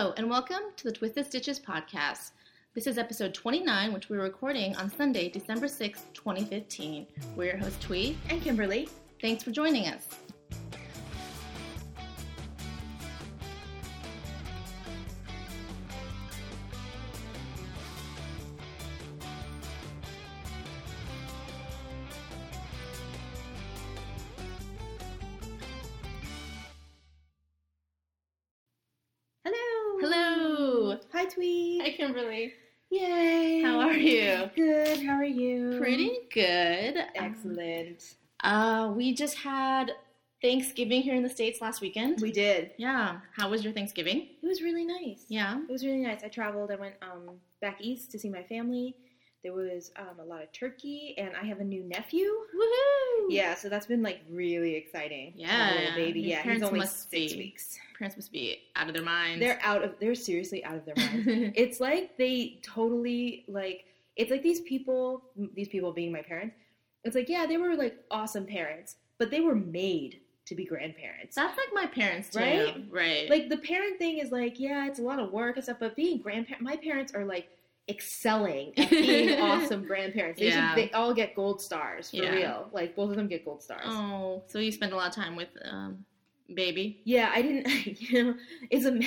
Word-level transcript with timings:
Hello, 0.00 0.14
and 0.16 0.30
welcome 0.30 0.62
to 0.78 0.84
the 0.84 0.92
Twisted 0.92 1.26
Stitches 1.26 1.60
podcast. 1.60 2.30
This 2.74 2.86
is 2.86 2.96
episode 2.96 3.34
29, 3.34 3.92
which 3.92 4.08
we're 4.08 4.22
recording 4.22 4.74
on 4.76 4.88
Sunday, 4.88 5.28
December 5.28 5.66
6th, 5.66 6.04
2015. 6.14 7.06
We're 7.36 7.44
your 7.44 7.58
host, 7.58 7.82
Twee. 7.82 8.16
And 8.30 8.40
Kimberly. 8.40 8.88
Thanks 9.20 9.44
for 9.44 9.50
joining 9.50 9.88
us. 9.88 10.08
Uh, 38.42 38.92
we 38.96 39.14
just 39.14 39.36
had 39.36 39.92
Thanksgiving 40.42 41.02
here 41.02 41.14
in 41.14 41.22
the 41.22 41.28
States 41.28 41.60
last 41.60 41.80
weekend. 41.80 42.20
We 42.20 42.32
did. 42.32 42.70
Yeah. 42.78 43.18
How 43.36 43.50
was 43.50 43.62
your 43.62 43.72
Thanksgiving? 43.72 44.28
It 44.42 44.46
was 44.46 44.62
really 44.62 44.84
nice. 44.84 45.24
Yeah. 45.28 45.58
It 45.62 45.70
was 45.70 45.84
really 45.84 46.00
nice. 46.00 46.22
I 46.24 46.28
traveled. 46.28 46.70
I 46.70 46.76
went 46.76 46.94
um, 47.02 47.36
back 47.60 47.76
east 47.80 48.10
to 48.12 48.18
see 48.18 48.30
my 48.30 48.42
family. 48.44 48.96
There 49.42 49.52
was 49.54 49.90
um, 49.98 50.18
a 50.20 50.24
lot 50.24 50.42
of 50.42 50.52
turkey, 50.52 51.14
and 51.16 51.30
I 51.34 51.44
have 51.46 51.60
a 51.60 51.64
new 51.64 51.82
nephew. 51.82 52.26
Woohoo! 52.26 53.26
Yeah, 53.30 53.54
so 53.54 53.70
that's 53.70 53.86
been 53.86 54.02
like 54.02 54.20
really 54.30 54.74
exciting. 54.74 55.32
Yeah. 55.34 55.72
Little 55.78 55.94
baby. 55.94 56.20
Your 56.20 56.30
Yeah, 56.30 56.42
he's 56.52 56.62
only 56.62 56.80
must 56.80 57.10
six 57.10 57.32
be- 57.32 57.38
weeks. 57.38 57.78
Parents 57.98 58.16
must 58.16 58.32
be 58.32 58.58
out 58.76 58.88
of 58.88 58.94
their 58.94 59.02
minds. 59.02 59.40
They're 59.40 59.58
out 59.62 59.82
of. 59.82 59.94
They're 60.00 60.14
seriously 60.14 60.62
out 60.64 60.76
of 60.76 60.84
their 60.84 60.94
minds. 60.96 61.26
it's 61.54 61.80
like 61.80 62.16
they 62.18 62.58
totally 62.62 63.44
like 63.48 63.84
it's 64.16 64.30
like 64.30 64.42
these 64.42 64.60
people 64.62 65.22
these 65.54 65.68
people 65.68 65.92
being 65.92 66.12
my 66.12 66.22
parents 66.22 66.54
it's 67.04 67.14
like 67.14 67.28
yeah 67.28 67.46
they 67.46 67.56
were 67.56 67.74
like 67.74 67.96
awesome 68.10 68.46
parents 68.46 68.96
but 69.18 69.30
they 69.30 69.40
were 69.40 69.54
made 69.54 70.20
to 70.46 70.54
be 70.54 70.64
grandparents 70.64 71.36
That's 71.36 71.56
like 71.56 71.68
my 71.72 71.86
parents 71.86 72.30
too. 72.30 72.40
Right? 72.40 72.84
Right. 72.90 73.30
like 73.30 73.48
the 73.48 73.56
parent 73.58 73.98
thing 73.98 74.18
is 74.18 74.30
like 74.32 74.58
yeah 74.58 74.86
it's 74.86 74.98
a 74.98 75.02
lot 75.02 75.18
of 75.20 75.30
work 75.32 75.56
and 75.56 75.64
stuff 75.64 75.76
but 75.80 75.94
being 75.96 76.18
grandparent 76.20 76.62
my 76.64 76.76
parents 76.76 77.14
are 77.14 77.24
like 77.24 77.48
excelling 77.88 78.72
at 78.78 78.90
being 78.90 79.40
awesome 79.42 79.84
grandparents 79.84 80.38
they, 80.40 80.46
Yeah. 80.48 80.74
should, 80.74 80.78
they 80.84 80.90
all 80.92 81.12
get 81.14 81.34
gold 81.34 81.60
stars 81.60 82.10
for 82.10 82.16
Yeah. 82.16 82.34
real 82.34 82.68
like 82.72 82.94
both 82.96 83.10
of 83.10 83.16
them 83.16 83.28
get 83.28 83.44
gold 83.44 83.62
stars 83.62 83.82
oh, 83.86 84.42
so 84.46 84.58
you 84.58 84.70
spend 84.72 84.92
a 84.92 84.96
lot 84.96 85.08
of 85.08 85.14
time 85.14 85.36
with 85.36 85.48
um, 85.70 86.04
baby. 86.54 87.00
Yeah, 87.04 87.30
I 87.34 87.42
didn't. 87.42 87.66
You 88.00 88.24
know, 88.24 88.34
it's 88.70 88.84
a. 88.86 88.98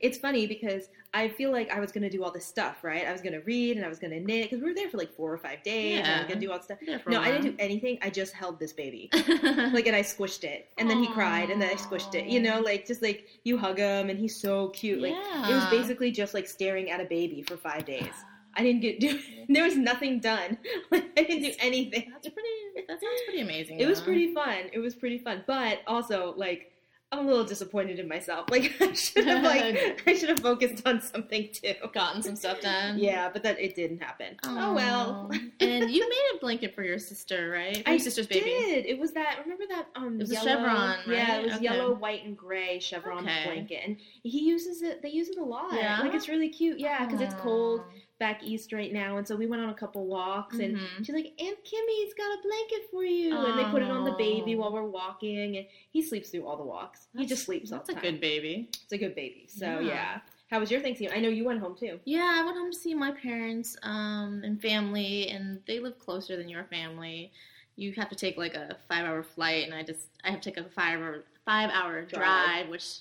It's 0.00 0.18
funny 0.18 0.46
because 0.46 0.88
I 1.14 1.28
feel 1.28 1.52
like 1.52 1.70
I 1.70 1.78
was 1.80 1.92
gonna 1.92 2.10
do 2.10 2.24
all 2.24 2.32
this 2.32 2.44
stuff, 2.44 2.82
right? 2.82 3.06
I 3.06 3.12
was 3.12 3.20
gonna 3.20 3.40
read 3.40 3.76
and 3.76 3.86
I 3.86 3.88
was 3.88 3.98
gonna 3.98 4.18
knit 4.20 4.50
because 4.50 4.62
we 4.62 4.68
were 4.68 4.74
there 4.74 4.90
for 4.90 4.98
like 4.98 5.14
four 5.14 5.32
or 5.32 5.38
five 5.38 5.62
days. 5.62 5.98
And 5.98 6.06
I 6.06 6.10
was 6.18 6.22
Yeah. 6.22 6.28
gonna 6.28 6.40
do 6.40 6.50
all 6.50 6.56
this 6.58 6.66
stuff. 6.66 6.78
For 7.04 7.10
No, 7.10 7.20
I 7.20 7.30
didn't 7.30 7.42
do 7.44 7.54
anything. 7.58 7.98
I 8.02 8.10
just 8.10 8.32
held 8.32 8.58
this 8.58 8.72
baby, 8.72 9.08
like, 9.12 9.86
and 9.86 9.94
I 9.96 10.02
squished 10.02 10.42
it, 10.44 10.68
and 10.78 10.90
then 10.90 10.98
he 10.98 11.06
cried, 11.12 11.50
and 11.50 11.62
then 11.62 11.70
I 11.70 11.74
squished 11.74 12.14
it. 12.14 12.26
You 12.26 12.40
know, 12.40 12.60
like 12.60 12.86
just 12.86 13.00
like 13.00 13.26
you 13.44 13.56
hug 13.58 13.78
him, 13.78 14.10
and 14.10 14.18
he's 14.18 14.40
so 14.40 14.68
cute. 14.70 15.00
Like 15.00 15.14
it 15.14 15.54
was 15.54 15.66
basically 15.66 16.10
just 16.10 16.34
like 16.34 16.48
staring 16.48 16.90
at 16.90 17.00
a 17.00 17.04
baby 17.04 17.42
for 17.42 17.56
five 17.56 17.84
days. 17.84 18.12
I 18.58 18.62
didn't 18.62 18.80
get 18.80 19.00
do. 19.00 19.18
There 19.48 19.62
was 19.64 19.76
nothing 19.76 20.18
done. 20.18 20.58
Like 20.90 21.04
I 21.16 21.22
didn't 21.22 21.42
do 21.42 21.52
anything. 21.60 22.10
That's 22.10 22.28
pretty. 22.28 22.86
That 22.88 23.00
sounds 23.00 23.20
pretty 23.24 23.40
amazing. 23.42 23.78
It 23.78 23.86
was 23.86 24.00
pretty 24.00 24.34
fun. 24.34 24.58
It 24.72 24.80
was 24.80 24.94
pretty 24.96 25.18
fun, 25.18 25.44
but 25.46 25.80
also 25.86 26.34
like 26.36 26.72
I'm 27.12 27.20
a 27.20 27.22
little 27.22 27.44
disappointed 27.44 27.98
in 28.00 28.08
myself. 28.08 28.46
Like 28.50 28.74
I 28.80 28.92
should 28.94 29.26
have 29.26 29.44
like 29.44 30.02
I 30.06 30.14
should 30.14 30.28
have 30.28 30.40
focused 30.40 30.86
on 30.86 31.00
something 31.00 31.48
too. 31.52 31.74
Gotten 31.92 32.22
some 32.22 32.36
stuff 32.36 32.60
done. 32.60 32.98
Yeah, 32.98 33.30
but 33.32 33.42
that 33.44 33.60
it 33.60 33.74
didn't 33.76 34.02
happen. 34.02 34.36
Oh 34.44 34.74
well. 34.74 35.30
And 35.60 35.90
you 35.90 36.00
made 36.08 36.36
a 36.36 36.38
blanket 36.40 36.74
for 36.74 36.82
your 36.82 36.98
sister, 36.98 37.50
right? 37.50 37.76
For 37.82 37.88
I 37.88 37.92
your 37.92 38.00
sister's 38.00 38.26
baby. 38.26 38.44
did. 38.46 38.86
It 38.86 38.98
was 38.98 39.12
that. 39.12 39.38
Remember 39.42 39.64
that? 39.68 39.86
Um, 39.94 40.16
It 40.16 40.20
was 40.20 40.30
a 40.30 40.34
yellow, 40.34 40.46
chevron, 40.46 40.96
Yeah, 41.06 41.36
it 41.36 41.44
was 41.44 41.54
Okay. 41.54 41.62
yellow, 41.64 41.94
white, 41.94 42.24
and 42.24 42.36
gray 42.36 42.78
chevron 42.80 43.24
Okay. 43.24 43.44
blanket, 43.44 43.82
and 43.86 43.96
he 44.22 44.40
uses 44.40 44.82
it. 44.82 45.00
They 45.02 45.10
use 45.10 45.28
it 45.28 45.38
a 45.38 45.44
lot. 45.44 45.72
Yeah? 45.74 46.00
like 46.00 46.14
it's 46.14 46.28
really 46.28 46.48
cute. 46.48 46.78
Yeah, 46.80 47.04
because 47.04 47.20
it's 47.20 47.34
cold. 47.34 47.82
Back 48.18 48.42
east 48.42 48.72
right 48.72 48.92
now, 48.92 49.18
and 49.18 49.26
so 49.28 49.36
we 49.36 49.46
went 49.46 49.62
on 49.62 49.68
a 49.68 49.74
couple 49.74 50.06
walks, 50.06 50.58
and 50.58 50.76
Mhm. 50.76 50.98
she's 51.04 51.14
like, 51.14 51.34
"Aunt 51.38 51.64
Kimmy's 51.64 52.14
got 52.14 52.38
a 52.38 52.42
blanket 52.42 52.90
for 52.90 53.04
you," 53.04 53.36
and 53.36 53.58
they 53.58 53.64
put 53.66 53.82
it 53.82 53.90
on 53.90 54.04
the 54.04 54.12
baby 54.12 54.54
while 54.56 54.72
we're 54.72 54.84
walking, 54.84 55.56
and 55.58 55.66
he 55.90 56.00
sleeps 56.02 56.30
through 56.30 56.46
all 56.46 56.56
the 56.56 56.64
walks. 56.64 57.08
he 57.16 57.26
just 57.26 57.44
sleeps 57.44 57.72
all 57.72 57.78
That's 57.78 57.88
the 57.88 57.92
a 57.92 57.94
time. 57.96 58.02
good 58.12 58.20
baby. 58.20 58.68
It's 58.82 58.92
a 58.92 58.98
good 58.98 59.14
baby. 59.14 59.46
So 59.48 59.66
Yeah. 59.66 59.80
yeah. 59.80 60.20
How 60.48 60.60
was 60.60 60.70
your 60.70 60.80
Thanksgiving? 60.80 61.16
I 61.16 61.20
know 61.20 61.28
you 61.28 61.44
went 61.44 61.58
home 61.60 61.74
too. 61.74 61.98
Yeah, 62.04 62.38
I 62.40 62.44
went 62.44 62.56
home 62.56 62.70
to 62.70 62.78
see 62.78 62.94
my 62.94 63.10
parents 63.10 63.76
um, 63.82 64.42
and 64.44 64.62
family, 64.62 65.28
and 65.28 65.60
they 65.66 65.80
live 65.80 65.98
closer 65.98 66.36
than 66.36 66.48
your 66.48 66.64
family. 66.64 67.32
You 67.74 67.92
have 67.94 68.08
to 68.10 68.14
take 68.14 68.36
like 68.38 68.54
a 68.54 68.76
five-hour 68.88 69.24
flight, 69.24 69.64
and 69.64 69.74
I 69.74 69.82
just 69.82 70.08
I 70.24 70.30
have 70.30 70.40
to 70.40 70.50
take 70.50 70.64
a 70.64 70.68
five-hour 70.70 71.24
five-hour 71.44 72.02
drive, 72.06 72.10
Drive. 72.10 72.68
which 72.68 72.98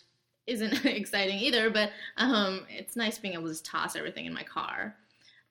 isn't 0.47 0.73
exciting 0.85 1.37
either. 1.39 1.69
But 1.69 1.91
um, 2.17 2.65
it's 2.69 2.95
nice 2.95 3.17
being 3.17 3.35
able 3.35 3.43
to 3.43 3.49
just 3.51 3.63
toss 3.65 3.95
everything 3.95 4.25
in 4.25 4.33
my 4.33 4.43
car. 4.43 4.97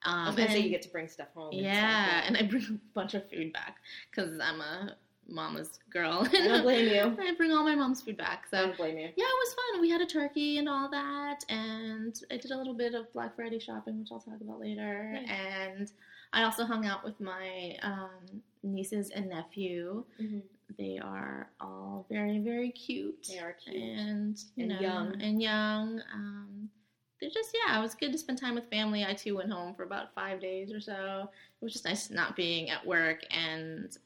Um, 0.05 0.15
I 0.15 0.27
was 0.27 0.37
gonna 0.37 0.51
say 0.51 0.61
you 0.61 0.71
get 0.71 0.83
to 0.83 0.89
bring 0.91 1.09
stuff 1.09 1.29
home. 1.35 1.53
yeah, 1.53 2.19
stuff, 2.21 2.25
and 2.29 2.37
I 2.37 2.43
bring 2.43 2.63
a 2.65 2.95
bunch 2.95 3.15
of 3.15 3.29
food 3.31 3.53
back 3.53 3.77
because 4.11 4.39
I'm 4.41 4.61
a 4.61 4.97
mama's 5.27 5.79
girl. 5.91 6.27
I 6.31 6.47
don't 6.47 6.63
blame 6.69 6.87
you. 6.89 7.17
I 7.23 7.33
bring 7.35 7.53
all 7.53 7.65
my 7.65 7.75
mom's 7.75 8.03
food 8.03 8.17
back. 8.19 8.45
I 8.53 8.61
don't 8.61 8.77
blame 8.77 8.99
you. 8.99 9.05
yeah, 9.05 9.09
it 9.09 9.17
was 9.17 9.55
fun. 9.55 9.81
We 9.81 9.89
had 9.91 10.03
a 10.03 10.07
turkey 10.07 10.59
and 10.59 10.69
all 10.69 10.91
that, 10.91 11.45
and 11.49 12.15
I 12.31 12.37
did 12.37 12.51
a 12.51 12.57
little 12.59 12.75
bit 12.75 12.95
of 12.95 13.11
Black 13.15 13.35
Friday 13.37 13.59
shopping, 13.59 13.99
which 14.01 14.09
I'll 14.13 14.21
talk 14.21 14.41
about 14.41 14.61
later. 14.61 15.13
Nice. 15.13 15.29
And 15.31 15.91
I 16.35 16.43
also 16.43 16.65
hung 16.65 16.85
out 16.85 17.03
with 17.05 17.19
my 17.21 17.77
um, 17.83 18.43
nieces 18.63 19.11
and 19.11 19.29
nephew. 19.31 20.05
Mhm. 20.21 20.43
They 20.79 20.99
are 20.99 21.49
all 21.61 22.05
very, 22.11 22.39
very 22.41 22.71
cute. 22.73 23.29
They 23.31 23.39
are 23.39 23.53
cute. 23.53 23.77
and 23.77 24.37
you 24.57 24.65
And 24.65 24.69
know, 24.71 24.81
young. 24.81 25.23
and 25.23 25.41
young. 25.43 26.03
Um, 26.13 26.71
they're 27.21 27.31
just 27.31 27.57
yeah, 27.67 27.79
it 27.79 27.83
was 27.83 27.95
good 27.95 28.13
to 28.13 28.19
spend 28.19 28.39
time 28.39 28.55
with 28.55 28.69
family. 28.71 29.05
I 29.05 29.15
too 29.15 29.37
went 29.37 29.51
home 29.51 29.75
for 29.75 29.83
about 29.85 30.15
five 30.15 30.41
days 30.41 30.73
or 30.73 30.81
so. 30.81 31.29
It 31.61 31.65
was 31.65 31.73
just 31.73 31.85
nice 31.85 32.11
not 32.11 32.37
being 32.37 32.71
at 32.71 32.85
work, 32.87 33.21
and 33.31 33.97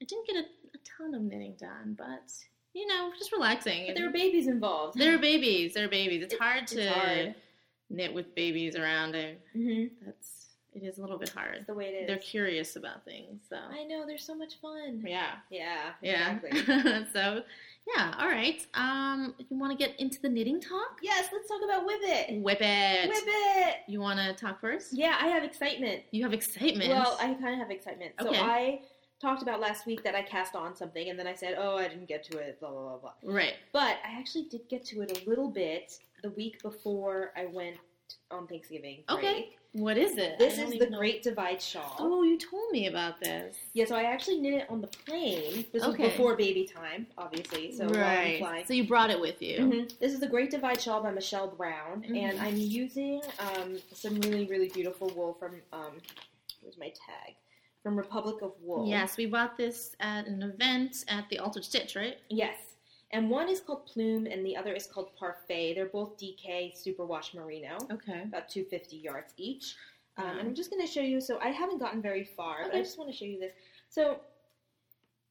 I 0.00 0.04
didn't 0.04 0.26
get 0.26 0.36
a, 0.36 0.40
a 0.40 0.78
ton 0.98 1.14
of 1.14 1.22
knitting 1.22 1.54
done, 1.58 1.94
but 1.96 2.32
you 2.72 2.86
know, 2.86 3.12
just 3.18 3.30
relaxing. 3.32 3.86
But 3.86 3.94
there 3.96 4.06
were 4.06 4.12
babies 4.12 4.48
involved. 4.48 4.98
There 4.98 5.14
are 5.14 5.18
babies. 5.18 5.74
There 5.74 5.84
are 5.84 5.88
babies. 5.88 6.22
It's 6.24 6.34
It- 6.34 6.40
hard 6.40 6.62
it's 6.64 6.72
to 6.72 6.88
hard. 6.90 7.34
knit 7.90 8.12
with 8.12 8.34
babies 8.34 8.74
around. 8.76 9.14
And 9.14 9.38
hmm 9.52 9.84
that's 10.04 10.46
it 10.74 10.82
is 10.82 10.98
a 10.98 11.00
little 11.00 11.18
bit 11.18 11.28
hard. 11.28 11.54
That's 11.58 11.66
the 11.66 11.74
way 11.74 11.84
it 11.90 11.94
is. 12.02 12.06
They're 12.08 12.16
curious 12.18 12.74
about 12.74 13.04
things. 13.04 13.42
So 13.48 13.54
I 13.56 13.84
know. 13.84 14.04
They're 14.06 14.18
so 14.18 14.34
much 14.34 14.54
fun. 14.60 15.04
yeah, 15.06 15.34
Yeah. 15.50 15.90
yeah. 16.02 16.38
Exactly. 16.42 17.04
so 17.12 17.42
yeah. 17.94 18.14
All 18.18 18.28
right. 18.28 18.66
Um, 18.74 19.34
you 19.50 19.58
want 19.58 19.78
to 19.78 19.78
get 19.78 19.98
into 20.00 20.20
the 20.20 20.28
knitting 20.28 20.60
talk? 20.60 20.98
yes. 21.02 21.28
Let's 21.32 21.48
talk 21.48 21.60
about 21.64 21.86
WIP 21.86 22.00
It. 22.02 22.42
Whip 22.42 22.58
it. 22.60 23.08
WIP 23.08 23.24
It. 23.26 23.76
You 23.86 24.00
want 24.00 24.18
to 24.18 24.32
talk 24.34 24.60
first? 24.60 24.92
Yeah, 24.92 25.16
I 25.20 25.26
have 25.28 25.44
excitement. 25.44 26.02
You 26.10 26.22
have 26.24 26.32
excitement. 26.32 26.90
Well, 26.90 27.16
I 27.20 27.34
kind 27.34 27.54
of 27.54 27.58
have 27.58 27.70
excitement. 27.70 28.12
Okay. 28.20 28.36
So 28.36 28.42
I 28.42 28.80
talked 29.20 29.42
about 29.42 29.60
last 29.60 29.86
week 29.86 30.02
that 30.04 30.14
I 30.14 30.22
cast 30.22 30.54
on 30.54 30.74
something, 30.74 31.08
and 31.08 31.18
then 31.18 31.26
I 31.26 31.34
said, 31.34 31.56
"Oh, 31.58 31.76
I 31.78 31.88
didn't 31.88 32.08
get 32.08 32.24
to 32.30 32.38
it." 32.38 32.58
Blah 32.60 32.70
blah 32.70 32.82
blah 32.82 32.98
blah. 32.98 33.32
right. 33.34 33.54
But 33.72 33.98
I 34.04 34.18
actually 34.18 34.44
did 34.50 34.68
get 34.68 34.84
to 34.86 35.02
it 35.02 35.22
a 35.22 35.28
little 35.28 35.48
bit 35.48 35.98
the 36.22 36.30
week 36.30 36.62
before 36.62 37.32
I 37.36 37.46
went 37.46 37.76
on 38.30 38.46
Thanksgiving 38.46 39.04
break. 39.06 39.18
Okay. 39.18 39.56
What 39.72 39.98
is 39.98 40.18
it? 40.18 40.38
This 40.38 40.58
is 40.58 40.78
the 40.78 40.88
know. 40.88 40.98
Great 40.98 41.24
Divide 41.24 41.60
Shawl. 41.60 41.96
Oh, 41.98 42.22
you 42.22 42.38
told 42.38 42.70
me 42.70 42.86
about 42.86 43.18
this. 43.20 43.56
Yeah, 43.72 43.86
so 43.86 43.96
I 43.96 44.04
actually 44.04 44.38
knit 44.38 44.54
it 44.54 44.70
on 44.70 44.80
the 44.80 44.86
plane. 44.86 45.64
This 45.72 45.84
was 45.84 45.94
Okay. 45.94 46.10
before 46.10 46.36
baby 46.36 46.64
time, 46.64 47.08
obviously. 47.18 47.72
So 47.72 47.88
right. 47.88 48.64
So 48.68 48.72
you 48.72 48.86
brought 48.86 49.10
it 49.10 49.20
with 49.20 49.42
you. 49.42 49.58
Mhm. 49.58 49.98
This 49.98 50.12
is 50.12 50.20
the 50.20 50.28
Great 50.28 50.50
Divide 50.52 50.80
Shawl 50.80 51.02
by 51.02 51.10
Michelle 51.10 51.48
Brown, 51.48 52.04
Mhm. 52.04 52.16
and 52.16 52.40
I'm 52.40 52.56
using 52.56 53.20
um, 53.40 53.78
some 53.92 54.20
really, 54.20 54.46
really 54.46 54.68
beautiful 54.68 55.08
wool 55.08 55.34
from. 55.34 55.60
Um, 55.72 56.00
where's 56.60 56.78
my 56.78 56.90
tag? 56.90 57.34
From 57.82 57.96
Republic 57.96 58.42
of 58.42 58.52
Wool. 58.62 58.86
Yes, 58.86 59.16
we 59.16 59.26
bought 59.26 59.56
this 59.58 59.94
at 60.00 60.26
an 60.26 60.40
event 60.42 61.04
at 61.08 61.28
the 61.30 61.38
Altered 61.40 61.64
Stitch, 61.64 61.96
right? 61.96 62.16
Yes. 62.30 62.73
And 63.14 63.30
one 63.30 63.48
is 63.48 63.60
called 63.60 63.86
Plume, 63.86 64.26
and 64.26 64.44
the 64.44 64.56
other 64.56 64.72
is 64.74 64.88
called 64.88 65.14
Parfait. 65.16 65.72
They're 65.74 65.86
both 65.86 66.18
DK 66.18 66.74
Superwash 66.74 67.32
Merino, 67.32 67.78
Okay. 67.92 68.22
about 68.22 68.48
250 68.48 68.96
yards 68.96 69.32
each. 69.36 69.76
Um, 70.16 70.24
Mhm. 70.24 70.30
and 70.40 70.48
I'm 70.48 70.54
just 70.54 70.68
going 70.68 70.84
to 70.84 70.92
show 70.92 71.00
you. 71.00 71.20
So 71.20 71.38
I 71.38 71.50
haven't 71.50 71.78
gotten 71.78 72.02
very 72.02 72.24
far, 72.24 72.64
but 72.64 72.74
I 72.74 72.78
just 72.80 72.98
want 72.98 73.08
to 73.12 73.16
show 73.16 73.24
you 73.24 73.38
this. 73.38 73.52
So 73.88 74.20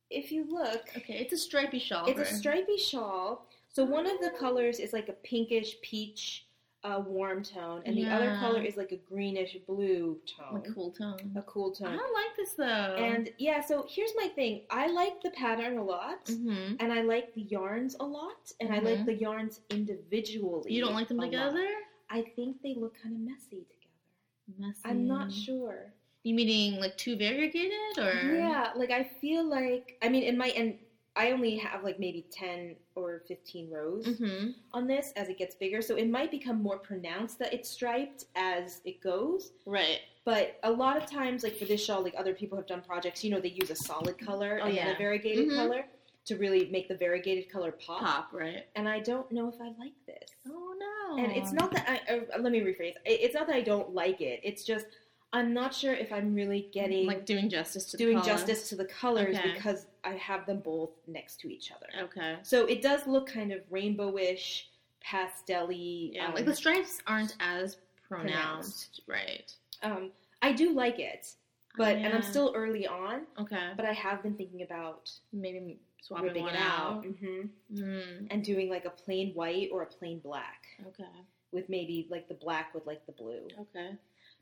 if 0.10 0.32
you 0.32 0.46
look, 0.46 0.96
Okay, 0.96 1.18
it's 1.20 1.34
a 1.34 1.38
stripy 1.38 1.78
shawl. 1.80 2.08
it's 2.10 2.22
a 2.22 2.26
stripy 2.26 2.78
shawl. 2.78 3.48
So 3.68 3.84
one 3.84 4.06
of 4.06 4.18
the 4.22 4.32
Oh. 4.32 4.38
colors 4.38 4.80
is 4.80 4.94
like 4.94 5.10
a 5.10 5.14
pinkish 5.14 5.82
peach 5.82 6.46
uh, 6.84 7.02
warm 7.08 7.44
tone, 7.44 7.82
and 7.86 7.98
the 7.98 8.10
other 8.10 8.36
color 8.40 8.62
is 8.62 8.76
like 8.76 8.92
a 8.92 8.98
greenish 9.10 9.56
blue 9.68 10.18
tone, 10.26 10.64
A 10.66 10.72
cool 10.74 10.92
tone. 10.92 11.32
a 11.36 11.42
cool 11.44 11.74
I 11.80 11.86
tone. 11.86 11.96
don't 11.98 12.14
like 12.14 12.36
this 12.36 12.54
though. 12.54 12.96
And 12.98 13.30
yeah, 13.38 13.62
so 13.62 13.86
here's 13.90 14.12
my 14.18 14.28
thing. 14.28 14.62
I 14.70 14.88
like 14.88 15.22
the 15.22 15.32
pattern 15.32 15.78
a 15.78 15.84
lot. 15.84 16.28
hmm 16.28 16.74
And 16.80 16.92
I 16.92 17.02
like 17.02 17.34
the 17.36 17.42
yarns 17.44 17.96
a 18.00 18.04
lot, 18.06 18.52
and 18.60 18.74
I 18.74 18.80
like 18.80 19.00
Mhm. 19.00 19.06
the 19.06 19.14
yarns 19.16 19.62
individually. 19.70 20.74
you 20.74 20.82
don't 20.84 20.94
like 20.94 21.08
them 21.08 21.20
a 21.20 21.22
lot. 21.22 21.32
together? 21.32 21.68
I 22.10 22.22
think 22.36 22.62
they 22.62 22.76
look 22.76 22.96
kind 23.02 23.16
of 23.16 23.22
messy 23.22 23.66
together. 23.74 24.60
Messy. 24.60 24.80
I'm 24.86 25.08
not 25.08 25.32
sure. 25.32 25.94
You 26.24 26.34
meaning 26.36 26.80
like 26.80 26.98
too 26.98 27.16
variegated 27.16 27.98
or? 27.98 28.36
Yeah, 28.36 28.72
like 28.76 28.92
I 28.92 29.04
feel 29.04 29.44
like 29.46 29.98
I 30.02 30.10
mean, 30.10 30.24
it 30.24 30.36
might 30.38 30.56
and 30.56 30.78
I 31.16 31.32
only 31.32 31.56
have 31.58 31.84
like 31.84 32.00
maybe 32.00 32.26
ten 32.32 32.76
or 32.96 33.22
fifteen 33.28 33.70
rows 33.70 34.06
Mm-hmm. 34.06 34.52
on 34.74 34.88
this 34.88 35.14
as 35.16 35.30
it 35.30 35.38
gets 35.38 35.54
bigger, 35.56 35.82
so 35.82 35.96
it 35.96 36.10
might 36.10 36.32
become 36.32 36.62
more 36.62 36.78
pronounced 36.80 37.38
that 37.40 37.54
it's 37.54 37.70
striped 37.70 38.26
as 38.36 38.82
it 38.84 39.00
goes. 39.02 39.52
Right. 39.66 40.00
But 40.26 40.58
a 40.64 40.72
lot 40.72 40.98
of 40.98 41.06
times, 41.06 41.44
like 41.44 41.56
for 41.58 41.66
this 41.66 41.84
shawl, 41.84 42.02
like 42.02 42.16
other 42.18 42.34
people 42.34 42.58
have 42.58 42.66
done 42.66 42.82
projects, 42.82 43.24
you 43.24 43.30
know, 43.30 43.40
they 43.40 43.50
use 43.50 43.70
a 43.70 43.76
solid 43.76 44.18
color 44.18 44.60
Oh, 44.64 44.66
and 44.68 44.78
then 44.78 44.88
a 44.96 44.98
variegated 44.98 45.50
Mhm. 45.50 45.56
color 45.56 45.86
to 46.26 46.38
really 46.38 46.70
make 46.72 46.88
the 46.88 46.96
variegated 46.96 47.50
color 47.52 47.74
pop. 47.74 48.00
Pop. 48.00 48.30
Right. 48.34 48.66
And 48.76 48.88
I 48.88 49.00
don't 49.00 49.30
know 49.32 49.50
if 49.50 49.56
I 49.62 49.66
like 49.78 49.94
this. 50.08 50.30
Oh 50.48 50.74
no. 50.80 51.22
And 51.24 51.32
it's 51.34 51.52
not 51.52 51.72
that 51.74 51.86
I, 52.10 52.16
uh, 52.16 52.40
let 52.40 52.52
me 52.54 52.62
rephrase. 52.62 52.94
It's 53.06 53.36
not 53.36 53.46
that 53.48 53.56
I 53.58 53.62
don't 53.62 53.94
like 53.94 54.22
it. 54.22 54.40
It's 54.44 54.64
just 54.64 54.86
I'm 55.34 55.54
not 55.54 55.74
sure 55.76 55.94
if 55.94 56.14
I'm 56.14 56.34
really 56.36 56.70
getting 56.72 57.06
like 57.08 57.26
doing 57.26 57.50
justice 57.50 57.86
to 57.92 57.98
the 57.98 58.04
doing 58.04 58.22
justice 58.22 58.70
to 58.70 58.76
the 58.76 58.86
colors 58.86 59.36
Okay. 59.36 59.52
because 59.54 59.88
I 60.04 60.14
have 60.16 60.46
them 60.46 60.60
both 60.60 60.92
next 61.08 61.40
to 61.42 61.50
each 61.50 61.72
other. 61.72 61.88
Okay. 62.06 62.38
So 62.44 62.66
it 62.66 62.82
does 62.82 63.06
look 63.08 63.28
kind 63.28 63.52
of 63.52 63.62
rainbowish, 63.72 64.64
pastel-y. 65.02 66.10
Yeah. 66.14 66.28
um, 66.28 66.34
like 66.34 66.46
the 66.46 66.56
stripes 66.56 67.00
aren't 67.08 67.36
as 67.40 67.78
Pronounced. 68.08 69.02
pronounced. 69.02 69.02
Right. 69.08 69.54
um, 69.84 70.12
I 70.42 70.52
do 70.52 70.74
like 70.74 71.00
it, 71.00 71.34
but 71.78 71.96
and 71.96 72.14
I'm 72.14 72.22
still 72.22 72.54
early 72.56 72.86
on. 72.88 73.22
Okay. 73.40 73.72
But 73.78 73.86
I 73.86 73.94
have 73.94 74.22
been 74.22 74.36
thinking 74.36 74.62
about 74.62 75.10
Maybe 75.32 75.80
swapping 76.02 76.48
it 76.48 76.56
out, 76.56 76.98
out. 76.98 77.06
hmm 77.06 77.42
Mm. 77.74 78.28
and 78.30 78.44
doing 78.44 78.70
like 78.70 78.86
a 78.86 78.90
plain 78.90 79.34
white 79.34 79.70
or 79.72 79.84
a 79.84 79.86
plain 79.88 80.20
black 80.20 80.66
Okay. 80.88 81.10
With 81.54 81.70
maybe 81.70 82.08
like 82.10 82.28
the 82.28 82.34
black 82.34 82.74
with 82.74 82.86
like 82.86 83.06
the 83.06 83.12
blue. 83.14 83.48
Okay. 83.60 83.92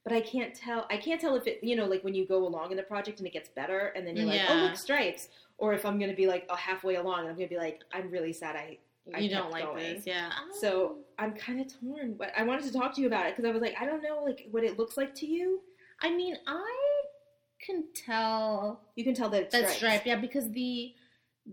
But 0.04 0.14
I 0.14 0.22
can't 0.22 0.56
tell. 0.56 0.88
I 0.90 0.98
can't 0.98 1.22
tell 1.22 1.36
if 1.36 1.46
it, 1.46 1.60
you 1.64 1.76
know, 1.76 1.86
like 1.86 2.04
when 2.04 2.16
you 2.16 2.26
go 2.26 2.46
along 2.48 2.72
in 2.72 2.78
the 2.78 2.84
project 2.84 3.20
and 3.20 3.28
it 3.28 3.34
gets 3.34 3.50
better, 3.50 3.88
and 3.96 4.06
then 4.08 4.16
you're 4.16 4.26
like, 4.26 4.42
oh 4.50 4.56
Yeah. 4.56 4.64
look, 4.64 4.76
stripes. 4.78 5.28
Or 5.60 5.74
if 5.74 5.86
I'm 5.86 6.00
gonna 6.00 6.16
be 6.16 6.26
like 6.28 6.48
oh, 6.50 6.56
halfway 6.56 6.96
along, 6.96 7.20
and 7.22 7.30
I'm 7.30 7.36
gonna 7.36 7.48
be 7.48 7.58
like, 7.58 7.82
I'm 7.94 8.10
really 8.10 8.34
sad. 8.34 8.56
I 8.56 8.78
I 9.14 9.20
You 9.20 9.30
don't 9.30 9.52
like 9.52 9.66
going. 9.66 9.96
this, 9.96 10.08
yeah. 10.08 10.30
so 10.60 10.98
I'm 11.20 11.34
kind 11.34 11.60
of 11.62 11.68
torn. 11.80 12.14
But 12.14 12.32
I 12.38 12.44
wanted 12.44 12.66
to 12.66 12.74
talk 12.74 12.96
to 12.96 13.02
you 13.02 13.08
about 13.08 13.26
it 13.28 13.36
because 13.36 13.48
I 13.48 13.52
was 13.54 13.62
like, 13.62 13.76
I 13.80 13.86
don't 13.86 14.02
know, 14.02 14.24
like 14.24 14.48
what 14.52 14.64
it 14.64 14.80
looks 14.80 14.98
like 14.98 15.14
to 15.16 15.26
you. 15.28 15.62
I 16.02 16.10
mean, 16.16 16.36
I 16.48 17.04
can 17.60 17.84
tell 17.94 18.82
You 18.96 19.04
can 19.04 19.14
tell 19.14 19.30
that 19.30 19.44
it's 19.44 19.52
that 19.54 19.60
stripes. 19.70 19.78
stripe, 19.78 20.06
yeah, 20.06 20.16
because 20.16 20.50
the 20.52 20.94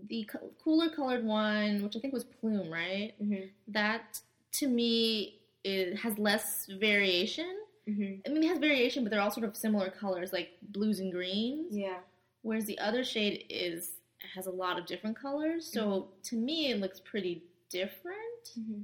the 0.07 0.23
co- 0.31 0.51
cooler 0.63 0.89
colored 0.89 1.23
one, 1.25 1.83
which 1.83 1.95
I 1.95 1.99
think 1.99 2.13
was 2.13 2.23
plume, 2.23 2.71
right? 2.71 3.13
hmm 3.19 3.35
That 3.67 4.19
to 4.53 4.67
me 4.67 5.38
it 5.63 5.97
has 5.97 6.17
less 6.17 6.67
variation. 6.79 7.57
hmm 7.87 8.15
I 8.25 8.29
mean, 8.29 8.43
it 8.43 8.47
has 8.49 8.59
variation, 8.59 9.03
but 9.03 9.09
they're 9.11 9.21
all 9.21 9.31
sort 9.31 9.45
of 9.47 9.55
similar 9.55 9.89
colors, 9.89 10.31
like 10.33 10.49
blues 10.61 10.99
and 10.99 11.11
greens. 11.11 11.75
Yeah. 11.75 11.97
Whereas 12.41 12.65
the 12.65 12.79
other 12.79 13.03
shade 13.03 13.45
is 13.49 13.91
has 14.35 14.47
a 14.47 14.51
lot 14.51 14.77
of 14.79 14.85
different 14.85 15.17
colors. 15.19 15.65
So 15.71 15.81
Mm-hmm. 15.81 16.21
to 16.23 16.35
me, 16.35 16.71
it 16.71 16.79
looks 16.79 16.99
pretty 16.99 17.43
different. 17.69 18.43
hmm 18.55 18.81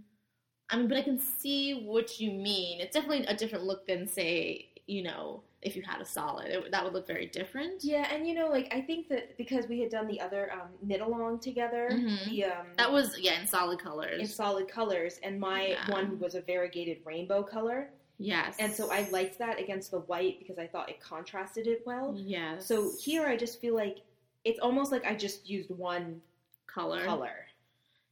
I 0.70 0.78
mean, 0.78 0.88
but 0.88 0.98
I 0.98 1.04
can 1.04 1.20
see 1.20 1.84
what 1.86 2.20
you 2.20 2.32
mean. 2.32 2.82
It's 2.82 2.96
definitely 2.96 3.26
a 3.28 3.36
different 3.36 3.66
look 3.66 3.86
than, 3.86 4.08
say, 4.08 4.70
you 4.88 5.04
know, 5.04 5.44
if 5.66 5.76
you 5.76 5.82
had 5.82 6.00
a 6.00 6.06
solid. 6.06 6.48
It, 6.48 6.72
that 6.72 6.84
would 6.84 6.94
look 6.94 7.08
very 7.08 7.26
different. 7.26 7.84
Yeah, 7.84 8.08
and 8.14 8.28
you 8.28 8.34
know, 8.36 8.48
like 8.50 8.72
I 8.74 8.82
think 8.82 9.10
that 9.10 9.36
because 9.38 9.68
we 9.68 9.80
had 9.80 9.90
done 9.90 10.08
the 10.08 10.22
other 10.22 10.52
um, 10.54 10.70
knit 10.82 11.02
along 11.02 11.40
together, 11.40 11.90
Mhm. 11.92 12.26
the 12.26 12.44
um, 12.46 12.68
That 12.78 12.92
was 12.92 13.18
yeah, 13.20 13.42
in 13.42 13.48
solid 13.48 13.80
colors. 13.80 14.20
in 14.22 14.28
solid 14.28 14.68
colors, 14.68 15.20
and 15.24 15.40
my 15.40 15.68
Yeah. 15.70 15.92
one 15.92 16.20
was 16.20 16.36
a 16.36 16.42
variegated 16.42 17.00
rainbow 17.04 17.42
color, 17.44 17.90
yes, 18.20 18.56
and 18.60 18.72
so 18.72 18.92
I 18.92 19.10
liked 19.10 19.40
that 19.40 19.60
against 19.60 19.90
the 19.92 20.00
white 20.02 20.38
because 20.40 20.60
I 20.60 20.68
thought 20.68 20.88
it 20.90 21.00
contrasted 21.02 21.66
it 21.68 21.82
well. 21.86 22.14
Yes. 22.16 22.68
So 22.68 22.92
here, 23.02 23.26
I 23.26 23.36
just 23.36 23.60
feel 23.60 23.74
like 23.76 23.98
it's 24.44 24.60
almost 24.60 24.92
like 24.92 25.04
I 25.06 25.16
just 25.16 25.50
used 25.50 25.72
one 25.72 26.22
color. 26.68 27.04
color. 27.04 27.48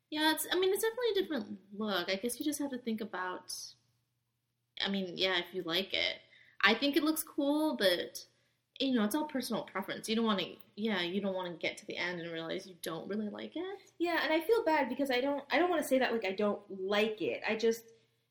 Yeah, 0.09 0.31
it's. 0.33 0.47
I 0.51 0.59
mean, 0.59 0.71
it's 0.73 0.81
definitely 0.83 1.11
a 1.11 1.21
different 1.21 1.59
look. 1.77 2.09
I 2.09 2.15
guess 2.15 2.39
you 2.39 2.45
just 2.45 2.59
have 2.59 2.71
to 2.71 2.77
think 2.79 3.01
about. 3.01 3.53
I 4.83 4.89
mean, 4.89 5.13
yeah, 5.17 5.38
if 5.38 5.53
you 5.53 5.61
like 5.63 5.94
it, 5.94 6.17
I 6.63 6.74
think 6.74 6.95
it 6.95 7.04
looks 7.04 7.24
cool, 7.24 7.75
but 7.75 8.25
you 8.80 8.94
know, 8.94 9.04
it's 9.04 9.15
all 9.15 9.25
personal 9.25 9.63
preference. 9.63 10.10
You 10.10 10.15
don't 10.15 10.25
want 10.25 10.39
to. 10.39 10.48
Yeah, 10.75 11.01
you 11.01 11.21
don't 11.21 11.36
want 11.36 11.51
to 11.51 11.57
get 11.62 11.77
to 11.77 11.86
the 11.86 11.98
end 11.98 12.19
and 12.19 12.31
realize 12.31 12.65
you 12.65 12.75
don't 12.81 13.07
really 13.07 13.30
like 13.30 13.56
it. 13.56 13.81
Yeah, 14.00 14.19
and 14.24 14.33
I 14.33 14.39
feel 14.39 14.63
bad 14.65 14.89
because 14.89 15.12
I 15.12 15.21
don't. 15.21 15.44
I 15.51 15.60
don't 15.60 15.69
want 15.69 15.81
to 15.81 15.88
say 15.88 16.00
that 16.00 16.12
like 16.12 16.25
I 16.25 16.31
don't 16.31 16.60
like 16.69 17.21
it. 17.21 17.42
I 17.48 17.56
just, 17.56 17.83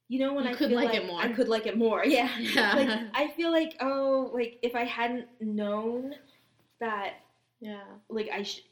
you 0.08 0.18
know, 0.18 0.34
when 0.34 0.44
You 0.44 0.50
I 0.50 0.54
could 0.54 0.68
feel 0.70 0.76
like 0.76 0.88
like 0.88 0.96
it 0.96 1.06
more. 1.06 1.20
I 1.20 1.32
could 1.32 1.48
like 1.48 1.66
it 1.66 1.78
more. 1.78 2.04
Yeah. 2.06 2.30
Yeah. 2.38 2.74
like 2.74 3.00
I 3.14 3.28
feel 3.36 3.52
like 3.52 3.76
oh, 3.80 4.30
like 4.34 4.58
if 4.62 4.74
I 4.74 4.84
hadn't 4.84 5.26
known 5.40 6.14
that, 6.80 7.14
yeah. 7.60 7.84
like 8.08 8.28
I 8.32 8.42
should. 8.42 8.64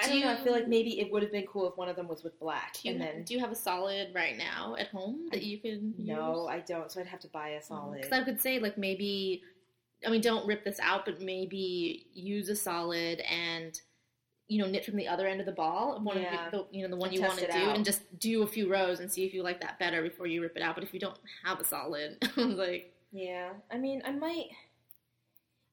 I 0.00 0.06
Do 0.06 0.12
don't 0.12 0.20
know. 0.22 0.32
I 0.32 0.36
feel 0.44 0.52
like 0.52 0.68
maybe 0.68 1.00
it 1.00 1.10
would 1.12 1.22
have 1.22 1.32
been 1.32 1.46
cool 1.46 1.68
if 1.70 1.76
one 1.76 1.88
of 1.88 1.96
them 1.96 2.08
was 2.08 2.22
with 2.24 2.38
black, 2.40 2.74
Do 2.74 2.88
you, 2.88 2.94
and 2.94 3.00
then 3.00 3.22
do 3.24 3.34
you 3.34 3.40
have 3.40 3.52
a 3.52 3.54
solid 3.56 4.08
right 4.14 4.36
now 4.36 4.76
at 4.78 4.88
home 4.88 5.28
that 5.30 5.42
you 5.42 5.58
can? 5.58 5.94
no, 5.98 6.42
use? 6.42 6.48
I 6.50 6.58
don't. 6.60 6.90
So 6.90 7.00
I'd 7.00 7.06
have 7.06 7.20
to 7.20 7.28
buy 7.28 7.50
a 7.50 7.58
mm, 7.60 7.64
solid. 7.64 7.96
Because 8.02 8.12
I 8.12 8.24
could 8.24 8.40
say 8.40 8.58
like 8.58 8.78
maybe, 8.78 9.42
I 10.06 10.10
mean, 10.10 10.20
don't 10.20 10.46
rip 10.46 10.64
this 10.64 10.78
out, 10.80 11.04
but 11.04 11.20
maybe 11.20 12.06
use 12.14 12.48
a 12.48 12.56
solid 12.56 13.20
and 13.20 13.78
you 14.48 14.58
know 14.60 14.66
knit 14.68 14.84
from 14.84 14.96
the 14.96 15.06
other 15.06 15.26
end 15.28 15.38
of 15.40 15.46
the 15.46 15.52
ball, 15.52 16.00
one 16.02 16.20
Yeah. 16.20 16.46
of 16.46 16.50
the, 16.52 16.66
you 16.76 16.82
know 16.82 16.88
the 16.90 16.96
one 16.96 17.10
And 17.10 17.16
you 17.16 17.22
want 17.22 17.38
to 17.38 17.46
do, 17.46 17.58
out. 17.70 17.76
and 17.76 17.84
just 17.84 18.02
do 18.18 18.42
a 18.42 18.46
few 18.46 18.68
rows 18.70 18.98
and 19.00 19.10
see 19.10 19.24
if 19.24 19.32
you 19.32 19.42
like 19.44 19.60
that 19.60 19.78
better 19.78 20.02
before 20.02 20.26
you 20.26 20.42
rip 20.42 20.56
it 20.56 20.62
out. 20.62 20.74
But 20.74 20.82
if 20.82 20.92
you 20.92 20.98
don't 20.98 21.18
have 21.44 21.60
a 21.60 21.64
solid, 21.64 22.16
I 22.36 22.40
like, 22.40 22.92
Yeah, 23.12 23.50
I 23.70 23.78
mean, 23.78 24.02
I 24.04 24.10
might. 24.10 24.48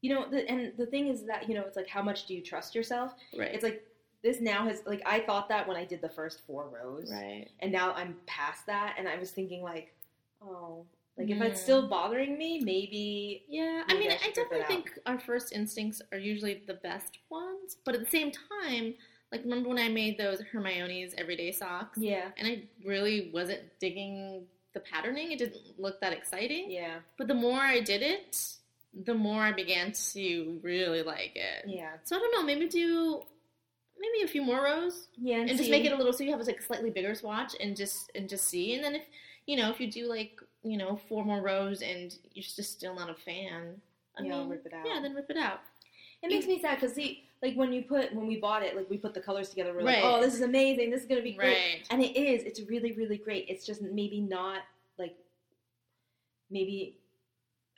You 0.01 0.13
know, 0.13 0.29
the, 0.29 0.47
and 0.47 0.73
the 0.77 0.85
thing 0.85 1.07
is 1.07 1.25
that 1.25 1.49
you 1.49 1.55
know, 1.55 1.61
it's 1.61 1.75
like 1.75 1.87
how 1.87 2.03
much 2.03 2.27
do 2.27 2.35
you 2.35 2.41
trust 2.43 2.75
yourself? 2.75 3.13
right, 3.35 3.51
It's 3.51 3.63
like 3.63 3.83
this 4.23 4.41
now 4.41 4.65
has 4.65 4.81
like 4.85 5.01
I 5.05 5.19
thought 5.19 5.49
that 5.49 5.67
when 5.67 5.77
I 5.77 5.85
did 5.85 6.01
the 6.01 6.09
first 6.09 6.41
four 6.45 6.69
rows, 6.69 7.11
right, 7.11 7.47
and 7.59 7.71
now 7.71 7.93
I'm 7.93 8.15
past 8.25 8.65
that, 8.67 8.95
and 8.97 9.07
I 9.07 9.17
was 9.17 9.31
thinking 9.31 9.61
like, 9.61 9.93
oh, 10.41 10.85
like 11.17 11.29
if 11.29 11.41
it's 11.41 11.59
mm. 11.59 11.63
still 11.63 11.87
bothering 11.87 12.37
me, 12.37 12.59
maybe 12.59 13.43
yeah. 13.47 13.83
I 13.87 13.93
mean, 13.93 14.11
I 14.11 14.15
I, 14.15 14.27
definitely 14.29 14.65
think 14.67 14.99
our 15.05 15.19
first 15.19 15.53
instincts 15.53 16.01
are 16.11 16.17
usually 16.17 16.63
the 16.67 16.75
best 16.75 17.19
ones, 17.29 17.77
but 17.85 17.95
at 17.95 18.01
the 18.01 18.09
same 18.09 18.31
time, 18.31 18.95
like 19.31 19.43
remember 19.43 19.69
when 19.69 19.79
I 19.79 19.89
made 19.89 20.17
those 20.17 20.41
Hermione's 20.41 21.13
everyday 21.17 21.51
socks? 21.51 21.97
yeah, 21.97 22.29
and 22.37 22.47
I 22.47 22.63
really 22.85 23.31
wasn't 23.33 23.61
digging 23.79 24.45
the 24.73 24.79
patterning. 24.91 25.31
It 25.31 25.39
didn't 25.39 25.57
look 25.79 25.99
that 26.01 26.13
exciting. 26.13 26.69
yeah, 26.69 26.97
But 27.17 27.27
the 27.27 27.33
more 27.33 27.59
I 27.59 27.79
did 27.79 28.01
it, 28.01 28.57
the 29.05 29.13
more 29.13 29.41
I 29.41 29.51
began 29.51 29.91
to 30.13 30.59
really 30.61 31.03
like 31.03 31.35
it. 31.35 31.65
yeah, 31.67 31.93
So 32.03 32.15
I 32.15 32.19
don't 32.19 32.31
know, 32.33 32.43
maybe 32.43 32.67
do 32.67 33.21
maybe 33.99 34.23
a 34.23 34.27
few 34.27 34.41
more 34.43 34.63
rows 34.63 35.07
yeah, 35.17 35.37
and 35.39 35.49
just 35.57 35.69
make 35.69 35.85
it 35.85 35.91
a 35.91 35.95
little 35.95 36.13
so 36.13 36.23
you 36.23 36.31
have 36.31 36.45
like 36.45 36.59
a 36.59 36.63
slightly 36.63 36.89
bigger 36.89 37.15
swatch 37.15 37.55
and 37.59 37.75
just 37.75 38.11
and 38.15 38.27
just 38.29 38.45
see. 38.47 38.75
And 38.75 38.83
then 38.83 38.95
if 38.95 39.03
you 39.45 39.55
know 39.57 39.69
if 39.69 39.79
you 39.79 39.89
do 39.91 40.07
like 40.07 40.39
you 40.63 40.77
know 40.77 40.99
four 41.09 41.23
more 41.25 41.41
rows 41.41 41.81
and 41.81 42.15
you're 42.33 42.43
just 42.43 42.71
still 42.71 42.95
not 42.95 43.09
a 43.09 43.15
fan, 43.15 43.81
I 44.17 44.23
Yeah, 44.23 44.39
mean, 44.39 44.49
rip 44.49 44.65
it 44.65 44.73
out. 44.73 44.85
Yeah, 44.87 44.99
then 45.01 45.13
rip 45.13 45.29
it 45.29 45.37
out. 45.37 45.59
It 46.23 46.29
makes 46.29 46.47
me 46.47 46.59
sad 46.59 46.79
because 46.79 46.95
see, 46.95 47.25
like 47.43 47.55
when 47.55 47.71
you 47.71 47.83
put 47.83 48.13
when 48.13 48.27
we 48.27 48.37
bought 48.37 48.63
it, 48.63 48.75
like 48.75 48.89
we 48.89 48.97
put 48.97 49.13
the 49.13 49.21
colors 49.21 49.49
together, 49.49 49.73
we're 49.73 49.83
Right. 49.83 50.03
like, 50.03 50.13
oh, 50.13 50.21
this 50.21 50.33
is 50.33 50.41
amazing, 50.41 50.89
this 50.89 51.01
is 51.01 51.07
gonna 51.07 51.21
be 51.21 51.33
great. 51.33 51.49
Right. 51.57 51.87
And 51.91 52.03
it 52.03 52.17
is. 52.17 52.43
It's 52.43 52.61
really, 52.61 52.93
really 52.93 53.17
great. 53.17 53.45
It's 53.49 53.65
just 53.65 53.81
maybe 53.81 54.19
not 54.21 54.61
like 54.97 55.15
maybe 56.49 56.97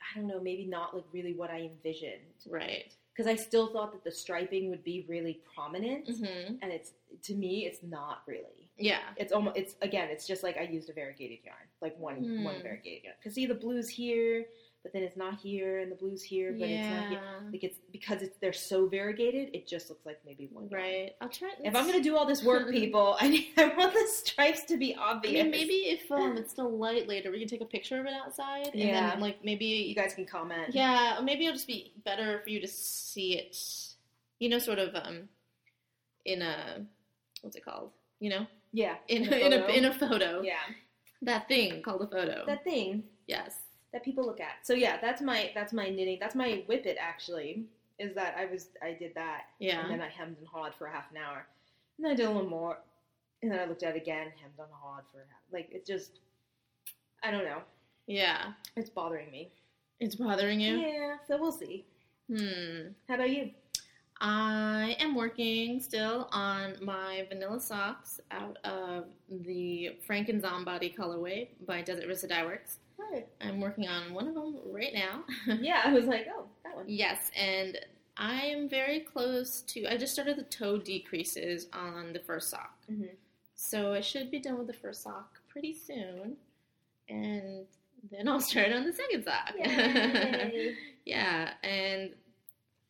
I 0.00 0.18
don't 0.18 0.26
know, 0.28 0.40
maybe 0.40 0.66
not 0.66 0.94
like 0.94 1.04
really 1.12 1.34
what 1.34 1.50
I 1.50 1.60
envisioned. 1.60 2.20
Right. 2.48 2.92
Because 3.14 3.30
I 3.30 3.36
still 3.36 3.72
thought 3.72 3.92
that 3.92 4.04
the 4.04 4.10
striping 4.10 4.70
would 4.70 4.84
be 4.84 5.04
really 5.08 5.40
prominent, 5.54 6.06
hmm 6.08 6.54
and 6.62 6.72
it's 6.72 6.92
to 7.22 7.34
me, 7.34 7.66
it's 7.66 7.82
not 7.82 8.22
really. 8.26 8.70
Yeah. 8.78 9.00
It's 9.16 9.32
almost 9.32 9.56
it's 9.56 9.74
again, 9.82 10.08
it's 10.10 10.26
just 10.26 10.42
like 10.42 10.56
I 10.56 10.62
used 10.62 10.88
a 10.88 10.92
variegated 10.92 11.38
yarn, 11.44 11.66
like 11.82 11.98
one 11.98 12.42
one 12.44 12.56
Hmm. 12.56 12.62
variegated 12.62 13.04
yarn. 13.04 13.16
Because 13.18 13.34
see, 13.34 13.46
the 13.46 13.54
blues 13.54 13.88
here, 13.88 14.46
but 14.82 14.92
then 14.94 15.02
it's 15.02 15.16
not 15.16 15.38
here, 15.38 15.80
and 15.80 15.92
the 15.92 15.96
blues 15.96 16.22
here, 16.22 16.52
but 16.58 16.68
it's 16.68 16.88
not 16.88 17.08
here. 17.10 17.20
Yeah. 17.22 17.50
Like 17.52 17.64
it's 17.64 17.78
because 17.92 18.22
it's 18.22 18.36
they're 18.38 18.52
so 18.52 18.86
variegated, 18.86 19.50
it 19.54 19.66
just 19.68 19.90
looks 19.90 20.06
like 20.06 20.18
maybe 20.24 20.48
one. 20.50 20.68
Right. 20.70 21.12
I'll 21.20 21.28
try. 21.28 21.50
If 21.62 21.74
I'm 21.76 21.86
gonna 21.86 22.02
do 22.02 22.16
all 22.16 22.24
this 22.26 22.42
work, 22.42 22.70
people, 22.72 23.16
I 23.20 23.28
need, 23.28 23.48
I 23.58 23.74
want 23.76 23.92
the 23.92 24.06
stripes 24.10 24.64
to 24.64 24.76
be 24.78 24.94
I 24.94 25.12
obvious. 25.12 25.42
mean, 25.42 25.50
maybe 25.50 25.72
if 25.74 26.10
um, 26.12 26.36
it's 26.38 26.50
still 26.52 26.70
light 26.76 27.06
later, 27.08 27.30
we 27.30 27.38
can 27.40 27.48
take 27.48 27.60
a 27.60 27.64
picture 27.66 28.00
of 28.00 28.06
it 28.06 28.12
outside, 28.14 28.68
and 28.72 28.80
Yeah. 28.80 29.10
then 29.10 29.20
like 29.20 29.44
maybe 29.44 29.66
you 29.66 29.94
guys 29.94 30.14
can 30.14 30.24
comment. 30.26 30.74
yeah, 30.74 31.20
maybe 31.22 31.44
it'll 31.44 31.54
just 31.56 31.66
be 31.66 31.92
better 32.04 32.40
for 32.42 32.48
you 32.50 32.60
to 32.60 32.68
see 32.68 33.36
it, 33.36 33.56
you 34.38 34.48
know, 34.48 34.58
sort 34.58 34.78
of 34.78 34.94
um, 34.94 35.28
in 36.24 36.42
a 36.42 36.86
what's 37.42 37.56
it 37.56 37.64
called? 37.64 37.90
You 38.18 38.30
know, 38.30 38.46
yeah, 38.72 38.94
in 39.08 39.30
a 39.32 39.36
in 39.36 39.52
a 39.52 39.66
in 39.66 39.84
a 39.86 39.92
photo. 39.94 40.42
yeah, 40.42 40.54
That 41.22 41.48
thing 41.48 41.82
called 41.82 42.02
a 42.02 42.06
photo. 42.06 42.44
that 42.46 42.64
thing 42.64 43.04
yes. 43.26 43.56
That 43.92 44.04
people 44.04 44.24
look 44.24 44.40
at. 44.40 44.64
So 44.66 44.72
yeah, 44.74 44.98
that's 45.00 45.20
my 45.22 45.50
that's 45.54 45.72
my 45.72 45.88
knitting. 45.88 46.18
That's 46.20 46.34
my 46.34 46.64
whippet 46.68 46.96
actually. 47.00 47.64
Is 47.98 48.14
that 48.14 48.34
I 48.38 48.46
was 48.46 48.68
I 48.82 48.92
did 48.92 49.14
that 49.14 49.42
Yeah. 49.58 49.82
and 49.82 49.90
then 49.90 50.00
I 50.00 50.08
hemmed 50.08 50.36
and 50.38 50.46
hawed 50.48 50.74
for 50.74 50.86
a 50.86 50.92
half 50.92 51.10
an 51.10 51.18
hour, 51.18 51.46
and 51.98 52.04
then 52.04 52.12
I 52.12 52.14
did 52.14 52.26
a 52.26 52.30
little 52.30 52.48
more, 52.48 52.78
and 53.42 53.50
then 53.52 53.58
I 53.58 53.64
looked 53.66 53.82
at 53.82 53.94
it 53.94 54.02
again, 54.02 54.28
hemmed 54.40 54.54
and 54.58 54.68
hawed 54.72 55.02
for 55.12 55.18
a 55.18 55.24
half. 55.24 55.42
Like 55.52 55.68
it's 55.70 55.86
just, 55.88 56.20
I 57.22 57.30
don't 57.30 57.44
know. 57.44 57.58
Yeah. 58.06 58.52
It's 58.76 58.90
bothering 58.90 59.30
me. 59.30 59.50
It's 60.00 60.14
bothering 60.14 60.60
you? 60.60 60.78
Yeah, 60.78 61.16
so 61.28 61.38
we'll 61.38 61.52
see. 61.52 61.84
Hmm. 62.34 62.92
How 63.06 63.16
about 63.16 63.30
you? 63.30 63.50
I 64.22 64.96
am 64.98 65.14
working 65.14 65.80
still 65.80 66.28
on 66.32 66.76
my 66.82 67.26
vanilla 67.28 67.60
socks 67.60 68.20
out 68.30 68.58
of 68.64 69.04
the 69.30 69.96
Franken 70.08 70.40
Zombody 70.42 70.94
colorway 70.94 71.48
by 71.66 71.82
Desert 71.82 72.06
Vista 72.06 72.26
Dye 72.28 72.44
Works. 72.44 72.78
I'm 73.40 73.60
working 73.60 73.88
on 73.88 74.12
one 74.14 74.28
of 74.28 74.34
them 74.34 74.56
right 74.66 74.92
now. 74.94 75.24
Yeah, 75.60 75.82
I 75.84 75.92
was 75.92 76.04
like, 76.06 76.26
oh, 76.34 76.44
that 76.64 76.76
one. 76.76 76.84
yes, 76.88 77.30
and 77.36 77.78
I 78.16 78.42
am 78.42 78.68
very 78.68 79.00
close 79.00 79.62
to. 79.62 79.86
I 79.86 79.96
just 79.96 80.12
started 80.12 80.36
the 80.36 80.42
toe 80.44 80.78
decreases 80.78 81.66
on 81.72 82.12
the 82.12 82.18
first 82.20 82.50
sock. 82.50 82.76
hmm 82.86 83.04
So 83.54 83.92
I 83.92 84.00
should 84.00 84.30
be 84.30 84.38
done 84.40 84.58
with 84.58 84.66
the 84.66 84.72
first 84.74 85.02
sock 85.02 85.40
pretty 85.48 85.74
soon. 85.74 86.36
And 87.08 87.66
then 88.10 88.28
I'll 88.28 88.40
start 88.50 88.72
on 88.72 88.84
the 88.84 88.92
second 88.92 89.24
sock. 89.24 89.54
Yeah, 91.06 91.50
and 91.64 92.10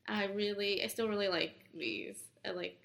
I 0.09 0.25
really, 0.27 0.83
I 0.83 0.89
still 0.89 1.09
really 1.09 1.29
like 1.29 1.55
these. 1.79 2.19
I 2.45 2.51
like 2.51 2.77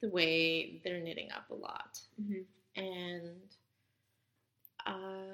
the 0.00 0.08
way 0.08 0.80
they're 0.84 0.98
knitting 1.00 1.30
up 1.30 1.48
a 1.50 1.54
lot. 1.54 2.00
Mhm. 2.20 2.42
And 2.76 3.30
um, 4.86 5.31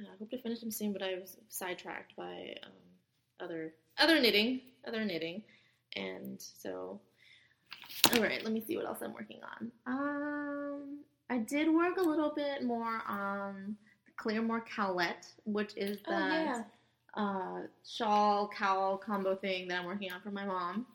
yeah, 0.00 0.08
I 0.12 0.16
hope 0.18 0.30
to 0.30 0.38
finish 0.38 0.60
them 0.60 0.70
soon, 0.70 0.92
but 0.92 1.02
I 1.02 1.14
was 1.14 1.36
sidetracked 1.48 2.16
by 2.16 2.56
um, 2.64 2.72
other 3.40 3.74
other 3.98 4.20
knitting, 4.20 4.60
other 4.86 5.04
knitting, 5.04 5.42
and 5.96 6.40
so. 6.40 7.00
All 8.14 8.22
right, 8.22 8.42
let 8.42 8.52
me 8.52 8.60
see 8.66 8.76
what 8.76 8.86
else 8.86 8.98
I'm 9.02 9.12
working 9.14 9.40
on. 9.42 9.70
Um, 9.86 10.98
I 11.30 11.38
did 11.38 11.72
work 11.72 11.96
a 11.98 12.02
little 12.02 12.32
bit 12.34 12.64
more 12.64 13.02
on 13.08 13.76
the 14.06 14.12
Claremore 14.22 14.62
Cowlette, 14.66 15.28
which 15.44 15.72
is 15.76 15.98
Oh, 16.06 16.10
that 16.10 16.44
yeah. 17.16 17.22
uh, 17.22 17.60
shawl 17.88 18.48
cowl 18.48 18.96
combo 18.98 19.36
thing 19.36 19.68
that 19.68 19.80
I'm 19.80 19.86
working 19.86 20.10
on 20.12 20.20
for 20.20 20.30
my 20.30 20.44
mom. 20.44 20.86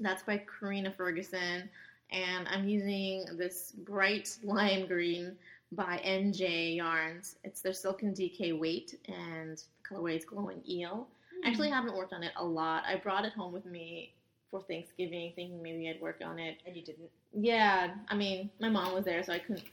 That's 0.00 0.22
by 0.24 0.42
Karina 0.60 0.92
Ferguson, 0.92 1.68
and 2.10 2.48
I'm 2.48 2.68
using 2.68 3.24
this 3.36 3.72
bright 3.72 4.36
lime 4.44 4.86
green 4.86 5.36
by 5.72 6.00
NJ 6.04 6.76
Yarns. 6.76 7.36
It's 7.44 7.60
their 7.60 7.72
Silken 7.72 8.12
DK 8.14 8.58
weight, 8.58 8.98
and 9.08 9.56
the 9.58 9.62
colorway 9.88 10.16
is 10.16 10.24
glowing 10.24 10.62
eel. 10.68 11.08
I 11.44 11.48
actually 11.48 11.70
haven't 11.70 11.94
worked 11.96 12.12
on 12.12 12.22
it 12.22 12.32
a 12.36 12.44
lot. 12.44 12.84
I 12.86 12.96
brought 12.96 13.24
it 13.24 13.32
home 13.32 13.52
with 13.52 13.66
me 13.66 14.14
for 14.50 14.62
Thanksgiving, 14.62 15.32
thinking 15.34 15.62
maybe 15.62 15.88
I'd 15.90 16.00
work 16.00 16.20
on 16.24 16.38
it. 16.38 16.58
And 16.66 16.76
you 16.76 16.82
didn't. 16.82 17.10
Yeah, 17.32 17.94
I 18.08 18.14
mean, 18.14 18.50
my 18.60 18.68
mom 18.68 18.94
was 18.94 19.04
there, 19.04 19.22
so 19.22 19.32
I 19.32 19.38
couldn't. 19.38 19.64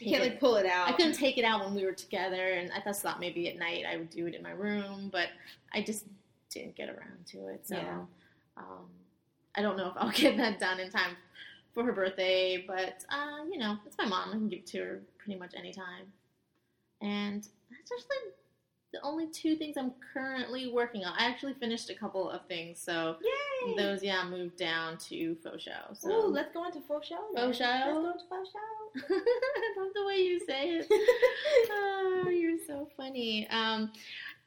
You 0.00 0.10
can't 0.12 0.24
it- 0.24 0.30
like 0.30 0.40
pull 0.40 0.56
it 0.56 0.66
out. 0.66 0.88
I 0.88 0.92
couldn't 0.92 1.12
take 1.14 1.36
it 1.36 1.44
out 1.44 1.62
when 1.64 1.74
we 1.74 1.84
were 1.84 1.92
together, 1.92 2.52
and 2.52 2.72
I 2.72 2.80
just 2.82 3.02
thought 3.02 3.20
maybe 3.20 3.48
at 3.48 3.58
night 3.58 3.84
I 3.90 3.98
would 3.98 4.10
do 4.10 4.26
it 4.26 4.34
in 4.34 4.42
my 4.42 4.52
room, 4.52 5.10
but 5.12 5.28
I 5.74 5.82
just 5.82 6.06
didn't 6.48 6.74
get 6.74 6.88
around 6.88 7.26
to 7.26 7.48
it. 7.48 7.66
So 7.68 7.76
Yeah. 7.76 8.00
um, 8.56 8.86
I 9.54 9.60
don't 9.62 9.76
know 9.76 9.88
if 9.88 9.92
I'll 9.96 10.10
get 10.14 10.36
that 10.38 10.58
done 10.58 10.80
in 10.80 10.90
time 10.90 11.16
for 11.74 11.84
her 11.84 11.92
birthday, 11.92 12.64
but 12.66 13.04
uh, 13.10 13.44
you 13.50 13.58
know, 13.58 13.76
it's 13.86 13.96
my 13.98 14.06
mom. 14.06 14.30
I 14.30 14.32
can 14.32 14.48
give 14.48 14.60
it 14.60 14.66
to 14.68 14.78
her 14.78 15.00
pretty 15.24 15.38
much 15.38 15.52
anytime. 15.56 16.12
And 17.00 17.42
that's 17.42 17.92
actually 17.92 18.32
the 18.92 19.00
only 19.02 19.28
two 19.28 19.56
things 19.56 19.76
I'm 19.76 19.92
currently 20.12 20.70
working 20.72 21.04
on. 21.04 21.14
I 21.16 21.26
actually 21.26 21.54
finished 21.54 21.90
a 21.90 21.94
couple 21.94 22.28
of 22.28 22.44
things, 22.46 22.80
so 22.80 23.16
Yay! 23.22 23.74
those 23.76 24.02
yeah 24.02 24.24
moved 24.28 24.56
down 24.56 24.98
to 25.08 25.36
FO 25.36 25.56
Show. 25.56 25.94
So 25.94 26.10
Ooh, 26.10 26.26
let's 26.26 26.52
go 26.52 26.60
on 26.64 26.72
to 26.72 26.80
FO 26.80 27.00
Show. 27.00 27.18
FO 27.34 27.52
Show? 27.52 27.64
Let's 27.64 27.92
go 27.92 28.06
on 28.06 28.18
to 28.18 28.24
FO 28.28 28.44
Show. 28.44 29.14
I 29.14 29.80
love 29.80 29.90
the 29.94 30.06
way 30.06 30.16
you 30.16 30.40
say 30.40 30.70
it. 30.70 30.86
oh, 31.70 32.28
you're 32.32 32.58
so 32.66 32.88
funny. 32.96 33.48
Um, 33.50 33.92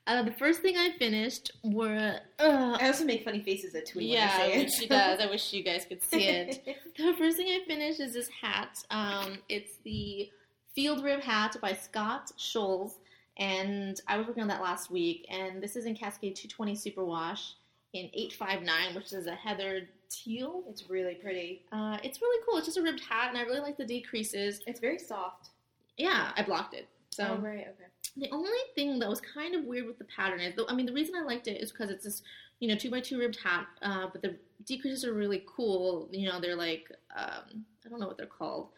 uh, 0.06 0.22
the 0.24 0.34
first 0.34 0.62
thing 0.62 0.75
I 0.77 0.92
finished 1.00 1.51
were. 1.63 2.20
Uh, 2.38 2.77
I 2.80 2.88
also 2.88 3.06
make 3.06 3.24
funny 3.24 3.42
faces 3.42 3.74
at 3.74 3.86
Twee 3.86 4.08
yeah, 4.08 4.38
when 4.39 4.50
I 4.50 4.53
say 4.53 4.62
it. 4.63 4.72
she 4.72 4.88
does. 4.88 5.20
I 5.22 5.25
wish 5.30 5.53
you 5.53 5.63
guys 5.63 5.86
could 5.86 6.03
see 6.03 6.27
it. 6.27 6.65
the 6.98 7.13
first 7.18 7.38
thing 7.38 7.48
I 7.48 7.65
finished 7.65 8.01
is 8.01 8.13
this 8.13 8.27
hat. 8.42 8.77
Um, 8.92 9.38
it's 9.48 9.77
the 9.86 10.30
Field 10.74 11.03
Rib 11.03 11.22
hat 11.22 11.56
by 11.62 11.74
Scott 11.74 12.32
Scholes, 12.38 12.94
and 13.38 14.00
I 14.08 14.18
was 14.18 14.27
working 14.27 14.42
on 14.42 14.50
that 14.50 14.62
last 14.62 14.89
week. 14.89 15.25
And 15.30 15.62
this 15.62 15.75
is 15.75 15.86
in 15.86 15.96
Cascade 15.96 16.36
220 16.36 16.75
Superwash 16.75 17.53
in 17.94 18.10
859, 18.13 18.96
which 18.96 19.13
is 19.13 19.27
a 19.27 19.36
heathered 19.36 19.88
teal. 20.10 20.63
it's 20.68 20.89
really 20.89 21.15
pretty. 21.15 21.63
Uh, 21.72 21.98
it's 22.03 22.22
really 22.22 22.44
cool. 22.48 22.58
It's 22.58 22.68
just 22.68 22.77
a 22.77 22.82
ribbed 22.82 23.01
hat, 23.01 23.30
and 23.30 23.38
I 23.38 23.44
really 23.44 23.60
like 23.60 23.77
the 23.77 23.86
decreases. 23.86 24.62
It's 24.65 24.80
very 24.80 24.98
soft. 24.98 25.50
Yeah, 25.98 26.32
I 26.36 26.44
blocked 26.44 26.74
it. 26.74 26.88
So 27.12 27.38
oh, 27.38 27.42
right, 27.42 27.68
okay. 27.68 27.89
the 28.18 28.32
only 28.32 28.50
thing 28.74 28.98
that 28.98 29.08
was 29.08 29.22
kind 29.22 29.53
of 29.53 29.65
weird 29.65 29.86
with 29.86 30.00
the 30.00 30.06
pattern 30.06 30.39
is, 30.39 30.56
though, 30.56 30.65
I 30.68 30.74
mean, 30.74 30.88
the 30.88 30.94
reason 30.94 31.13
I 31.15 31.24
liked 31.24 31.48
it 31.48 31.62
is 31.62 31.72
because 31.72 31.92
it's 31.92 32.03
this, 32.03 32.24
you 32.60 32.68
know, 32.68 32.75
two 32.75 32.89
by 32.89 33.00
two 33.00 33.20
ribbed 33.20 33.38
hat, 33.44 33.68
uh, 33.84 34.08
but 34.12 34.24
the 34.24 34.36
decreases 34.65 35.06
are 35.06 35.13
really 35.13 35.44
cool. 35.46 36.10
You 36.12 36.30
know, 36.30 36.42
they're 36.42 36.56
like, 36.56 36.92
um, 37.15 37.63
I 37.86 37.89
don't 37.89 38.00
know 38.00 38.08
what 38.08 38.18
they're 38.18 38.25
called, 38.25 38.70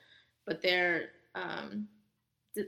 but 0.45 0.61
they're 0.61 1.11
um, 1.35 1.87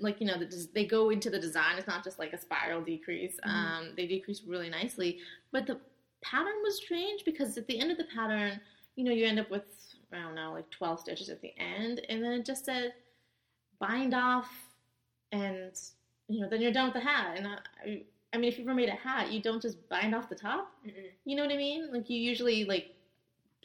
like, 0.01 0.19
you 0.19 0.27
know, 0.27 0.37
the 0.37 0.67
they 0.73 0.85
go 0.85 1.09
into 1.09 1.29
the 1.29 1.39
design. 1.39 1.77
It's 1.77 1.87
not 1.87 2.03
just 2.03 2.19
like 2.19 2.33
a 2.33 2.37
spiral 2.37 2.81
decrease. 2.81 3.37
Mhm. 3.45 3.49
Um, 3.49 3.93
they 3.95 4.05
decrease 4.05 4.43
really 4.45 4.69
nicely, 4.69 5.19
but 5.51 5.65
the 5.65 5.79
pattern 6.21 6.55
was 6.63 6.77
strange 6.77 7.23
because 7.25 7.57
at 7.57 7.67
the 7.67 7.79
end 7.79 7.91
of 7.91 7.97
the 7.97 8.07
pattern, 8.13 8.59
you 8.95 9.03
know, 9.03 9.11
you 9.11 9.25
end 9.25 9.39
up 9.39 9.49
with 9.49 9.63
I 10.11 10.21
don't 10.21 10.35
know, 10.35 10.53
like 10.53 10.69
twelve 10.69 10.99
stitches 10.99 11.29
at 11.29 11.41
the 11.41 11.53
end, 11.57 12.01
and 12.09 12.23
then 12.23 12.33
it 12.33 12.45
just 12.45 12.65
said 12.65 12.93
bind 13.79 14.13
off, 14.13 14.49
and 15.31 15.71
you 16.27 16.41
know, 16.41 16.49
then 16.49 16.61
you're 16.61 16.71
done 16.71 16.85
with 16.85 16.95
the 16.95 17.09
hat. 17.09 17.35
And 17.37 17.47
I, 17.47 17.57
I, 17.85 18.03
I 18.33 18.37
mean, 18.37 18.51
if 18.51 18.57
you've 18.57 18.67
ever 18.67 18.75
made 18.75 18.89
a 18.89 18.93
hat, 18.93 19.31
you 19.31 19.41
don't 19.41 19.61
just 19.61 19.87
bind 19.89 20.13
off 20.13 20.29
the 20.29 20.35
top. 20.35 20.71
Mm-mm. 20.85 21.11
You 21.25 21.35
know 21.35 21.43
what 21.43 21.53
I 21.53 21.57
mean? 21.57 21.91
Like 21.93 22.09
you 22.09 22.19
usually 22.19 22.65
like 22.65 22.95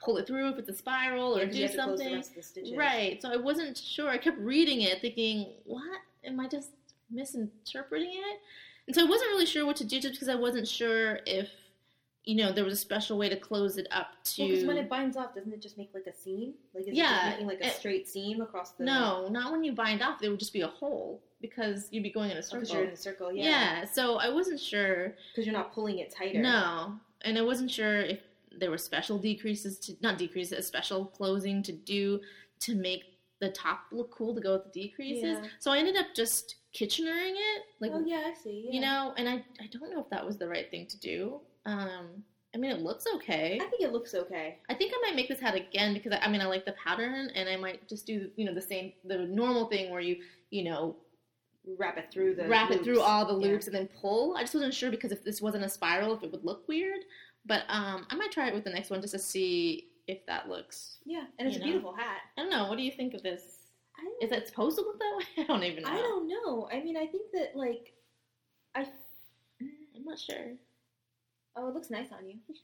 pull 0.03 0.17
it 0.19 0.27
through 0.27 0.49
if 0.51 0.59
it's 0.59 0.69
a 0.69 0.75
spiral 0.75 1.37
Yeah, 1.37 1.43
or 1.45 1.47
do 1.47 1.57
you 1.57 1.63
have 1.63 1.73
to 1.73 1.83
close 1.83 1.99
the 1.99 2.05
something. 2.05 2.17
rest 2.17 2.31
of 2.31 2.37
the 2.37 2.43
stitches. 2.43 2.77
Right. 2.77 3.21
So 3.23 3.31
I 3.33 3.37
wasn't 3.37 3.77
sure. 3.77 4.09
I 4.11 4.19
kept 4.19 4.39
reading 4.39 4.83
it, 4.83 5.01
thinking, 5.01 5.53
"What? 5.65 6.01
Am 6.25 6.39
I 6.41 6.49
just 6.49 6.71
misinterpreting 7.11 8.11
it?" 8.13 8.41
And 8.87 8.95
so 8.97 9.03
I 9.03 9.09
wasn't 9.09 9.31
really 9.31 9.47
sure 9.47 9.65
what 9.65 9.77
to 9.77 9.85
do, 9.85 10.01
just 10.01 10.15
because 10.15 10.29
I 10.29 10.35
wasn't 10.35 10.67
sure 10.67 11.21
if, 11.27 11.49
you 12.25 12.35
know, 12.35 12.51
there 12.53 12.65
was 12.65 12.75
a 12.75 12.77
special 12.77 13.17
way 13.17 13.29
to 13.29 13.37
close 13.37 13.77
it 13.79 13.87
up 13.93 14.09
to. 14.25 14.49
Because 14.49 14.65
when 14.65 14.77
it 14.77 14.89
binds 14.89 15.17
off, 15.17 15.35
doesn't 15.35 15.53
it 15.53 15.63
just 15.63 15.79
make 15.79 15.91
like 15.95 16.07
a 16.07 16.13
seam? 16.13 16.55
Like 16.75 16.83
is 16.83 16.89
it 16.89 16.95
Yeah, 16.95 17.13
just 17.15 17.31
making 17.31 17.47
like 17.47 17.61
a 17.61 17.67
it- 17.67 17.73
straight 17.75 18.09
seam 18.09 18.41
across 18.41 18.73
the? 18.73 18.85
no, 18.85 19.29
not 19.29 19.53
when 19.53 19.63
you 19.63 19.73
bind 19.73 20.03
off. 20.03 20.21
There 20.21 20.31
would 20.31 20.41
just 20.41 20.53
be 20.53 20.63
a 20.63 20.67
hole 20.69 21.21
because 21.41 21.89
you'd 21.93 22.03
be 22.03 22.11
going 22.11 22.31
in 22.31 22.37
a 22.37 22.41
oh, 22.41 22.43
because 22.43 22.69
circle. 22.69 22.75
you're 22.77 22.85
in 22.89 22.93
a 22.93 22.97
circle. 22.97 23.33
yeah. 23.33 23.45
Yeah. 23.45 23.85
So 23.85 24.17
I 24.17 24.29
wasn't 24.29 24.59
sure. 24.61 25.15
Because 25.33 25.47
you're 25.47 25.57
not 25.57 25.73
pulling 25.73 25.99
it 26.01 26.11
tighter. 26.11 26.41
No, 26.41 26.99
and 27.23 27.39
I 27.39 27.43
wasn't 27.43 27.71
sure 27.71 28.01
if 28.01 28.19
there 28.59 28.71
were 28.71 28.79
special 28.79 29.19
decreases 29.19 29.79
to 29.81 29.95
not 30.01 30.19
decreases, 30.19 30.59
a 30.59 30.63
special 30.63 31.05
closing 31.07 31.63
to 31.65 31.73
do 31.73 32.21
to 32.61 32.75
make 32.75 33.03
the 33.41 33.51
top 33.51 33.81
look 33.91 34.11
cool 34.13 34.35
to 34.35 34.41
go 34.41 34.53
with 34.55 34.73
the 34.73 34.83
decreases. 34.83 35.39
Yeah. 35.43 35.49
So 35.59 35.71
I 35.73 35.79
ended 35.79 35.97
up 35.97 36.07
just 36.15 36.57
Kitchenering 36.75 37.35
it, 37.35 37.63
like 37.81 37.91
oh 37.93 38.03
yeah, 38.07 38.23
I 38.31 38.35
see. 38.35 38.65
Yeah. 38.67 38.73
you 38.73 38.81
know, 38.81 39.13
and 39.19 39.29
I 39.29 39.35
I 39.61 39.67
don't 39.71 39.93
know 39.93 40.01
if 40.01 40.09
that 40.09 40.25
was 40.25 40.39
the 40.39 40.49
right 40.49 40.71
thing 40.71 40.87
to 40.87 40.99
do. 41.01 41.41
Um, 41.67 42.25
I 42.55 42.59
mean, 42.59 42.71
it 42.71 42.81
looks 42.81 43.05
okay. 43.17 43.59
I 43.61 43.67
think 43.67 43.83
it 43.83 43.93
looks 43.93 44.15
okay. 44.15 44.59
I 44.71 44.75
think 44.75 44.93
I 44.97 45.07
might 45.07 45.15
make 45.17 45.29
this 45.29 45.39
hat 45.41 45.55
again 45.55 45.93
because 45.93 46.13
I, 46.13 46.19
I 46.25 46.29
mean 46.31 46.41
I 46.41 46.47
like 46.47 46.65
the 46.65 46.73
pattern, 46.83 47.31
and 47.35 47.47
I 47.49 47.57
might 47.57 47.87
just 47.91 48.07
do 48.07 48.31
you 48.37 48.47
know 48.47 48.55
the 48.55 48.63
same 48.63 48.93
the 49.05 49.19
normal 49.19 49.67
thing 49.69 49.91
where 49.91 50.01
you 50.01 50.17
you 50.51 50.65
know 50.65 50.97
Wrap 51.79 51.97
it 51.99 52.11
through 52.13 52.35
the. 52.37 52.49
wrap 52.49 52.71
it 52.73 52.83
through 52.83 53.01
all 53.01 53.25
the 53.27 53.35
Yeah. 53.35 53.53
loops 53.53 53.67
and 53.67 53.75
then 53.77 53.89
pull. 54.01 54.35
I 54.37 54.41
just 54.41 54.55
wasn't 54.55 54.75
sure 54.75 54.91
because 54.91 55.13
if 55.13 55.23
this 55.23 55.41
wasn't 55.43 55.65
a 55.65 55.69
spiral, 55.69 56.15
if 56.15 56.23
it 56.23 56.33
would 56.33 56.45
look 56.45 56.67
weird. 56.67 57.01
But 57.47 57.65
um, 57.69 58.07
I 58.11 58.15
might 58.15 58.31
try 58.33 58.49
it 58.49 58.55
with 58.55 58.65
the 58.65 58.71
next 58.71 58.91
one 58.91 59.01
just 59.01 59.15
to 59.15 59.19
see 59.19 59.89
if 60.07 60.25
that 60.27 60.49
looks. 60.49 60.99
Yeah, 61.05 61.25
and 61.39 61.49
it's 61.49 61.57
a 61.57 61.61
know. 61.61 61.67
beautiful 61.67 61.95
hat. 61.95 62.21
I 62.37 62.43
don't 62.43 62.51
know. 62.51 62.69
What 62.69 62.77
do 62.77 62.85
you 62.85 62.93
think 62.93 63.15
of 63.15 63.23
this? 63.23 63.59
Is 64.21 64.31
that 64.31 64.49
supposed 64.49 64.79
to 64.79 64.83
look 64.85 64.99
that 64.99 65.17
way? 65.39 65.45
I 65.45 65.47
don't 65.47 65.65
even 65.65 65.83
know. 65.83 65.91
I 65.91 65.97
don't 65.97 66.29
know. 66.29 66.69
I 66.73 66.81
mean, 66.83 66.97
I 66.97 67.07
think 67.07 67.31
that 67.33 67.53
like, 67.55 67.93
I. 68.75 68.87
I'm 69.61 70.05
not 70.05 70.19
sure. 70.19 70.55
Oh, 71.57 71.69
it 71.69 71.75
looks 71.75 71.91
nice 71.91 72.09
on 72.13 72.27
you. 72.27 72.37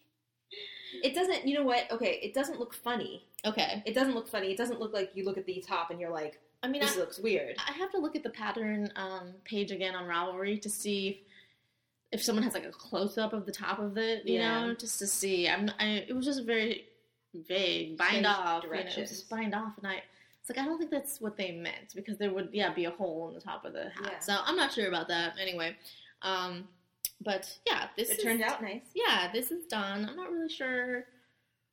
It 1.02 1.14
doesn't. 1.14 1.46
You 1.46 1.54
know 1.54 1.64
what? 1.64 1.84
Okay, 1.92 2.18
it 2.22 2.32
doesn't 2.32 2.58
look 2.58 2.72
funny. 2.72 3.26
Okay. 3.44 3.82
It 3.84 3.94
doesn't 3.94 4.14
look 4.14 4.26
funny. 4.26 4.50
It 4.50 4.56
doesn't 4.56 4.80
look 4.80 4.94
like 4.94 5.10
you 5.14 5.22
look 5.24 5.36
at 5.36 5.44
the 5.44 5.62
top 5.66 5.90
and 5.90 6.00
you're 6.00 6.10
like, 6.10 6.40
I 6.62 6.68
mean, 6.68 6.80
this 6.80 6.96
I, 6.96 7.00
looks 7.00 7.18
weird. 7.18 7.56
I 7.58 7.72
have 7.72 7.90
to 7.92 7.98
look 7.98 8.16
at 8.16 8.22
the 8.22 8.30
pattern 8.30 8.90
um, 8.96 9.34
page 9.44 9.70
again 9.70 9.94
on 9.94 10.04
Ravelry 10.04 10.60
to 10.62 10.70
see 10.70 11.24
if, 12.12 12.22
someone 12.22 12.42
has 12.44 12.54
like 12.54 12.64
a 12.64 12.70
close 12.72 13.18
up 13.18 13.32
of 13.32 13.44
the 13.46 13.52
top 13.52 13.78
of 13.78 13.96
it, 13.98 14.26
you 14.26 14.34
Yeah. 14.38 14.66
know, 14.66 14.74
just 14.74 14.98
to 15.00 15.06
see. 15.06 15.48
I'm. 15.48 15.70
I, 15.78 16.04
it 16.08 16.14
was 16.16 16.24
just 16.24 16.44
very 16.44 16.86
vague. 17.34 17.96
Bind 17.98 18.26
off. 18.26 18.64
You 18.64 18.70
know, 18.70 18.82
just 18.90 19.28
bind 19.28 19.54
off, 19.54 19.72
and 19.78 19.86
I. 19.86 20.02
It's 20.40 20.56
like 20.56 20.64
I 20.64 20.66
don't 20.66 20.78
think 20.78 20.90
that's 20.90 21.20
what 21.20 21.36
they 21.36 21.52
meant 21.52 21.94
because 21.94 22.16
there 22.16 22.32
would 22.32 22.48
yeah 22.52 22.72
be 22.72 22.86
a 22.86 22.90
hole 22.90 23.28
in 23.28 23.34
the 23.34 23.40
top 23.40 23.66
of 23.66 23.74
the 23.74 23.84
hat. 23.90 24.00
Yeah. 24.12 24.18
So 24.20 24.36
I'm 24.44 24.56
not 24.56 24.72
sure 24.72 24.88
about 24.88 25.08
that. 25.08 25.34
Anyway, 25.38 25.76
um, 26.22 26.66
but 27.22 27.54
yeah, 27.66 27.88
this 27.98 28.08
It 28.08 28.18
is, 28.18 28.24
turned 28.24 28.42
out 28.42 28.62
nice. 28.62 28.80
yeah, 28.94 29.30
this 29.30 29.50
is 29.50 29.66
done. 29.66 30.06
I'm 30.08 30.16
not 30.16 30.30
really 30.30 30.48
sure 30.48 31.04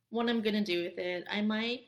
what 0.10 0.27
I'm 0.27 0.42
gonna 0.42 0.63
do 0.63 0.84
with 0.84 0.98
it. 0.98 1.25
I 1.32 1.39
might 1.42 1.84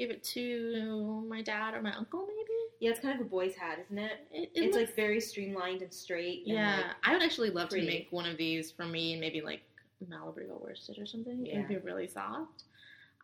give 0.00 0.10
it 0.10 0.24
to 0.24 1.22
my 1.28 1.42
dad 1.42 1.74
or 1.74 1.82
my 1.82 1.92
uncle, 1.94 2.20
maybe. 2.26 2.48
Yeah, 2.80 2.90
it's 2.90 3.00
kind 3.00 3.20
of 3.20 3.26
a 3.26 3.28
boy's 3.28 3.54
hat, 3.54 3.78
isn't 3.84 3.98
it? 3.98 4.12
It, 4.32 4.42
it 4.42 4.50
it's 4.54 4.76
looks- 4.76 4.88
like 4.88 4.96
very 4.96 5.20
streamlined 5.20 5.82
and 5.82 5.92
straight. 5.92 6.46
and, 6.46 6.54
yeah. 6.54 6.76
like, 6.76 6.86
I 7.04 7.12
would 7.12 7.22
actually 7.22 7.50
love 7.50 7.68
pretty. 7.68 7.86
to 7.86 7.92
make 7.92 8.08
one 8.10 8.24
of 8.24 8.38
these 8.38 8.70
for 8.70 8.86
me 8.86 9.12
and 9.12 9.20
maybe 9.20 9.42
like 9.42 9.60
Malabrigo 10.08 10.58
worsted 10.58 10.98
or 10.98 11.04
something. 11.04 11.44
Yeah. 11.44 11.56
It'd 11.56 11.68
be 11.68 11.76
really 11.76 12.08
soft. 12.08 12.64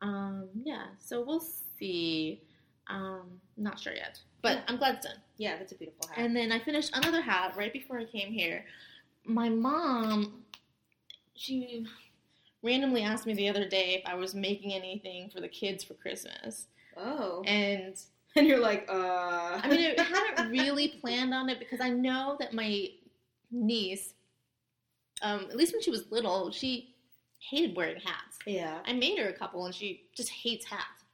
Um, 0.02 0.49
yeah. 0.62 0.85
So 0.99 1.23
we'll 1.23 1.40
see. 1.78 2.42
Um, 2.88 3.40
not 3.56 3.80
sure 3.80 3.95
yet, 3.95 4.21
but. 4.42 4.59
I'm 4.68 4.76
glad 4.76 4.97
it's 4.97 5.06
done. 5.06 5.16
yeah, 5.38 5.56
that's 5.56 5.73
a 5.73 5.76
beautiful 5.76 6.09
hat. 6.09 6.18
And 6.18 6.37
then 6.37 6.52
I 6.52 6.59
finished 6.59 6.95
another 6.95 7.23
hat 7.23 7.54
right 7.56 7.73
before 7.73 7.99
I 7.99 8.04
came 8.04 8.30
here. 8.33 8.66
My 9.25 9.49
mom, 9.49 10.42
she 11.35 11.87
randomly 12.66 13.02
asked 13.02 13.26
me 13.26 13.32
the 13.35 13.49
other 13.49 13.66
day 13.68 13.94
if 13.94 14.02
I 14.11 14.14
was 14.14 14.35
making 14.35 14.73
anything 14.75 15.30
for 15.30 15.40
the 15.40 15.49
kids 15.49 15.82
for 15.85 15.94
Christmas. 15.94 16.66
oh, 16.96 17.42
And 17.46 17.94
and 18.37 18.46
you're 18.46 18.58
like, 18.61 18.87
uh. 18.90 19.61
I 19.62 19.68
mean, 19.70 19.94
I 19.99 20.02
hadn't 20.37 20.50
really 20.50 20.88
planned 20.88 21.32
on 21.32 21.49
it 21.49 21.58
because 21.58 21.80
I 21.80 21.88
know 21.90 22.37
that 22.40 22.52
my 22.52 22.88
niece, 23.50 24.12
um, 25.23 25.46
at 25.50 25.56
least 25.56 25.73
when 25.73 25.80
she 25.82 25.90
was 25.90 26.11
little, 26.11 26.50
she 26.50 26.94
hated 27.38 27.76
wearing 27.76 28.00
hats. 28.04 28.38
yeah, 28.46 28.78
I 28.85 28.92
made 28.92 29.18
her 29.18 29.28
a 29.28 29.32
couple 29.32 29.64
and 29.66 29.75
she 29.75 30.02
just 30.16 30.28
hates 30.30 30.64
hats. 30.66 31.04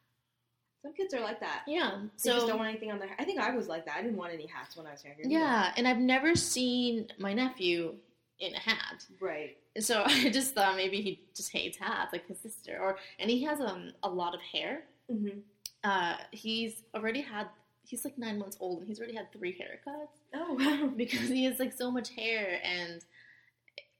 some 0.83 0.93
kids 0.95 1.13
are 1.15 1.21
like 1.21 1.39
that. 1.41 1.63
Yeah. 1.69 1.99
They 2.25 2.31
just 2.31 2.47
don't 2.47 2.59
want 2.59 2.71
anything 2.71 2.91
on 2.91 2.99
their. 2.99 3.11
I 3.19 3.25
think 3.25 3.39
I 3.39 3.55
was 3.55 3.69
like 3.69 3.85
that. 3.87 3.97
I 3.99 4.03
didn't 4.03 4.17
want 4.17 4.33
any 4.33 4.47
hats 4.47 4.77
when 4.77 4.87
I 4.87 4.93
was 4.93 5.05
younger. 5.05 5.23
yeah. 5.25 5.73
And 5.77 5.87
I've 5.87 5.99
never 5.99 6.35
seen 6.35 7.07
my 7.19 7.33
nephew 7.35 7.95
in 8.41 8.55
a 8.55 8.59
hat. 8.59 9.07
Right. 9.21 9.57
So 9.81 10.03
I 10.07 10.31
just 10.31 10.55
thought 10.55 10.77
maybe 10.77 11.01
he 11.01 11.21
just 11.35 11.51
hates 11.53 11.77
hats, 11.79 12.13
like 12.13 12.27
his 12.29 12.39
sister, 12.39 12.79
or 12.81 12.99
and 13.19 13.31
he 13.31 13.43
has 13.45 13.61
um 13.61 13.93
a 14.03 14.09
lot 14.09 14.35
of 14.35 14.41
hair. 14.41 14.85
Mm-hmm. 15.11 15.39
Uh, 15.85 16.17
he's 16.31 16.83
already 16.95 17.21
had. 17.21 17.49
He's 17.85 18.05
like 18.05 18.17
nine 18.17 18.39
months 18.39 18.57
old, 18.61 18.79
and 18.81 18.89
he's 18.89 18.99
already 18.99 19.15
had 19.17 19.31
three 19.33 19.53
haircuts 19.53 20.07
Oh 20.35 20.55
wow. 20.55 20.91
because 20.97 21.29
he 21.29 21.45
has 21.45 21.59
like 21.59 21.73
so 21.73 21.91
much 21.91 22.11
hair. 22.11 22.61
And 22.65 23.05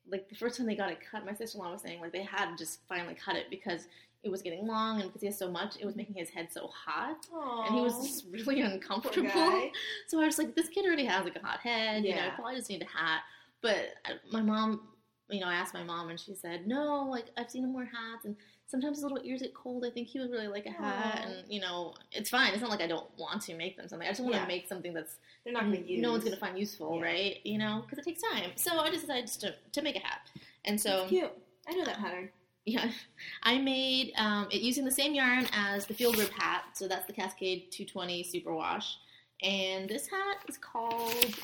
like 0.09 0.29
the 0.29 0.35
first 0.35 0.57
time 0.57 0.67
they 0.67 0.77
got 0.77 0.91
it 0.91 0.99
cut, 1.11 1.25
my 1.27 1.35
sister 1.35 1.59
in 1.59 1.65
law 1.65 1.73
was 1.73 1.83
saying 1.83 2.01
like 2.01 2.13
they 2.13 2.23
had 2.23 2.51
to 2.51 2.57
just 2.57 2.81
finally 2.89 3.15
cut 3.15 3.37
it 3.37 3.47
because 3.51 3.89
it 4.23 4.31
was 4.31 4.41
getting 4.41 4.67
long, 4.69 5.01
and 5.01 5.09
because 5.11 5.21
he 5.21 5.27
has 5.27 5.37
so 5.39 5.51
much, 5.51 5.75
it 5.81 5.85
was 5.85 5.97
making 5.97 6.15
his 6.15 6.31
head 6.31 6.49
so 6.53 6.69
hot, 6.69 7.17
and 7.67 7.75
he 7.75 7.81
was 7.81 8.07
just 8.07 8.27
really 8.31 8.61
uncomfortable. 8.61 9.29
So 10.07 10.21
I 10.23 10.27
was 10.27 10.39
like, 10.39 10.55
this 10.55 10.69
kid 10.69 10.85
already 10.87 11.05
has 11.07 11.25
like 11.25 11.35
a 11.37 11.45
hot 11.45 11.59
head. 11.61 12.05
You 12.05 12.11
know, 12.13 12.17
Yeah. 12.19 12.35
probably 12.37 12.55
just 12.57 12.71
need 12.71 12.83
a 12.83 12.85
hat. 12.99 13.23
But 13.63 13.95
my 14.31 14.41
mom, 14.43 14.83
you 15.33 15.41
know, 15.41 15.47
I 15.47 15.55
asked 15.55 15.75
my 15.75 15.83
mom, 15.83 16.11
and 16.11 16.19
she 16.21 16.35
said, 16.35 16.67
no, 16.67 17.05
like 17.11 17.27
I've 17.37 17.51
seen 17.51 17.65
him 17.65 17.73
wear 17.75 17.87
hats, 17.87 18.25
and 18.25 18.37
sometimes 18.67 18.99
his 18.99 19.03
little 19.03 19.21
ears 19.25 19.43
get 19.43 19.55
cold. 19.55 19.85
I 19.87 19.91
think 19.91 20.09
he 20.09 20.21
would 20.21 20.31
really 20.31 20.49
like 20.49 20.67
a 20.67 20.71
hat, 20.71 21.25
and 21.27 21.45
you 21.53 21.61
know, 21.61 21.95
it's 22.13 22.31
fine. 22.31 22.53
It's 22.53 22.61
not 22.61 22.71
like 22.71 22.81
I 22.81 22.87
don't 22.87 23.07
want 23.19 23.43
to 23.43 23.55
make 23.57 23.77
them 23.77 23.89
something. 23.89 24.07
I 24.07 24.11
just 24.11 24.21
want 24.21 24.35
Yeah. 24.35 24.43
to 24.43 24.49
make 24.49 24.69
something 24.69 24.93
that's 24.95 25.17
They're 25.45 25.53
not 25.53 25.65
going 25.65 25.83
to 25.83 25.91
use. 25.93 26.01
no 26.03 26.13
one's 26.13 26.25
gonna 26.25 26.37
find 26.37 26.59
useful, 26.59 26.97
Yeah. 26.99 27.05
right? 27.05 27.41
You 27.45 27.59
know, 27.59 27.83
because 27.85 27.99
it 27.99 28.05
takes 28.05 28.23
time. 28.23 28.53
So 28.57 28.79
I 28.79 28.89
just 28.91 29.03
decided 29.07 29.27
to 29.29 29.55
to 29.73 29.83
make 29.83 29.97
a 29.97 30.01
hat, 30.01 30.29
and 30.65 30.81
so 30.81 30.91
That's 31.01 31.09
cute. 31.11 31.33
I 31.69 31.73
know 31.75 31.85
that 31.85 31.99
pattern. 31.99 32.31
yeah, 32.65 32.91
I 33.43 33.59
made 33.59 34.13
um, 34.17 34.49
it 34.51 34.61
using 34.63 34.85
the 34.85 34.91
same 34.91 35.15
yarn 35.15 35.47
as 35.53 35.87
the 35.87 35.95
Field 35.95 36.19
Rib 36.19 36.31
hat. 36.31 36.65
So 36.75 36.87
that's 36.89 37.07
the 37.07 37.13
Cascade 37.13 37.71
220 37.73 38.25
Superwash. 38.25 38.95
And 39.43 39.89
this 39.89 40.07
hat 40.07 40.39
is 40.49 40.57
called, 40.57 41.35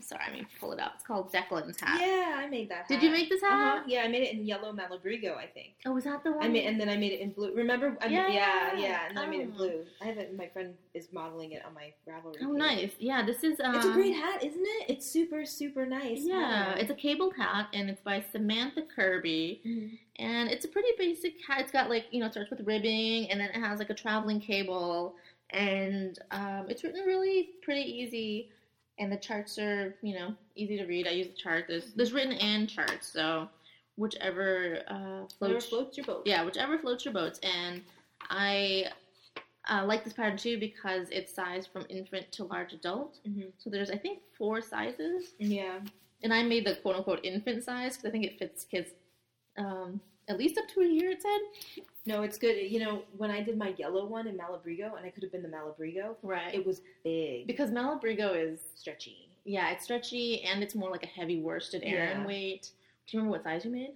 sorry, 0.00 0.22
I 0.28 0.32
mean, 0.32 0.46
pull 0.60 0.72
it 0.72 0.78
up. 0.80 0.92
It's 0.96 1.04
called 1.06 1.32
Declan's 1.32 1.80
hat. 1.80 1.98
Yeah, 2.00 2.36
I 2.38 2.46
made 2.48 2.68
that. 2.68 2.86
Did 2.86 3.02
you 3.02 3.10
make 3.10 3.30
this 3.30 3.40
hat? 3.40 3.76
Uh-huh. 3.78 3.84
Yeah, 3.86 4.02
I 4.02 4.08
made 4.08 4.22
it 4.24 4.34
in 4.34 4.44
yellow 4.46 4.72
Malabrigo, 4.74 5.36
I 5.36 5.46
think. 5.46 5.68
Oh, 5.86 5.92
was 5.92 6.04
that 6.04 6.22
the 6.22 6.32
one? 6.32 6.44
I 6.44 6.48
made, 6.48 6.66
and 6.66 6.78
then 6.78 6.88
I 6.90 6.96
made 6.98 7.12
it 7.12 7.20
in 7.20 7.30
blue. 7.30 7.54
Remember? 7.54 7.96
I 8.02 8.06
yeah, 8.06 8.28
Yeah. 8.28 8.34
yeah, 8.74 8.78
yeah. 8.78 9.00
And 9.08 9.16
then 9.16 9.24
I 9.24 9.26
made 9.30 9.40
it 9.40 9.44
in 9.44 9.52
Oh. 9.54 9.56
blue. 9.56 9.84
I 10.02 10.04
have 10.04 10.18
it. 10.18 10.36
My 10.36 10.48
friend 10.48 10.74
is 10.92 11.08
modeling 11.12 11.52
it 11.52 11.62
on 11.64 11.72
my 11.72 11.92
Ravelry. 12.06 12.36
oh, 12.42 12.48
page. 12.48 12.58
nice. 12.58 12.92
Yeah, 12.98 13.24
this 13.24 13.42
is. 13.42 13.58
Um, 13.60 13.74
It's 13.76 13.86
a 13.86 13.92
great 13.92 14.14
hat, 14.14 14.44
isn't 14.44 14.60
it? 14.62 14.90
It's 14.90 15.06
super, 15.06 15.46
super 15.46 15.86
nice. 15.86 16.20
Yeah, 16.22 16.74
it's 16.74 16.90
a 16.90 16.94
cabled 16.94 17.36
hat, 17.36 17.68
and 17.72 17.88
it's 17.88 18.02
by 18.02 18.22
Samantha 18.32 18.82
Kirby. 18.82 19.62
Mhm. 19.64 19.98
And 20.18 20.50
it's 20.50 20.64
a 20.64 20.68
pretty 20.68 20.88
basic 20.98 21.34
hat. 21.46 21.60
It's 21.60 21.70
got 21.72 21.88
like, 21.90 22.06
you 22.10 22.20
know, 22.20 22.26
it 22.26 22.32
starts 22.32 22.48
with 22.50 22.60
ribbing 22.66 23.30
and 23.30 23.38
then 23.38 23.50
it 23.50 23.56
has 23.56 23.78
like 23.78 23.90
a 23.90 23.94
traveling 23.94 24.40
cable. 24.40 25.14
And 25.50 26.18
um, 26.30 26.66
it's 26.68 26.82
written 26.84 27.02
really 27.06 27.50
pretty 27.62 27.82
easy. 27.82 28.50
And 28.98 29.12
the 29.12 29.16
charts 29.16 29.58
are, 29.58 29.94
you 30.02 30.14
know, 30.14 30.34
easy 30.54 30.76
to 30.78 30.86
read. 30.86 31.06
I 31.06 31.10
use 31.10 31.26
the 31.28 31.34
chart. 31.34 31.66
There's, 31.68 31.92
there's 31.94 32.12
written 32.12 32.32
and 32.32 32.68
charts. 32.68 33.12
So 33.12 33.48
whichever 33.96 34.80
uh, 34.88 35.24
Whatever 35.38 35.60
floats, 35.60 35.66
floats 35.66 35.96
your 35.98 36.06
boat. 36.06 36.22
yeah, 36.26 36.42
whichever 36.44 36.78
floats 36.78 37.04
your 37.04 37.12
boats. 37.14 37.38
And 37.42 37.82
I 38.30 38.86
uh, 39.70 39.84
like 39.84 40.04
this 40.04 40.12
pattern 40.12 40.36
too 40.38 40.58
because 40.58 41.08
it's 41.10 41.34
sized 41.34 41.70
from 41.72 41.84
infant 41.90 42.30
to 42.32 42.44
large 42.44 42.72
adult. 42.72 43.18
Mhm. 43.28 43.52
So 43.58 43.68
there's, 43.68 43.90
I 43.90 43.96
think, 43.98 44.20
four 44.38 44.60
sizes 44.62 45.34
Yeah. 45.38 45.80
and 46.22 46.32
I 46.32 46.42
made 46.42 46.64
the 46.66 46.76
quote 46.76 46.96
unquote 46.96 47.20
infant 47.24 47.64
size 47.64 47.96
because 47.96 48.08
I 48.08 48.12
think 48.12 48.24
it 48.24 48.38
fits 48.38 48.64
kids 48.64 48.90
um, 49.58 50.00
at 50.28 50.38
least 50.38 50.56
up 50.56 50.68
to 50.68 50.80
a 50.80 50.86
year. 50.86 51.10
It 51.10 51.20
said 51.22 51.82
No, 52.06 52.22
it's 52.22 52.38
good. 52.38 52.54
You 52.70 52.78
know, 52.80 53.02
when 53.16 53.30
I 53.30 53.42
did 53.42 53.58
my 53.58 53.74
yellow 53.76 54.06
one 54.06 54.26
in 54.28 54.36
Malabrigo, 54.38 54.96
and 54.96 55.04
I 55.04 55.10
could 55.10 55.22
have 55.24 55.32
been 55.32 55.42
the 55.42 55.48
Malabrigo, 55.48 56.14
right 56.22 56.54
it 56.54 56.64
was 56.64 56.80
big, 57.04 57.46
because 57.46 57.70
Malabrigo 57.70 58.34
is 58.36 58.60
stretchy. 58.76 59.28
yeah, 59.44 59.70
it's 59.70 59.84
stretchy 59.84 60.42
and 60.42 60.62
it's 60.62 60.74
more 60.74 60.90
like 60.90 61.02
a 61.02 61.08
heavy 61.08 61.40
worsted 61.40 61.82
Aran 61.84 62.20
Yeah. 62.20 62.26
weight. 62.26 62.70
Do 63.06 63.16
you 63.16 63.20
remember 63.20 63.36
what 63.38 63.44
size 63.44 63.64
you 63.64 63.70
made? 63.70 63.94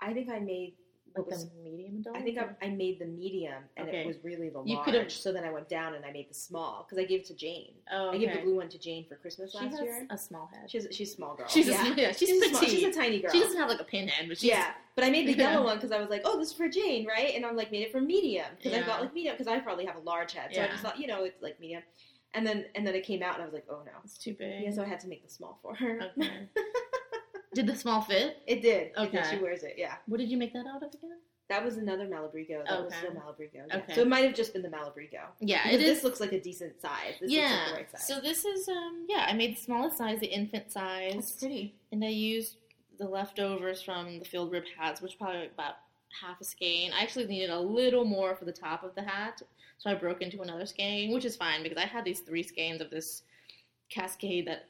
I 0.00 0.12
think 0.12 0.28
I 0.28 0.38
made. 0.40 0.74
Like 1.16 1.26
was, 1.30 1.48
the 1.48 1.50
medium 1.62 1.98
adult. 2.00 2.16
I 2.16 2.20
think 2.20 2.38
I, 2.38 2.48
I 2.66 2.68
made 2.68 2.98
the 2.98 3.06
medium, 3.06 3.62
and 3.76 3.88
Okay. 3.88 4.02
it 4.02 4.06
was 4.06 4.16
really 4.22 4.48
the 4.50 4.62
You 4.64 4.74
large. 4.76 4.84
could've- 4.84 5.10
So 5.12 5.32
then 5.32 5.44
I 5.44 5.50
went 5.50 5.68
down 5.68 5.94
and 5.94 6.04
I 6.04 6.12
made 6.12 6.28
the 6.28 6.34
small 6.34 6.84
because 6.84 7.02
I 7.02 7.06
gave 7.06 7.20
it 7.20 7.26
to 7.26 7.34
Jane. 7.34 7.72
oh, 7.92 8.10
I 8.10 8.18
gave 8.18 8.32
the 8.32 8.40
blue 8.40 8.56
one 8.56 8.68
to 8.68 8.78
Jane 8.78 9.06
for 9.08 9.16
Christmas 9.16 9.52
She 9.52 9.58
last 9.58 9.70
has 9.72 9.80
year. 9.80 10.06
a 10.10 10.18
small 10.18 10.46
head. 10.52 10.70
She's 10.70 10.86
she's 10.90 11.12
a 11.12 11.14
small 11.16 11.34
girl. 11.34 11.46
She's 11.48 11.68
yeah. 11.68 11.92
a, 11.92 11.94
yeah, 11.94 12.08
she's, 12.12 12.28
She's 12.28 12.40
petite. 12.40 12.56
small, 12.56 12.70
she's 12.70 12.84
a 12.84 12.92
tiny 12.92 13.20
girl. 13.20 13.30
she 13.32 13.40
doesn't 13.40 13.58
have 13.58 13.68
like 13.68 13.80
a 13.80 13.84
pinhead, 13.84 14.28
but 14.28 14.38
she's 14.38 14.50
yeah, 14.50 14.72
but 14.94 15.04
I 15.04 15.10
made 15.10 15.26
the 15.26 15.32
Yeah. 15.32 15.52
yellow 15.52 15.64
one 15.70 15.76
because 15.76 15.92
I 15.92 15.98
was 15.98 16.10
like, 16.10 16.22
oh, 16.24 16.38
this 16.38 16.48
is 16.48 16.54
for 16.54 16.68
Jane, 16.68 17.06
right? 17.06 17.34
And 17.34 17.46
I'm 17.46 17.56
like, 17.56 17.70
made 17.72 17.82
it 17.82 17.92
for 17.92 18.00
medium 18.00 18.46
because 18.56 18.72
I 18.72 18.80
Yeah. 18.80 18.86
got 18.86 19.00
like 19.00 19.14
medium 19.14 19.34
because 19.34 19.48
I 19.48 19.58
probably 19.60 19.86
have 19.86 19.96
a 19.96 20.00
large 20.00 20.32
head, 20.32 20.50
so 20.54 20.60
I 20.62 20.66
just 20.68 20.82
thought, 20.82 20.98
you 20.98 21.06
know, 21.06 21.24
it's 21.24 21.40
like 21.42 21.58
medium. 21.60 21.82
And 22.34 22.46
then 22.46 22.66
and 22.74 22.86
then 22.86 22.94
it 22.94 23.04
came 23.06 23.22
out, 23.22 23.34
and 23.34 23.42
I 23.42 23.46
was 23.46 23.54
like, 23.54 23.64
oh 23.70 23.80
no. 23.86 23.92
it's 24.04 24.18
too 24.18 24.34
big. 24.38 24.62
Yeah, 24.64 24.70
so 24.70 24.82
I 24.82 24.86
had 24.86 25.00
to 25.00 25.08
make 25.08 25.22
the 25.24 25.30
small 25.32 25.58
for 25.62 25.74
her. 25.74 26.00
okay. 26.18 26.48
Did 27.54 27.66
the 27.66 27.74
small 27.76 28.02
fit? 28.02 28.38
It 28.46 28.60
did. 28.62 28.88
It 28.88 28.94
did. 28.94 29.06
Okay. 29.20 29.30
She 29.30 29.42
wears 29.42 29.62
it. 29.62 29.74
Yeah. 29.76 29.94
What 30.06 30.18
did 30.18 30.28
you 30.30 30.36
make 30.36 30.52
that 30.52 30.66
out 30.66 30.82
of 30.82 30.88
again? 30.94 31.18
That 31.48 31.64
was 31.64 31.76
another 31.76 32.06
Malabrigo. 32.06 32.64
That 32.66 32.82
was 32.84 32.92
Okay. 32.92 32.96
still 32.98 33.12
Malabrigo. 33.12 33.66
Yeah. 33.68 33.76
Okay. 33.76 33.94
So 33.94 34.00
it 34.02 34.08
might 34.08 34.24
have 34.24 34.34
just 34.34 34.52
been 34.52 34.62
the 34.62 34.68
Malabrigo. 34.68 35.20
Yeah, 35.40 35.62
Because 35.62 35.80
it 35.80 35.84
this 35.84 35.98
is. 35.98 36.04
looks 36.04 36.20
like 36.20 36.32
a 36.32 36.40
decent 36.40 36.80
size. 36.80 37.14
This 37.20 37.30
yeah. 37.30 37.42
looks 37.42 37.54
like 37.60 37.68
the 37.68 37.74
right 37.76 37.90
size. 37.92 38.06
So 38.08 38.20
this 38.20 38.44
is 38.44 38.68
um 38.68 39.06
yeah, 39.08 39.26
I 39.28 39.32
made 39.32 39.56
the 39.56 39.60
smallest 39.60 39.96
size, 39.96 40.18
the 40.18 40.26
infant 40.26 40.72
size. 40.72 41.12
That's 41.14 41.32
pretty. 41.32 41.74
and 41.92 42.04
I 42.04 42.08
used 42.08 42.56
the 42.98 43.06
leftovers 43.06 43.80
from 43.80 44.18
the 44.18 44.24
field 44.24 44.50
rib 44.50 44.64
hats, 44.76 45.00
which 45.00 45.18
probably 45.18 45.46
about 45.46 45.74
half 46.20 46.40
a 46.40 46.44
skein. 46.44 46.92
I 46.92 47.02
actually 47.02 47.26
needed 47.26 47.50
a 47.50 47.60
little 47.60 48.04
more 48.04 48.34
for 48.34 48.44
the 48.44 48.52
top 48.52 48.82
of 48.82 48.94
the 48.96 49.02
hat, 49.02 49.40
so 49.78 49.88
I 49.90 49.94
broke 49.94 50.22
into 50.22 50.42
another 50.42 50.66
skein, 50.66 51.12
which 51.12 51.24
is 51.24 51.36
fine 51.36 51.62
because 51.62 51.78
I 51.78 51.86
had 51.86 52.04
these 52.04 52.20
three 52.20 52.42
skeins 52.42 52.80
of 52.80 52.90
this 52.90 53.22
cascade 53.88 54.46
that 54.48 54.66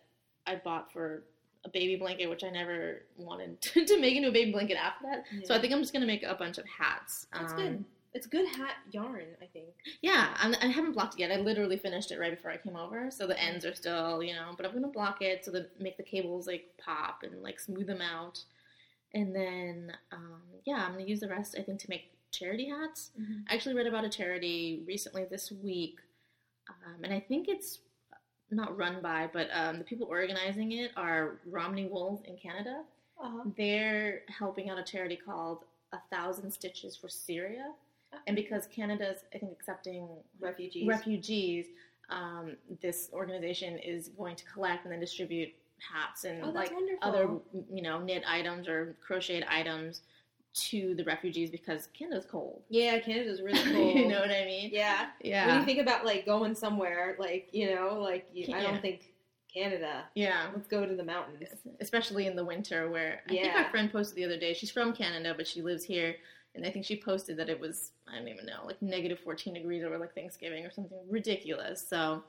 I 0.47 0.57
bought 0.57 0.93
for 0.93 1.25
a 1.67 1.69
baby 1.69 1.97
blanket, 1.97 2.29
which 2.31 2.43
I 2.45 2.51
never 2.51 3.03
wanted 3.19 3.61
to, 3.61 3.85
to 3.91 4.01
make 4.01 4.17
into 4.17 4.29
a 4.29 4.33
baby 4.33 4.53
blanket 4.53 4.77
after 4.77 5.05
that. 5.11 5.25
So 5.47 5.55
I 5.55 5.61
think 5.61 5.73
I'm 5.75 5.81
just 5.81 5.93
gonna 5.93 6.07
make 6.07 6.23
a 6.23 6.35
bunch 6.35 6.57
of 6.59 6.65
hats. 6.67 7.27
That's 7.33 7.53
Um, 7.53 7.59
good. 7.59 7.85
It's 8.15 8.27
good 8.27 8.49
hat 8.49 8.77
yarn, 8.93 9.27
I 9.43 9.47
think. 9.47 9.67
Yeah, 10.01 10.35
I'm, 10.39 10.55
I 10.63 10.69
haven't 10.69 10.93
blocked 10.93 11.17
it 11.17 11.21
yet. 11.21 11.31
I 11.31 11.37
literally 11.37 11.77
finished 11.77 12.11
it 12.11 12.19
right 12.19 12.35
before 12.35 12.51
I 12.51 12.57
came 12.57 12.75
over, 12.75 13.11
so 13.11 13.27
the 13.27 13.39
ends 13.39 13.67
are 13.67 13.75
still, 13.75 14.23
you 14.23 14.33
know. 14.33 14.55
But 14.57 14.65
I'm 14.65 14.73
gonna 14.73 14.89
block 14.89 15.21
it 15.21 15.45
so 15.45 15.51
that 15.51 15.79
make 15.79 15.99
the 15.99 16.03
cables 16.03 16.47
like 16.47 16.65
pop 16.79 17.25
and 17.25 17.43
like 17.43 17.61
smooth 17.61 17.87
them 17.89 18.01
out, 18.01 18.43
and 19.13 19.35
then 19.37 19.93
um, 20.13 20.41
yeah, 20.65 20.85
I'm 20.87 20.93
gonna 20.93 21.05
use 21.05 21.21
the 21.21 21.29
rest 21.29 21.57
I 21.59 21.63
think 21.63 21.79
to 21.81 21.91
make 21.91 22.11
charity 22.33 22.69
hats. 22.71 23.11
I 23.51 23.55
actually 23.55 23.75
read 23.75 23.87
about 23.87 24.05
a 24.05 24.09
charity 24.09 24.83
recently 24.87 25.25
this 25.31 25.53
week, 25.53 25.99
um, 26.71 27.05
and 27.05 27.13
I 27.13 27.21
think 27.21 27.49
it's 27.49 27.81
not 28.51 28.77
run 28.77 29.01
by, 29.03 29.29
but 29.33 29.49
um, 29.53 29.79
the 29.79 29.85
people 29.85 30.07
organizing 30.09 30.73
it 30.73 30.93
are 30.97 31.39
Romney 31.47 31.87
Wool 31.87 32.23
in 32.27 32.37
Canada. 32.37 32.83
Uh-huh. 33.23 33.45
They're 33.57 34.23
helping 34.29 34.71
out 34.71 34.79
a 34.79 34.85
charity 34.85 35.17
called 35.17 35.65
A 35.93 35.99
Thousand 36.11 36.51
Stitches 36.51 36.97
for 36.97 37.09
Syria. 37.09 37.73
And 38.27 38.37
because 38.37 38.67
Canada's, 38.67 39.25
I 39.35 39.39
think, 39.39 39.53
accepting 39.53 40.09
Refugees. 40.41 40.87
refugees, 40.87 41.67
um, 42.09 42.57
this 42.81 43.11
organization 43.13 43.79
is 43.79 44.09
going 44.09 44.37
to 44.37 44.45
collect 44.45 44.85
and 44.85 44.93
then 44.93 45.01
distribute 45.01 45.51
hats 45.93 46.25
and 46.25 46.43
oh, 46.45 46.51
like 46.51 46.73
wonderful. 46.73 46.99
other, 47.03 47.29
you 47.71 47.83
know, 47.83 47.99
knit 48.01 48.23
items 48.27 48.69
or 48.69 48.97
crocheted 49.07 49.45
items 49.51 50.03
to 50.57 50.95
the 50.95 51.05
refugees 51.05 51.51
because 51.51 51.89
Canada's 51.93 52.27
cold. 52.31 52.63
Yeah, 52.69 52.99
Canada's 53.01 53.43
really 53.43 53.59
cold. 53.73 53.95
you 53.97 54.09
know 54.09 54.21
what 54.21 54.31
I 54.31 54.45
mean? 54.45 54.71
Yeah. 54.73 55.07
Yeah. 55.23 55.47
When 55.47 55.59
you 55.61 55.65
think 55.65 55.79
about 55.81 56.05
like 56.05 56.25
going 56.27 56.55
somewhere, 56.55 57.17
like 57.19 57.49
you 57.53 57.75
know, 57.75 57.99
like 58.01 58.27
you, 58.33 58.55
I 58.55 58.63
don't 58.63 58.81
think 58.81 59.13
Canada. 59.53 60.05
yeah. 60.15 60.49
Let's 60.55 60.67
go 60.69 60.85
to 60.87 60.95
the 60.95 61.05
mountains. 61.05 61.49
Especially 61.81 62.27
in 62.27 62.37
the 62.37 62.45
winter, 62.45 62.91
where 62.91 63.21
I 63.27 63.29
think 63.29 63.45
Yeah. 63.45 63.63
our 63.65 63.71
friend 63.71 63.91
posted 63.93 64.17
the 64.17 64.25
other 64.25 64.39
day. 64.39 64.53
She's 64.55 64.71
from 64.71 64.93
Canada, 64.95 65.35
but 65.37 65.47
she 65.47 65.63
lives 65.63 65.85
here, 65.85 66.17
and 66.55 66.65
I 66.67 66.71
think 66.71 66.85
she 66.85 66.97
posted 66.97 67.37
that 67.39 67.49
it 67.49 67.59
was 67.61 67.93
I 68.11 68.19
don't 68.19 68.29
even 68.29 68.47
know, 68.47 68.65
like 68.67 68.81
negative 68.83 69.19
fourteen 69.21 69.55
degrees 69.55 69.85
over 69.85 69.99
like 69.99 70.15
Thanksgiving 70.15 70.65
or 70.65 70.71
something 70.71 70.99
ridiculous. 71.11 71.87
So, 71.87 72.23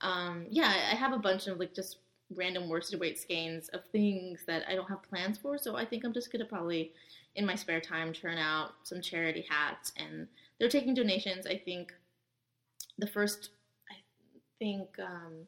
um, 0.00 0.46
yeah, 0.50 0.68
I 0.92 0.94
have 0.94 1.12
a 1.12 1.18
bunch 1.18 1.46
of 1.46 1.58
like 1.58 1.74
just 1.74 1.98
random 2.34 2.68
worsted 2.68 2.98
weight 2.98 3.18
skeins 3.18 3.68
of 3.68 3.84
things 3.92 4.40
that 4.46 4.64
I 4.68 4.74
don't 4.74 4.88
have 4.88 5.02
plans 5.02 5.38
for. 5.38 5.56
So 5.58 5.76
I 5.76 5.84
think 5.84 6.04
I'm 6.04 6.12
just 6.12 6.32
gonna 6.32 6.44
probably, 6.44 6.92
in 7.36 7.46
my 7.46 7.54
spare 7.54 7.80
time, 7.80 8.12
turn 8.12 8.38
out 8.38 8.72
some 8.82 9.00
charity 9.00 9.46
hats, 9.48 9.92
and 9.96 10.26
they're 10.58 10.68
taking 10.68 10.94
donations. 10.94 11.46
I 11.46 11.56
think 11.56 11.92
the 12.98 13.06
first, 13.06 13.50
I 13.90 13.96
think. 14.58 14.88
Um, 14.98 15.46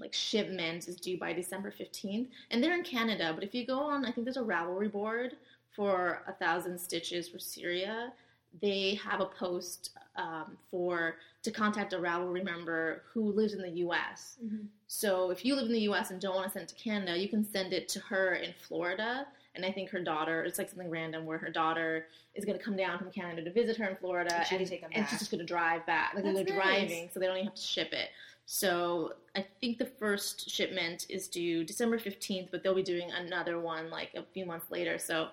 like 0.00 0.14
shipment 0.14 0.88
is 0.88 0.96
due 0.96 1.18
by 1.18 1.32
December 1.32 1.72
15th 1.72 2.28
and 2.50 2.62
they're 2.62 2.74
in 2.74 2.84
Canada 2.84 3.32
but 3.34 3.44
if 3.44 3.54
you 3.54 3.66
go 3.66 3.80
on 3.80 4.04
I 4.04 4.12
think 4.12 4.24
there's 4.24 4.36
a 4.36 4.42
Ravelry 4.42 4.90
board 4.90 5.36
for 5.74 6.22
a 6.26 6.32
thousand 6.32 6.78
stitches 6.78 7.28
for 7.28 7.38
Syria 7.38 8.12
they 8.60 8.98
have 9.04 9.20
a 9.20 9.26
post 9.26 9.90
um, 10.16 10.56
for 10.70 11.16
to 11.42 11.50
contact 11.50 11.92
a 11.92 11.98
Ravelry 11.98 12.44
member 12.44 13.02
who 13.12 13.32
lives 13.32 13.52
in 13.52 13.62
the 13.62 13.70
US 13.86 14.38
so 14.86 15.30
if 15.30 15.44
you 15.44 15.54
live 15.54 15.66
in 15.66 15.72
the 15.72 15.88
US 15.90 16.10
and 16.10 16.20
don't 16.20 16.34
want 16.34 16.46
to 16.46 16.52
send 16.52 16.64
it 16.64 16.68
to 16.68 16.82
Canada 16.82 17.18
you 17.18 17.28
can 17.28 17.44
send 17.44 17.72
it 17.72 17.88
to 17.88 18.00
her 18.00 18.34
in 18.34 18.52
Florida 18.66 19.26
and 19.58 19.66
I 19.66 19.72
think 19.72 19.90
her 19.90 20.00
daughter 20.02 20.42
it's 20.44 20.56
like 20.58 20.70
something 20.70 20.88
random 20.88 21.26
where 21.26 21.36
her 21.38 21.50
daughter 21.50 22.06
is 22.34 22.44
going 22.46 22.56
to 22.56 22.64
come 22.64 22.76
down 22.76 22.98
from 22.98 23.10
Canada 23.10 23.44
to 23.44 23.52
visit 23.52 23.76
her 23.76 23.84
in 23.86 23.96
Florida 23.96 24.34
And 24.34 24.46
she 24.46 24.56
and, 24.56 24.66
take 24.66 24.82
'em 24.82 24.90
and 24.94 25.02
back. 25.02 25.10
she's 25.10 25.18
just 25.18 25.30
going 25.30 25.40
to 25.40 25.44
drive 25.46 25.84
back 25.84 26.14
like 26.14 26.24
they're 26.24 26.32
nice. 26.32 26.46
driving 26.46 27.10
so 27.12 27.20
they 27.20 27.26
don't 27.26 27.36
even 27.36 27.46
have 27.48 27.54
to 27.56 27.60
ship 27.62 27.92
it 27.92 28.08
so 28.46 29.12
I 29.36 29.44
think 29.60 29.76
the 29.76 29.84
first 29.84 30.48
shipment 30.48 31.04
is 31.10 31.28
due 31.28 31.64
December 31.64 31.98
15th, 31.98 32.48
but 32.50 32.62
they'll 32.62 32.74
be 32.74 32.82
doing 32.82 33.10
another 33.12 33.60
one 33.60 33.90
like 33.90 34.14
a 34.16 34.22
few 34.32 34.46
months 34.46 34.70
later. 34.70 34.96
So 34.96 35.28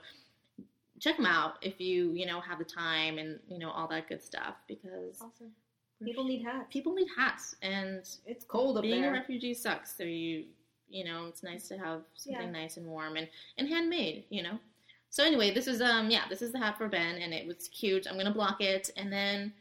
check 1.00 1.16
them 1.16 1.26
out 1.26 1.54
if 1.62 1.80
you, 1.80 2.12
you 2.12 2.26
know, 2.26 2.42
have 2.42 2.60
the 2.60 2.66
time 2.66 3.18
and, 3.18 3.40
you 3.48 3.58
know, 3.58 3.72
all 3.72 3.88
that 3.88 4.10
good 4.10 4.22
stuff 4.22 4.56
because 4.68 5.16
Awesome. 5.22 5.52
People 6.04 6.26
need 6.26 6.44
hats. 6.44 6.68
people 6.70 6.94
need 6.94 7.08
hats 7.16 7.56
and 7.62 8.00
It's 8.26 8.44
cold 8.44 8.76
up 8.78 8.82
being 8.84 9.00
there. 9.02 9.12
a 9.12 9.14
refugee 9.14 9.54
sucks. 9.54 9.96
So 9.96 10.04
you, 10.04 10.44
you 10.90 11.04
know, 11.04 11.26
it's 11.28 11.44
nice 11.44 11.68
to 11.70 11.78
have 11.78 12.02
something 12.16 12.42
Yeah. 12.44 12.52
nice 12.52 12.78
and 12.78 12.86
warm 12.86 13.16
and, 13.18 13.28
and 13.58 13.68
handmade, 13.68 14.26
you 14.30 14.44
know. 14.44 14.60
So 15.10 15.24
anyway, 15.24 15.54
this 15.54 15.68
is 15.68 15.82
um 15.82 16.10
yeah, 16.10 16.24
this 16.30 16.42
is 16.42 16.52
the 16.52 16.60
hat 16.60 16.78
for 16.78 16.88
Ben 16.90 17.16
and 17.22 17.34
it 17.34 17.48
was 17.48 17.68
cute. 17.70 18.08
I'm 18.10 18.18
gonna 18.18 18.34
block 18.34 18.62
it 18.62 18.90
and 18.98 19.12
then 19.12 19.54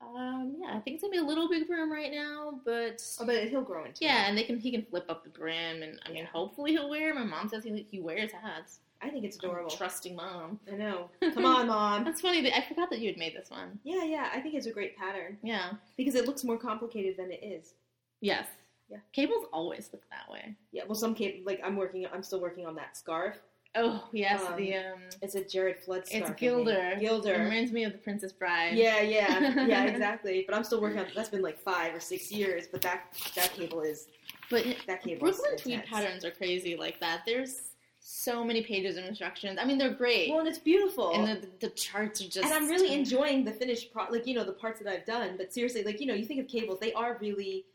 um 0.00 0.56
yeah, 0.60 0.76
I 0.76 0.80
think 0.80 0.94
it's 0.94 1.02
gonna 1.02 1.12
be 1.12 1.18
a 1.18 1.24
little 1.24 1.48
big 1.48 1.66
for 1.66 1.74
him 1.74 1.90
right 1.90 2.12
now, 2.12 2.60
but 2.64 3.02
oh, 3.20 3.26
but 3.26 3.44
he'll 3.48 3.62
grow 3.62 3.80
into 3.84 3.90
it. 3.92 3.98
yeah, 4.06 4.24
it. 4.26 4.28
and 4.28 4.38
they 4.38 4.44
can 4.44 4.58
he 4.58 4.70
can 4.70 4.82
flip 4.84 5.06
up 5.08 5.24
the 5.24 5.30
brim, 5.30 5.82
and 5.82 5.98
I 6.06 6.10
mean, 6.12 6.24
hopefully 6.24 6.72
he'll 6.72 6.88
wear. 6.90 7.14
My 7.14 7.24
mom 7.24 7.48
says 7.48 7.64
he 7.64 7.86
he 7.90 8.00
wears 8.00 8.30
hats. 8.32 8.78
I 9.00 9.10
think 9.10 9.24
it's 9.24 9.36
I'm 9.42 9.50
adorable. 9.50 9.70
trusting 9.70 10.16
mom. 10.16 10.58
I 10.72 10.74
know. 10.76 11.08
Come 11.34 11.44
on, 11.44 11.68
mom. 11.68 12.04
That's 12.04 12.20
funny. 12.20 12.52
I 12.52 12.64
forgot 12.68 12.90
that 12.90 12.98
you 12.98 13.08
had 13.08 13.16
made 13.16 13.36
this 13.36 13.48
one. 13.50 13.78
Yeah, 13.84 14.02
yeah. 14.02 14.28
I 14.34 14.40
think 14.40 14.56
it's 14.56 14.66
a 14.66 14.72
great 14.72 14.96
pattern 14.96 15.38
Yeah. 15.42 15.70
because 15.96 16.16
it 16.16 16.26
looks 16.26 16.42
more 16.42 16.58
complicated 16.58 17.16
than 17.16 17.30
it 17.30 17.40
is. 17.44 17.74
Yes. 18.20 18.46
Yeah. 18.90 18.98
Cables 19.12 19.46
always 19.52 19.90
look 19.92 20.02
that 20.10 20.30
way. 20.32 20.54
Yeah. 20.72 20.84
Well, 20.86 20.94
some 20.94 21.14
cape 21.14 21.42
like 21.46 21.60
I'm 21.64 21.76
working. 21.76 22.06
I'm 22.12 22.22
still 22.22 22.40
working 22.40 22.66
on 22.66 22.74
that 22.76 22.96
scarf. 22.96 23.36
Oh 23.74 24.02
yes, 24.12 24.42
Um, 24.46 24.56
the 24.56 24.76
um, 24.76 24.98
It's 25.20 25.34
a 25.34 25.44
Jared 25.44 25.76
Flood 25.78 26.06
scarf. 26.06 26.20
It's 26.22 26.26
think. 26.28 26.38
Gilder. 26.38 26.92
It 26.94 27.00
Gilder. 27.00 27.34
reminds 27.38 27.70
me 27.70 27.84
of 27.84 27.92
the 27.92 27.98
Princess 27.98 28.32
Bride. 28.32 28.74
Yeah, 28.78 29.02
yeah, 29.02 29.66
yeah, 29.66 29.84
exactly. 29.84 30.42
But 30.48 30.56
I'm 30.56 30.64
still 30.64 30.80
working 30.80 31.00
on. 31.00 31.06
That's 31.14 31.28
been 31.28 31.42
like 31.42 31.58
five 31.60 31.94
or 31.94 32.00
six 32.00 32.32
years. 32.32 32.66
But 32.66 32.80
that 32.82 33.02
that 33.36 33.52
cable 33.52 33.82
is 33.82 34.08
But 34.50 34.64
that 34.86 35.02
cable. 35.02 35.28
is 35.28 35.36
Brooklyn 35.36 35.58
tweed 35.58 35.84
patterns 35.84 36.24
are 36.24 36.30
crazy 36.30 36.76
like 36.76 36.98
that. 37.00 37.22
There's 37.26 37.72
so 38.00 38.42
many 38.42 38.62
pages 38.62 38.96
of 38.96 39.04
instructions. 39.04 39.58
I 39.60 39.66
mean, 39.66 39.76
they're 39.76 39.92
great, 39.92 40.30
Well, 40.30 40.38
and 40.38 40.48
it's 40.48 40.58
beautiful. 40.58 41.12
and 41.12 41.42
the, 41.42 41.48
the 41.60 41.68
charts 41.74 42.22
are 42.22 42.28
just. 42.28 42.38
and 42.46 42.54
I'm 42.54 42.68
really 42.70 42.94
enjoying 42.94 43.44
the 43.44 43.52
finished 43.52 43.92
pro 43.92 44.04
like 44.08 44.26
you 44.26 44.34
know 44.34 44.44
the 44.44 44.52
parts 44.52 44.80
that 44.80 44.90
I've 44.90 45.04
done. 45.04 45.34
But 45.36 45.52
seriously, 45.52 45.84
like 45.84 46.00
you 46.00 46.06
know, 46.06 46.14
you 46.14 46.24
think 46.24 46.40
of 46.40 46.48
cables, 46.48 46.80
they 46.80 46.94
are 46.94 47.18
really 47.20 47.66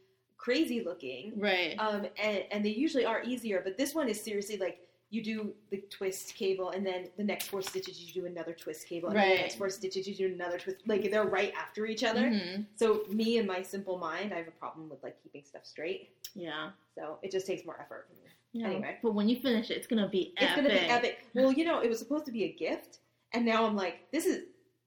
crazy 0.44 0.84
looking. 0.84 1.34
right. 1.38 1.76
Um, 1.80 2.02
and, 2.22 2.44
and 2.52 2.66
they 2.66 2.70
usually 2.86 3.06
are 3.06 3.22
easier, 3.24 3.62
but 3.64 3.78
this 3.78 3.96
one 3.96 4.08
is 4.10 4.20
seriously 4.22 4.58
like 4.58 4.78
you 5.10 5.24
do 5.24 5.54
the 5.70 5.78
twist 5.98 6.34
cable, 6.36 6.72
and 6.72 6.84
then 6.86 7.08
the 7.18 7.24
next 7.24 7.46
four 7.48 7.62
stitches 7.62 8.02
you 8.04 8.12
do 8.22 8.26
another 8.26 8.52
twist 8.54 8.88
cable, 8.90 9.10
and 9.10 9.16
Right. 9.18 9.36
the 9.38 9.42
next 9.44 9.56
four 9.56 9.70
stitches 9.70 10.08
you 10.08 10.16
do 10.16 10.26
another 10.34 10.58
twist. 10.58 10.78
Like 10.88 11.10
they're 11.12 11.24
right 11.40 11.54
after 11.56 11.86
each 11.86 12.04
other. 12.04 12.22
Mhm. 12.22 12.66
So 12.76 13.04
me 13.10 13.38
and 13.38 13.48
my 13.48 13.62
simple 13.62 13.98
mind, 14.00 14.34
I 14.34 14.38
have 14.38 14.48
a 14.48 14.58
problem 14.64 14.90
with 14.90 15.02
like 15.04 15.16
keeping 15.24 15.44
stuff 15.46 15.66
straight. 15.66 16.10
Yeah. 16.36 16.72
So 16.96 17.20
it 17.22 17.32
just 17.32 17.46
takes 17.46 17.64
more 17.64 17.80
effort 17.80 18.08
from 18.08 18.18
me. 18.24 18.30
Yeah. 18.56 18.68
Anyway. 18.68 18.98
but 19.04 19.14
when 19.14 19.30
you 19.30 19.36
finish 19.38 19.70
it, 19.72 19.78
it's 19.78 19.88
gonna 19.88 20.10
be 20.10 20.34
It's 20.38 20.56
gonna 20.56 20.70
be 20.70 20.76
epic. 20.76 21.26
Well, 21.36 21.52
you 21.52 21.64
know, 21.66 21.80
it 21.80 21.90
was 21.90 22.00
supposed 22.00 22.26
to 22.26 22.32
be 22.32 22.44
a 22.46 22.52
gift, 22.54 23.00
and 23.34 23.46
now 23.46 23.66
I'm 23.66 23.76
like, 23.76 24.12
this 24.12 24.26
is 24.26 24.44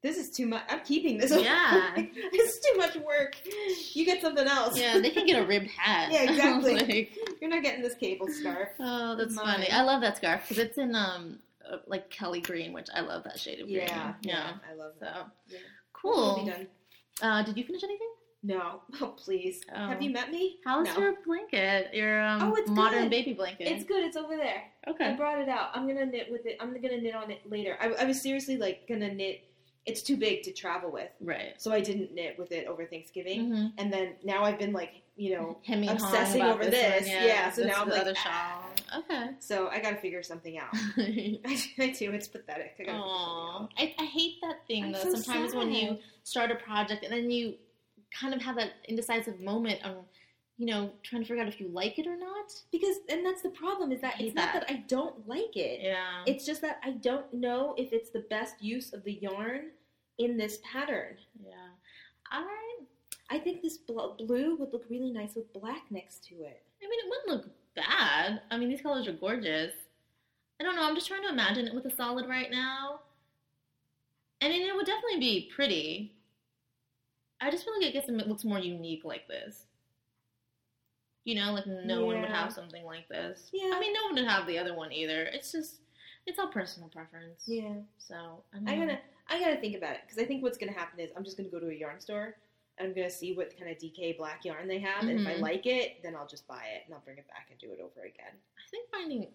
this 0.07 0.17
is 0.17 0.31
too 0.31 0.47
much. 0.47 0.63
I'm 0.69 0.81
keeping 0.81 1.19
this. 1.19 1.31
Yeah. 1.37 1.91
this 2.33 2.55
is 2.55 2.61
too 2.61 2.79
much 2.79 2.95
work. 2.97 3.37
You 3.93 4.05
get 4.05 4.21
something 4.23 4.47
else. 4.47 4.79
Yeah, 4.79 5.01
they 5.01 5.11
can 5.11 5.27
get 5.27 5.43
a 5.43 5.47
ribbed 5.47 5.69
hat. 5.71 6.13
Yeah, 6.13 6.31
exactly. 6.31 6.75
Like, 6.77 7.13
You're 7.41 7.51
not 7.51 7.63
getting 7.63 7.83
this 7.83 7.95
cable 7.95 8.29
scarf. 8.29 8.69
oh, 8.79 9.17
that's 9.17 9.35
Mine. 9.35 9.45
funny. 9.47 9.71
I 9.71 9.83
love 9.83 10.01
that 10.03 10.17
scarf 10.17 10.43
because 10.49 10.59
it's 10.59 10.79
in 10.79 10.95
um 10.95 11.39
uh, 11.71 11.79
like 11.89 12.09
Kelly 12.11 12.41
green, 12.41 12.73
which 12.73 12.87
I 12.95 13.01
love 13.01 13.25
that 13.25 13.39
shade 13.41 13.59
of 13.61 13.67
green. 13.67 13.79
Yeah, 13.79 14.15
yeah. 14.23 14.53
I 14.71 14.75
love 14.75 14.93
So 15.01 15.05
that. 15.07 15.27
Yeah. 15.49 15.59
cool. 15.93 16.37
We'll 16.37 16.45
be 16.45 16.51
done. 16.53 16.67
Uh, 17.21 17.43
did 17.43 17.57
you 17.59 17.65
finish 17.65 17.83
anything? 17.83 18.09
No, 18.43 18.83
oh 19.01 19.09
please. 19.09 19.63
Oh. 19.75 19.89
Have 19.89 20.01
you 20.03 20.11
met 20.11 20.31
me? 20.31 20.59
How's 20.65 20.87
No. 20.87 20.99
your 21.01 21.15
blanket? 21.27 21.93
Your 21.93 22.23
um, 22.23 22.43
Oh, 22.43 22.55
it's 22.55 22.71
modern 22.71 23.05
good. 23.05 23.11
baby 23.11 23.33
blanket. 23.33 23.67
It's 23.67 23.83
good. 23.85 24.05
It's 24.05 24.17
over 24.17 24.37
there. 24.37 24.63
Okay. 24.87 25.07
I 25.07 25.17
brought 25.17 25.41
it 25.41 25.49
out. 25.49 25.71
I'm 25.75 25.87
gonna 25.89 26.07
knit 26.07 26.29
with 26.31 26.47
it. 26.47 26.57
I'm 26.61 26.73
gonna 26.81 27.01
knit 27.01 27.15
on 27.17 27.31
it 27.33 27.41
later. 27.51 27.77
I, 27.81 27.89
I 27.89 28.05
was 28.05 28.21
seriously 28.23 28.57
like 28.57 28.87
gonna 28.89 29.13
knit. 29.13 29.43
It's 29.87 30.03
too 30.03 30.17
big 30.17 30.43
to 30.43 30.53
travel 30.53 30.91
with, 30.91 31.11
Right. 31.21 31.55
so 31.59 31.73
I 31.73 31.81
didn't 31.81 32.13
knit 32.13 32.39
with 32.39 32.51
it 32.53 32.67
over 32.67 32.85
Thanksgiving. 32.85 33.47
Mm-hmm. 33.47 33.67
And 33.79 33.93
then 33.93 34.15
now 34.25 34.45
I've 34.45 34.59
been 34.59 34.73
like, 34.73 35.03
you 35.17 35.35
know, 35.37 35.59
Hemming 35.65 35.89
obsessing 35.89 36.43
over 36.43 36.65
this. 36.65 36.73
this. 36.73 37.01
One. 37.03 37.11
Yeah. 37.11 37.25
Yeah, 37.25 37.51
so 37.51 37.63
this 37.63 37.73
now 37.73 37.83
I'm 37.83 37.89
the 37.89 37.95
like, 37.95 38.03
other 38.03 38.15
ah. 38.17 38.63
shawl. 38.93 39.01
Okay. 39.01 39.31
so 39.39 39.69
I 39.69 39.81
gotta 39.81 39.97
figure 39.97 40.23
something 40.23 40.59
out. 40.59 40.69
I, 40.99 41.95
do. 41.97 42.11
It's 42.13 42.29
pathetic. 42.29 42.75
I 42.81 42.91
Aww. 42.91 43.69
I, 43.79 43.95
I 43.99 44.05
hate 44.05 44.35
that 44.43 44.67
thing 44.67 44.85
I'm 44.87 44.93
though. 44.93 45.03
so 45.03 45.15
Sometimes 45.15 45.55
when 45.55 45.73
you 45.73 45.99
start 46.25 46.51
a 46.51 46.57
project 46.57 47.05
and 47.05 47.13
then 47.13 47.31
you 47.31 47.55
kind 48.13 48.35
of 48.35 48.43
have 48.43 48.57
that 48.57 48.73
indecisive 48.89 49.41
moment 49.41 49.85
of, 49.85 50.05
you 50.59 50.67
know, 50.67 50.91
trying 51.03 51.23
to 51.23 51.29
figure 51.29 51.43
out 51.43 51.49
if 51.49 51.61
you 51.61 51.69
like 51.69 51.99
it 51.99 52.07
or 52.07 52.17
not. 52.17 52.53
because, 52.73 52.97
and 53.09 53.25
that's 53.25 53.43
the 53.43 53.51
problem 53.51 53.93
is 53.93 54.01
that 54.01 54.21
it's 54.21 54.35
not 54.35 54.53
that. 54.55 54.67
that 54.67 54.71
I 54.73 54.85
don't 54.89 55.29
like 55.29 55.57
it. 55.57 55.81
Yeah. 55.83 56.23
It's 56.27 56.47
just 56.47 56.63
that 56.63 56.81
I 56.83 56.93
don't 56.93 57.33
know 57.33 57.75
if 57.77 57.93
it's 57.93 58.11
the 58.11 58.25
best 58.31 58.63
use 58.63 58.93
of 58.93 59.05
the 59.05 59.13
yarn 59.13 59.71
in 60.19 60.37
this 60.39 60.59
pattern. 60.71 61.17
yeah. 61.45 61.53
I 62.31 62.47
I 63.29 63.39
think 63.39 63.61
this 63.63 63.77
bl- 63.77 64.15
blue 64.19 64.57
would 64.57 64.73
look 64.73 64.85
really 64.89 65.11
nice 65.13 65.35
with 65.35 65.53
black 65.53 65.83
next 65.91 66.25
to 66.29 66.35
it. 66.37 66.63
I 66.83 66.89
mean 66.89 66.99
it 67.05 67.09
wouldn't 67.09 67.29
look 67.45 67.55
bad. 67.75 68.41
I 68.51 68.57
mean 68.57 68.69
these 68.69 68.81
colors 68.81 69.07
are 69.07 69.13
gorgeous. 69.13 69.73
I 70.59 70.65
don't 70.65 70.75
know, 70.75 70.85
I'm 70.89 70.95
just 70.95 71.07
trying 71.07 71.23
to 71.23 71.29
imagine 71.29 71.67
it 71.69 71.75
with 71.75 71.85
a 71.85 71.91
solid 71.91 72.29
right 72.29 72.51
now. 72.51 73.01
I 74.43 74.49
mean 74.49 74.67
it 74.69 74.75
would 74.75 74.87
definitely 74.87 75.21
be 75.21 75.51
pretty. 75.55 76.15
I 77.41 77.51
just 77.51 77.65
feel 77.65 77.75
like 77.79 77.89
I 77.89 77.91
guess 77.91 78.09
it 78.09 78.27
looks 78.27 78.45
more 78.45 78.59
unique 78.59 79.05
like 79.05 79.29
this. 79.29 79.67
You 81.27 81.35
know, 81.35 81.53
like 81.53 81.67
no 81.67 82.05
one 82.07 82.21
would 82.21 82.31
have 82.31 82.53
something 82.53 82.85
like 82.85 83.09
this. 83.09 83.51
Yeah. 83.53 83.73
I 83.75 83.81
mean, 83.81 83.93
no 83.93 84.05
one 84.05 84.15
would 84.15 84.29
have 84.29 84.47
the 84.47 84.59
other 84.59 84.75
one 84.75 84.93
either. 84.93 85.25
It's 85.25 85.51
just, 85.51 85.81
it's 86.25 86.39
all 86.39 86.47
personal 86.47 86.89
preference. 86.89 87.43
Yeah. 87.47 87.75
So 87.99 88.43
I 88.55 88.73
I 88.75 88.77
gotta 88.79 88.99
I 89.29 89.41
gotta 89.41 89.57
think 89.61 89.77
about 89.77 89.95
it 89.95 90.03
because 90.07 90.23
I 90.23 90.25
think 90.25 90.43
what's 90.45 90.57
gonna 90.57 90.73
happen 90.73 91.01
is 91.01 91.11
I'm 91.17 91.25
just 91.25 91.37
gonna 91.37 91.49
go 91.49 91.59
to 91.59 91.69
a 91.69 91.75
yarn 91.75 92.01
store 92.01 92.37
and 92.79 92.87
I'm 92.89 92.95
gonna 92.95 93.11
see 93.11 93.35
what 93.35 93.59
kind 93.59 93.69
of 93.71 93.77
DK 93.79 94.17
black 94.17 94.45
yarn 94.45 94.69
they 94.69 94.79
have, 94.79 95.03
and 95.03 95.19
if 95.21 95.27
I 95.27 95.35
Mhm. 95.35 95.41
like 95.41 95.67
it, 95.67 96.01
then 96.05 96.15
I'll 96.15 96.29
just 96.29 96.47
buy 96.47 96.63
it 96.77 96.83
and 96.87 96.95
I'll 96.95 97.01
bring 97.01 97.19
it 97.19 97.27
back 97.27 97.49
and 97.51 97.59
do 97.59 97.73
it 97.73 97.81
over 97.81 98.03
again. 98.07 98.33
I 98.33 98.71
think 98.71 98.89
finding, 98.93 99.27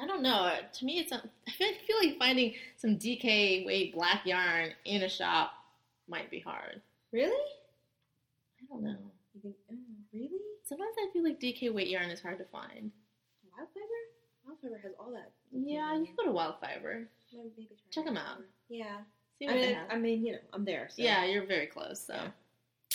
I 0.00 0.06
don't 0.06 0.22
know. 0.22 0.50
To 0.72 0.84
me, 0.86 0.98
it's. 1.00 1.12
A, 1.12 1.16
I 1.16 1.52
I 1.60 1.74
feel 1.86 1.98
like 2.02 2.18
finding 2.18 2.54
some 2.78 2.96
DK 2.98 3.66
weight 3.66 3.92
black 3.94 4.24
yarn 4.24 4.70
in 4.86 5.02
a 5.02 5.08
shop 5.10 5.52
might 6.08 6.30
be 6.30 6.40
hard. 6.40 6.80
Really? 7.12 7.46
I 8.62 8.64
don't 8.70 8.82
know. 8.82 8.96
You 9.34 9.40
think? 9.42 9.56
Oh, 9.70 9.74
really? 10.12 10.28
Sometimes 10.72 10.96
I 10.98 11.12
feel 11.12 11.22
like 11.22 11.38
DK 11.38 11.70
weight 11.70 11.88
yarn 11.88 12.08
is 12.08 12.22
hard 12.22 12.38
to 12.38 12.44
find. 12.44 12.90
Wildfiber? 13.46 14.48
Wildfiber 14.48 14.82
has 14.82 14.92
all 14.98 15.12
that. 15.12 15.30
Yeah, 15.50 15.94
you 15.98 16.06
can 16.06 16.14
go 16.16 16.24
to 16.24 16.30
Wildfiber. 16.30 17.04
Maybe 17.34 17.68
try 17.68 17.76
Check 17.90 18.06
them 18.06 18.16
out. 18.16 18.38
Yeah. 18.70 18.86
See 19.38 19.46
I 19.46 19.52
what 19.52 19.60
they 19.60 19.66
mean, 19.66 19.74
have. 19.74 19.86
I 19.90 19.98
mean, 19.98 20.24
you 20.24 20.32
know, 20.32 20.38
I'm 20.54 20.64
there. 20.64 20.88
So. 20.88 21.02
Yeah, 21.02 21.26
you're 21.26 21.44
very 21.44 21.66
close. 21.66 22.02
So, 22.06 22.14
Yeah. 22.14 22.30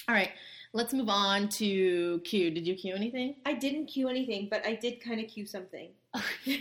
all 0.09 0.15
right, 0.15 0.31
let's 0.73 0.91
move 0.91 1.07
on 1.07 1.49
to 1.49 2.19
Q. 2.23 2.49
Did 2.49 2.65
you 2.65 2.73
Q 2.73 2.95
anything? 2.95 3.35
I 3.45 3.53
didn't 3.53 3.85
queue 3.85 4.09
anything, 4.09 4.47
but 4.49 4.65
I 4.65 4.73
did 4.73 4.99
kind 4.99 5.19
of 5.21 5.27
queue 5.27 5.45
something. 5.45 5.89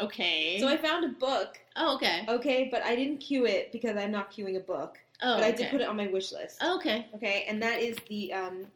Okay. 0.00 0.58
so 0.60 0.68
I 0.68 0.76
found 0.76 1.04
a 1.04 1.08
book, 1.08 1.58
oh, 1.76 1.96
okay. 1.96 2.24
okay, 2.28 2.68
but 2.70 2.82
I 2.82 2.94
didn't 2.94 3.18
queue 3.18 3.46
it 3.46 3.72
because 3.72 3.96
I'm 3.96 4.12
not 4.12 4.32
queuing 4.32 4.56
a 4.56 4.60
book. 4.60 4.96
Oh, 5.22 5.34
but 5.34 5.44
I 5.44 5.48
okay. 5.48 5.56
did 5.56 5.70
put 5.70 5.80
it 5.80 5.88
on 5.88 5.96
my 5.96 6.06
wish 6.06 6.30
list. 6.30 6.58
Oh, 6.60 6.76
okay. 6.76 7.06
Okay, 7.14 7.46
and 7.48 7.60
that 7.62 7.80
is 7.80 7.96
the 8.08 8.32
um 8.32 8.66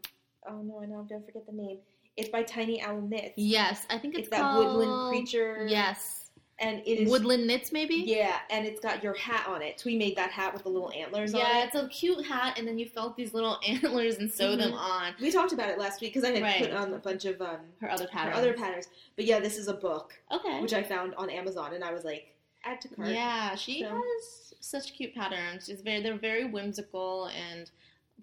oh 0.48 0.62
no, 0.62 0.80
I 0.82 0.86
know 0.86 0.96
I'm 0.98 1.06
gonna 1.06 1.24
forget 1.24 1.46
the 1.46 1.52
name. 1.52 1.78
It's 2.16 2.28
by 2.28 2.42
Tiny 2.42 2.82
Owl 2.82 3.00
Knits. 3.02 3.34
Yes, 3.36 3.86
I 3.90 3.98
think 3.98 4.14
it's, 4.14 4.28
It's 4.28 4.36
that 4.36 4.56
woodland 4.56 5.10
creature. 5.10 5.66
Yes. 5.68 6.18
and 6.58 6.80
it 6.86 7.00
is 7.00 7.10
Woodland 7.10 7.46
knits, 7.46 7.72
maybe. 7.72 7.94
Yeah, 8.06 8.36
and 8.50 8.66
it's 8.66 8.78
got 8.80 9.02
your 9.02 9.14
hat 9.14 9.46
on 9.48 9.62
it. 9.62 9.78
Twee 9.78 9.96
made 9.96 10.14
that 10.16 10.30
hat 10.30 10.52
with 10.52 10.62
the 10.64 10.68
little 10.68 10.92
antlers 10.92 11.32
on 11.34 11.40
it. 11.40 11.42
Yeah, 11.44 11.62
it. 11.62 11.66
it's 11.68 11.74
a 11.74 11.88
cute 11.88 12.24
hat, 12.26 12.58
and 12.58 12.68
then 12.68 12.78
you 12.78 12.86
felt 12.86 13.16
these 13.16 13.32
little 13.34 13.58
antlers 13.66 14.18
and 14.18 14.30
sew 14.30 14.54
them 14.56 14.72
Mhm. 14.72 14.78
on 14.78 15.14
We 15.20 15.30
talked 15.32 15.52
about 15.52 15.70
it 15.70 15.78
last 15.78 16.00
week 16.02 16.12
because 16.12 16.28
I 16.28 16.32
had 16.34 16.42
Right. 16.42 16.60
put 16.60 16.70
on 16.72 16.92
a 16.92 16.98
bunch 16.98 17.24
of 17.24 17.40
um, 17.40 17.60
her 17.80 17.90
other 17.90 18.06
her 18.12 18.32
other 18.32 18.52
patterns. 18.52 18.88
But 19.16 19.24
yeah, 19.24 19.40
this 19.40 19.56
is 19.56 19.68
a 19.68 19.74
book 19.74 20.12
okay. 20.30 20.60
which 20.60 20.74
I 20.74 20.82
found 20.82 21.14
on 21.16 21.30
Amazon, 21.30 21.72
and 21.74 21.82
I 21.82 21.92
was 21.92 22.04
like, 22.04 22.34
add 22.64 22.80
to 22.82 22.88
cart. 22.88 23.08
Yeah, 23.08 23.54
she 23.56 23.80
So- 23.80 23.88
has 23.88 24.54
such 24.60 24.92
cute 24.94 25.14
patterns. 25.14 25.64
She's 25.66 25.80
very 25.80 26.00
they're 26.02 26.16
very 26.18 26.44
whimsical 26.44 27.26
and 27.28 27.70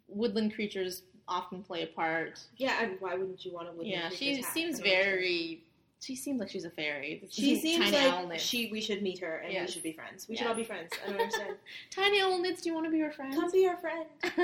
woodland 0.07 0.53
creatures 0.53 1.01
often 1.29 1.63
play 1.63 1.83
a 1.83 1.87
part. 1.87 2.39
Yeah, 2.57 2.81
and 2.81 2.97
why 2.99 3.15
wouldn't 3.15 3.45
you 3.45 3.53
want 3.53 3.77
to? 3.77 3.85
yeah, 3.87 4.09
she 4.09 4.41
seems 4.41 4.79
very 4.79 5.63
she 6.01 6.15
seems 6.15 6.39
like 6.39 6.49
she's 6.49 6.63
a 6.63 6.69
fairy. 6.69 7.19
This 7.21 7.33
She 7.33 7.59
seems 7.59 7.91
like 7.91 8.27
knits. 8.27 8.43
she. 8.43 8.71
We 8.71 8.79
should 8.79 9.01
meet 9.01 9.19
her 9.19 9.37
and 9.37 9.51
Yes. 9.51 9.67
we 9.67 9.73
should 9.73 9.83
be 9.83 9.91
friends. 9.91 10.27
We 10.29 10.37
should 10.37 10.47
all 10.47 10.55
be 10.55 10.63
friends. 10.63 10.91
I 11.05 11.09
don't 11.09 11.19
understand. 11.19 11.57
tiny 11.91 12.19
do 12.19 12.69
you 12.69 12.73
want 12.73 12.85
to 12.85 12.91
be 12.91 12.99
her 12.99 13.11
friend? 13.11 13.33
Come 13.35 13.51
be 13.51 13.67
our 13.67 13.75
friend. 13.75 14.05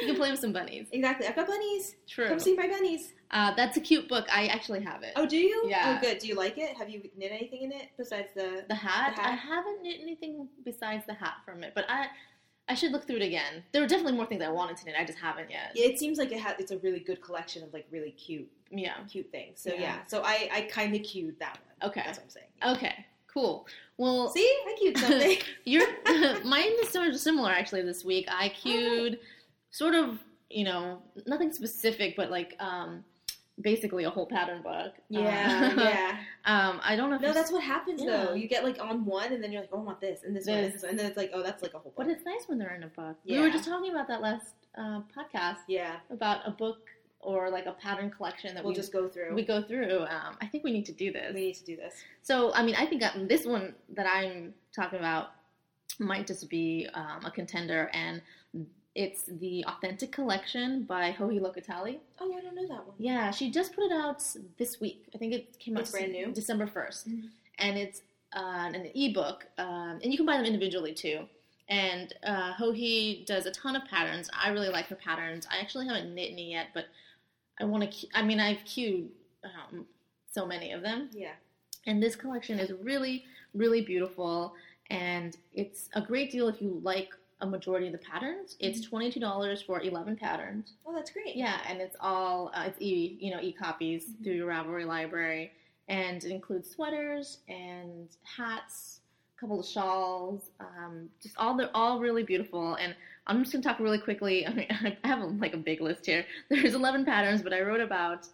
you 0.00 0.06
can 0.06 0.16
play 0.16 0.30
with 0.30 0.40
some 0.40 0.52
bunnies. 0.52 0.86
Exactly. 0.92 1.26
I've 1.26 1.36
got 1.36 1.46
bunnies. 1.46 1.96
True. 2.06 2.28
Come 2.28 2.38
see 2.38 2.54
my 2.54 2.68
bunnies. 2.68 3.14
Uh, 3.30 3.54
that's 3.54 3.78
a 3.78 3.80
cute 3.80 4.06
book. 4.08 4.26
I 4.30 4.48
actually 4.48 4.82
have 4.82 5.02
it. 5.02 5.12
Oh, 5.16 5.24
do 5.24 5.38
you? 5.38 5.64
Yeah. 5.66 5.96
Oh, 5.96 6.00
good. 6.00 6.18
Do 6.18 6.26
you 6.26 6.34
like 6.34 6.58
it? 6.58 6.76
Have 6.76 6.90
you 6.90 7.08
knit 7.16 7.32
anything 7.32 7.62
in 7.62 7.72
it 7.72 7.88
besides 7.96 8.28
the? 8.34 8.64
The 8.68 8.74
hat? 8.74 9.14
The 9.16 9.22
hat? 9.22 9.32
I 9.32 9.36
haven't 9.36 9.82
knit 9.82 10.00
anything 10.02 10.46
besides 10.64 11.06
the 11.06 11.14
hat 11.14 11.36
from 11.46 11.64
it, 11.64 11.72
but 11.74 11.86
I 11.88 12.08
I 12.70 12.74
should 12.74 12.92
look 12.92 13.04
through 13.06 13.16
it 13.16 13.22
again. 13.22 13.64
There 13.72 13.82
were 13.82 13.88
definitely 13.88 14.12
more 14.12 14.26
things 14.26 14.42
I 14.42 14.48
wanted 14.48 14.76
to 14.76 14.84
knit. 14.86 14.94
I 14.96 15.04
just 15.04 15.18
haven't 15.18 15.50
yet. 15.50 15.72
Yeah, 15.74 15.86
it 15.86 15.98
seems 15.98 16.18
like 16.18 16.30
it 16.30 16.38
has. 16.38 16.54
It's 16.60 16.70
a 16.70 16.78
really 16.78 17.00
good 17.00 17.20
collection 17.20 17.64
of 17.64 17.72
like 17.72 17.86
really 17.90 18.12
cute, 18.12 18.48
Yeah. 18.70 18.94
cute 19.08 19.30
things. 19.32 19.60
So 19.60 19.70
Yeah. 19.70 19.80
yeah. 19.80 19.98
So 20.06 20.22
I 20.24 20.48
I 20.52 20.60
kind 20.62 20.94
of 20.94 21.02
queued 21.02 21.38
that 21.40 21.58
one. 21.80 21.90
Okay. 21.90 22.02
That's 22.06 22.18
what 22.18 22.24
I'm 22.24 22.30
saying. 22.30 22.76
Okay. 22.76 23.06
Cool. 23.26 23.66
Well, 23.96 24.30
See, 24.30 24.40
I 24.66 24.76
queued 24.78 24.98
something. 24.98 25.38
Your 25.64 25.84
mine 26.44 26.70
is 26.82 26.90
sort 26.90 27.08
of 27.08 27.16
similar 27.18 27.50
actually 27.50 27.82
this 27.82 28.04
week. 28.04 28.26
I 28.30 28.50
queued 28.50 29.18
sort 29.72 29.94
of, 29.96 30.18
you 30.48 30.64
know, 30.64 31.02
nothing 31.26 31.52
specific, 31.52 32.14
but 32.16 32.30
like 32.30 32.54
um 32.60 33.04
basically 33.60 34.04
a 34.04 34.10
whole 34.10 34.26
pattern 34.26 34.62
book. 34.62 34.94
yeah, 35.08 35.72
Uh, 35.76 35.80
yeah. 35.82 36.16
Um 36.46 36.80
I 36.82 36.96
don't 36.96 37.10
know 37.10 37.16
if 37.16 37.22
No, 37.22 37.32
that's 37.32 37.52
what 37.52 37.62
happens 37.62 38.00
Yeah. 38.02 38.24
though. 38.26 38.34
You 38.34 38.48
get 38.48 38.64
like 38.64 38.78
on 38.80 39.04
one, 39.04 39.32
and 39.32 39.42
then 39.42 39.52
you're 39.52 39.60
like, 39.60 39.70
oh, 39.72 39.78
I 39.80 39.82
want 39.82 40.00
this, 40.00 40.22
and 40.24 40.34
this, 40.34 40.46
one, 40.46 40.56
and 40.58 40.66
This. 40.72 40.80
this, 40.80 40.90
and 40.90 40.98
then 40.98 41.06
it's 41.06 41.16
like, 41.16 41.30
oh, 41.34 41.42
that's 41.42 41.62
like 41.62 41.74
a 41.74 41.78
whole 41.78 41.92
book. 41.92 41.96
but 41.96 42.08
it's 42.08 42.24
nice 42.24 42.44
when 42.48 42.58
they're 42.58 42.74
in 42.74 42.82
a 42.84 42.88
book. 42.88 43.16
Yeah. 43.24 43.38
We 43.38 43.42
were 43.46 43.50
just 43.50 43.66
talking 43.68 43.90
about 43.90 44.08
that 44.08 44.20
last 44.22 44.54
uh, 44.78 45.00
podcast 45.16 45.58
yeah, 45.68 45.96
about 46.10 46.46
a 46.46 46.50
book 46.50 46.88
or 47.20 47.50
like 47.50 47.66
a 47.66 47.72
pattern 47.72 48.10
collection 48.10 48.54
that 48.54 48.64
we'll 48.64 48.72
we 48.72 48.76
just 48.76 48.92
go 48.92 49.06
through. 49.06 49.34
we 49.34 49.44
go 49.44 49.62
through. 49.62 50.00
Um, 50.00 50.36
I 50.40 50.46
think 50.46 50.64
we 50.64 50.72
need 50.72 50.86
to 50.86 50.92
do 50.92 51.12
this. 51.12 51.34
we 51.34 51.40
need 51.48 51.54
to 51.56 51.64
do 51.66 51.76
this. 51.76 51.94
So, 52.22 52.54
I 52.54 52.62
mean, 52.62 52.74
I 52.76 52.86
think 52.86 53.02
that 53.02 53.28
this 53.28 53.44
one 53.44 53.74
that 53.94 54.06
I'm 54.06 54.54
talking 54.74 54.98
about 54.98 55.32
might 55.98 56.26
just 56.26 56.48
be 56.48 56.88
um, 56.94 57.20
a 57.26 57.30
contender, 57.30 57.90
and 57.92 58.22
it's 58.94 59.24
the 59.24 59.64
Authentic 59.66 60.10
Collection 60.12 60.82
by 60.82 61.12
Joji 61.16 61.38
Locatelli. 61.38 61.98
Oh, 62.18 62.34
I 62.36 62.40
don't 62.40 62.54
know 62.54 62.66
that 62.68 62.86
one. 62.86 62.96
Yeah, 62.98 63.30
she 63.30 63.50
just 63.50 63.74
put 63.74 63.84
it 63.84 63.92
out 63.92 64.22
this 64.58 64.80
week. 64.80 65.06
I 65.14 65.18
think 65.18 65.32
it 65.32 65.58
came 65.58 65.76
out 65.76 65.82
It's 65.82 65.92
brand 65.92 66.12
new? 66.12 66.32
December 66.32 66.66
1st. 66.66 67.08
Mhm. 67.08 67.28
And 67.58 67.78
it's 67.78 68.02
uh, 68.32 68.70
an 68.74 68.90
ebook, 68.94 69.46
um, 69.58 69.98
and 70.02 70.12
you 70.12 70.16
can 70.16 70.24
buy 70.26 70.36
them 70.36 70.46
individually 70.46 70.92
too. 70.94 71.26
And 71.68 72.12
uh, 72.24 72.52
Joji 72.58 73.24
does 73.26 73.46
a 73.46 73.50
ton 73.52 73.76
of 73.76 73.84
patterns. 73.84 74.28
I 74.32 74.50
really 74.50 74.68
like 74.70 74.86
her 74.86 74.96
patterns. 74.96 75.46
I 75.50 75.60
actually 75.60 75.86
haven't 75.86 76.14
knit 76.14 76.32
any 76.32 76.50
yet, 76.52 76.68
but 76.74 76.86
I 77.60 77.64
want 77.64 77.90
to. 77.92 78.06
I 78.14 78.22
mean, 78.22 78.40
I've 78.40 78.64
queued 78.64 79.10
um, 79.44 79.86
so 80.32 80.46
many 80.46 80.72
of 80.72 80.82
them. 80.82 81.10
Yeah. 81.12 81.32
And 81.86 82.02
this 82.02 82.16
collection 82.16 82.58
is 82.58 82.72
really, 82.82 83.24
really 83.54 83.82
beautiful. 83.82 84.54
And 84.90 85.36
it's 85.54 85.88
a 85.94 86.00
great 86.00 86.32
deal 86.32 86.48
if 86.48 86.60
you 86.60 86.80
like 86.82 87.10
a 87.40 87.46
majority 87.46 87.86
of 87.86 87.92
the 87.92 87.98
patterns. 87.98 88.56
It's 88.60 88.86
$22 88.88 89.64
for 89.64 89.80
11 89.80 90.16
patterns. 90.16 90.74
Oh, 90.86 90.94
that's 90.94 91.10
great. 91.10 91.36
Yeah, 91.36 91.58
and 91.68 91.80
it's 91.80 91.96
all, 92.00 92.50
uh, 92.54 92.64
it's 92.66 92.80
e, 92.80 93.16
you 93.20 93.30
know, 93.30 93.40
e-copies 93.40 94.10
Mhm. 94.10 94.24
through 94.24 94.34
your 94.34 94.48
Ravelry 94.48 94.86
library. 94.86 95.52
And 95.88 96.22
it 96.22 96.30
includes 96.30 96.70
sweaters 96.70 97.38
and 97.48 98.08
hats, 98.22 99.00
a 99.36 99.40
couple 99.40 99.58
of 99.60 99.66
shawls, 99.66 100.50
um, 100.60 101.10
just 101.22 101.36
all, 101.36 101.56
they're 101.56 101.74
all 101.74 101.98
really 101.98 102.22
beautiful. 102.22 102.74
And 102.76 102.94
I'm 103.26 103.40
just 103.42 103.52
going 103.52 103.62
to 103.62 103.68
talk 103.68 103.80
really 103.80 103.98
quickly. 103.98 104.46
I, 104.46 104.52
mean, 104.52 104.66
I 105.02 105.08
have 105.08 105.20
like 105.40 105.54
a 105.54 105.58
big 105.58 105.80
list 105.80 106.06
here. 106.06 106.24
There's 106.48 106.74
11 106.74 107.04
patterns, 107.04 107.42
but 107.42 107.52
I 107.52 107.62
wrote 107.62 107.80
about 107.80 108.26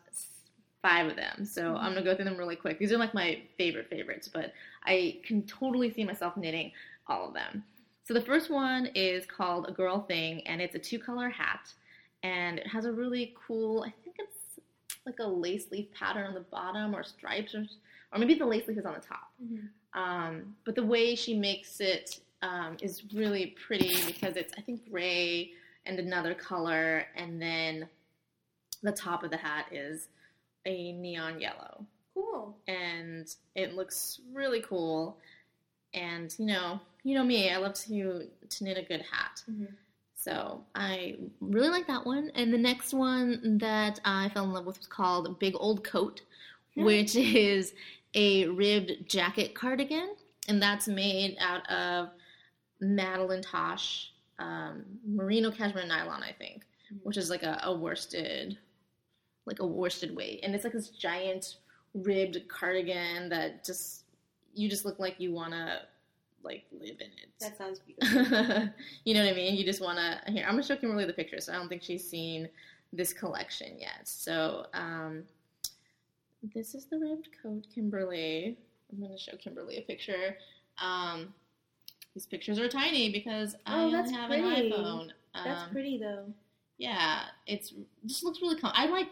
five 0.83 1.07
of 1.07 1.17
them. 1.17 1.45
So 1.45 1.77
I'm 1.77 1.93
going 1.93 2.05
to 2.05 2.11
go 2.11 2.15
through 2.15 2.27
them 2.27 2.37
really 2.37 2.57
quick. 2.57 2.79
These 2.79 2.93
are 2.93 2.99
like 2.99 3.15
my 3.15 3.41
favorite 3.57 3.89
favorites, 3.89 4.29
but 4.33 4.53
I 4.85 5.19
can 5.25 5.43
totally 5.47 5.91
see 5.93 6.05
myself 6.05 6.37
knitting 6.37 6.73
all 7.09 7.29
of 7.29 7.35
them. 7.35 7.65
So 8.07 8.15
the 8.15 8.21
first 8.21 8.51
one 8.51 8.87
is 8.95 9.27
called 9.27 9.69
A 9.69 9.73
Girl 9.73 10.01
Thing, 10.01 10.47
and 10.47 10.63
it's 10.63 10.77
a 10.77 10.79
two 10.79 10.99
color 10.99 11.29
hat. 11.29 11.73
And 12.23 12.59
it 12.59 12.67
has 12.69 12.85
a 12.85 12.93
really 12.93 13.35
cool, 13.47 13.83
I 13.83 13.93
think 14.05 14.17
it's 14.21 14.61
like 15.05 15.19
a 15.19 15.27
lace 15.27 15.67
leaf 15.73 15.93
pattern 15.93 16.29
on 16.29 16.35
the 16.35 16.41
bottom 16.41 16.95
or 16.95 17.03
stripes, 17.03 17.53
or, 17.55 17.67
or 18.13 18.19
maybe 18.21 18.35
the 18.35 18.47
lace 18.47 18.69
leaf 18.69 18.79
is 18.79 18.87
on 18.87 18.95
the 18.95 19.01
top. 19.01 19.33
Mhm. 19.43 19.69
Um, 19.95 20.57
but 20.65 20.77
the 20.77 20.85
way 20.85 21.17
she 21.17 21.37
makes 21.37 21.81
it 21.81 22.21
um, 22.43 22.77
is 22.81 23.03
really 23.13 23.57
pretty 23.67 23.97
because 24.07 24.37
it's, 24.37 24.53
I 24.57 24.61
think, 24.61 24.89
gray 24.89 25.51
and 25.85 25.99
another 25.99 26.35
color, 26.35 27.07
and 27.17 27.43
then 27.43 27.89
the 28.83 28.93
top 28.93 29.25
of 29.25 29.31
the 29.31 29.37
hat 29.37 29.67
is 29.73 30.09
a 30.65 30.93
neon 30.93 31.41
yellow. 31.41 31.85
Cool. 32.15 32.57
And 32.69 33.27
it 33.57 33.75
looks 33.75 34.21
really 34.33 34.61
cool. 34.61 35.19
And 35.95 36.35
you 36.39 36.47
know, 36.47 36.81
you 37.07 37.15
know 37.15 37.23
me, 37.25 37.51
I 37.51 37.57
love 37.59 37.75
to 37.85 38.29
to 38.49 38.65
knit 38.65 38.77
a 38.79 38.83
good 38.83 39.03
hat. 39.03 39.43
Mhm. 39.49 39.69
So 40.15 40.65
I 40.75 41.17
really 41.41 41.69
like 41.69 41.87
that 41.87 42.05
one. 42.05 42.31
And 42.35 42.53
the 42.53 42.59
next 42.59 42.93
one 42.93 43.59
that 43.59 44.01
I 44.05 44.29
fell 44.31 44.45
in 44.45 44.53
love 44.53 44.67
with 44.67 44.79
was 44.79 44.89
called 44.89 45.39
Big 45.39 45.55
Old 45.57 45.85
Coat, 45.85 46.23
which 46.75 47.15
is 47.15 47.75
a 48.15 48.49
ribbed 48.49 49.09
jacket 49.09 49.55
cardigan, 49.55 50.17
and 50.49 50.61
that's 50.61 50.89
made 50.89 51.37
out 51.39 51.65
of 51.71 52.11
Madelinetosh 52.83 54.09
um, 54.39 54.85
merino 55.05 55.51
cashmere 55.51 55.87
nylon, 55.87 56.23
I 56.23 56.33
think, 56.33 56.65
Mhm. 56.93 56.99
which 57.05 57.17
is 57.17 57.31
like 57.31 57.43
a, 57.43 57.59
a 57.65 57.75
worsted, 57.75 58.59
like 59.47 59.61
a 59.61 59.67
worsted 59.67 60.15
weight, 60.15 60.41
and 60.43 60.55
it's 60.55 60.65
like 60.65 60.73
this 60.75 60.91
giant 60.91 61.57
ribbed 61.95 62.47
cardigan 62.49 63.29
that 63.31 63.65
just 63.65 64.05
you 64.55 64.69
just 64.69 64.85
look 64.85 64.99
like 64.99 65.19
you 65.19 65.33
wanna 65.33 65.83
like 66.43 66.65
live 66.73 67.01
in 67.01 67.07
it. 67.09 67.29
That 67.41 67.57
sounds 67.59 67.81
beautiful. 67.87 68.69
you 69.05 69.15
know 69.15 69.25
what 69.25 69.33
I 69.33 69.37
mean? 69.37 69.57
You 69.57 69.65
just 69.65 69.81
want 69.81 69.99
to. 69.99 70.31
Here, 70.33 70.45
I'm 70.45 70.53
going 70.53 70.63
to 70.63 70.69
show 70.69 70.77
Kimberly 70.77 71.05
the 71.07 71.13
picture. 71.13 71.41
So 71.41 71.53
I 71.53 71.57
don't 71.57 71.69
think 71.69 71.83
she's 71.83 72.09
seen 72.09 72.49
this 72.93 73.13
collection 73.13 73.79
yet. 73.79 74.01
So 74.05 74.67
um, 74.75 75.25
this 76.55 76.75
is 76.75 76.87
the 76.87 76.99
ribbed 76.99 77.29
coat, 77.43 77.67
Kimberly. 77.75 78.57
I'm 78.93 79.01
going 79.01 79.13
to 79.13 79.19
show 79.19 79.37
Kimberly 79.37 79.79
a 79.79 79.83
picture. 79.83 80.37
Um, 80.81 81.35
these 82.15 82.27
pictures 82.27 82.59
are 82.59 82.69
tiny 82.69 83.11
because 83.13 83.57
I 83.67 83.75
Oh, 83.75 83.81
only 83.87 83.93
that's 83.97 84.11
have 84.13 84.29
pretty. 84.29 84.43
an 84.69 84.73
iPhone. 84.73 85.09
That's 85.35 85.63
Um, 85.65 85.71
pretty 85.71 85.99
though. 85.99 86.33
Yeah, 86.79 87.23
it's 87.47 87.73
just 88.07 88.23
looks 88.25 88.41
really 88.41 88.59
com- 88.59 88.73
I 88.75 88.87
like 88.87 89.09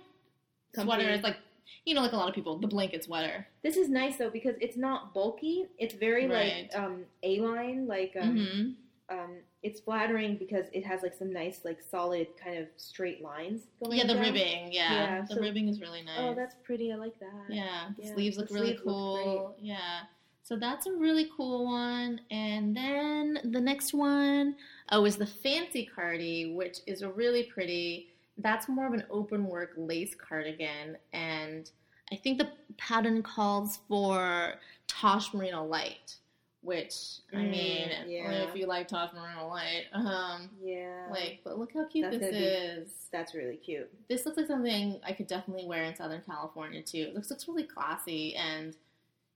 Comfy. 0.75 0.87
sweaters, 0.87 1.23
like 1.23 1.37
you 1.85 1.95
know, 1.95 2.01
like 2.03 2.13
a 2.13 2.17
lot 2.17 2.29
of 2.29 2.35
people, 2.35 2.59
the 2.59 2.67
blanket 2.67 3.05
sweater. 3.05 3.47
This 3.63 3.77
is 3.77 3.89
nice 3.89 4.17
though 4.17 4.31
because 4.31 4.55
it's 4.61 4.77
not 4.77 5.13
bulky. 5.15 5.67
It's 5.79 5.95
very 5.95 6.27
Right. 6.29 6.69
like 6.73 6.79
um 6.83 7.05
A 7.23 7.41
line, 7.41 7.87
like 7.87 8.15
um, 8.21 8.37
hmm 8.37 8.71
um 9.11 9.37
it's 9.63 9.81
flattering 9.81 10.37
because 10.39 10.65
it 10.73 10.83
has 10.85 11.03
like 11.03 11.13
some 11.15 11.31
nice 11.31 11.61
like 11.63 11.79
solid 11.91 12.27
kind 12.43 12.57
of 12.59 12.69
straight 12.77 13.23
lines 13.23 13.63
going. 13.83 13.99
Yeah, 13.99 14.07
the 14.07 14.15
down. 14.15 14.23
ribbing. 14.23 14.73
Yeah, 14.73 14.93
Yeah, 14.95 15.21
the 15.29 15.35
so- 15.35 15.41
ribbing 15.43 15.69
is 15.69 15.81
really 15.81 16.03
nice. 16.03 16.17
Oh, 16.21 16.35
that's 16.35 16.55
pretty. 16.65 16.91
I 16.93 16.97
like 16.97 17.19
that. 17.21 17.45
Yeah, 17.55 17.89
the 17.99 18.03
Yeah, 18.05 18.15
sleeves 18.15 18.37
the 18.37 18.43
look 18.43 18.51
really 18.51 18.67
sleeves 18.69 18.83
look 18.87 18.95
cool. 18.95 19.57
yeah. 19.61 20.01
So 20.43 20.57
that's 20.57 20.87
a 20.87 20.93
really 20.93 21.31
cool 21.37 21.65
one. 21.67 22.21
And 22.31 22.77
then 22.77 23.39
the 23.53 23.61
next 23.61 23.95
one, 23.95 24.57
oh, 24.91 25.05
is 25.07 25.17
the 25.17 25.27
Fancy 25.27 25.87
Cardi, 25.95 26.53
which 26.55 26.79
is 26.87 27.01
a 27.03 27.09
really 27.11 27.45
pretty. 27.45 28.14
That's 28.39 28.69
more 28.69 28.87
of 28.87 28.93
an 28.95 29.05
open 29.11 29.47
work 29.47 29.73
lace 29.77 30.15
cardigan, 30.15 30.97
and 31.13 31.71
I 32.13 32.17
think 32.17 32.39
the 32.39 32.51
pattern 32.77 33.23
calls 33.23 33.79
for 33.89 34.55
Tosh 34.89 35.33
Merino 35.33 35.65
Light, 35.65 36.17
which 36.63 37.21
I 37.33 37.37
Mm, 37.37 37.51
mean, 37.51 37.91
yeah. 38.09 38.31
if 38.49 38.57
you 38.57 38.67
like 38.67 38.89
Tosh 38.89 39.13
Merino 39.15 39.47
Light, 39.49 39.85
um, 39.93 40.51
Yeah. 40.63 41.07
like, 41.11 41.41
but 41.45 41.59
look 41.59 41.73
how 41.73 41.85
cute 41.87 42.05
That's 42.11 42.19
this 42.19 42.31
gonna 42.31 42.39
be- 42.43 42.45
is 42.47 43.09
that's 43.13 43.35
really 43.35 43.57
cute. 43.57 43.89
this 44.09 44.27
looks 44.27 44.37
like 44.37 44.47
something 44.49 45.01
I 45.05 45.13
could 45.13 45.27
definitely 45.29 45.67
wear 45.67 45.85
in 45.85 45.95
Southern 45.95 46.23
California 46.23 46.83
too. 46.83 47.13
This 47.15 47.31
looks 47.31 47.47
really 47.47 47.65
classy 47.65 48.35
and, 48.35 48.77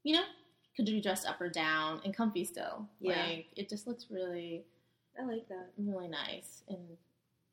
you 0.03 0.15
know, 0.17 0.25
could 0.77 0.87
be 0.87 1.01
dressed 1.01 1.27
up 1.27 1.41
or 1.41 1.49
down 1.49 2.01
and 2.05 2.13
comfy 2.15 2.45
still. 2.45 2.89
Yeah. 3.01 3.25
Like, 3.27 3.47
it 3.57 3.69
just 3.69 3.87
looks 3.87 4.07
really, 4.11 4.65
I 5.19 5.23
like 5.25 5.49
that. 5.49 5.71
really 5.79 6.09
nice 6.09 6.63
and 6.69 6.97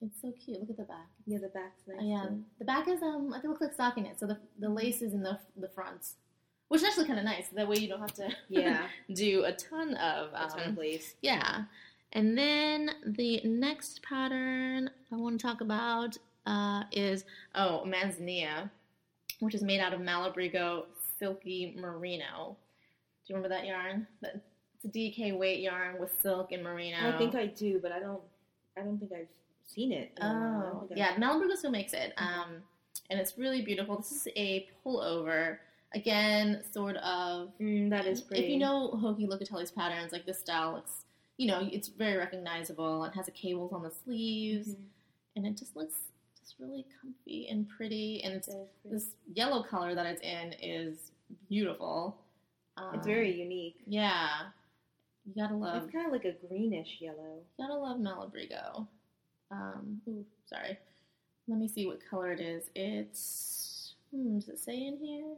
it's 0.02 0.22
so 0.22 0.32
cute. 0.44 0.60
Look 0.60 0.70
at 0.72 0.78
the 0.78 0.84
back. 0.84 1.08
Yeah, 1.26 1.40
the 1.40 1.48
back's 1.50 1.82
nice. 1.88 1.98
Yeah, 2.02 2.26
too. 2.30 2.44
the 2.60 2.66
back 2.66 2.88
is 2.88 3.02
um, 3.02 3.30
I 3.34 3.40
think 3.40 3.46
it 3.46 3.62
looks 3.62 3.62
like 3.62 3.78
stockinette. 3.78 4.20
So 4.20 4.28
the 4.28 4.38
the 4.60 4.70
lace 4.70 5.02
is 5.02 5.14
in 5.14 5.24
the 5.24 5.40
the 5.58 5.70
fronts 5.70 6.16
which 6.68 6.82
is 6.82 6.88
actually 6.88 7.06
kind 7.06 7.20
of 7.20 7.26
nice. 7.26 7.48
That 7.50 7.68
way 7.68 7.78
you 7.78 7.88
don't 7.88 8.00
have 8.00 8.14
to 8.14 8.30
Yeah, 8.50 8.88
do 9.14 9.44
a 9.46 9.52
ton 9.54 9.96
of 9.96 10.30
a 10.34 10.48
ton 10.50 10.64
um, 10.64 10.70
of 10.72 10.78
lace. 10.78 11.16
yeah. 11.22 11.64
And 12.14 12.38
then 12.38 12.92
the 13.06 13.42
next 13.44 14.02
pattern 14.04 14.90
I 15.12 15.16
want 15.16 15.40
to 15.40 15.46
talk 15.46 15.62
about 15.62 16.18
uh, 16.46 16.84
is 16.92 17.26
oh 17.56 17.84
manzanilla, 17.86 18.70
which 19.40 19.54
is 19.54 19.62
made 19.64 19.80
out 19.80 19.94
of 19.94 20.00
Malabrigo 20.00 20.86
silky 21.20 21.76
merino. 21.78 22.56
Do 23.28 23.34
you 23.34 23.36
remember 23.36 23.50
that 23.50 23.66
yarn? 23.66 24.08
That 24.22 24.42
it's 24.76 24.86
a 24.86 24.88
DK 24.88 25.38
weight 25.38 25.60
yarn 25.60 26.00
with 26.00 26.12
silk 26.22 26.52
and 26.52 26.64
merino. 26.64 26.98
I 27.14 27.18
think 27.18 27.36
I 27.36 27.48
do, 27.48 27.80
but 27.82 27.92
I 27.92 28.00
don't. 28.00 28.22
I 28.78 28.82
don't 28.82 28.98
think 28.98 29.12
I've 29.12 29.28
seen 29.68 29.92
it. 29.92 30.12
in 30.18 30.24
a 30.26 30.30
while. 30.30 30.38
I 30.38 30.64
don't 30.64 30.76
Oh, 30.84 30.88
yeah, 30.96 31.16
Malabrigo 31.16 31.56
still 31.56 31.72
makes 31.72 31.94
it. 31.94 32.14
Um, 32.18 32.64
and 33.10 33.20
it's 33.20 33.38
really 33.38 33.62
beautiful. 33.62 33.98
This 33.98 34.12
is 34.12 34.28
a 34.36 34.68
pullover. 34.86 35.58
Again, 35.94 36.64
sort 36.72 36.98
of. 36.98 37.50
Mm, 37.60 37.90
that 37.92 38.06
is 38.06 38.22
pretty. 38.22 38.44
If 38.44 38.50
you 38.50 38.58
know 38.58 38.98
Joji 39.02 39.28
Locatelli's 39.28 39.72
patterns, 39.72 40.12
like 40.12 40.26
this 40.26 40.40
style, 40.40 40.74
looks, 40.74 41.06
you 41.38 41.48
know 41.48 41.68
it's 41.72 41.88
very 41.88 42.18
recognizable. 42.18 43.04
It 43.06 43.14
has 43.16 43.26
the 43.28 43.32
cables 43.32 43.72
on 43.72 43.82
the 43.84 43.92
sleeves, 43.92 44.70
Mhm. 44.70 44.84
and 45.38 45.46
it 45.48 45.56
just 45.58 45.76
looks 45.76 45.96
just 46.40 46.56
really 46.60 46.86
comfy 47.02 47.48
and 47.50 47.68
pretty. 47.70 48.22
And 48.24 48.34
it's 48.34 48.48
pretty. 48.48 48.68
this 48.86 49.16
yellow 49.34 49.64
color 49.64 49.96
that 49.96 50.06
it's 50.06 50.22
in 50.22 50.54
is 50.62 51.12
beautiful. 51.48 52.18
Um, 52.78 52.96
It's 52.96 53.06
very 53.08 53.32
unique. 53.40 53.78
yeah. 53.88 54.50
You 55.26 55.34
gotta 55.42 55.56
love 55.56 55.84
It's 55.84 55.92
kind 55.94 56.06
of 56.06 56.12
like 56.12 56.26
a 56.26 56.34
greenish 56.48 56.98
yellow. 57.00 57.40
You 57.58 57.66
gotta 57.66 57.74
love 57.80 57.98
Malabrigo. 57.98 58.88
Um, 59.56 60.02
ooh, 60.08 60.26
sorry. 60.46 60.78
Let 61.48 61.60
me 61.60 61.68
see 61.68 61.86
what 61.86 62.00
color 62.10 62.32
it 62.32 62.40
is. 62.42 62.70
It's 62.76 63.94
hmm, 64.12 64.40
does 64.40 64.50
it 64.50 64.60
say 64.60 64.76
in 64.88 64.98
here 64.98 65.36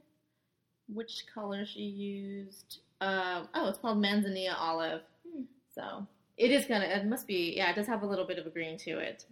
which 0.93 1.25
color 1.34 1.65
she 1.65 1.82
used? 1.82 2.80
Um, 3.01 3.47
oh, 3.53 3.67
it's 3.69 3.77
called 3.77 3.97
Manzanilla 3.97 4.56
Olive. 4.58 5.01
Hmm. 5.30 5.43
So 5.75 6.08
it 6.38 6.51
is 6.51 6.65
gonna. 6.65 6.86
It 6.86 7.06
must 7.06 7.27
be. 7.27 7.53
Yeah, 7.58 7.69
it 7.71 7.75
does 7.75 7.88
have 7.88 8.03
a 8.03 8.08
little 8.08 8.25
bit 8.25 8.39
of 8.39 8.47
a 8.47 8.49
green 8.49 8.77
to 8.80 8.97
it. 8.99 9.25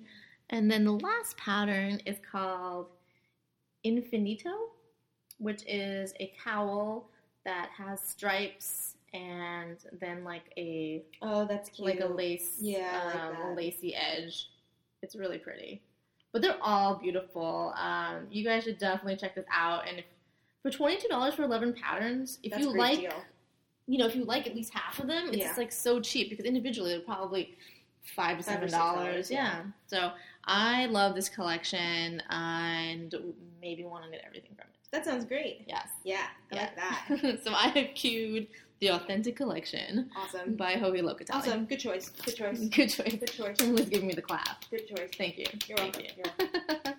And 0.51 0.69
then 0.69 0.83
the 0.83 0.91
last 0.91 1.37
pattern 1.37 1.99
is 2.05 2.17
called 2.31 2.87
Infinito, 3.85 4.53
which 5.39 5.63
is 5.67 6.13
a 6.19 6.31
cowl 6.43 7.09
that 7.45 7.69
has 7.77 8.01
stripes 8.01 8.95
and 9.13 9.77
then 9.99 10.23
like 10.23 10.51
a 10.57 11.03
Oh, 11.21 11.45
that's 11.45 11.69
cute. 11.69 11.87
like 11.87 11.99
a 12.01 12.05
lace, 12.07 12.57
Yeah, 12.59 13.01
like 13.05 13.39
um, 13.39 13.51
a 13.51 13.55
lacy 13.55 13.95
edge. 13.95 14.49
It's 15.05 15.15
really 15.15 15.37
pretty, 15.37 15.81
but 16.33 16.41
they're 16.41 16.57
all 16.61 16.95
beautiful. 16.95 17.73
Um, 17.77 18.25
you 18.31 18.43
guys 18.43 18.63
should 18.63 18.79
definitely 18.79 19.17
check 19.17 19.35
this 19.35 19.45
out. 19.53 19.87
And 19.87 19.99
if 19.99 20.05
for 20.63 20.71
twenty 20.71 20.97
two 20.97 21.07
dollars 21.07 21.35
for 21.35 21.43
eleven 21.43 21.73
patterns, 21.73 22.39
if 22.41 22.51
That's 22.51 22.63
you 22.63 22.75
like, 22.75 22.99
deal. 23.01 23.13
you 23.85 23.99
know, 23.99 24.07
if 24.07 24.15
you 24.15 24.25
like 24.25 24.47
at 24.47 24.55
least 24.55 24.73
half 24.73 24.97
of 24.99 25.05
them, 25.07 25.27
it's 25.27 25.37
Yeah. 25.37 25.53
like 25.57 25.71
so 25.71 25.99
cheap 26.01 26.31
because 26.31 26.43
individually 26.45 26.89
they're 26.89 27.01
probably 27.01 27.55
five 28.15 28.37
to 28.39 28.43
seven 28.43 28.69
dollars, 28.71 29.29
yeah. 29.29 29.57
Yeah. 29.57 29.63
So 29.85 30.11
I 30.45 30.87
love 30.87 31.13
this 31.13 31.29
collection 31.29 32.19
and 32.31 33.13
maybe 33.61 33.83
want 33.85 34.05
to 34.05 34.09
get 34.09 34.23
everything 34.25 34.55
from 34.55 34.65
it. 34.73 34.75
That 34.91 35.05
sounds 35.05 35.25
great. 35.25 35.65
Yes. 35.67 35.87
Yeah, 36.03 36.25
I 36.51 36.55
Yeah. 36.55 36.61
like 36.61 36.75
that. 36.75 37.39
so 37.43 37.53
I 37.53 37.67
have 37.67 37.93
queued 37.95 38.47
the 38.79 38.89
authentic 38.89 39.35
collection 39.35 40.09
Awesome. 40.15 40.55
by 40.55 40.75
Joji 40.75 41.01
Locatelli. 41.01 41.33
Awesome. 41.35 41.65
Good 41.65 41.79
choice. 41.79 42.09
Good 42.09 42.35
choice. 42.35 42.59
Good 42.69 42.87
choice. 42.89 43.15
Good 43.15 43.31
choice. 43.31 43.57
Kimberly's 43.59 43.89
giving 43.89 44.07
me 44.07 44.13
the 44.13 44.21
clap. 44.21 44.65
Good 44.69 44.87
choice. 44.87 45.09
Thank 45.17 45.37
you. 45.37 45.45
You're 45.67 45.77
Thank 45.77 45.95
welcome. 45.95 46.11
you. 46.17 46.23
You're 46.39 46.49
welcome. 46.67 46.93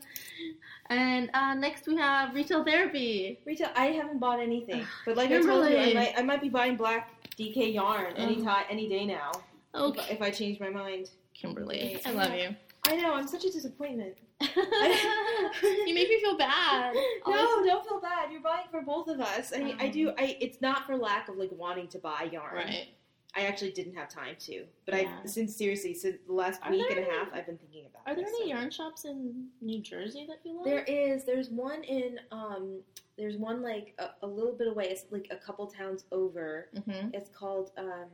and 0.88 1.30
uh, 1.34 1.54
next 1.54 1.86
we 1.86 1.96
have 1.96 2.34
retail 2.34 2.64
therapy. 2.64 3.40
Retail. 3.44 3.68
I 3.76 3.86
haven't 3.86 4.18
bought 4.20 4.40
anything, 4.40 4.86
but 5.04 5.16
like 5.16 5.30
I 5.30 5.40
told 5.42 5.68
you, 5.70 5.76
I 5.76 5.92
might, 5.94 6.14
I 6.16 6.22
might 6.22 6.40
be 6.40 6.48
buying 6.48 6.76
black 6.76 7.10
DK 7.38 7.74
yarn 7.74 8.14
Oh. 8.16 8.22
anytime, 8.22 8.64
any 8.70 8.88
day 8.88 9.04
now. 9.04 9.32
I- 9.74 9.92
if 10.10 10.22
I 10.22 10.30
change 10.30 10.58
my 10.58 10.70
mind. 10.70 11.10
Kimberly, 11.34 12.00
I 12.06 12.10
love 12.12 12.32
you. 12.32 12.56
I 12.88 12.96
know. 12.96 13.12
I'm 13.12 13.28
such 13.28 13.44
a 13.44 13.50
disappointment. 13.50 14.16
you 14.40 15.94
make 15.94 16.08
me 16.08 16.20
feel 16.20 16.36
bad. 16.36 16.94
No, 17.26 17.64
don't 17.64 17.84
feel 17.86 18.00
bad. 18.00 18.30
You're 18.30 18.40
buying 18.40 18.66
for 18.70 18.82
both 18.82 19.08
of 19.08 19.20
us. 19.20 19.52
I 19.54 19.58
mean, 19.58 19.76
I 19.80 19.86
Um. 19.86 19.90
do. 19.92 20.10
I. 20.16 20.36
It's 20.40 20.60
not 20.60 20.86
for 20.86 20.96
lack 20.96 21.28
of 21.28 21.36
like 21.36 21.50
wanting 21.52 21.88
to 21.88 21.98
buy 21.98 22.28
yarn. 22.32 22.54
Right. 22.54 22.88
I 23.34 23.40
actually 23.46 23.72
didn't 23.72 23.94
have 23.96 24.08
time 24.08 24.36
to, 24.40 24.64
but 24.86 24.94
Yeah. 24.94 25.18
I 25.22 25.26
since 25.26 25.54
seriously 25.56 25.92
since 25.92 26.16
the 26.26 26.32
last 26.32 26.60
Are 26.62 26.70
week 26.70 26.86
and 26.90 27.00
a 27.00 27.10
half, 27.10 27.28
I've 27.34 27.44
been 27.46 27.58
thinking 27.58 27.84
about. 27.86 28.02
Are 28.06 28.14
there 28.14 28.26
any 28.26 28.38
so- 28.38 28.44
yarn 28.46 28.70
shops 28.70 29.04
in 29.04 29.48
New 29.60 29.80
Jersey 29.80 30.24
that 30.28 30.38
you 30.44 30.54
love? 30.56 30.64
There 30.64 30.84
is. 30.84 31.24
There's 31.24 31.50
one 31.50 31.82
in. 31.84 32.20
Um. 32.30 32.80
There's 33.18 33.36
one 33.36 33.62
like 33.62 33.94
a, 33.98 34.10
a 34.22 34.26
little 34.26 34.52
bit 34.52 34.68
away. 34.68 34.84
It's 34.90 35.04
like 35.10 35.26
a 35.30 35.36
couple 35.36 35.66
towns 35.66 36.04
over. 36.12 36.68
Mm-hmm. 36.76 37.08
It's 37.14 37.30
called. 37.30 37.72
Um. 37.76 38.06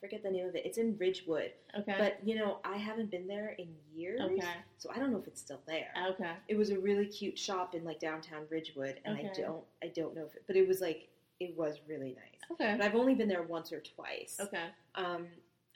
Forget 0.00 0.22
the 0.22 0.30
name 0.30 0.46
of 0.46 0.54
it. 0.54 0.64
It's 0.64 0.78
in 0.78 0.96
Ridgewood. 0.98 1.52
Okay. 1.78 1.94
But 1.98 2.18
you 2.24 2.34
know, 2.34 2.58
I 2.64 2.76
haven't 2.76 3.10
been 3.10 3.26
there 3.26 3.54
in 3.58 3.68
years, 3.94 4.20
okay. 4.20 4.40
so 4.78 4.90
I 4.94 4.98
don't 4.98 5.12
know 5.12 5.18
if 5.18 5.26
it's 5.26 5.40
still 5.40 5.60
there. 5.66 5.92
Okay. 6.12 6.32
It 6.48 6.56
was 6.56 6.70
a 6.70 6.78
really 6.78 7.06
cute 7.06 7.38
shop 7.38 7.74
in 7.74 7.84
like 7.84 8.00
downtown 8.00 8.46
Ridgewood, 8.48 9.00
and 9.04 9.16
I 9.16 9.30
don't. 9.36 9.62
I 9.82 9.88
don't 9.88 10.14
know 10.14 10.24
if. 10.24 10.34
It, 10.34 10.44
but 10.46 10.56
it 10.56 10.66
was 10.66 10.80
like. 10.80 11.08
It 11.38 11.56
was 11.56 11.80
really 11.88 12.08
nice. 12.08 12.50
Okay. 12.52 12.76
But 12.76 12.84
I've 12.84 12.94
only 12.94 13.14
been 13.14 13.28
there 13.28 13.42
once 13.42 13.72
or 13.72 13.80
twice. 13.80 14.36
Okay. 14.38 14.66
Um, 14.94 15.26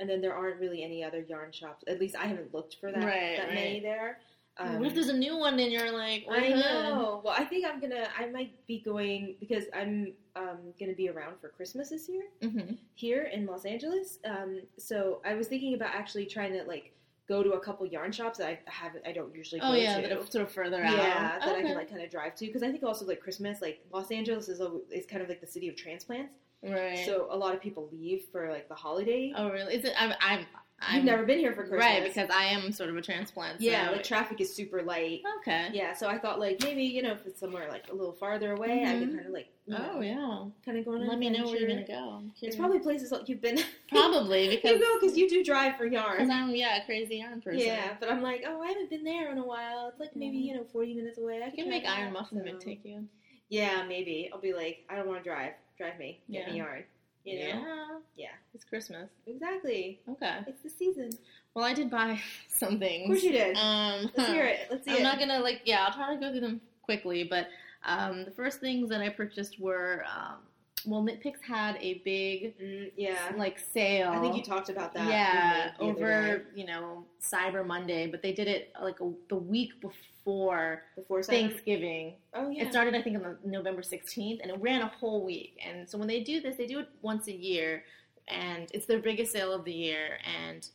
and 0.00 0.08
then 0.08 0.20
there 0.20 0.34
aren't 0.34 0.60
really 0.60 0.82
any 0.82 1.04
other 1.04 1.20
yarn 1.20 1.52
shops. 1.52 1.84
At 1.86 2.00
least 2.00 2.16
I 2.16 2.26
haven't 2.26 2.52
looked 2.52 2.76
for 2.80 2.90
that 2.90 3.02
Right, 3.02 3.36
that 3.36 3.46
right. 3.46 3.54
many 3.54 3.80
there. 3.80 4.18
Um, 4.56 4.78
what 4.78 4.86
if 4.88 4.94
there's 4.94 5.08
a 5.08 5.16
new 5.16 5.36
one 5.36 5.58
and 5.58 5.72
you're 5.72 5.90
like, 5.92 6.26
I 6.30 6.50
know. 6.50 7.20
Well, 7.24 7.34
I 7.36 7.44
think 7.44 7.66
I'm 7.66 7.80
gonna. 7.80 8.06
I 8.18 8.26
might 8.26 8.54
be 8.68 8.78
going 8.80 9.34
because 9.40 9.64
I'm 9.74 10.12
um, 10.36 10.58
gonna 10.78 10.92
be 10.94 11.08
around 11.08 11.40
for 11.40 11.48
Christmas 11.48 11.90
this 11.90 12.08
year 12.08 12.24
Mhm. 12.40 12.78
here 12.94 13.24
in 13.24 13.46
Los 13.46 13.64
Angeles. 13.64 14.18
Um, 14.24 14.60
so 14.78 15.20
I 15.24 15.34
was 15.34 15.48
thinking 15.48 15.74
about 15.74 15.92
actually 15.94 16.26
trying 16.26 16.52
to 16.52 16.62
like 16.64 16.92
go 17.26 17.42
to 17.42 17.52
a 17.54 17.60
couple 17.60 17.84
yarn 17.86 18.12
shops 18.12 18.38
that 18.38 18.46
I 18.48 18.58
haven't. 18.66 19.04
I 19.06 19.10
don't 19.12 19.34
usually 19.34 19.60
go 19.60 19.68
Oh 19.68 19.74
yeah, 19.74 20.00
to. 20.00 20.06
that 20.08 20.32
sort 20.32 20.44
of 20.44 20.52
further 20.52 20.84
out. 20.84 20.96
yeah, 20.96 21.38
that 21.40 21.56
I 21.56 21.62
can 21.62 21.74
like 21.74 21.90
kind 21.90 22.02
of 22.02 22.10
drive 22.10 22.36
to 22.36 22.46
because 22.46 22.62
I 22.62 22.70
think 22.70 22.84
also 22.84 23.04
like 23.06 23.20
Christmas, 23.20 23.60
like 23.60 23.84
Los 23.92 24.10
Angeles 24.12 24.48
is 24.48 24.60
is 24.90 25.04
kind 25.06 25.20
of 25.22 25.28
like 25.28 25.40
the 25.40 25.46
city 25.48 25.68
of 25.68 25.74
transplants. 25.74 26.32
Right. 26.62 27.04
So 27.04 27.26
a 27.30 27.36
lot 27.36 27.54
of 27.54 27.60
people 27.60 27.88
leave 27.92 28.24
for 28.30 28.50
like 28.50 28.68
the 28.68 28.74
holiday. 28.74 29.32
oh 29.36 29.50
really? 29.50 29.74
Is 29.74 29.84
it? 29.84 29.94
I'm. 29.98 30.12
I'm. 30.20 30.46
You've 30.92 31.04
never 31.04 31.24
been 31.24 31.38
here 31.38 31.52
for 31.52 31.62
Christmas, 31.62 31.80
right 31.80 32.04
because 32.04 32.28
I 32.28 32.44
am 32.44 32.70
sort 32.70 32.90
of 32.90 32.96
a 32.96 33.00
transplant. 33.00 33.58
yeah, 33.60 33.86
so- 33.86 33.92
like 33.92 34.02
traffic 34.04 34.40
is 34.42 34.52
super 34.54 34.82
light. 34.82 35.22
okay. 35.38 35.70
Yeah, 35.72 35.94
so 35.94 36.08
I 36.08 36.18
thought 36.18 36.38
like 36.38 36.62
maybe 36.62 36.82
you 36.82 37.00
know 37.02 37.12
if 37.12 37.24
it's 37.26 37.40
somewhere 37.40 37.68
like 37.70 37.90
a 37.90 37.94
little 37.94 38.12
farther 38.12 38.52
away, 38.52 38.84
I 38.84 38.98
could 38.98 39.08
Mhm. 39.08 39.14
kind 39.14 39.26
of 39.26 39.32
like 39.32 39.48
you 39.66 39.72
know, 39.72 39.90
Oh 39.94 40.00
yeah. 40.02 40.44
kind 40.64 40.76
of 40.76 40.84
go 40.84 40.92
on. 40.92 41.06
Let 41.06 41.18
me 41.18 41.30
know 41.30 41.44
where 41.46 41.56
you're 41.56 41.68
gonna 41.68 41.86
go. 41.86 42.10
I'm 42.18 42.32
It's 42.42 42.54
probably 42.56 42.80
places 42.80 43.10
like 43.12 43.28
you've 43.30 43.40
been. 43.40 43.58
probably 43.88 44.48
because 44.50 44.72
you 44.72 44.78
go 44.80 45.00
because 45.00 45.16
you 45.16 45.26
do 45.28 45.42
drive 45.42 45.76
for 45.78 45.86
yarn. 45.86 46.18
because. 46.18 46.28
I'm 46.30 46.54
yeah 46.54 46.82
a 46.82 46.84
crazy 46.84 47.16
yarn 47.16 47.40
person. 47.40 47.60
Yeah, 47.60 47.96
but 47.98 48.10
I'm 48.10 48.20
like, 48.20 48.44
oh, 48.46 48.60
I 48.60 48.66
haven't 48.68 48.90
been 48.90 49.04
there 49.04 49.32
in 49.32 49.38
a 49.38 49.46
while. 49.46 49.88
It's 49.88 50.00
like 50.00 50.14
maybe 50.14 50.36
you 50.36 50.54
know 50.54 50.64
40 50.70 50.94
minutes 50.94 51.16
away. 51.18 51.40
I 51.42 51.46
You 51.46 51.52
can 51.52 51.70
make 51.70 51.86
iron 51.86 52.12
that, 52.12 52.20
muffin 52.20 52.42
so- 52.44 52.50
and 52.50 52.60
take 52.60 52.84
you. 52.84 53.06
Yeah, 53.48 53.84
maybe 53.88 54.28
I'll 54.32 54.40
be 54.40 54.52
like, 54.52 54.84
I 54.90 54.96
don't 54.96 55.06
want 55.06 55.22
to 55.24 55.28
drive. 55.30 55.52
Drive 55.78 55.98
me. 55.98 56.20
Get 56.30 56.46
me 56.50 56.56
Yeah. 56.58 56.64
yarn. 56.64 56.84
You 57.24 57.38
know. 57.38 57.44
Yeah. 57.44 57.86
Yeah. 58.16 58.28
It's 58.54 58.64
Christmas. 58.64 59.10
Exactly. 59.26 60.00
Okay. 60.08 60.38
It's 60.46 60.62
the 60.62 60.70
season. 60.70 61.10
Well, 61.54 61.64
I 61.64 61.72
did 61.72 61.90
buy 61.90 62.20
some 62.48 62.78
things. 62.78 63.04
Of 63.04 63.08
course 63.08 63.22
you 63.22 63.32
did. 63.32 63.56
Um, 63.56 64.10
Let's 64.16 64.30
hear 64.30 64.44
it. 64.46 64.60
Let's 64.70 64.84
see 64.84 64.92
I'm 64.92 64.98
it. 64.98 65.02
not 65.02 65.18
gonna 65.18 65.40
like 65.40 65.62
yeah. 65.64 65.84
I'll 65.86 65.94
try 65.94 66.14
to 66.14 66.20
go 66.20 66.30
through 66.30 66.40
them 66.40 66.60
quickly, 66.82 67.24
but 67.24 67.48
um, 67.84 68.24
the 68.24 68.30
first 68.30 68.60
things 68.60 68.88
that 68.90 69.00
I 69.00 69.08
purchased 69.08 69.58
were 69.60 70.04
um, 70.14 70.36
well, 70.86 71.02
Knitpicks 71.02 71.40
had 71.46 71.76
a 71.80 71.94
big 72.04 72.58
Mm, 72.58 72.90
yeah. 72.96 73.32
like 73.36 73.58
sale. 73.58 74.10
I 74.10 74.20
think 74.20 74.36
you 74.36 74.42
talked 74.42 74.68
about 74.68 74.94
that. 74.94 75.08
yeah 75.08 75.72
the 75.78 75.84
over 75.84 76.44
you 76.54 76.66
know 76.66 77.04
Cyber 77.22 77.66
Monday, 77.66 78.06
but 78.06 78.22
they 78.22 78.32
did 78.32 78.48
it 78.48 78.72
like 78.80 79.00
a, 79.00 79.10
the 79.28 79.36
week 79.36 79.80
before 79.80 80.82
before 80.96 81.22
Saturday. 81.22 81.48
Thanksgiving. 81.48 82.14
Oh 82.34 82.48
yeah. 82.50 82.64
It 82.64 82.70
started, 82.70 82.94
I 82.94 83.02
think, 83.02 83.16
on 83.16 83.22
the 83.22 83.36
November 83.48 83.82
16th, 83.82 84.40
and 84.42 84.50
it 84.50 84.60
ran 84.60 84.82
a 84.82 84.88
whole 84.88 85.24
week. 85.24 85.58
And 85.66 85.88
so 85.88 85.98
when 85.98 86.08
they 86.08 86.20
do 86.20 86.40
this, 86.40 86.56
they 86.56 86.66
do 86.66 86.78
it 86.80 86.88
once 87.02 87.28
a 87.28 87.32
year, 87.34 87.84
and 88.28 88.68
it's 88.72 88.86
their 88.86 89.00
biggest 89.00 89.32
sale 89.32 89.52
of 89.52 89.64
the 89.64 89.72
year. 89.72 90.18
And 90.46 90.66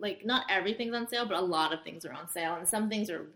like, 0.00 0.24
not 0.24 0.44
everything's 0.48 0.94
on 0.94 1.08
sale, 1.08 1.26
but 1.26 1.36
a 1.36 1.40
lot 1.40 1.72
of 1.72 1.82
things 1.82 2.04
are 2.04 2.12
on 2.12 2.28
sale, 2.28 2.54
and 2.54 2.66
some 2.66 2.88
things 2.88 3.10
are 3.10 3.26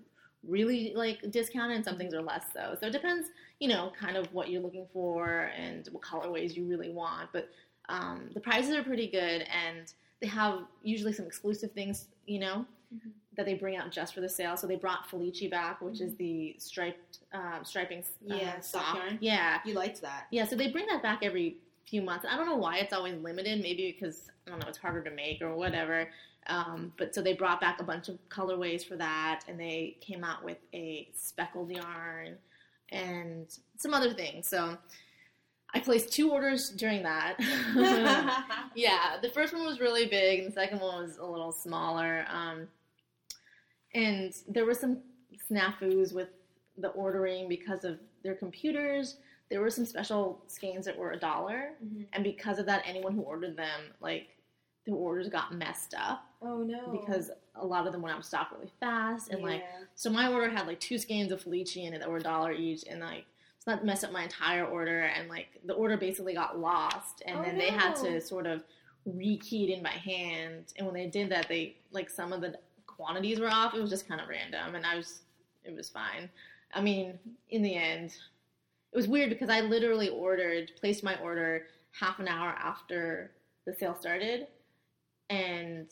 really 0.46 0.92
like 0.94 1.30
discounted, 1.30 1.76
and 1.76 1.84
some 1.84 1.96
things 1.96 2.14
are 2.14 2.22
less 2.22 2.44
so. 2.52 2.76
So 2.80 2.86
it 2.86 2.92
depends, 2.92 3.28
you 3.60 3.68
know, 3.68 3.92
kind 3.98 4.16
of 4.16 4.32
what 4.32 4.50
you're 4.50 4.62
looking 4.62 4.86
for 4.92 5.50
and 5.56 5.88
what 5.92 6.02
colorways 6.02 6.56
you 6.56 6.64
really 6.66 6.90
want. 6.90 7.28
But 7.32 7.48
um, 7.88 8.30
the 8.34 8.40
prices 8.40 8.74
are 8.74 8.82
pretty 8.82 9.08
good, 9.08 9.44
and 9.50 9.92
they 10.20 10.26
have 10.28 10.60
usually 10.82 11.12
some 11.12 11.26
exclusive 11.26 11.72
things, 11.72 12.08
you 12.26 12.38
know. 12.40 12.66
Mhm. 12.94 13.10
That 13.38 13.46
they 13.46 13.54
bring 13.54 13.76
out 13.76 13.90
just 13.90 14.12
for 14.12 14.20
the 14.20 14.28
sale, 14.28 14.58
so 14.58 14.66
they 14.66 14.76
brought 14.76 15.08
Felici 15.08 15.48
back, 15.50 15.80
which 15.80 16.02
is 16.02 16.14
the 16.16 16.54
striped 16.58 17.20
um, 17.32 17.64
striping 17.64 18.00
uh, 18.00 18.34
Yeah, 18.34 18.60
sock. 18.60 18.98
Yeah, 19.20 19.60
You 19.64 19.72
liked 19.72 20.02
that. 20.02 20.26
yeah. 20.30 20.44
So 20.44 20.54
they 20.54 20.70
bring 20.70 20.84
that 20.88 21.02
back 21.02 21.20
every 21.22 21.56
few 21.88 22.02
months. 22.02 22.26
I 22.30 22.36
don't 22.36 22.44
know 22.44 22.56
why 22.56 22.76
it's 22.76 22.92
always 22.92 23.14
limited. 23.22 23.62
Maybe 23.62 23.90
because 23.90 24.30
I 24.46 24.50
don't 24.50 24.58
know 24.60 24.66
it's 24.68 24.76
harder 24.76 25.02
to 25.04 25.10
make 25.10 25.40
or 25.40 25.54
whatever. 25.56 26.10
Um, 26.48 26.92
but 26.98 27.14
so 27.14 27.22
they 27.22 27.34
brought 27.34 27.60
back 27.60 27.80
a 27.80 27.84
bunch 27.84 28.08
of 28.08 28.18
colorways 28.28 28.84
for 28.86 28.96
that, 28.96 29.42
and 29.48 29.58
they 29.58 29.96
came 30.00 30.24
out 30.24 30.44
with 30.44 30.58
a 30.74 31.08
speckled 31.14 31.70
yarn 31.70 32.36
and 32.90 33.46
some 33.78 33.94
other 33.94 34.12
things. 34.12 34.48
So 34.48 34.76
I 35.74 35.80
placed 35.80 36.12
two 36.12 36.30
orders 36.32 36.68
during 36.70 37.02
that. 37.04 37.36
yeah, 38.74 39.16
the 39.22 39.30
first 39.30 39.52
one 39.52 39.64
was 39.64 39.80
really 39.80 40.06
big, 40.06 40.40
and 40.40 40.48
the 40.48 40.52
second 40.52 40.80
one 40.80 41.02
was 41.04 41.16
a 41.18 41.24
little 41.24 41.52
smaller. 41.52 42.26
Um, 42.28 42.68
and 43.94 44.34
there 44.48 44.66
were 44.66 44.74
some 44.74 44.98
snafus 45.50 46.12
with 46.14 46.28
the 46.78 46.88
ordering 46.88 47.48
because 47.48 47.84
of 47.84 47.98
their 48.22 48.34
computers. 48.34 49.16
There 49.50 49.60
were 49.60 49.70
some 49.70 49.84
special 49.84 50.42
skeins 50.46 50.86
that 50.86 50.96
were 50.96 51.12
a 51.12 51.18
dollar, 51.18 51.74
Mhm. 51.84 52.06
and 52.14 52.24
because 52.24 52.58
of 52.58 52.66
that, 52.66 52.82
anyone 52.86 53.14
who 53.14 53.22
ordered 53.22 53.56
them, 53.56 53.80
like 54.00 54.36
the 54.86 54.92
orders 54.92 55.28
got 55.28 55.54
messed 55.54 55.94
up 55.94 56.24
Oh 56.44 56.58
no. 56.62 56.90
because 56.90 57.30
a 57.54 57.64
lot 57.66 57.86
of 57.86 57.92
them 57.92 58.02
went 58.02 58.14
out 58.14 58.20
of 58.20 58.24
stock 58.24 58.50
really 58.52 58.70
fast, 58.80 59.30
and 59.30 59.42
like 59.42 59.62
so 59.94 60.10
my 60.10 60.32
order 60.32 60.48
had 60.50 60.66
like 60.66 60.80
two 60.80 60.98
skeins 60.98 61.30
of 61.32 61.42
Felici 61.42 61.84
in 61.86 61.94
it 61.94 62.00
that 62.00 62.10
were 62.10 62.16
a 62.18 62.22
dollar 62.22 62.52
each, 62.52 62.84
and 62.88 63.00
like 63.00 63.24
so 63.58 63.70
that 63.70 63.84
messed 63.84 64.02
up 64.04 64.10
my 64.12 64.24
entire 64.24 64.64
order, 64.64 65.02
and 65.02 65.28
like 65.28 65.60
the 65.64 65.74
order 65.74 65.96
basically 65.96 66.34
got 66.34 66.58
lost, 66.58 67.22
and 67.26 67.38
Oh, 67.38 67.42
then 67.42 67.58
they 67.58 67.68
had 67.70 67.94
to 67.96 68.20
sort 68.20 68.46
of 68.46 68.64
rekey 69.08 69.68
it 69.68 69.72
in 69.72 69.82
by 69.82 69.90
hand, 69.90 70.72
and 70.76 70.86
when 70.86 70.94
they 70.94 71.06
did 71.06 71.30
that, 71.30 71.48
they 71.48 71.76
like 71.92 72.08
some 72.10 72.32
of 72.32 72.40
the 72.40 72.58
quantities 72.86 73.38
were 73.40 73.50
off. 73.50 73.74
It 73.74 73.80
was 73.80 73.90
just 73.90 74.08
kind 74.08 74.20
of 74.20 74.28
random, 74.28 74.74
and 74.74 74.84
I 74.86 74.96
was 74.96 75.20
it 75.64 75.74
was 75.76 75.88
fine. 75.88 76.28
I 76.74 76.80
mean, 76.80 77.18
in 77.50 77.62
the 77.62 77.74
end, 77.76 78.06
it 78.92 78.96
was 78.96 79.06
weird 79.06 79.30
because 79.30 79.50
I 79.50 79.60
literally 79.60 80.08
ordered 80.08 80.72
placed 80.80 81.04
my 81.04 81.16
order 81.20 81.66
half 81.92 82.18
an 82.18 82.26
hour 82.26 82.50
after 82.58 83.30
the 83.66 83.74
sale 83.74 83.94
started, 83.94 84.48
and 85.30 85.86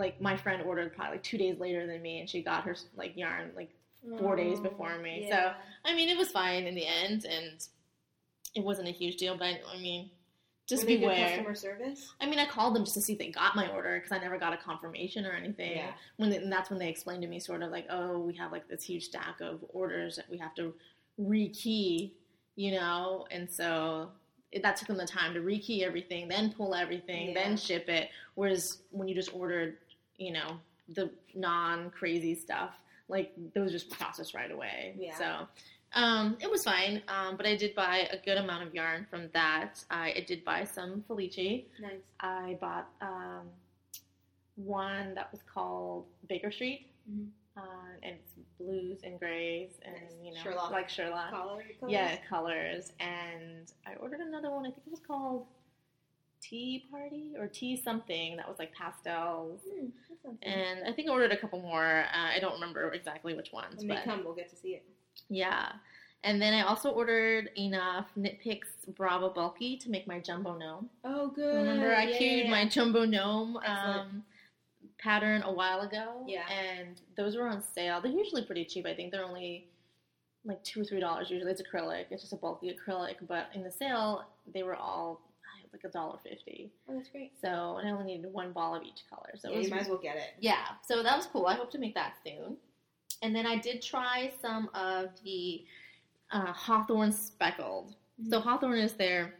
like 0.00 0.20
my 0.20 0.36
friend 0.36 0.62
ordered 0.62 0.96
probably 0.96 1.16
like 1.16 1.22
two 1.22 1.38
days 1.38 1.58
later 1.60 1.86
than 1.86 2.02
me, 2.02 2.18
and 2.20 2.28
she 2.28 2.42
got 2.42 2.64
her 2.64 2.74
like 2.96 3.16
yarn 3.16 3.50
like 3.54 3.70
four 4.18 4.34
days 4.34 4.58
Oh, 4.60 4.62
before 4.62 4.98
me. 4.98 5.26
yeah. 5.28 5.52
So 5.52 5.52
I 5.84 5.94
mean, 5.94 6.08
it 6.08 6.18
was 6.18 6.30
fine 6.32 6.64
in 6.64 6.74
the 6.74 6.86
end, 6.86 7.24
and 7.24 7.52
it 8.56 8.64
wasn't 8.64 8.88
a 8.88 8.92
huge 8.92 9.16
deal. 9.16 9.36
But 9.36 9.44
I, 9.44 9.60
I 9.74 9.78
mean, 9.80 10.10
just 10.68 10.82
Were 10.84 10.88
beware. 10.88 11.28
customer 11.28 11.54
service. 11.54 12.12
I 12.20 12.26
mean, 12.26 12.38
I 12.38 12.46
called 12.46 12.74
them 12.74 12.84
just 12.84 12.94
to 12.94 13.02
see 13.02 13.12
if 13.14 13.18
they 13.18 13.30
got 13.30 13.54
my 13.56 13.68
order 13.68 13.96
because 13.98 14.10
I 14.12 14.18
never 14.18 14.38
got 14.38 14.52
a 14.52 14.56
confirmation 14.56 15.26
or 15.26 15.32
anything. 15.32 15.72
Yeah. 15.76 15.90
When 16.16 16.30
they, 16.30 16.36
and 16.38 16.50
that's 16.52 16.70
when 16.70 16.78
they 16.78 16.88
explained 16.88 17.22
to 17.22 17.28
me, 17.28 17.38
sort 17.40 17.62
of 17.62 17.70
like, 17.70 17.86
oh, 17.90 18.18
we 18.20 18.34
have 18.36 18.52
like 18.52 18.68
this 18.68 18.82
huge 18.84 19.04
stack 19.04 19.40
of 19.40 19.64
orders 19.68 20.16
that 20.16 20.30
we 20.30 20.38
have 20.38 20.54
to 20.56 20.72
rekey, 21.20 22.12
you 22.56 22.72
know, 22.72 23.26
and 23.30 23.50
so 23.50 24.10
it, 24.52 24.62
that 24.62 24.76
took 24.76 24.88
them 24.88 24.96
the 24.96 25.06
time 25.06 25.34
to 25.34 25.40
rekey 25.40 25.82
everything, 25.82 26.28
then 26.28 26.52
pull 26.52 26.74
everything, 26.74 27.28
Yeah. 27.28 27.34
then 27.44 27.56
ship 27.56 27.88
it. 27.88 28.08
Whereas 28.34 28.78
when 28.90 29.08
you 29.08 29.14
just 29.14 29.34
ordered, 29.34 29.76
you 30.20 30.32
know, 30.32 30.58
the 30.90 31.10
non 31.34 31.90
crazy 31.90 32.34
stuff, 32.34 32.78
like 33.08 33.32
those 33.54 33.72
just 33.72 33.90
processed 33.90 34.34
right 34.34 34.50
away. 34.52 34.94
Yeah. 34.98 35.16
So. 35.18 35.46
Um, 35.92 36.36
it 36.40 36.48
was 36.48 36.62
fine, 36.62 37.02
um, 37.08 37.36
but 37.36 37.46
I 37.46 37.56
did 37.56 37.74
buy 37.74 38.08
a 38.12 38.16
good 38.24 38.38
amount 38.38 38.62
of 38.64 38.72
yarn 38.72 39.08
from 39.10 39.28
that. 39.34 39.82
I, 39.90 40.12
I 40.18 40.24
did 40.24 40.44
buy 40.44 40.62
some 40.62 41.02
Felici. 41.08 41.64
Nice. 41.80 41.94
I 42.20 42.56
bought 42.60 42.86
um, 43.02 43.48
one 44.54 45.14
that 45.14 45.32
was 45.32 45.40
called 45.52 46.06
Baker 46.28 46.52
Street, 46.52 46.86
Mhm. 47.10 47.26
uh, 47.56 47.60
and 48.04 48.14
it's 48.14 48.34
blues 48.56 49.00
and 49.02 49.18
grays 49.18 49.80
and 49.84 49.94
Nice. 49.96 50.12
you 50.22 50.32
know 50.34 50.40
Sherlock. 50.42 50.70
like 50.70 50.88
Sherlock. 50.88 51.30
Collar. 51.30 51.64
colors? 51.80 51.92
Yeah, 51.92 52.16
colors. 52.28 52.92
And 53.00 53.72
I 53.84 53.94
ordered 53.94 54.20
another 54.20 54.50
one. 54.50 54.66
I 54.66 54.70
think 54.70 54.82
it 54.86 54.90
was 54.90 55.00
called 55.00 55.46
Tea 56.40 56.86
Party 56.90 57.32
or 57.38 57.46
Tea 57.46 57.76
something 57.76 58.36
that 58.36 58.48
was 58.48 58.58
like 58.58 58.72
pastels. 58.74 59.60
Good. 59.64 59.92
And 60.42 60.86
I 60.86 60.92
think 60.92 61.08
I 61.08 61.12
ordered 61.12 61.32
a 61.32 61.36
couple 61.36 61.60
more. 61.60 62.04
Uh, 62.12 62.36
I 62.36 62.38
don't 62.40 62.54
remember 62.54 62.92
exactly 62.92 63.34
which 63.34 63.52
ones, 63.52 63.76
When 63.78 63.88
they 63.88 63.94
but 63.94 64.04
come, 64.04 64.24
we'll 64.24 64.34
get 64.34 64.50
to 64.50 64.56
see 64.56 64.70
it. 64.70 64.84
yeah. 65.28 65.72
And 66.22 66.40
then 66.42 66.52
I 66.52 66.62
also 66.66 66.90
ordered 66.90 67.48
enough 67.56 68.08
Knit 68.14 68.40
Picks 68.42 68.68
Brava 68.94 69.30
Bulky 69.30 69.78
to 69.78 69.88
make 69.88 70.06
my 70.06 70.20
jumbo 70.20 70.54
gnome. 70.58 70.90
Oh, 71.02 71.28
good. 71.28 71.54
Remember, 71.56 71.94
I 71.94 72.04
Yeah, 72.08 72.18
queued 72.18 72.44
yeah, 72.44 72.50
my 72.50 72.68
jumbo 72.68 73.06
gnome 73.06 73.56
um, 73.64 74.22
pattern 74.98 75.42
a 75.44 75.50
while 75.50 75.80
ago. 75.80 76.22
Yeah. 76.28 76.42
And 76.50 77.00
those 77.16 77.36
were 77.36 77.48
on 77.48 77.62
sale. 77.62 78.02
They're 78.02 78.12
usually 78.12 78.44
pretty 78.44 78.66
cheap. 78.66 78.84
I 78.84 78.94
think 78.94 79.12
they're 79.12 79.24
only 79.24 79.68
like 80.44 80.62
two 80.62 80.82
or 80.82 80.84
three 80.84 81.00
dollars. 81.00 81.30
Usually 81.30 81.50
it's 81.50 81.62
acrylic. 81.62 82.04
It's 82.10 82.20
just 82.22 82.34
a 82.34 82.36
bulky 82.36 82.70
acrylic. 82.76 83.14
But 83.26 83.46
in 83.54 83.62
the 83.62 83.72
sale, 83.72 84.24
they 84.52 84.62
were 84.62 84.76
all 84.76 85.22
uh, 85.72 85.76
like 85.76 85.84
a 85.84 85.88
dollar 85.88 86.18
fifty. 86.22 86.70
Oh, 86.88 86.94
that's 86.96 87.08
great. 87.08 87.32
So 87.40 87.76
and 87.78 87.88
I 87.88 87.92
only 87.92 88.04
needed 88.16 88.32
one 88.32 88.52
ball 88.52 88.74
of 88.74 88.82
each 88.82 89.02
color. 89.08 89.30
So 89.36 89.50
Yeah, 89.50 89.58
was 89.58 89.66
you 89.68 89.74
might 89.74 89.82
as 89.82 89.88
well 89.88 89.98
get 89.98 90.16
it. 90.16 90.34
yeah, 90.40 90.64
so 90.86 91.02
that 91.02 91.16
was 91.16 91.26
cool. 91.26 91.46
I 91.46 91.54
hope 91.54 91.70
to 91.72 91.78
make 91.78 91.94
that 91.94 92.14
soon. 92.24 92.56
And 93.22 93.34
then 93.34 93.46
I 93.46 93.56
did 93.56 93.82
try 93.82 94.32
some 94.40 94.70
of 94.74 95.10
the 95.24 95.64
uh, 96.32 96.52
Hawthorne 96.52 97.12
speckled. 97.12 97.94
So 98.28 98.40
Mhm. 98.40 98.42
Hawthorne 98.44 98.78
is 98.78 98.94
their 98.94 99.34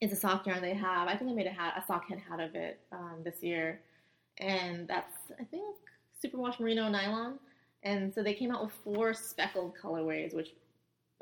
it's 0.00 0.12
a 0.12 0.16
sock 0.16 0.46
yarn 0.46 0.60
they 0.60 0.74
have. 0.74 1.08
I 1.08 1.16
think 1.16 1.30
I 1.30 1.34
made 1.34 1.46
a 1.46 1.50
hat, 1.52 1.74
a 1.82 1.86
sock 1.86 2.08
head 2.08 2.18
hat 2.18 2.38
of 2.40 2.54
it 2.54 2.80
um, 2.92 3.22
this 3.24 3.42
year, 3.42 3.80
and 4.38 4.86
that's 4.86 5.14
I 5.40 5.44
think 5.44 5.76
superwash 6.22 6.60
merino 6.60 6.88
nylon. 6.88 7.38
And 7.84 8.12
so 8.12 8.22
they 8.22 8.34
came 8.34 8.50
out 8.50 8.62
with 8.64 8.72
four 8.72 9.14
speckled 9.14 9.74
colorways, 9.76 10.34
which 10.34 10.54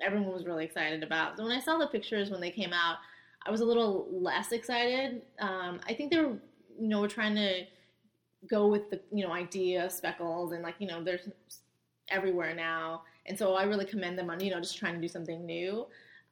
everyone 0.01 0.33
was 0.33 0.47
really 0.47 0.65
excited 0.65 1.03
about. 1.03 1.37
So 1.37 1.43
when 1.45 1.53
I 1.53 1.61
saw 1.61 1.77
the 1.77 1.87
pictures 1.89 2.31
when 2.31 2.41
they 2.41 2.51
came 2.51 2.73
out, 2.73 2.97
I 3.45 3.51
was 3.51 3.61
a 3.61 3.65
little 3.65 4.09
less 4.11 4.53
excited. 4.53 5.23
Um, 5.39 5.81
I 5.87 5.95
think 5.95 6.11
they 6.11 6.19
were, 6.19 6.37
you 6.79 6.89
know, 6.89 7.07
trying 7.07 7.35
to 7.35 7.65
go 8.49 8.67
with 8.67 8.91
the 8.91 9.01
you 9.13 9.25
know 9.25 9.33
idea 9.33 9.85
of 9.85 9.93
speckles 9.93 10.53
and 10.53 10.63
like 10.63 10.75
you 10.79 10.87
know 10.87 11.03
there's 11.03 11.29
everywhere 12.09 12.55
now, 12.55 13.03
and 13.27 13.39
so 13.39 13.55
I 13.55 13.65
really 13.65 13.85
commend 13.85 14.19
them 14.19 14.31
on 14.31 14.41
you 14.41 14.51
know 14.51 14.61
just 14.61 14.79
trying 14.79 14.95
to 14.95 15.01
do 15.01 15.09
something 15.09 15.45
new. 15.45 15.87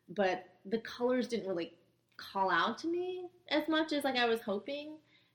But 0.08 0.44
the 0.64 0.78
colors 0.78 1.28
didn't 1.28 1.48
really 1.48 1.72
call 2.16 2.50
out 2.50 2.78
to 2.78 2.88
me 2.88 3.28
as 3.50 3.68
much 3.68 3.92
as 3.92 4.04
like 4.04 4.16
I 4.16 4.26
was 4.26 4.40
hoping, 4.40 4.92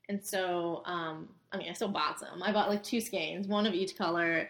and 0.09 0.23
so 0.23 0.82
um, 0.86 1.30
I 1.51 1.57
mean 1.57 1.69
I 1.69 1.73
still 1.73 1.89
bought 1.89 2.19
some. 2.19 2.41
I 2.43 2.51
bought 2.51 2.69
like 2.69 2.84
two 2.84 3.01
skeins, 3.01 3.47
one 3.47 3.65
of 3.65 3.73
each 3.73 3.97
color. 3.97 4.49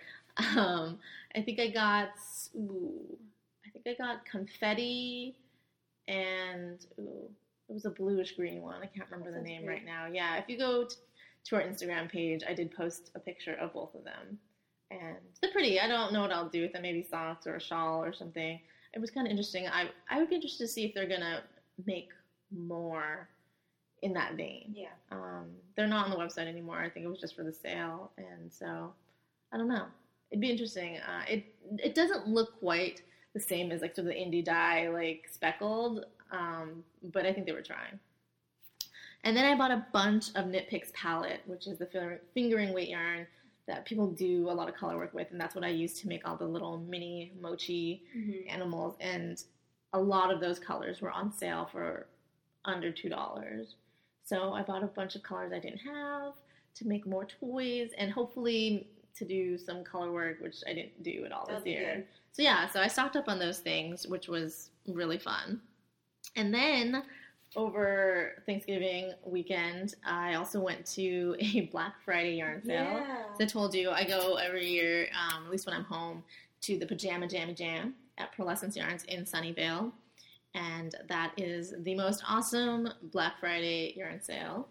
Um, 0.58 1.00
I 1.34 1.42
think 1.42 1.62
I 1.62 1.70
got 1.70 2.10
ooh, 2.58 3.18
I 3.66 3.70
think 3.70 3.88
I 3.88 3.94
got 4.04 4.26
confetti 4.26 5.38
and 6.08 6.86
ooh, 7.00 7.30
it 7.70 7.74
was 7.74 7.86
a 7.86 7.90
bluish 7.90 8.36
green 8.36 8.62
one. 8.62 8.82
I 8.82 8.88
can't 8.88 9.10
remember 9.10 9.32
the 9.32 9.44
name 9.44 9.66
great. 9.66 9.78
right 9.78 9.86
now. 9.86 10.08
Yeah, 10.12 10.38
if 10.38 10.46
you 10.48 10.58
go 10.58 10.86
t- 10.86 10.96
to 11.46 11.56
our 11.56 11.62
Instagram 11.62 12.10
page, 12.12 12.42
I 12.48 12.54
did 12.54 12.76
post 12.76 13.12
a 13.16 13.20
picture 13.20 13.56
of 13.56 13.74
both 13.74 13.96
of 13.96 14.04
them, 14.04 14.38
and 14.92 15.18
they're 15.42 15.52
pretty. 15.52 15.80
I 15.80 15.88
don't 15.88 16.14
know 16.14 16.22
what 16.22 16.32
I'll 16.32 16.50
do 16.50 16.62
with 16.62 16.74
them. 16.74 16.84
Maybe 16.84 17.04
socks 17.04 17.48
or 17.48 17.56
a 17.56 17.62
shawl 17.62 18.04
or 18.04 18.14
something. 18.14 18.60
It 18.94 19.00
was 19.00 19.12
kind 19.12 19.28
of 19.28 19.32
interesting. 19.32 19.68
I 19.68 19.90
I 20.10 20.20
would 20.20 20.30
be 20.30 20.36
interested 20.36 20.66
to 20.66 20.68
see 20.68 20.86
if 20.86 20.94
they're 20.94 21.08
gonna 21.10 21.42
make 21.86 22.10
more 22.52 23.28
in 24.02 24.14
that 24.14 24.36
vein. 24.36 24.74
Yeah. 24.76 24.90
Um, 25.12 25.48
they're 25.76 25.88
not 25.88 26.06
on 26.06 26.12
the 26.12 26.18
website 26.18 26.48
anymore. 26.48 26.78
I 26.78 26.90
think 26.90 27.06
it 27.06 27.10
was 27.10 27.20
just 27.20 27.36
for 27.36 27.44
the 27.44 27.52
sale, 27.52 28.12
and 28.18 28.52
so 28.52 28.94
I 29.52 29.58
don't 29.58 29.68
know. 29.68 29.86
It'd 30.32 30.42
be 30.42 30.52
interesting. 30.52 30.98
Uh, 30.98 31.24
it 31.28 31.46
it 31.84 31.96
doesn't 31.96 32.28
look 32.28 32.60
quite 32.60 33.02
the 33.36 33.40
same 33.42 33.70
as 33.72 33.82
like 33.82 33.94
sort 33.94 34.08
of 34.08 34.14
the 34.14 34.20
indie 34.20 34.44
dye 34.44 34.88
like 34.88 35.28
speckled, 35.32 36.06
um, 36.32 36.84
but 37.04 37.26
I 37.26 37.34
think 37.34 37.46
they 37.46 37.52
were 37.52 37.62
trying. 37.62 38.00
And 39.26 39.36
then 39.36 39.44
I 39.46 39.56
bought 39.58 39.72
a 39.72 39.86
bunch 39.92 40.28
of 40.36 40.48
Knit 40.48 40.70
Picks 40.70 40.92
palette, 40.96 41.42
which 41.46 41.68
is 41.68 41.78
the 41.78 42.20
fingering 42.34 42.74
weight 42.74 42.90
yarn 42.90 43.28
that 43.68 43.84
people 43.86 44.08
do 44.12 44.50
a 44.50 44.54
lot 44.54 44.70
of 44.70 44.76
color 44.76 44.96
work 44.98 45.14
with, 45.14 45.30
and 45.32 45.42
that's 45.42 45.54
what 45.54 45.64
I 45.66 45.70
use 45.70 46.00
to 46.02 46.08
make 46.08 46.28
all 46.28 46.38
the 46.38 46.46
little 46.46 46.78
mini 46.78 47.34
mochi 47.42 48.04
Mhm. 48.16 48.50
animals. 48.50 48.96
And 49.02 49.44
a 49.94 50.00
lot 50.00 50.32
of 50.32 50.40
those 50.40 50.58
colors 50.60 51.02
were 51.02 51.12
on 51.12 51.32
sale 51.34 51.66
for 51.72 52.08
under 52.64 52.92
two 52.92 53.10
dollars. 53.10 53.76
So 54.24 54.54
I 54.54 54.62
bought 54.64 54.84
a 54.84 54.88
bunch 54.88 55.16
of 55.16 55.24
colors 55.24 55.52
I 55.52 55.60
didn't 55.60 55.80
have 55.80 56.34
to 56.76 56.88
make 56.88 57.06
more 57.06 57.26
toys 57.26 57.92
and 57.98 58.12
hopefully 58.12 58.88
to 59.16 59.26
do 59.26 59.58
some 59.58 59.84
color 59.84 60.12
work, 60.12 60.40
which 60.42 60.58
I 60.68 60.74
didn't 60.74 61.02
do 61.04 61.26
at 61.26 61.32
all 61.32 61.46
That'll 61.46 61.62
this 61.62 61.68
year. 61.68 62.08
So 62.36 62.42
yeah, 62.42 62.68
so 62.68 62.82
I 62.82 62.88
stocked 62.88 63.16
up 63.16 63.30
on 63.30 63.40
those 63.40 63.60
things, 63.60 64.06
which 64.08 64.28
was 64.28 64.70
really 64.90 65.18
fun. 65.18 65.62
And 66.36 66.54
then 66.54 67.04
over 67.56 68.44
Thanksgiving 68.46 69.14
weekend, 69.26 69.96
I 70.06 70.34
also 70.34 70.60
went 70.60 70.86
to 70.96 71.38
a 71.40 71.62
Black 71.72 71.94
Friday 72.04 72.34
yarn 72.36 72.62
sale. 72.66 72.84
Yeah. 72.84 73.24
As 73.34 73.40
I 73.40 73.46
told 73.46 73.74
you, 73.74 73.90
I 73.90 74.04
go 74.04 74.36
every 74.36 74.68
year, 74.68 75.08
um, 75.14 75.46
at 75.46 75.50
least 75.50 75.66
when 75.66 75.74
I'm 75.78 75.86
home, 75.86 76.26
to 76.64 76.78
the 76.78 76.86
Pajama 76.86 77.26
Jammy 77.30 77.54
Jam 77.54 77.94
at 78.18 78.36
Purlescence 78.36 78.76
Yarns 78.76 79.06
in 79.06 79.24
Sunnyvale. 79.24 79.94
And 80.56 80.94
that 81.08 81.32
is 81.38 81.74
the 81.84 81.96
most 81.96 82.22
awesome 82.28 82.90
Black 83.14 83.40
Friday 83.40 83.94
yarn 83.96 84.22
sale. 84.22 84.68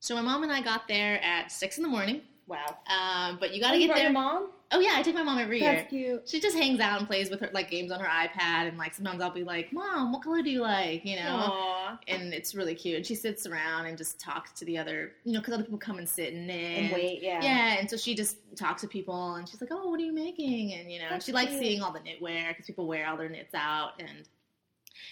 So 0.00 0.14
my 0.14 0.20
mom 0.20 0.42
and 0.42 0.52
I 0.52 0.60
got 0.60 0.86
there 0.88 1.22
at 1.24 1.50
6 1.50 1.78
in 1.78 1.84
the 1.84 1.88
morning. 1.88 2.20
Wow. 2.46 2.76
Um, 2.86 3.38
but 3.40 3.54
you 3.54 3.62
Oh, 3.62 3.66
gotta 3.68 3.78
you 3.78 3.86
get 3.86 3.94
there. 3.94 4.04
Your 4.04 4.12
mom? 4.12 4.50
Oh 4.72 4.78
yeah, 4.78 4.92
I 4.94 5.02
take 5.02 5.14
my 5.14 5.22
mom 5.22 5.38
every 5.38 5.60
year. 5.60 5.74
That's 5.74 5.88
cute. 5.88 6.28
She 6.28 6.40
just 6.40 6.56
hangs 6.56 6.78
out 6.78 6.98
and 6.98 7.06
plays 7.08 7.28
with 7.28 7.40
her 7.40 7.50
like 7.52 7.70
games 7.70 7.90
on 7.90 7.98
her 7.98 8.06
iPad, 8.06 8.68
and 8.68 8.78
like 8.78 8.94
sometimes 8.94 9.20
I'll 9.20 9.30
be 9.30 9.42
like, 9.42 9.72
"Mom, 9.72 10.12
what 10.12 10.22
color 10.22 10.42
do 10.42 10.50
you 10.50 10.60
like?" 10.60 11.04
You 11.04 11.16
know, 11.16 11.52
Aww. 11.52 11.98
and 12.06 12.32
it's 12.32 12.54
really 12.54 12.74
cute. 12.74 12.96
And 12.96 13.06
she 13.06 13.16
sits 13.16 13.46
around 13.46 13.86
and 13.86 13.98
just 13.98 14.20
talks 14.20 14.52
to 14.52 14.64
the 14.64 14.78
other, 14.78 15.12
you 15.24 15.32
know, 15.32 15.40
because 15.40 15.54
other 15.54 15.64
people 15.64 15.78
come 15.78 15.98
and 15.98 16.08
sit 16.08 16.32
and 16.32 16.46
knit 16.46 16.78
And 16.78 16.92
wait, 16.92 17.20
yeah. 17.22 17.40
Yeah, 17.42 17.78
and 17.80 17.90
so 17.90 17.96
she 17.96 18.14
just 18.14 18.36
talks 18.56 18.82
to 18.82 18.88
people, 18.88 19.34
and 19.34 19.48
she's 19.48 19.60
like, 19.60 19.70
"Oh, 19.72 19.88
what 19.90 19.98
are 20.00 20.04
you 20.04 20.12
making?" 20.12 20.74
And 20.74 20.90
you 20.90 21.00
know, 21.00 21.08
That's 21.10 21.24
she 21.24 21.32
likes 21.32 21.52
seeing 21.52 21.82
all 21.82 21.92
the 21.92 22.00
knitwear 22.00 22.48
because 22.48 22.66
people 22.66 22.86
wear 22.86 23.08
all 23.08 23.16
their 23.16 23.28
knits 23.28 23.54
out, 23.54 23.92
and 23.98 24.28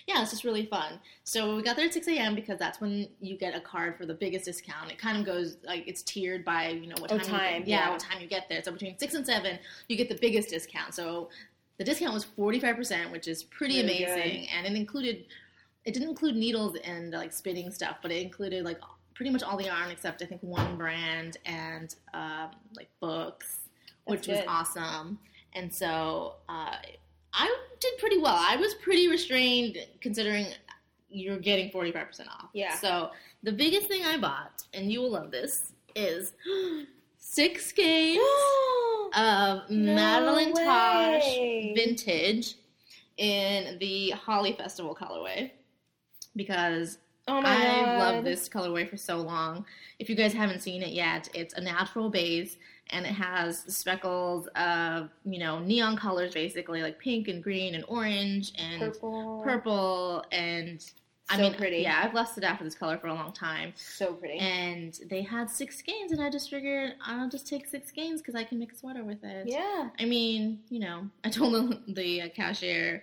yeah, 0.07 0.22
it's 0.22 0.30
just 0.30 0.45
really 0.45 0.66
fun. 0.66 0.99
So 1.24 1.57
we 1.57 1.62
got 1.62 1.76
there 1.76 1.86
at 1.86 1.93
6 1.95 2.07
a.m. 2.09 2.34
because 2.34 2.59
that's 2.59 2.80
when 2.80 3.09
you 3.20 3.36
get 3.36 3.55
a 3.55 3.61
card 3.61 3.97
for 3.97 4.07
the 4.07 4.14
biggest 4.14 4.45
discount. 4.45 4.91
It 4.91 4.99
kind 4.99 5.18
of 5.18 5.24
goes 5.24 5.57
like 5.64 5.86
it's 5.86 6.03
tiered 6.03 6.45
by 6.45 6.68
you 6.70 6.86
know 6.86 6.97
what 6.99 7.12
Oh, 7.12 7.18
time, 7.18 7.26
time, 7.26 7.55
you 7.55 7.59
get, 7.61 7.68
yeah, 7.68 7.78
yeah. 7.86 7.91
what 7.91 8.01
time 8.01 8.20
you 8.20 8.26
get 8.26 8.49
there. 8.49 8.62
So 8.62 8.72
between 8.72 8.99
six 8.99 9.14
and 9.14 9.24
seven, 9.26 9.59
you 9.89 9.97
get 9.97 10.09
the 10.09 10.18
biggest 10.20 10.51
discount. 10.51 10.95
So 10.95 11.30
the 11.78 11.84
discount 11.84 12.12
was 12.14 12.24
45 12.24 12.76
percent, 12.76 13.12
which 13.12 13.28
is 13.28 13.43
pretty 13.45 13.82
Really 13.82 14.05
amazing, 14.05 14.49
and 14.49 14.66
it 14.66 14.72
included 14.74 15.24
it 15.84 15.95
didn't 15.95 16.09
include 16.11 16.36
needles 16.36 16.76
and 16.84 17.12
like 17.12 17.32
spinning 17.32 17.70
stuff, 17.70 17.97
but 18.03 18.11
it 18.11 18.20
included 18.22 18.64
like 18.64 18.80
pretty 19.14 19.30
much 19.30 19.43
all 19.43 19.57
the 19.57 19.64
yarn 19.64 19.91
except 19.91 20.22
I 20.22 20.26
think 20.26 20.43
one 20.43 20.76
brand 20.76 21.39
and 21.47 21.95
um, 22.14 22.51
like 22.76 22.89
books, 23.01 23.61
which 24.05 24.26
That's 24.26 24.41
was 24.41 24.47
awesome. 24.49 25.18
And 25.55 25.74
so 25.74 26.34
uh, 26.49 26.76
I 27.33 27.55
did 27.81 27.99
pretty 27.99 28.18
well. 28.18 28.37
I 28.39 28.57
was 28.57 28.74
pretty 28.74 29.09
restrained 29.09 29.79
considering 30.01 30.47
you're 31.11 31.39
getting 31.39 31.70
45% 31.70 32.29
off. 32.29 32.49
Yeah. 32.53 32.74
So 32.76 33.11
the 33.43 33.53
biggest 33.53 33.87
thing 33.87 34.05
I 34.05 34.18
bought, 34.18 34.64
and 34.74 34.93
you 34.93 35.01
will 35.01 35.12
love 35.12 35.31
this, 35.31 35.72
is 35.95 36.33
six 37.18 37.72
games 37.72 38.20
of 39.16 39.70
No 39.70 39.95
Madelinetosh 39.95 41.74
vintage 41.74 42.57
in 43.16 43.79
the 43.79 44.11
Holi 44.11 44.53
Festival 44.53 44.95
colorway 44.95 45.51
because 46.37 46.99
oh 47.26 47.41
my 47.41 47.51
I 47.51 47.85
god. 47.85 47.99
love 47.99 48.24
this 48.24 48.49
colorway 48.49 48.89
for 48.89 48.97
so 48.97 49.16
long. 49.16 49.66
If 49.99 50.09
you 50.09 50.14
guys 50.14 50.33
haven't 50.33 50.61
seen 50.61 50.83
it 50.83 50.91
yet, 50.91 51.29
it's 51.35 51.55
a 51.55 51.61
natural 51.61 52.11
base 52.11 52.57
and 52.91 53.05
it 53.07 53.12
has 53.12 53.61
speckles 53.74 54.47
of, 54.57 55.11
you 55.24 55.39
know, 55.39 55.59
neon 55.59 55.97
colors 55.97 56.32
basically, 56.34 56.82
like 56.82 56.99
pink 56.99 57.28
and 57.28 57.43
green 57.43 57.74
and 57.74 57.84
orange 57.89 58.53
and 58.59 58.80
Purple. 58.80 59.43
purple 59.45 60.24
and 60.32 60.84
I 61.30 61.36
So 61.36 61.43
mean, 61.43 61.55
pretty. 61.55 61.78
yeah, 61.78 62.01
I've 62.03 62.14
lusted 62.14 62.43
after 62.45 62.64
this 62.64 62.74
color 62.74 62.97
for 62.99 63.09
a 63.09 63.14
long 63.14 63.32
time. 63.32 63.74
So 63.76 64.14
pretty. 64.14 64.39
And 64.39 64.99
they 65.11 65.22
had 65.22 65.51
six 65.51 65.78
skeins, 65.78 66.12
and 66.12 66.22
I 66.22 66.30
just 66.30 66.49
figured 66.51 66.95
I'll 67.05 67.28
just 67.28 67.47
take 67.47 67.66
six 67.66 67.89
skeins 67.89 68.20
because 68.22 68.34
I 68.34 68.45
can 68.45 68.59
make 68.59 68.72
a 68.72 68.76
sweater 68.76 69.05
with 69.05 69.22
it. 69.24 69.47
yeah. 69.47 69.91
I 69.99 70.05
mean, 70.07 70.61
you 70.70 70.80
know, 70.80 71.09
I 71.24 71.30
told 71.30 71.53
the, 71.53 71.80
the 71.93 72.22
uh, 72.22 72.28
cashier, 72.30 73.03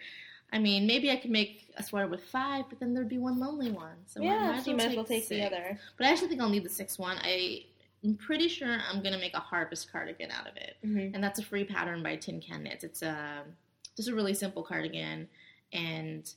I 0.51 0.59
mean, 0.59 0.87
maybe 0.87 1.11
I 1.11 1.17
could 1.17 1.31
make 1.31 1.67
a 1.77 1.83
sweater 1.83 2.07
with 2.07 2.23
five, 2.23 2.65
but 2.69 2.79
then 2.79 2.93
there'd 2.93 3.09
be 3.09 3.17
one 3.17 3.39
lonely 3.39 3.71
one. 3.71 3.95
So 4.07 4.21
I 4.21 4.23
yeah, 4.23 4.37
might 4.39 4.63
so 4.63 4.71
you 4.71 4.77
might 4.77 4.87
as 4.87 4.95
well 4.95 5.05
take 5.05 5.27
the 5.27 5.43
other. 5.43 5.77
But 5.97 6.07
I 6.07 6.11
actually 6.11 6.29
think 6.29 6.41
I'll 6.41 6.49
need 6.49 6.63
the 6.63 6.69
sixth 6.69 6.97
one. 6.97 7.17
I, 7.21 7.65
I'm 8.05 8.15
pretty 8.15 8.47
sure 8.47 8.77
I'm 8.89 9.01
gonna 9.01 9.17
make 9.17 9.33
a 9.33 9.39
harvest 9.39 9.91
cardigan 9.91 10.29
out 10.31 10.47
of 10.47 10.55
it, 10.57 10.77
Mm-hmm. 10.85 11.15
and 11.15 11.23
that's 11.23 11.39
a 11.39 11.43
free 11.43 11.63
pattern 11.65 12.03
by 12.03 12.15
Tin 12.15 12.39
Can 12.39 12.63
Knits. 12.63 12.83
It's 12.83 13.01
a 13.01 13.43
just 13.97 14.09
a 14.09 14.15
really 14.15 14.33
simple 14.33 14.61
cardigan, 14.61 15.27
and 15.73 16.31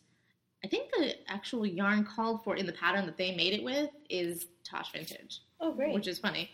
I 0.65 0.69
think 0.69 0.91
the 0.91 1.15
actual 1.31 1.67
yarn 1.67 2.05
called 2.05 2.43
for 2.43 2.57
in 2.57 2.67
the 2.67 2.73
pattern 2.73 3.05
that 3.07 3.17
they 3.19 3.35
made 3.37 3.53
it 3.53 3.63
with 3.63 3.91
is 4.09 4.47
Tosh 4.65 4.93
Vintage, 4.93 5.41
Oh, 5.61 5.73
great. 5.73 5.93
which 5.93 6.09
is 6.09 6.19
funny. 6.19 6.51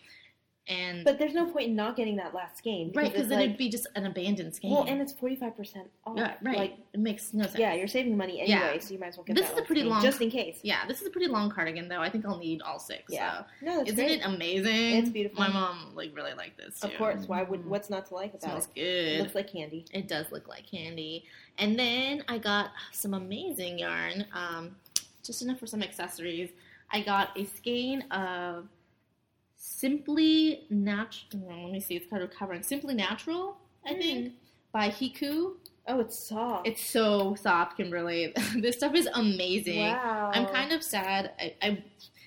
And 0.67 1.05
but 1.05 1.19
there's 1.19 1.35
no 1.35 1.45
point 1.45 1.67
in 1.69 1.75
not 1.75 1.95
getting 1.95 2.15
that 2.15 2.33
last 2.33 2.63
game. 2.63 2.91
right, 2.95 3.11
because 3.11 3.27
then 3.27 3.37
like, 3.37 3.45
it'd 3.49 3.57
be 3.57 3.69
just 3.69 3.85
an 3.95 4.07
abandoned 4.07 4.55
skein. 4.55 4.71
well, 4.71 4.85
and 4.87 4.99
it's 4.99 5.13
forty 5.13 5.35
five 5.35 5.55
percent 5.55 5.87
off. 6.07 6.17
yeah, 6.17 6.33
right. 6.41 6.57
Like, 6.57 6.77
it 6.91 6.99
makes 6.99 7.35
no 7.35 7.43
sense. 7.43 7.59
yeah, 7.59 7.75
you're 7.75 7.87
saving 7.87 8.17
money 8.17 8.41
Yeah. 8.47 8.61
anyway, 8.63 8.79
so 8.79 8.91
you 8.93 8.99
might 8.99 9.09
as 9.09 9.17
well 9.17 9.25
get 9.25 9.35
This 9.35 9.45
that 9.49 9.53
is 9.53 9.59
a 9.59 9.63
pretty 9.63 9.81
game, 9.81 9.91
long- 9.91 10.01
just 10.01 10.19
in 10.21 10.31
case. 10.31 10.59
Yeah, 10.63 10.87
this 10.87 11.01
is 11.01 11.07
a 11.07 11.11
pretty 11.11 11.27
long 11.27 11.51
cardigan 11.51 11.87
though. 11.87 12.01
I 12.01 12.09
think 12.09 12.25
I'll 12.25 12.39
need 12.39 12.63
all 12.63 12.79
six. 12.79 13.03
Yeah. 13.13 13.39
So. 13.39 13.45
No, 13.61 13.77
that's 13.77 13.91
Isn't 13.91 14.05
great. 14.05 14.19
it 14.21 14.25
amazing? 14.25 14.95
It's 14.97 15.09
beautiful. 15.11 15.39
My 15.39 15.49
mom 15.49 15.91
like 15.93 16.15
really 16.15 16.33
liked 16.33 16.57
this 16.57 16.79
too. 16.79 16.87
Of 16.87 16.97
course. 16.97 17.27
Why 17.27 17.43
would? 17.43 17.61
Mhm. 17.61 17.65
What's 17.67 17.91
not 17.91 18.07
to 18.07 18.15
like 18.15 18.31
about 18.31 18.41
smells 18.41 18.67
it? 18.75 18.81
It 18.81 19.05
good. 19.17 19.21
looks 19.21 19.35
like 19.35 19.51
candy. 19.51 19.85
It 19.93 20.07
does 20.07 20.31
look 20.31 20.47
like 20.47 20.65
candy. 20.65 21.25
And 21.59 21.77
then 21.77 22.23
I 22.27 22.39
got 22.39 22.71
some 22.91 23.13
amazing 23.13 23.77
yarn, 23.77 24.25
um, 24.33 24.75
just 25.23 25.43
enough 25.43 25.59
for 25.59 25.67
some 25.67 25.83
accessories. 25.83 26.49
I 26.91 27.01
got 27.01 27.37
a 27.37 27.45
skein 27.45 28.01
of 28.11 28.67
Simply 29.69 30.65
Natural. 30.69 31.63
Let 31.63 31.71
me 31.71 31.79
see, 31.79 31.95
it's 31.95 32.07
kind 32.09 32.21
of 32.21 32.29
covering 32.29 32.61
Simply 32.61 32.93
Natural, 32.93 33.57
I 33.83 33.93
Hmm. 33.93 33.99
think, 33.99 34.33
by 34.71 34.89
HiKoo. 34.89 35.55
Oh, 35.87 35.99
it's 35.99 36.17
soft. 36.17 36.67
It's 36.67 36.83
so 36.85 37.33
soft, 37.35 37.75
Kimberly. 37.77 38.31
this 38.57 38.77
stuff 38.77 38.93
is 38.93 39.07
amazing. 39.15 39.79
wow. 39.89 40.29
I'm 40.33 40.45
kind 40.45 40.71
of 40.71 40.83
sad. 40.83 41.31
I, 41.39 41.55
I 41.63 41.83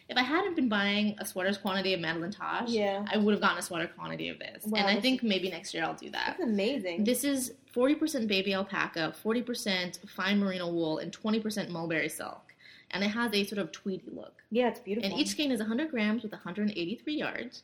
if 0.09 0.17
I 0.17 0.23
hadn't 0.23 0.57
been 0.57 0.69
buying 0.69 1.15
a 1.19 1.25
sweater's 1.25 1.59
quantity 1.59 1.95
of 1.95 2.01
Madelinetosh, 2.01 2.65
Yeah. 2.67 3.05
I 3.13 3.19
would 3.19 3.33
have 3.33 3.41
gotten 3.43 3.59
a 3.59 3.63
sweater 3.63 3.87
quantity 3.87 4.31
of 4.31 4.39
this. 4.41 4.65
Wow, 4.65 4.79
and 4.81 4.89
I 4.89 5.01
think 5.01 5.23
maybe 5.23 5.49
next 5.51 5.73
year 5.75 5.85
I'll 5.85 5.95
do 5.95 6.11
that. 6.11 6.37
That's 6.39 6.43
amazing. 6.51 7.05
This 7.05 7.23
is 7.25 7.53
40% 7.75 8.27
baby 8.27 8.53
alpaca, 8.55 9.15
40% 9.25 10.09
fine 10.09 10.39
merino 10.41 10.69
wool, 10.73 10.99
and 10.99 11.13
20% 11.13 11.69
mulberry 11.69 12.09
silk. 12.09 12.48
And 12.91 13.05
it 13.05 13.09
has 13.09 13.33
a 13.35 13.45
sort 13.45 13.59
of 13.59 13.71
tweedy 13.73 14.05
look. 14.11 14.43
yeah, 14.51 14.69
it's 14.69 14.81
beautiful. 14.81 15.11
And 15.11 15.19
each 15.19 15.29
skein 15.29 15.51
is 15.53 15.61
100 15.61 15.91
grams 15.91 16.23
with 16.23 16.33
183 16.33 17.15
yards. 17.15 17.63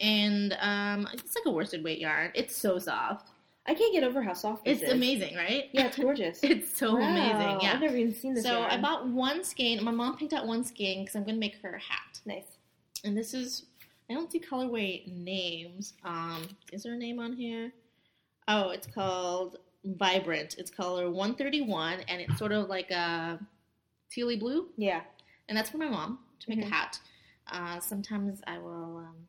And 0.00 0.56
um, 0.60 1.08
it's 1.12 1.34
like 1.34 1.44
a 1.46 1.50
worsted 1.50 1.82
weight 1.84 1.98
yarn. 1.98 2.30
It's 2.34 2.56
so 2.56 2.78
soft. 2.78 3.30
I 3.66 3.74
can't 3.74 3.92
get 3.92 4.04
over 4.04 4.22
how 4.22 4.32
soft 4.32 4.62
It's 4.66 4.80
is. 4.82 4.90
amazing, 4.90 5.36
right? 5.36 5.64
Yeah, 5.72 5.88
it's 5.88 5.98
gorgeous. 5.98 6.40
it's 6.42 6.76
so 6.78 6.96
Wow, 6.96 7.02
amazing. 7.10 7.58
Yeah. 7.60 7.72
I've 7.74 7.80
never 7.80 7.96
even 7.96 8.14
seen 8.14 8.34
this. 8.34 8.44
So 8.44 8.60
yarn. 8.60 8.70
I 8.70 8.80
bought 8.80 9.06
one 9.08 9.44
skein. 9.44 9.82
My 9.84 9.90
mom 9.90 10.16
picked 10.16 10.32
out 10.32 10.46
one 10.46 10.64
skein 10.64 11.02
because 11.04 11.14
I'm 11.16 11.24
going 11.24 11.34
to 11.34 11.40
make 11.40 11.56
her 11.62 11.74
a 11.74 11.80
hat. 11.80 12.20
nice. 12.24 12.46
And 13.04 13.16
this 13.16 13.34
is, 13.34 13.64
I 14.10 14.14
don't 14.14 14.30
see 14.30 14.40
colorway 14.40 15.06
names. 15.12 15.94
Um, 16.04 16.48
is 16.72 16.82
there 16.84 16.94
a 16.94 16.96
name 16.98 17.18
on 17.18 17.32
here? 17.34 17.72
Oh, 18.48 18.70
it's 18.70 18.86
called 18.86 19.58
Vibrant. 19.84 20.56
It's 20.58 20.70
color 20.70 21.10
131, 21.10 22.00
and 22.08 22.20
it's 22.20 22.38
sort 22.38 22.52
of 22.52 22.68
like 22.68 22.90
a 22.90 23.38
tealy 24.14 24.38
blue. 24.38 24.68
Yeah. 24.76 25.02
And 25.48 25.56
that's 25.56 25.70
for 25.70 25.78
my 25.78 25.88
mom 25.88 26.18
to 26.40 26.48
make 26.50 26.60
Mhm. 26.60 26.66
a 26.66 26.70
hat. 26.70 26.98
Uh, 27.46 27.80
sometimes 27.80 28.40
I 28.46 28.58
will, 28.58 28.98
um, 28.98 29.28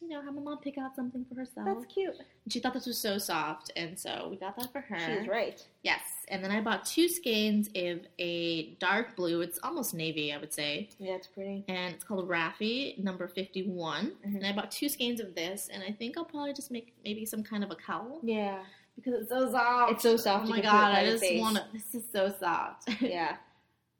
you 0.00 0.08
know, 0.08 0.20
have 0.22 0.34
my 0.34 0.42
mom 0.42 0.58
pick 0.58 0.78
out 0.78 0.94
something 0.94 1.24
for 1.24 1.34
herself. 1.34 1.66
That's 1.66 1.86
cute. 1.92 2.14
And 2.44 2.52
she 2.52 2.60
thought 2.60 2.74
this 2.74 2.86
was 2.86 2.98
so 2.98 3.18
soft, 3.18 3.72
and 3.76 3.98
so 3.98 4.28
we 4.30 4.36
got 4.36 4.54
that 4.56 4.70
for 4.70 4.80
her. 4.82 5.18
She's 5.20 5.26
right. 5.26 5.66
Yes, 5.82 6.02
and 6.28 6.44
then 6.44 6.50
I 6.52 6.60
bought 6.60 6.84
two 6.84 7.08
skeins 7.08 7.68
of 7.74 8.06
a 8.18 8.74
dark 8.74 9.16
blue. 9.16 9.40
It's 9.40 9.58
almost 9.64 9.94
navy, 9.94 10.32
I 10.32 10.36
would 10.38 10.52
say, 10.52 10.90
Yeah, 10.98 11.14
it's 11.14 11.26
pretty. 11.26 11.64
and 11.66 11.94
it's 11.94 12.04
called 12.04 12.28
Raffi 12.28 12.98
number 13.02 13.26
51. 13.26 14.12
Mhm. 14.24 14.36
And 14.36 14.46
I 14.46 14.52
bought 14.52 14.70
two 14.70 14.88
skeins 14.88 15.18
of 15.18 15.34
this, 15.34 15.68
and 15.68 15.82
I 15.82 15.90
think 15.90 16.16
I'll 16.16 16.24
probably 16.24 16.52
just 16.52 16.70
make 16.70 16.94
maybe 17.02 17.24
some 17.24 17.42
kind 17.42 17.64
of 17.64 17.70
a 17.72 17.76
cowl 17.76 18.20
Yeah. 18.22 18.62
because 18.94 19.14
it's 19.14 19.30
so 19.30 19.50
soft. 19.50 19.92
It's 19.92 20.02
so 20.02 20.16
soft 20.16 20.46
Oh 20.46 20.50
my 20.50 20.60
can 20.60 20.64
put 20.64 20.68
it 20.68 20.70
god, 20.70 20.92
I 20.94 21.04
just 21.06 21.34
want 21.40 21.56
to. 21.56 21.64
This 21.72 21.94
is 21.94 22.04
so 22.12 22.32
soft. 22.38 22.88
Yeah. 23.00 23.38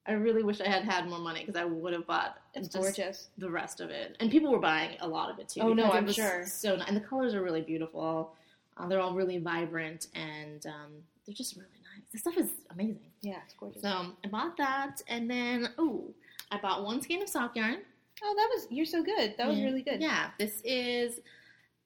I 0.09 0.13
really 0.13 0.43
wish 0.43 0.61
I 0.61 0.69
had 0.69 0.85
had 0.85 1.09
more 1.09 1.19
money 1.19 1.41
because 1.45 1.61
I 1.61 1.65
would 1.65 1.93
have 1.93 2.07
bought 2.07 2.39
It's 2.55 2.69
just 2.69 2.97
gorgeous. 2.97 3.29
the 3.39 3.51
rest 3.51 3.81
of 3.81 3.91
it. 3.91 4.17
And 4.21 4.31
people 4.31 4.51
were 4.53 4.59
buying 4.61 4.97
a 5.01 5.09
lot 5.09 5.31
of 5.31 5.39
it 5.39 5.49
too. 5.49 5.61
Oh, 5.63 5.73
no, 5.73 5.91
I'm 5.91 6.11
sure. 6.13 6.47
So 6.47 6.75
and 6.87 6.97
the 6.97 7.01
colors 7.01 7.35
are 7.35 7.43
really 7.43 7.63
beautiful. 7.63 8.35
Uh, 8.77 8.87
they're 8.89 9.01
all 9.01 9.15
really 9.15 9.39
vibrant 9.39 10.07
and 10.15 10.65
um, 10.67 10.93
they're 11.27 11.35
just 11.35 11.57
really 11.57 11.69
nice. 11.95 12.05
This 12.13 12.21
stuff 12.21 12.37
is 12.37 12.51
amazing. 12.71 13.01
Yeah, 13.23 13.39
it's 13.45 13.55
gorgeous. 13.55 13.83
So 13.83 13.89
I 14.25 14.29
bought 14.29 14.57
that, 14.59 15.01
and 15.09 15.29
then 15.31 15.71
oh, 15.79 16.13
I 16.53 16.59
bought 16.59 16.85
one 16.85 17.01
skein 17.03 17.23
of 17.23 17.29
sock 17.29 17.57
yarn. 17.57 17.79
oh, 18.23 18.35
that 18.37 18.49
was 18.55 18.67
you're 18.71 18.85
so 18.87 19.03
good. 19.03 19.35
That 19.39 19.49
was 19.49 19.59
Yeah. 19.59 19.65
really 19.65 19.83
good. 19.83 20.01
Yeah, 20.01 20.31
this 20.39 20.61
is 20.65 21.21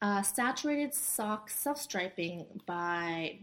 uh, 0.02 0.20
saturated 0.22 0.92
sock 0.94 1.48
self 1.48 1.80
striping 1.80 2.44
by 2.66 3.38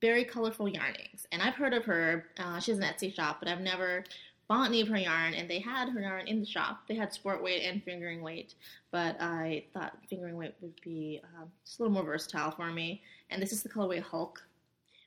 Very 0.00 0.24
Colorful 0.24 0.68
Yarnings, 0.68 1.26
and 1.32 1.42
I've 1.42 1.54
heard 1.54 1.74
of 1.74 1.84
her. 1.84 2.26
Uh, 2.38 2.60
she 2.60 2.70
has 2.70 2.78
an 2.78 2.84
Etsy 2.84 3.14
shop, 3.14 3.38
but 3.40 3.48
I've 3.48 3.60
never 3.60 4.04
bought 4.48 4.68
any 4.68 4.80
of 4.80 4.88
her 4.88 4.98
yarn. 4.98 5.34
And 5.34 5.48
they 5.48 5.60
had 5.60 5.90
her 5.90 6.00
yarn 6.00 6.26
in 6.26 6.40
the 6.40 6.46
shop. 6.46 6.80
They 6.88 6.94
had 6.94 7.12
sport 7.12 7.42
weight 7.42 7.62
and 7.62 7.82
fingering 7.84 8.22
weight, 8.22 8.54
but 8.90 9.20
I 9.20 9.64
thought 9.72 9.98
fingering 10.08 10.36
weight 10.36 10.54
would 10.60 10.80
be 10.82 11.20
um, 11.36 11.48
just 11.64 11.78
a 11.78 11.82
little 11.82 11.94
more 11.94 12.04
versatile 12.04 12.50
for 12.50 12.72
me. 12.72 13.02
And 13.30 13.40
this 13.40 13.52
is 13.52 13.62
the 13.62 13.68
colorway 13.68 14.02
Hulk, 14.02 14.42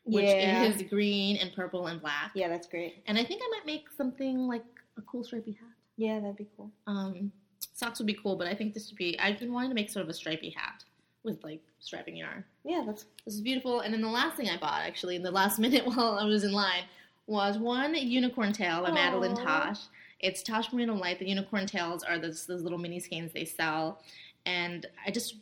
which 0.06 0.26
yeah. 0.26 0.64
is 0.64 0.84
green 0.84 1.38
and 1.38 1.52
purple 1.54 1.88
and 1.88 2.00
black. 2.00 2.32
Yeah, 2.36 2.48
that's 2.48 2.68
great. 2.68 3.04
And 3.08 3.18
I 3.18 3.24
think 3.24 3.42
I 3.44 3.50
might 3.58 3.66
make 3.66 3.86
something 3.98 4.48
like 4.48 4.66
a 4.98 5.02
cool 5.02 5.24
stripy 5.24 5.54
hat. 5.54 5.70
Yeah, 5.98 6.20
that'd 6.20 6.38
be 6.38 6.48
cool. 6.56 6.72
Um, 6.88 7.32
socks 7.74 8.00
would 8.00 8.08
be 8.08 8.18
cool, 8.22 8.36
but 8.36 8.48
I 8.48 8.54
think 8.54 8.74
this 8.74 8.90
would 8.90 8.98
be. 8.98 9.20
I've 9.20 9.40
been 9.40 9.52
wanting 9.52 9.72
to 9.72 9.76
make 9.76 9.90
sort 9.90 10.04
of 10.04 10.10
a 10.10 10.14
stripy 10.14 10.52
hat 10.52 10.84
with 11.24 11.44
like 11.44 11.62
striping 11.80 12.16
yarn. 12.18 12.44
Yeah, 12.64 12.84
that's 12.86 13.06
This 13.26 13.36
is 13.36 13.42
beautiful. 13.42 13.82
And 13.82 13.94
then 13.94 14.02
the 14.02 14.08
last 14.10 14.38
thing 14.38 14.50
I 14.50 14.58
bought, 14.58 14.82
actually, 14.82 15.16
in 15.16 15.24
the 15.24 15.32
last 15.32 15.60
minute 15.66 15.86
while 15.86 16.18
I 16.20 16.26
was 16.26 16.44
in 16.44 16.52
line, 16.52 16.84
was 17.28 17.58
one 17.58 17.96
unicorn 17.96 18.52
tail 18.54 18.82
by 18.84 18.90
Madelinetosh. 18.92 19.80
It's 20.20 20.44
Tosh 20.44 20.72
Merino 20.74 20.96
Light. 20.96 21.20
The 21.20 21.28
unicorn 21.28 21.66
tails 21.66 22.04
are 22.04 22.20
those, 22.20 22.46
those 22.46 22.62
little 22.64 22.78
mini 22.78 23.00
skeins 23.00 23.32
they 23.32 23.46
sell. 23.46 24.02
And 24.46 24.86
I 25.06 25.12
just, 25.12 25.36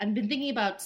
I've 0.00 0.14
been 0.14 0.28
thinking 0.28 0.50
about 0.50 0.82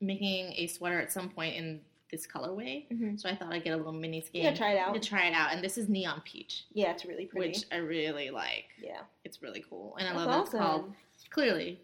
making 0.00 0.52
a 0.56 0.66
sweater 0.66 1.00
at 1.00 1.12
some 1.12 1.28
point 1.30 1.56
in 1.56 1.80
this 2.10 2.26
colorway. 2.26 2.84
Mhm. 2.92 3.18
So 3.20 3.28
I 3.28 3.34
thought 3.34 3.52
I'd 3.52 3.64
get 3.64 3.72
a 3.72 3.76
little 3.76 3.92
mini 3.92 4.20
skein. 4.20 4.44
yeah. 4.44 4.54
Try 4.54 4.72
it 4.72 4.78
out. 4.78 4.94
to 4.94 5.00
try 5.00 5.26
it 5.26 5.32
out. 5.32 5.52
And 5.52 5.64
this 5.64 5.78
is 5.78 5.88
neon 5.88 6.20
peach, 6.24 6.64
Yeah, 6.74 6.90
it's 6.92 7.04
really 7.06 7.24
pretty. 7.26 7.48
which 7.48 7.64
I 7.72 7.76
really 7.76 8.30
like. 8.30 8.66
yeah, 8.82 9.00
It's 9.24 9.42
really 9.42 9.64
cool. 9.68 9.96
And 9.98 10.06
I 10.08 10.12
that's 10.12 10.26
love 10.26 10.26
that 10.28 10.60
awesome. 10.60 10.94
it's 11.14 11.24
called 11.24 11.30
clearly 11.30 11.80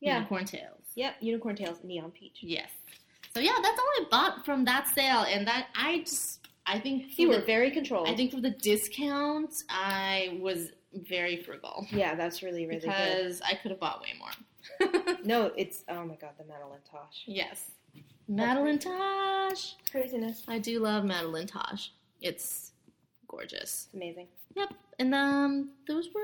Yeah. 0.00 0.14
unicorn 0.16 0.46
tails. 0.46 0.77
Yep. 0.98 1.14
Unicorn 1.20 1.54
tails, 1.54 1.78
neon 1.84 2.10
peach. 2.10 2.38
Yes. 2.40 2.70
So 3.32 3.38
yeah, 3.38 3.52
that's 3.62 3.78
all 3.78 3.86
I 4.00 4.04
bought 4.10 4.44
from 4.44 4.64
that 4.64 4.88
sale, 4.88 5.24
and 5.28 5.46
that 5.46 5.68
I 5.76 5.98
just 6.00 6.48
I 6.66 6.80
think 6.80 7.16
You 7.16 7.28
were 7.28 7.36
the, 7.36 7.46
very 7.46 7.70
controlled. 7.70 8.08
I 8.08 8.16
think 8.16 8.32
for 8.32 8.40
the 8.40 8.50
discounts, 8.50 9.64
I 9.70 10.38
was 10.40 10.70
very 10.92 11.36
frugal 11.36 11.86
yeah, 11.90 12.14
that's 12.14 12.42
really 12.42 12.66
really 12.66 12.80
good. 12.80 12.86
because 12.88 13.40
I 13.42 13.54
could 13.54 13.70
have 13.70 13.78
bought 13.78 14.00
way 14.00 14.14
more. 14.18 15.14
No, 15.24 15.52
it's 15.56 15.84
oh 15.88 16.04
my 16.04 16.16
god, 16.16 16.30
the 16.36 16.44
Madeline 16.44 16.80
Tosh 16.90 17.24
yes, 17.26 17.70
Madelinetosh. 18.28 19.74
craziness. 19.92 20.42
I 20.48 20.58
do 20.58 20.80
love 20.80 21.04
Madelinetosh. 21.04 21.90
It's 22.20 22.72
gorgeous. 23.28 23.86
It's 23.86 23.94
amazing. 23.94 24.26
Yep, 24.56 24.74
and 24.98 25.14
um, 25.14 25.70
those 25.86 26.08
were 26.12 26.20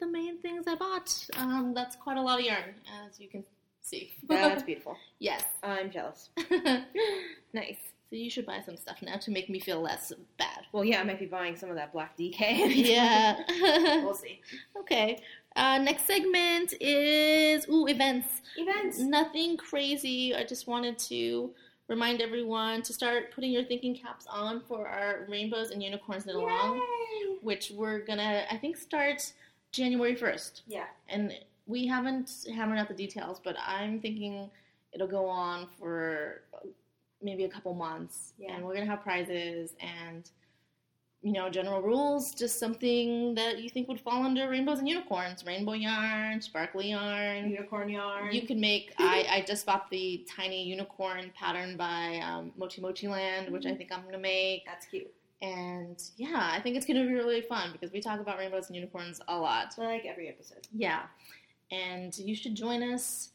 the 0.00 0.06
main 0.06 0.40
things 0.40 0.66
I 0.66 0.74
bought. 0.74 1.26
Um, 1.36 1.72
that's 1.74 1.94
quite 1.94 2.16
a 2.16 2.22
lot 2.22 2.40
of 2.40 2.46
yarn, 2.46 2.74
as 3.06 3.20
you 3.20 3.28
can 3.28 3.44
see. 3.88 4.12
That's 4.28 4.62
beautiful. 4.62 4.96
yes. 5.18 5.44
I'm 5.62 5.90
jealous. 5.90 6.30
Nice. 7.54 7.78
So 8.10 8.16
you 8.16 8.30
should 8.30 8.46
buy 8.46 8.60
some 8.64 8.76
stuff 8.76 8.98
now 9.02 9.16
to 9.16 9.30
make 9.30 9.48
me 9.50 9.58
feel 9.60 9.80
less 9.80 10.12
bad. 10.38 10.60
Well, 10.72 10.84
yeah, 10.84 11.00
I 11.00 11.04
might 11.04 11.18
be 11.18 11.26
buying 11.26 11.56
some 11.56 11.70
of 11.70 11.76
that 11.76 11.92
black 11.92 12.16
DK. 12.16 12.38
yeah. 12.74 13.40
we'll 14.02 14.14
see. 14.14 14.40
okay. 14.80 15.18
Uh, 15.56 15.78
next 15.78 16.06
segment 16.06 16.74
is 16.80 17.66
ooh 17.68 17.86
events. 17.86 18.42
Events. 18.56 18.98
Nothing 18.98 19.56
crazy. 19.56 20.34
I 20.34 20.44
just 20.44 20.66
wanted 20.66 20.98
to 21.00 21.50
remind 21.88 22.20
everyone 22.20 22.82
to 22.82 22.92
start 22.92 23.32
putting 23.34 23.50
your 23.50 23.64
thinking 23.64 23.94
caps 23.94 24.26
on 24.28 24.60
for 24.68 24.86
our 24.86 25.26
rainbows 25.28 25.70
and 25.70 25.82
unicorns 25.82 26.26
knit 26.26 26.36
along, 26.36 26.80
which 27.42 27.72
we're 27.74 28.00
gonna 28.00 28.44
I 28.50 28.56
think 28.58 28.76
start 28.76 29.32
January 29.72 30.14
first. 30.14 30.62
Yeah. 30.66 30.84
and 31.08 31.32
we 31.68 31.86
haven't 31.86 32.30
hammered 32.52 32.78
out 32.78 32.88
the 32.88 32.94
details, 32.94 33.40
but 33.44 33.54
I'm 33.64 34.00
thinking 34.00 34.50
it'll 34.92 35.06
go 35.06 35.26
on 35.26 35.68
for 35.78 36.42
maybe 37.22 37.44
a 37.44 37.48
couple 37.48 37.74
months, 37.74 38.32
Yeah. 38.38 38.54
and 38.54 38.64
we're 38.64 38.74
gonna 38.74 38.86
have 38.86 39.02
prizes 39.02 39.74
and 39.80 40.28
you 41.20 41.32
know 41.32 41.50
general 41.50 41.82
rules, 41.82 42.32
just 42.32 42.58
something 42.60 43.34
that 43.34 43.58
you 43.60 43.68
think 43.68 43.88
would 43.88 44.00
fall 44.00 44.22
under 44.24 44.48
rainbows 44.48 44.78
and 44.78 44.88
unicorns, 44.88 45.44
rainbow 45.44 45.72
yarn, 45.72 46.40
sparkly 46.40 46.90
yarn. 46.90 47.50
Unicorn 47.50 47.88
yarn. 47.88 48.32
You 48.32 48.42
can 48.42 48.60
make. 48.60 48.94
I, 48.98 49.26
I 49.28 49.44
just 49.46 49.66
bought 49.66 49.90
the 49.90 50.24
tiny 50.30 50.62
unicorn 50.62 51.32
pattern 51.34 51.76
by 51.76 52.20
um, 52.24 52.52
Mochi 52.56 52.80
Mochi 52.80 53.08
Land, 53.08 53.50
which 53.52 53.66
I 53.66 53.74
think 53.74 53.90
I'm 53.92 54.04
gonna 54.04 54.16
make. 54.18 54.64
That's 54.64 54.86
cute. 54.86 55.12
And 55.42 56.00
yeah, 56.16 56.50
I 56.52 56.60
think 56.60 56.76
it's 56.76 56.86
gonna 56.86 57.04
be 57.04 57.12
really 57.12 57.40
fun 57.42 57.72
because 57.72 57.92
we 57.92 58.00
talk 58.00 58.20
about 58.20 58.38
rainbows 58.38 58.68
and 58.68 58.76
unicorns 58.76 59.20
a 59.28 59.36
lot. 59.36 59.74
Like 59.76 60.06
every 60.06 60.28
episode. 60.28 60.66
Yeah. 60.72 61.02
And 61.70 62.16
you 62.16 62.34
should 62.34 62.54
join 62.54 62.82
us. 62.82 63.30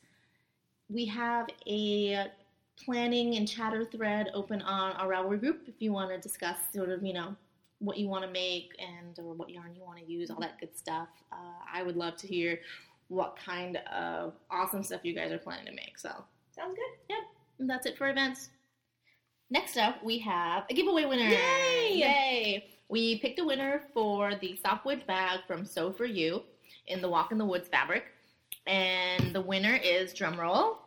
We 0.89 1.05
have 1.05 1.47
a 1.67 2.27
planning 2.83 3.35
and 3.35 3.47
chatter 3.47 3.85
thread 3.85 4.29
open 4.33 4.61
on 4.61 4.93
our 4.93 5.07
Ravelry 5.07 5.39
group 5.39 5.63
if 5.67 5.75
you 5.79 5.91
want 5.91 6.09
to 6.09 6.17
discuss 6.17 6.57
sort 6.73 6.89
of, 6.89 7.03
you 7.03 7.13
know, 7.13 7.35
what 7.79 7.97
you 7.97 8.07
want 8.07 8.23
to 8.23 8.31
make 8.31 8.71
and 8.79 9.17
or 9.19 9.33
what 9.33 9.49
yarn 9.49 9.75
you 9.75 9.83
want 9.83 9.99
to 9.99 10.05
use, 10.05 10.29
all 10.29 10.39
that 10.39 10.59
good 10.59 10.75
stuff. 10.77 11.09
Uh, 11.31 11.35
I 11.71 11.83
would 11.83 11.95
love 11.95 12.15
to 12.17 12.27
hear 12.27 12.59
what 13.09 13.37
kind 13.37 13.77
of 13.93 14.33
awesome 14.49 14.83
stuff 14.83 15.01
you 15.03 15.13
guys 15.13 15.31
are 15.31 15.37
planning 15.37 15.65
to 15.65 15.73
make. 15.73 15.97
So 15.97 16.23
Sounds 16.55 16.75
good. 16.75 17.15
Yep, 17.15 17.23
and 17.59 17.69
that's 17.69 17.85
it 17.87 17.97
for 17.97 18.09
events. 18.09 18.49
Next 19.49 19.77
up, 19.77 20.03
we 20.03 20.19
have 20.19 20.65
a 20.69 20.73
giveaway 20.73 21.05
winner. 21.05 21.27
Yay! 21.27 21.93
Yay! 21.93 22.65
We 22.89 23.17
picked 23.19 23.39
a 23.39 23.43
winner 23.43 23.83
for 23.93 24.35
the 24.35 24.55
softwood 24.63 25.05
bag 25.07 25.39
from 25.47 25.65
Sew 25.65 25.91
for 25.91 26.05
Ewe 26.05 26.43
in 26.87 27.01
the 27.01 27.09
Walk 27.09 27.31
in 27.31 27.39
the 27.39 27.45
Woods 27.45 27.67
fabric. 27.67 28.05
And 28.67 29.33
the 29.33 29.41
winner 29.41 29.79
is, 29.83 30.13
drumroll, 30.13 30.77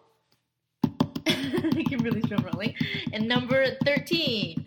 Kimberly's 1.86 2.24
drum 2.28 2.44
rolling, 2.44 2.74
and 3.12 3.26
number 3.26 3.76
13. 3.84 4.64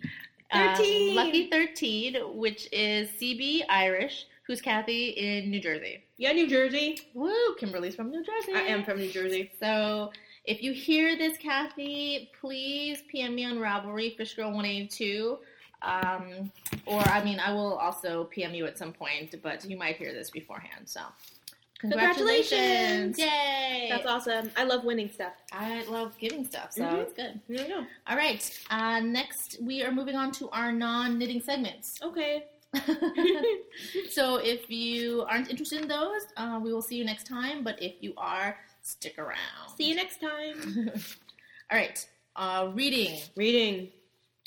Um, 0.52 0.74
13. 0.76 1.14
lucky 1.14 1.50
13, 1.50 2.16
which 2.36 2.68
is 2.72 3.08
CB 3.10 3.62
Irish, 3.68 4.26
who's 4.46 4.60
Kathy 4.60 5.10
in 5.10 5.50
New 5.50 5.60
Jersey. 5.60 6.02
Yeah, 6.16 6.32
New 6.32 6.48
Jersey. 6.48 6.98
Woo! 7.14 7.54
Kimberly's 7.58 7.94
from 7.94 8.10
New 8.10 8.24
Jersey. 8.24 8.52
I 8.54 8.62
am 8.62 8.84
from 8.84 8.98
New 8.98 9.10
Jersey. 9.10 9.50
So 9.60 10.10
if 10.44 10.62
you 10.62 10.72
hear 10.72 11.16
this, 11.16 11.36
Kathy, 11.38 12.30
please 12.40 13.02
PM 13.08 13.34
me 13.34 13.44
on 13.44 13.58
Ravelry, 13.58 14.18
FishGirl182. 14.18 15.38
Um, 15.82 16.50
or, 16.86 17.00
I 17.08 17.24
mean, 17.24 17.40
I 17.40 17.52
will 17.52 17.74
also 17.74 18.24
PM 18.24 18.54
you 18.54 18.66
at 18.66 18.76
some 18.76 18.92
point, 18.92 19.34
but 19.42 19.64
you 19.64 19.78
might 19.78 19.96
hear 19.96 20.12
this 20.12 20.30
beforehand. 20.30 20.88
So, 20.88 21.00
Congratulations! 21.80 23.18
Yay! 23.18 23.86
That's 23.88 24.06
awesome. 24.06 24.50
I 24.56 24.64
love 24.64 24.84
winning 24.84 25.08
stuff. 25.10 25.32
I 25.52 25.82
love 25.84 26.14
giving 26.18 26.44
stuff, 26.46 26.72
so 26.72 26.82
Mhm. 26.82 26.98
it's 27.02 27.12
good. 27.14 27.40
No, 27.48 27.66
no. 27.66 27.86
All 28.06 28.16
right. 28.16 28.42
Uh, 28.70 29.00
next, 29.00 29.56
we 29.62 29.82
are 29.82 29.90
moving 29.90 30.14
on 30.14 30.30
to 30.32 30.50
our 30.50 30.72
non 30.72 31.18
knitting 31.18 31.40
segments. 31.40 31.98
Okay. 32.10 32.44
so 34.10 34.36
if 34.36 34.70
you 34.70 35.22
aren't 35.28 35.50
interested 35.50 35.80
in 35.82 35.88
those, 35.88 36.22
uh, 36.36 36.60
we 36.62 36.72
will 36.72 36.82
see 36.82 36.96
you 36.96 37.04
next 37.04 37.26
time. 37.26 37.64
But 37.64 37.82
if 37.82 37.94
you 38.00 38.12
are, 38.16 38.56
stick 38.82 39.18
around. 39.18 39.68
See 39.76 39.88
you 39.88 39.94
next 39.96 40.20
time. 40.20 40.90
All 41.70 41.78
right. 41.78 42.06
Uh, 42.36 42.70
reading. 42.74 43.18
Reading. 43.36 43.90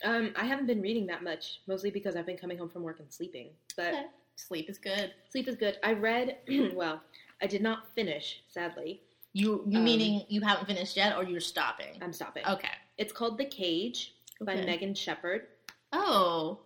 Um, 0.04 0.34
I 0.36 0.46
haven't 0.46 0.68
been 0.68 0.82
reading 0.82 1.06
that 1.08 1.24
much, 1.24 1.60
mostly 1.68 1.90
because 1.92 2.16
I've 2.16 2.26
been 2.26 2.38
coming 2.38 2.58
home 2.58 2.70
from 2.70 2.84
work 2.84 3.00
and 3.00 3.12
sleeping. 3.12 3.50
But 3.76 3.88
Okay. 3.94 4.06
Sleep 4.36 4.68
is 4.70 4.78
good. 4.80 5.14
sleep 5.30 5.48
is 5.48 5.56
good. 5.56 5.78
I 5.84 5.94
read, 5.94 6.38
well, 6.74 7.02
I 7.44 7.46
did 7.48 7.62
not 7.62 7.94
finish, 7.94 8.42
sadly. 8.48 9.02
You 9.34 9.64
you 9.68 9.80
Um, 9.80 9.84
meaning 9.84 10.26
you 10.30 10.42
haven't 10.42 10.66
finished 10.66 10.96
yet, 10.96 11.18
or 11.18 11.24
you're 11.26 11.42
stopping? 11.42 11.98
I'm 12.02 12.14
stopping. 12.14 12.46
Okay. 12.48 12.70
It's 12.98 13.12
called 13.12 13.38
The 13.38 13.46
Cage 13.46 14.16
by 14.42 14.54
Okay. 14.54 14.66
Megan 14.66 14.96
Shepherd. 14.96 15.48
Oh. 15.92 16.60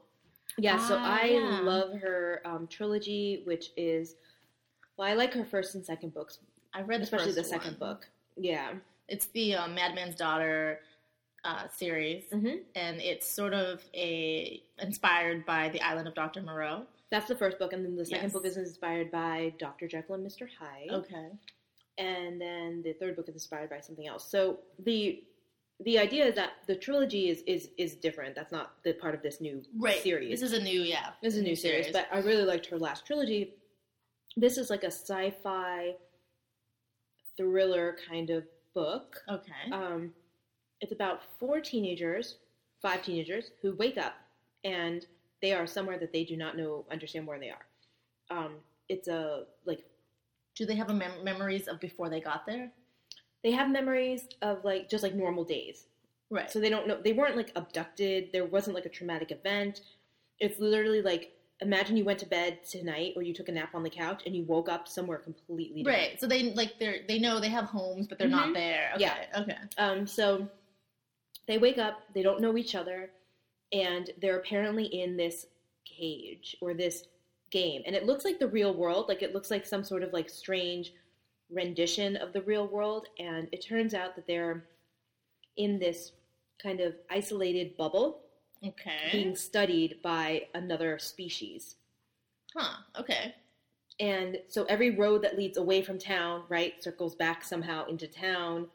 Yeah, 0.59 0.77
so 0.87 0.95
Ah, 0.99 1.19
I 1.21 1.25
yeah. 1.25 1.59
love 1.61 1.93
her 1.99 2.41
um, 2.45 2.67
trilogy, 2.67 3.41
which 3.45 3.71
is, 3.75 4.15
well, 4.97 5.07
I 5.07 5.13
like 5.13 5.33
her 5.33 5.45
first 5.45 5.73
and 5.75 5.83
second 5.85 6.13
books, 6.13 6.39
I 6.73 6.81
read 6.81 7.01
especially 7.01 7.31
the 7.31 7.41
first 7.41 7.49
second 7.49 7.79
one. 7.79 7.93
book. 7.93 8.09
Yeah. 8.35 8.73
It's 9.07 9.27
the 9.27 9.55
uh, 9.55 9.67
Madman's 9.69 10.15
Daughter 10.15 10.79
uh, 11.43 11.67
series, 11.69 12.25
hmm 12.31 12.57
and 12.75 12.99
it's 13.01 13.27
sort 13.27 13.53
of 13.53 13.83
a 13.95 14.61
inspired 14.79 15.45
by 15.45 15.69
the 15.69 15.81
Island 15.81 16.07
of 16.07 16.13
Doctor 16.13 16.41
Moreau. 16.41 16.85
That's 17.09 17.27
the 17.27 17.35
first 17.35 17.57
book, 17.59 17.71
and 17.73 17.85
then 17.85 17.95
the 17.95 18.05
second 18.05 18.25
Yes. 18.25 18.33
book 18.33 18.45
is 18.45 18.57
inspired 18.57 19.11
by 19.11 19.53
Dr. 19.59 19.87
Jekyll 19.87 20.15
and 20.15 20.25
Mr. 20.27 20.47
Hyde. 20.59 20.91
Okay. 20.91 21.29
and 21.99 22.39
then 22.39 22.83
the 22.83 22.93
third 22.93 23.15
book 23.15 23.27
is 23.27 23.33
inspired 23.33 23.71
by 23.71 23.79
something 23.79 24.07
else. 24.07 24.29
So 24.29 24.59
the 24.79 25.23
the 25.79 25.97
idea 25.97 26.25
is 26.25 26.35
that 26.35 26.53
the 26.67 26.75
trilogy 26.75 27.29
is 27.29 27.41
is 27.47 27.69
is 27.77 27.95
different. 27.95 28.35
That's 28.35 28.51
not 28.51 28.83
the 28.83 28.93
part 28.93 29.15
of 29.15 29.21
this 29.23 29.41
new 29.41 29.63
Right. 29.75 29.99
series. 30.01 30.39
This 30.41 30.51
is 30.51 30.57
a 30.59 30.61
new 30.63 30.81
yeah. 30.81 31.13
This 31.23 31.33
is 31.35 31.39
a 31.39 31.43
new 31.43 31.55
series, 31.55 31.91
but 31.91 32.07
I 32.11 32.19
really 32.19 32.43
liked 32.43 32.67
her 32.67 32.77
last 32.77 33.05
trilogy. 33.07 33.55
This 34.35 34.57
is 34.59 34.69
like 34.69 34.83
a 34.83 34.91
sci-fi 34.91 35.95
thriller 37.35 37.97
kind 38.07 38.29
of 38.29 38.43
book. 38.75 39.23
okay. 39.29 39.71
Um, 39.71 40.13
it's 40.81 40.91
about 40.91 41.21
four 41.39 41.59
teenagers, 41.61 42.37
five 42.81 43.01
teenagers, 43.01 43.49
who 43.61 43.73
wake 43.75 43.97
up 43.97 44.13
and 44.63 45.05
they 45.41 45.53
are 45.53 45.67
somewhere 45.67 45.97
that 45.99 46.11
they 46.13 46.23
do 46.23 46.35
not 46.37 46.57
know, 46.57 46.85
understand 46.91 47.27
where 47.27 47.39
they 47.39 47.49
are. 47.49 47.65
Um, 48.29 48.55
it's 48.89 49.07
a 49.07 49.45
like 49.65 49.83
Do 50.55 50.65
they 50.65 50.75
have 50.75 50.89
a 50.89 50.93
mem- 50.93 51.23
memories 51.23 51.67
of 51.67 51.79
before 51.79 52.09
they 52.09 52.19
got 52.21 52.45
there? 52.45 52.71
they 53.43 53.51
have 53.51 53.69
memories 53.69 54.27
of 54.41 54.65
like 54.65 54.89
just 54.89 55.03
like 55.03 55.13
normal 55.13 55.43
days. 55.43 55.85
Right. 56.29 56.49
So 56.51 56.59
they 56.59 56.69
don't 56.69 56.87
know 56.87 56.99
they 57.01 57.13
weren't 57.13 57.37
like 57.37 57.51
abducted. 57.55 58.29
There 58.33 58.45
wasn't 58.45 58.75
like 58.75 58.85
a 58.85 58.89
traumatic 58.89 59.31
event. 59.31 59.81
It's 60.39 60.59
literally 60.59 61.01
like 61.01 61.33
imagine 61.61 61.97
you 61.97 62.03
went 62.03 62.19
to 62.19 62.25
bed 62.25 62.59
tonight 62.63 63.13
or 63.15 63.21
you 63.23 63.33
took 63.33 63.47
a 63.49 63.51
nap 63.51 63.73
on 63.73 63.83
the 63.83 63.89
couch 63.89 64.23
and 64.25 64.35
you 64.35 64.43
woke 64.43 64.69
up 64.69 64.87
somewhere 64.87 65.17
completely 65.19 65.83
different. 65.83 66.09
right. 66.09 66.19
So 66.19 66.27
they 66.27 66.51
like 66.53 66.79
they're 66.79 66.99
they 67.07 67.19
know 67.19 67.39
they 67.39 67.49
have 67.49 67.65
homes, 67.65 68.07
but 68.07 68.17
they're 68.19 68.27
not 68.27 68.49
Mhm. 68.49 68.53
there. 68.55 68.91
Okay. 68.95 69.01
Yeah. 69.03 69.41
Okay. 69.41 69.57
Um 69.77 70.05
so 70.07 70.47
they 71.47 71.57
wake 71.57 71.77
up, 71.77 72.01
they 72.13 72.23
don't 72.23 72.41
know 72.41 72.57
each 72.57 72.75
other, 72.75 73.09
and 73.71 74.11
they're 74.21 74.37
apparently 74.37 74.85
in 74.85 75.17
this 75.17 75.47
cage 75.85 76.55
or 76.61 76.73
this 76.73 77.05
game. 77.51 77.81
And 77.85 77.95
it 77.95 78.05
looks 78.05 78.25
like 78.25 78.39
the 78.39 78.47
real 78.47 78.73
world, 78.73 79.07
like 79.07 79.21
it 79.23 79.33
looks 79.33 79.51
like 79.51 79.65
some 79.65 79.83
sort 79.83 80.03
of 80.03 80.13
like 80.13 80.29
strange 80.29 80.93
rendition 81.49 82.17
of 82.17 82.33
the 82.33 82.41
real 82.41 82.67
world 82.67 83.07
and 83.19 83.47
it 83.53 83.65
turns 83.65 83.93
out 83.93 84.15
that 84.17 84.27
they're 84.27 84.65
in 85.55 85.79
this 85.79 86.11
kind 86.61 86.81
of 86.81 86.93
isolated 87.09 87.77
bubble 87.77 88.19
Okay. 88.65 89.09
being 89.11 89.35
studied 89.35 90.01
by 90.01 90.47
another 90.55 90.97
species. 90.99 91.75
Huh. 92.55 92.77
Okay. 92.99 93.35
And 93.99 94.39
so 94.47 94.65
every 94.65 94.91
road 94.91 95.21
that 95.23 95.37
leads 95.37 95.57
away 95.57 95.81
from 95.81 95.97
town, 95.99 96.43
right, 96.49 96.81
circles 96.83 97.15
back 97.15 97.43
somehow 97.43 97.85
into 97.87 98.07
town. 98.07 98.67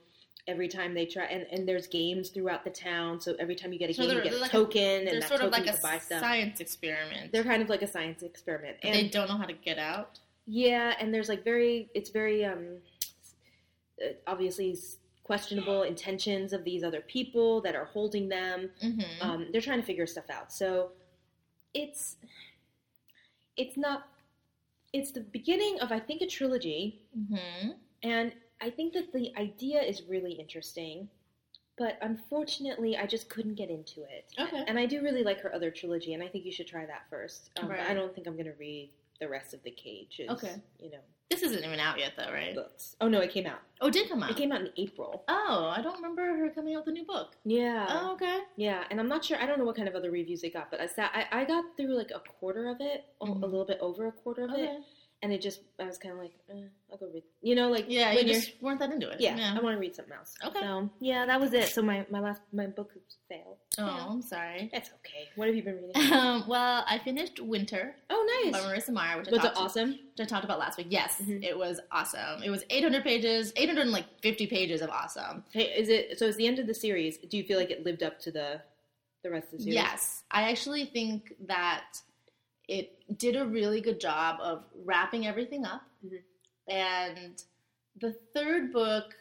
Every 0.49 0.67
time 0.67 0.93
they 0.93 1.07
try, 1.07 1.25
and, 1.27 1.47
and 1.53 1.69
there's 1.69 1.87
games 1.87 2.31
throughout 2.31 2.65
the 2.65 2.71
town. 2.71 3.21
So 3.21 3.37
every 3.39 3.55
time 3.55 3.73
you 3.73 3.79
get 3.79 3.91
a 3.91 3.95
So 3.95 4.03
game, 4.07 4.17
you 4.17 4.23
get 4.25 4.33
a 4.35 4.39
like 4.39 4.51
a- 4.51 4.53
token, 4.53 5.05
They're 5.05 5.15
and 5.15 5.23
that 5.23 5.29
sort 5.29 5.41
of 5.41 5.51
token 5.53 5.65
like 5.65 5.73
you 5.73 5.79
a 5.79 5.83
buy 5.83 5.99
stuff. 5.99 6.21
science 6.21 6.59
experiment. 6.61 7.31
They're 7.33 7.45
kind 7.45 7.63
of 7.63 7.69
like 7.69 7.83
a 7.83 7.87
science 7.87 8.23
experiment, 8.25 8.79
and 8.83 8.93
they 8.95 9.09
don't 9.09 9.29
know 9.29 9.37
how 9.37 9.45
to 9.45 9.53
get 9.53 9.79
out. 9.79 10.19
yeah, 10.47 10.95
and 10.99 11.15
there's 11.15 11.29
like 11.29 11.45
very, 11.45 11.91
it's 11.95 12.11
very 12.11 12.45
um, 12.45 12.79
uh, 14.05 14.09
obviously 14.27 14.77
questionable 15.23 15.85
intentions 15.85 16.53
of 16.53 16.65
these 16.65 16.83
other 16.83 17.01
people 17.03 17.61
that 17.61 17.77
are 17.77 17.85
holding 17.85 18.29
them. 18.29 18.69
Mm-hmm. 18.83 19.23
Um, 19.31 19.47
they're 19.53 19.61
trying 19.61 19.81
to 19.81 19.87
figure 19.87 20.07
stuff 20.07 20.29
out. 20.29 20.53
So 20.53 20.91
it's 21.73 22.17
it's 23.57 23.77
not 23.77 24.09
it's 24.93 25.11
the 25.13 25.21
beginning 25.21 25.79
of 25.81 25.93
I 25.93 26.01
think 26.01 26.21
a 26.23 26.27
trilogy, 26.27 27.01
Mm-hmm. 27.17 27.71
and 28.03 28.33
I 28.63 28.71
think 28.71 28.93
that 28.95 29.13
the 29.13 29.33
idea 29.37 29.83
is 29.83 30.03
really 30.09 30.33
interesting, 30.33 31.09
but 31.77 31.99
unfortunately, 32.01 32.97
I 32.97 33.07
just 33.07 33.29
couldn't 33.29 33.55
get 33.57 33.71
into 33.71 34.03
it. 34.03 34.33
Okay. 34.39 34.65
And 34.69 34.79
I 34.79 34.87
do 34.87 35.03
really 35.03 35.25
like 35.25 35.41
her 35.41 35.53
other 35.55 35.71
trilogy, 35.71 36.15
and 36.15 36.23
I 36.23 36.29
think 36.29 36.45
you 36.45 36.53
should 36.53 36.69
try 36.69 36.87
that 36.87 37.03
first. 37.11 37.51
Um, 37.61 37.69
but 37.69 37.81
I 37.81 37.93
don't 37.93 38.15
think 38.15 38.27
I'm 38.27 38.35
going 38.35 38.47
to 38.47 38.55
read 38.59 38.91
the 39.21 39.29
rest 39.29 39.53
of 39.53 39.63
the 39.65 39.71
Cage's, 39.73 40.29
Okay. 40.31 40.55
you 40.79 40.91
know, 40.91 40.99
This 41.31 41.43
isn't 41.43 41.65
even 41.65 41.81
out 41.81 41.99
yet, 41.99 42.13
though, 42.17 42.31
right? 42.33 42.55
books. 42.55 42.95
Oh 43.01 43.09
no, 43.09 43.21
it 43.21 43.31
came 43.33 43.47
out. 43.47 43.61
Oh, 43.81 43.87
it 43.89 43.93
did 43.95 44.09
come 44.09 44.23
out. 44.23 44.31
It 44.31 44.37
came 44.37 44.53
out 44.53 44.61
in 44.61 44.71
April. 44.77 45.25
Oh, 45.29 45.73
I 45.77 45.81
don't 45.81 45.97
remember 45.97 46.23
her 46.37 46.51
coming 46.51 46.75
out 46.77 46.85
with 46.87 46.93
a 46.95 46.99
new 46.99 47.05
book. 47.07 47.37
Yeah. 47.45 47.87
Oh, 47.89 48.13
okay. 48.15 48.41
Yeah, 48.57 48.85
and 48.91 49.01
I'm 49.01 49.09
not 49.09 49.25
sure. 49.25 49.39
I 49.41 49.47
don't 49.47 49.59
know 49.59 49.65
what 49.65 49.75
kind 49.77 49.89
of 49.89 49.95
other 49.95 50.11
reviews 50.11 50.43
they 50.43 50.51
got, 50.51 50.71
but 50.71 50.81
I 50.81 50.87
sat. 50.87 51.11
I, 51.15 51.41
I 51.43 51.45
got 51.45 51.65
through 51.77 51.97
like 51.97 52.11
a 52.15 52.21
quarter 52.21 52.69
of 52.69 52.77
it, 52.81 53.07
a- 53.21 53.27
Mhm. 53.27 53.43
a 53.43 53.47
little 53.47 53.65
bit 53.65 53.79
over 53.81 54.07
a 54.09 54.13
quarter 54.13 54.45
of 54.45 54.51
Okay. 54.51 54.65
it, 54.65 54.81
and 55.23 55.33
it 55.33 55.41
just. 55.41 55.61
I 55.79 55.85
was 55.85 55.99
kind 55.99 56.13
of 56.15 56.21
like, 56.21 56.33
eh, 56.51 56.63
I'll 56.91 56.99
go 56.99 57.07
read. 57.13 57.23
You 57.41 57.55
know, 57.55 57.71
like 57.71 57.87
Yeah, 57.89 58.13
you 58.13 58.25
just 58.25 58.53
weren't 58.61 58.79
that 58.81 58.91
into 58.93 59.09
it. 59.11 59.21
Yeah, 59.21 59.55
I 59.57 59.61
want 59.63 59.75
to 59.77 59.81
read 59.81 59.95
something 59.95 60.15
else. 60.15 60.35
Okay. 60.45 60.61
So 60.61 60.91
yeah, 61.01 61.27
that 61.27 61.41
was 61.41 61.53
it. 61.53 61.69
So 61.69 61.83
my 61.83 62.05
my 62.11 62.21
last 62.21 62.41
my 62.53 62.67
book 62.67 62.93
failed. 63.29 63.57
Oh, 63.79 63.87
Yeah. 63.87 64.07
I'm 64.09 64.23
sorry. 64.23 64.71
It's 64.73 64.91
okay. 65.01 65.29
What 65.37 65.47
have 65.49 65.57
you 65.57 65.63
been 65.63 65.77
reading? 65.77 66.13
Um, 66.13 66.45
well, 66.47 66.85
I 66.89 66.99
finished 66.99 67.41
Winter 67.41 67.95
oh, 68.11 68.43
nice 68.45 68.53
by. 68.53 68.69
Marissa 68.69 68.91
Meyer, 68.91 69.19
which 69.19 69.29
I, 69.29 69.33
Was 69.33 69.45
it 69.45 69.53
awesome? 69.57 69.91
which 69.91 70.21
I 70.21 70.25
talked 70.25 70.45
about 70.45 70.59
last 70.59 70.77
week. 70.77 70.89
Yes, 70.91 71.21
Mhm. 71.23 71.43
it 71.43 71.57
was 71.57 71.81
awesome. 71.91 72.43
It 72.43 72.51
was 72.51 72.65
800 72.69 73.03
pages, 73.03 73.53
850 73.57 74.47
pages 74.47 74.83
of 74.83 74.91
awesome. 74.91 75.45
Hey, 75.53 75.73
is 75.77 75.89
it? 75.89 76.19
So 76.19 76.27
it's 76.27 76.37
the 76.37 76.47
end 76.47 76.59
of 76.59 76.67
the 76.67 76.75
series. 76.75 77.17
Do 77.19 77.37
you 77.37 77.45
feel 77.45 77.59
like 77.59 77.71
it 77.71 77.85
lived 77.85 78.03
up 78.03 78.19
to 78.21 78.31
the 78.31 78.61
the 79.23 79.31
rest 79.31 79.47
of 79.53 79.59
the 79.59 79.65
series? 79.65 79.75
Yes, 79.77 80.25
I 80.31 80.51
actually 80.51 80.85
think 80.87 81.33
that 81.47 81.85
it 82.69 83.19
did 83.19 83.37
a 83.37 83.45
really 83.47 83.81
good 83.81 84.01
job 84.01 84.39
of 84.41 84.65
wrapping 84.85 85.27
everything 85.27 85.65
up. 85.65 85.83
Mhm. 86.05 86.23
And 86.69 87.43
the 88.01 88.13
third 88.35 88.73
book 88.73 89.15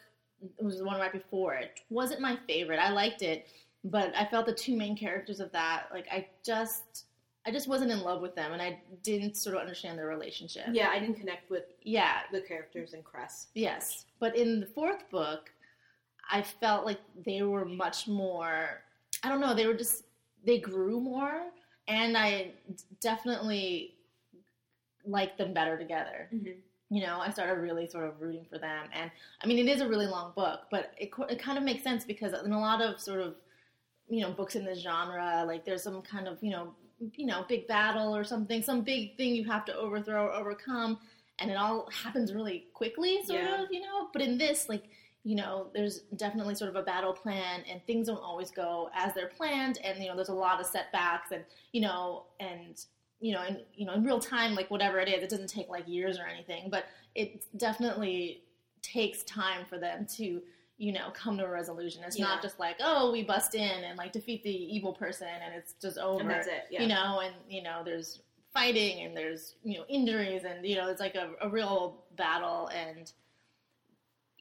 was 0.60 0.78
the 0.78 0.84
one 0.84 0.98
right 0.98 1.12
before 1.12 1.54
it. 1.54 1.80
Wasn't 1.90 2.20
my 2.20 2.36
favorite. 2.46 2.78
I 2.78 2.90
liked 2.90 3.22
it, 3.22 3.46
but 3.84 4.14
I 4.16 4.24
felt 4.24 4.46
the 4.46 4.54
two 4.54 4.76
main 4.76 4.96
characters 4.96 5.40
of 5.40 5.52
that, 5.52 5.88
like 5.92 6.06
I 6.10 6.28
just 6.44 7.06
I 7.44 7.50
just 7.50 7.66
wasn't 7.66 7.90
in 7.90 8.02
love 8.02 8.22
with 8.22 8.36
them 8.36 8.52
and 8.52 8.62
I 8.62 8.80
didn't 9.02 9.36
sort 9.36 9.56
of 9.56 9.60
understand 9.62 9.98
their 9.98 10.06
relationship. 10.06 10.66
Yeah, 10.70 10.90
I 10.90 11.00
didn't 11.00 11.16
connect 11.16 11.50
with 11.50 11.64
Yeah, 11.82 12.20
the 12.30 12.40
characters 12.40 12.94
in 12.94 13.02
Cress. 13.02 13.48
Yes, 13.54 14.06
but 14.20 14.36
in 14.36 14.60
the 14.60 14.66
fourth 14.66 15.10
book, 15.10 15.52
I 16.30 16.40
felt 16.42 16.86
like 16.86 17.00
they 17.26 17.42
were 17.42 17.64
much 17.64 18.06
more. 18.06 18.84
I 19.24 19.28
don't 19.28 19.40
know. 19.40 19.54
They 19.54 19.66
were 19.66 19.74
just 19.74 20.04
they 20.44 20.58
grew 20.60 21.00
more, 21.00 21.50
and 21.88 22.16
I 22.16 22.52
definitely 23.00 23.94
liked 25.04 25.38
them 25.38 25.52
better 25.52 25.76
together. 25.76 26.28
Mhm. 26.32 26.62
You 26.90 27.00
know, 27.02 27.20
I 27.20 27.30
started 27.30 27.60
really 27.60 27.86
sort 27.86 28.04
of 28.04 28.20
rooting 28.20 28.44
for 28.44 28.58
them, 28.58 28.88
and 28.92 29.10
I 29.42 29.46
mean, 29.46 29.58
it 29.58 29.70
is 29.70 29.80
a 29.80 29.88
really 29.88 30.06
long 30.06 30.32
book, 30.36 30.66
but 30.70 30.92
it 30.98 31.10
it 31.30 31.38
kind 31.38 31.58
of 31.58 31.64
makes 31.64 31.82
sense 31.82 32.04
because 32.04 32.32
in 32.44 32.52
a 32.52 32.60
lot 32.60 32.82
of 32.82 33.00
sort 33.00 33.20
of 33.20 33.36
you 34.08 34.20
know 34.20 34.32
books 34.32 34.56
in 34.56 34.64
this 34.64 34.80
genre, 34.80 35.44
like 35.46 35.64
there's 35.64 35.82
some 35.82 36.02
kind 36.02 36.28
of 36.28 36.42
you 36.42 36.50
know 36.50 36.74
you 37.16 37.26
know 37.26 37.44
big 37.48 37.66
battle 37.66 38.14
or 38.14 38.24
something, 38.24 38.62
some 38.62 38.82
big 38.82 39.16
thing 39.16 39.34
you 39.34 39.44
have 39.44 39.64
to 39.66 39.76
overthrow 39.76 40.26
or 40.26 40.32
overcome, 40.32 40.98
and 41.38 41.50
it 41.50 41.56
all 41.56 41.88
happens 41.90 42.32
really 42.34 42.66
quickly, 42.74 43.22
sort 43.24 43.40
Yeah. 43.42 43.62
of, 43.62 43.68
you 43.72 43.80
know. 43.80 44.08
But 44.12 44.22
in 44.22 44.38
this, 44.38 44.68
like 44.68 44.84
you 45.24 45.36
know, 45.36 45.68
there's 45.72 46.00
definitely 46.16 46.54
sort 46.54 46.68
of 46.70 46.76
a 46.76 46.82
battle 46.82 47.12
plan, 47.12 47.62
and 47.70 47.80
things 47.86 48.08
don't 48.08 48.22
always 48.22 48.50
go 48.50 48.90
as 48.94 49.14
they're 49.14 49.28
planned, 49.28 49.78
and 49.84 50.02
you 50.02 50.08
know, 50.08 50.16
there's 50.16 50.28
a 50.30 50.34
lot 50.34 50.60
of 50.60 50.66
setbacks, 50.66 51.30
and 51.32 51.44
you 51.72 51.80
know, 51.80 52.24
and 52.40 52.84
you 53.20 53.32
know, 53.32 53.42
in 53.44 53.60
you 53.74 53.86
know, 53.86 53.92
in 53.94 54.02
real 54.04 54.18
time, 54.18 54.54
like 54.54 54.70
whatever 54.70 54.98
it 54.98 55.08
is, 55.08 55.22
it 55.22 55.30
doesn't 55.30 55.48
take 55.48 55.68
like 55.68 55.86
years 55.88 56.18
or 56.18 56.26
anything, 56.26 56.68
but 56.70 56.84
it 57.14 57.44
definitely 57.56 58.42
takes 58.82 59.22
time 59.22 59.64
for 59.68 59.78
them 59.78 60.04
to 60.16 60.42
you 60.78 60.92
know 60.92 61.10
come 61.14 61.38
to 61.38 61.44
a 61.44 61.48
resolution. 61.48 62.02
It's 62.04 62.18
Yeah. 62.18 62.24
not 62.24 62.42
just 62.42 62.58
like 62.58 62.76
oh, 62.80 63.12
we 63.12 63.22
bust 63.22 63.54
in 63.54 63.84
and 63.84 63.96
like 63.96 64.12
defeat 64.12 64.42
the 64.42 64.50
evil 64.50 64.92
person, 64.92 65.28
and 65.44 65.54
it's 65.54 65.74
just 65.80 65.98
over 65.98 66.20
And 66.20 66.30
that's 66.30 66.48
it. 66.48 66.64
Yeah. 66.70 66.82
you 66.82 66.88
know, 66.88 67.20
and 67.20 67.34
you 67.48 67.62
know, 67.62 67.82
there's 67.84 68.22
fighting 68.52 69.04
and 69.06 69.16
there's 69.16 69.54
you 69.62 69.78
know 69.78 69.84
injuries 69.88 70.42
and 70.44 70.66
you 70.66 70.76
know 70.76 70.88
it's 70.90 71.00
like 71.00 71.14
a, 71.14 71.30
a 71.40 71.48
real 71.48 72.02
battle 72.16 72.68
and 72.68 73.12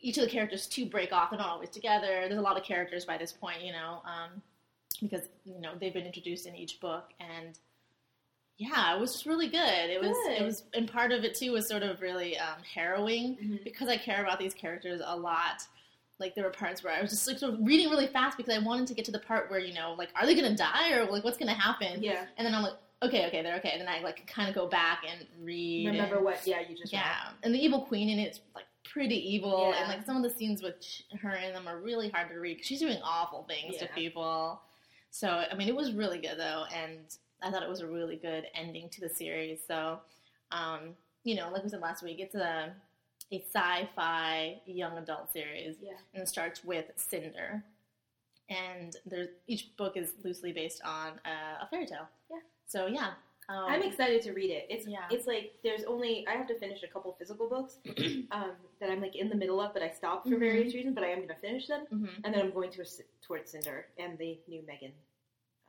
each 0.01 0.17
of 0.17 0.23
the 0.23 0.29
characters 0.29 0.67
to 0.67 0.85
break 0.85 1.11
off 1.13 1.29
they're 1.29 1.39
not 1.39 1.49
always 1.49 1.69
together 1.69 2.25
there's 2.27 2.37
a 2.37 2.41
lot 2.41 2.57
of 2.57 2.63
characters 2.63 3.05
by 3.05 3.17
this 3.17 3.31
point 3.31 3.61
you 3.63 3.71
know 3.71 4.01
um, 4.05 4.41
because 5.01 5.21
you 5.45 5.59
know 5.59 5.71
they've 5.79 5.93
been 5.93 6.05
introduced 6.05 6.45
in 6.45 6.55
each 6.55 6.79
book 6.79 7.05
and 7.19 7.57
yeah 8.57 8.95
it 8.95 8.99
was 8.99 9.13
just 9.13 9.25
really 9.25 9.47
good 9.47 9.89
it 9.89 9.99
was 9.99 10.15
it 10.27 10.43
was 10.43 10.63
and 10.73 10.91
part 10.91 11.11
of 11.11 11.23
it 11.23 11.33
too 11.35 11.51
was 11.51 11.67
sort 11.67 11.83
of 11.83 12.01
really 12.01 12.37
um, 12.37 12.57
harrowing 12.75 13.35
Mhm. 13.37 13.63
because 13.63 13.87
I 13.87 13.97
care 13.97 14.21
about 14.23 14.39
these 14.39 14.53
characters 14.53 15.01
a 15.03 15.15
lot. 15.17 15.63
Like 16.19 16.35
there 16.35 16.43
were 16.43 16.51
parts 16.51 16.83
where 16.83 16.93
I 16.93 17.01
was 17.01 17.09
just 17.09 17.25
like 17.27 17.39
sort 17.39 17.53
of 17.55 17.59
reading 17.65 17.89
really 17.89 18.05
fast 18.05 18.37
because 18.37 18.53
I 18.55 18.59
wanted 18.59 18.85
to 18.87 18.93
get 18.93 19.05
to 19.05 19.11
the 19.11 19.17
part 19.19 19.49
where 19.49 19.59
you 19.59 19.73
know 19.73 19.95
like 19.97 20.09
are 20.15 20.25
they 20.27 20.35
gonna 20.35 20.55
die 20.55 20.91
or 20.93 21.05
like 21.05 21.23
what's 21.23 21.37
gonna 21.39 21.55
happen? 21.55 22.03
Yeah. 22.03 22.25
And 22.37 22.45
then 22.45 22.53
I'm 22.53 22.61
like 22.61 22.73
okay 23.01 23.25
okay 23.27 23.41
they're 23.41 23.55
okay. 23.55 23.71
And 23.71 23.81
then 23.81 23.87
I 23.87 24.01
like 24.03 24.27
kind 24.27 24.47
of 24.47 24.53
go 24.53 24.67
back 24.67 25.03
and 25.09 25.25
read. 25.43 25.87
Remember 25.87 26.17
and, 26.17 26.25
what? 26.25 26.45
Yeah, 26.45 26.59
you 26.69 26.75
just. 26.77 26.93
Yeah, 26.93 27.29
and 27.41 27.55
the 27.55 27.59
evil 27.59 27.81
queen 27.81 28.09
in 28.09 28.19
it's 28.19 28.39
like 28.53 28.65
pretty 28.91 29.15
evil, 29.15 29.69
Yeah. 29.73 29.81
and 29.81 29.87
like 29.89 30.05
some 30.05 30.17
of 30.17 30.23
the 30.23 30.29
scenes 30.29 30.61
with 30.61 30.75
her 31.21 31.31
in 31.35 31.53
them 31.53 31.67
are 31.67 31.77
really 31.79 32.09
hard 32.09 32.29
to 32.29 32.35
read. 32.39 32.63
she's 32.63 32.79
doing 32.79 32.99
awful 33.03 33.43
things 33.43 33.77
to 33.77 33.87
people. 33.87 34.61
So 35.11 35.27
I 35.29 35.55
mean, 35.55 35.67
it 35.67 35.75
was 35.75 35.91
really 35.93 36.19
good 36.19 36.37
though, 36.37 36.65
and 36.73 36.99
I 37.41 37.51
thought 37.51 37.63
it 37.63 37.69
was 37.69 37.81
a 37.81 37.87
really 37.87 38.15
good 38.17 38.47
ending 38.53 38.89
to 38.89 39.01
the 39.01 39.09
series. 39.09 39.59
So, 39.65 39.99
um, 40.51 40.95
you 41.23 41.35
know, 41.35 41.49
like 41.51 41.63
we 41.63 41.69
said 41.69 41.81
last 41.81 42.03
week, 42.03 42.19
it's 42.19 42.35
a 42.35 42.73
a 43.33 43.39
sci-fi 43.39 44.61
young 44.65 44.97
adult 44.97 45.31
series, 45.31 45.77
Yeah. 45.81 45.93
and 46.13 46.23
it 46.23 46.27
starts 46.27 46.63
with 46.65 46.85
Cinder, 46.97 47.63
and 48.49 48.97
there's 49.05 49.29
each 49.47 49.75
book 49.77 49.95
is 49.95 50.13
loosely 50.23 50.51
based 50.51 50.81
on 50.83 51.13
a, 51.25 51.63
a 51.63 51.67
fairy 51.69 51.85
tale. 51.85 52.09
Yeah. 52.29 52.39
So 52.67 52.87
yeah, 52.87 53.13
um, 53.51 53.65
I'm 53.71 53.83
excited 53.83 54.21
to 54.23 54.31
read 54.33 54.51
it. 54.51 54.65
It's 54.69 54.87
Yeah. 54.87 55.05
it's 55.15 55.27
like 55.27 55.45
there's 55.63 55.83
only 55.83 56.25
I 56.27 56.33
have 56.39 56.47
to 56.47 56.55
finish 56.63 56.83
a 56.83 56.87
couple 56.87 57.11
physical 57.19 57.47
books 57.49 57.73
um, 58.31 58.51
that 58.79 58.89
I'm 58.91 59.01
like 59.01 59.15
in 59.15 59.27
the 59.29 59.35
middle 59.35 59.59
of, 59.59 59.73
but 59.73 59.83
I 59.83 59.89
stopped 59.89 60.27
for 60.27 60.35
Mhm. 60.35 60.39
various 60.47 60.73
reasons. 60.73 60.95
But 60.95 61.03
I 61.03 61.09
am 61.09 61.17
going 61.17 61.27
to 61.29 61.41
finish 61.47 61.67
them, 61.67 61.85
mhm. 61.91 62.09
and 62.23 62.33
then 62.33 62.41
I'm 62.41 62.51
going 62.51 62.71
to 62.71 62.83
towards 63.21 63.51
Cinder 63.51 63.87
and 63.97 64.17
the 64.17 64.31
new 64.47 64.61
Megan 64.65 64.93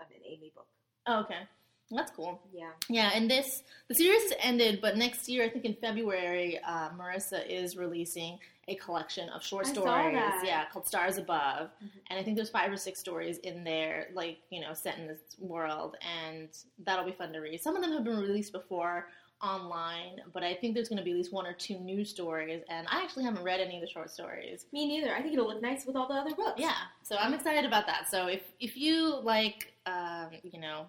um, 0.00 0.06
and 0.14 0.22
Amy 0.24 0.50
book. 0.54 0.66
Oh, 1.06 1.20
okay, 1.20 1.42
that's 1.90 2.10
cool. 2.12 2.40
Yeah, 2.52 2.70
Yeah, 2.88 3.10
and 3.14 3.30
this 3.30 3.62
the 3.88 3.94
series 3.94 4.22
has 4.22 4.32
ended, 4.40 4.80
but 4.80 4.96
next 4.96 5.28
year, 5.28 5.44
I 5.44 5.48
think 5.48 5.64
in 5.64 5.74
February, 5.74 6.58
uh, 6.60 6.90
Marissa 6.90 7.46
is 7.46 7.76
releasing 7.76 8.38
a 8.68 8.76
collection 8.76 9.28
of 9.30 9.42
short 9.42 9.66
I 9.66 9.70
stories. 9.72 10.14
Yeah, 10.44 10.64
called 10.72 10.86
Stars 10.86 11.18
Above, 11.18 11.70
Mhm. 11.82 11.90
and 12.08 12.18
I 12.18 12.22
think 12.22 12.36
there's 12.36 12.48
five 12.50 12.70
or 12.72 12.76
six 12.76 13.00
stories 13.00 13.38
in 13.38 13.64
there, 13.64 14.08
like 14.14 14.38
you 14.50 14.60
know, 14.60 14.72
set 14.72 14.98
in 14.98 15.06
this 15.08 15.20
world, 15.38 15.96
and 16.00 16.48
that'll 16.78 17.04
be 17.04 17.12
fun 17.12 17.32
to 17.32 17.40
read. 17.40 17.60
Some 17.60 17.74
of 17.76 17.82
them 17.82 17.92
have 17.92 18.04
been 18.04 18.16
released 18.18 18.52
before 18.52 19.08
online, 19.42 20.22
but 20.32 20.44
I 20.44 20.54
think 20.54 20.74
there's 20.74 20.88
going 20.88 20.98
to 20.98 21.04
be 21.04 21.10
at 21.10 21.16
least 21.16 21.32
one 21.32 21.46
or 21.46 21.52
two 21.52 21.76
new 21.80 22.04
stories, 22.04 22.62
and 22.68 22.86
I 22.88 23.02
actually 23.02 23.24
haven't 23.24 23.42
read 23.42 23.60
any 23.60 23.74
of 23.74 23.80
the 23.80 23.88
short 23.88 24.08
stories. 24.10 24.66
me 24.72 24.86
neither. 24.86 25.12
I 25.14 25.20
think 25.20 25.34
it'll 25.34 25.48
look 25.48 25.60
nice 25.60 25.84
with 25.84 25.96
all 25.96 26.06
the 26.06 26.14
other 26.14 26.34
books. 26.34 26.60
Yeah, 26.60 26.76
so 27.02 27.16
I'm 27.16 27.34
excited 27.34 27.64
about 27.64 27.86
that. 27.88 28.08
So 28.08 28.28
if 28.28 28.42
if 28.60 28.76
you 28.76 29.16
like, 29.20 29.72
um, 29.86 30.30
you 30.44 30.60
know, 30.60 30.86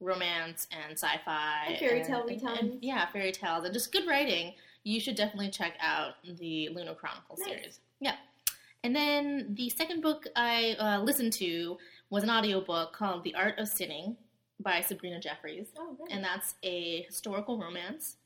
romance 0.00 0.66
and 0.70 0.92
sci-fi, 0.98 1.64
And 1.68 1.78
fairy 1.78 2.02
tale 2.04 2.26
retellings. 2.28 2.78
yeah, 2.82 3.06
fairy 3.06 3.32
tales, 3.32 3.64
and 3.64 3.72
just 3.72 3.92
good 3.92 4.06
writing, 4.06 4.54
you 4.84 5.00
should 5.00 5.16
definitely 5.16 5.50
check 5.50 5.74
out 5.80 6.14
the 6.38 6.68
Lunar 6.70 6.94
Chronicles 6.94 7.38
Nice. 7.40 7.48
series. 7.48 7.80
Yeah, 8.00 8.16
and 8.84 8.94
then 8.94 9.54
the 9.54 9.68
second 9.70 10.02
book 10.02 10.26
I 10.36 10.76
uh, 10.78 11.02
listened 11.02 11.32
to 11.34 11.78
was 12.10 12.22
an 12.22 12.30
audiobook 12.30 12.92
called 12.92 13.24
The 13.24 13.34
Art 13.34 13.58
of 13.58 13.68
Sinning 13.68 14.16
by 14.60 14.80
Sabrina 14.80 15.18
Jeffries 15.20 15.68
Oh, 15.78 15.96
and 16.10 16.22
that's 16.22 16.54
a 16.62 17.02
historical 17.02 17.58
romance. 17.58 18.16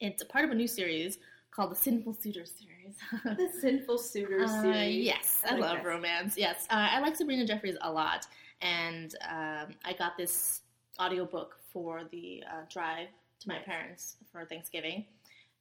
It's 0.00 0.22
a 0.22 0.26
part 0.26 0.44
of 0.44 0.50
a 0.50 0.54
new 0.54 0.66
series 0.66 1.18
called 1.52 1.70
the 1.70 1.76
Sinful 1.76 2.14
Suitors 2.14 2.50
series. 2.58 2.96
the 3.36 3.48
Sinful 3.60 3.98
Suitors 3.98 4.50
Uh, 4.50 4.62
series. 4.62 5.04
yes, 5.04 5.42
I 5.44 5.50
I, 5.50 5.52
like 5.52 5.60
love 5.60 5.76
this. 5.78 5.86
romance. 5.86 6.38
Yes, 6.38 6.66
uh, 6.70 6.88
I 6.90 6.98
like 7.00 7.14
Sabrina 7.14 7.46
Jeffries 7.46 7.76
a 7.82 7.92
lot, 7.92 8.26
and 8.62 9.14
um, 9.28 9.74
I 9.84 9.92
got 9.98 10.16
this 10.16 10.61
audiobook 11.00 11.56
for 11.72 12.02
the 12.10 12.42
uh, 12.50 12.62
drive 12.70 13.08
to 13.40 13.48
my 13.48 13.58
parents 13.58 14.16
for 14.30 14.44
Thanksgiving, 14.44 15.04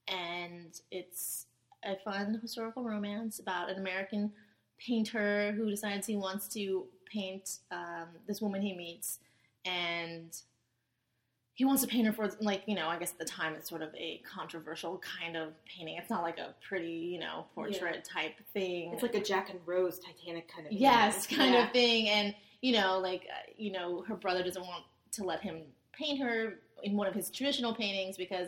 and 0.07 0.79
it's 0.91 1.45
a 1.83 1.95
fun 1.97 2.39
historical 2.41 2.83
romance 2.83 3.39
about 3.39 3.69
an 3.69 3.77
American 3.77 4.31
painter 4.77 5.51
who 5.53 5.69
decides 5.69 6.05
he 6.07 6.15
wants 6.15 6.47
to 6.49 6.85
paint 7.05 7.59
um, 7.71 8.07
this 8.27 8.41
woman 8.41 8.61
he 8.61 8.73
meets, 8.73 9.19
and 9.65 10.37
he 11.53 11.65
wants 11.65 11.81
to 11.81 11.87
paint 11.87 12.07
her 12.07 12.13
for 12.13 12.29
like 12.39 12.63
you 12.65 12.75
know 12.75 12.87
I 12.87 12.97
guess 12.97 13.11
at 13.11 13.19
the 13.19 13.25
time 13.25 13.53
it's 13.55 13.69
sort 13.69 13.81
of 13.81 13.93
a 13.95 14.21
controversial 14.31 14.99
kind 15.19 15.35
of 15.35 15.53
painting. 15.65 15.97
It's 15.97 16.09
not 16.09 16.23
like 16.23 16.37
a 16.39 16.53
pretty 16.67 16.91
you 16.91 17.19
know 17.19 17.45
portrait 17.55 18.03
type 18.03 18.33
thing. 18.53 18.91
It's 18.93 19.03
like 19.03 19.15
a 19.15 19.21
Jack 19.23 19.49
and 19.49 19.59
Rose 19.65 19.99
Titanic 19.99 20.47
kind 20.53 20.67
of. 20.67 20.73
yes, 20.73 21.25
thing. 21.25 21.37
kind 21.37 21.53
Yeah. 21.53 21.65
of 21.67 21.71
thing, 21.73 22.09
and 22.09 22.35
you 22.61 22.73
know 22.73 22.99
like 22.99 23.23
uh, 23.29 23.51
you 23.57 23.71
know 23.71 24.01
her 24.07 24.15
brother 24.15 24.43
doesn't 24.43 24.61
want 24.65 24.83
to 25.11 25.23
let 25.23 25.41
him 25.41 25.61
paint 25.93 26.19
her 26.21 26.55
in 26.83 26.95
one 26.97 27.07
of 27.07 27.13
his 27.13 27.29
traditional 27.29 27.73
paintings 27.75 28.17
because 28.17 28.47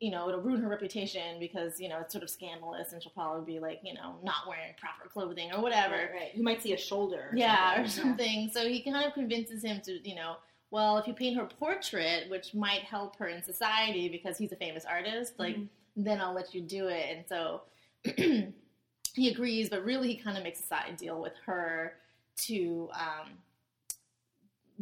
you 0.00 0.10
know 0.10 0.28
it'll 0.28 0.40
ruin 0.42 0.60
her 0.62 0.68
reputation 0.68 1.38
because 1.40 1.80
you 1.80 1.88
know 1.88 1.98
it's 2.00 2.12
sort 2.12 2.22
of 2.22 2.30
scandalous 2.30 2.92
and 2.92 3.02
she'll 3.02 3.12
probably 3.12 3.54
be 3.54 3.58
like 3.58 3.80
you 3.82 3.94
know 3.94 4.16
not 4.22 4.46
wearing 4.46 4.72
proper 4.78 5.08
clothing 5.08 5.50
or 5.52 5.60
whatever. 5.62 5.94
Right, 5.94 6.10
right. 6.12 6.34
You 6.34 6.42
might 6.42 6.62
see 6.62 6.72
a 6.74 6.76
shoulder. 6.78 7.30
Or 7.32 7.36
Yeah, 7.36 7.80
or 7.82 7.86
something. 7.88 8.48
something. 8.48 8.50
So 8.52 8.68
he 8.68 8.82
kind 8.82 9.06
of 9.06 9.14
convinces 9.14 9.62
him 9.64 9.80
to, 9.86 10.06
you 10.08 10.14
know, 10.14 10.36
well, 10.70 10.98
if 10.98 11.06
you 11.06 11.14
paint 11.14 11.36
her 11.36 11.46
portrait, 11.46 12.28
which 12.28 12.52
might 12.54 12.80
help 12.82 13.16
her 13.16 13.28
in 13.28 13.42
society 13.42 14.08
because 14.08 14.36
he's 14.36 14.52
a 14.52 14.56
famous 14.56 14.84
artist, 14.84 15.34
like, 15.38 15.56
Mhm. 15.56 15.68
then 15.96 16.20
I'll 16.20 16.34
let 16.34 16.54
you 16.54 16.60
do 16.60 16.88
it. 16.88 17.06
And 17.16 17.24
so 17.26 17.62
he 19.14 19.30
agrees, 19.30 19.70
but 19.70 19.84
really 19.84 20.08
he 20.08 20.16
kind 20.16 20.36
of 20.36 20.42
makes 20.44 20.60
a 20.60 20.64
side 20.64 20.96
deal 20.98 21.20
with 21.20 21.32
her 21.46 21.94
to 22.46 22.90
um, 22.92 23.30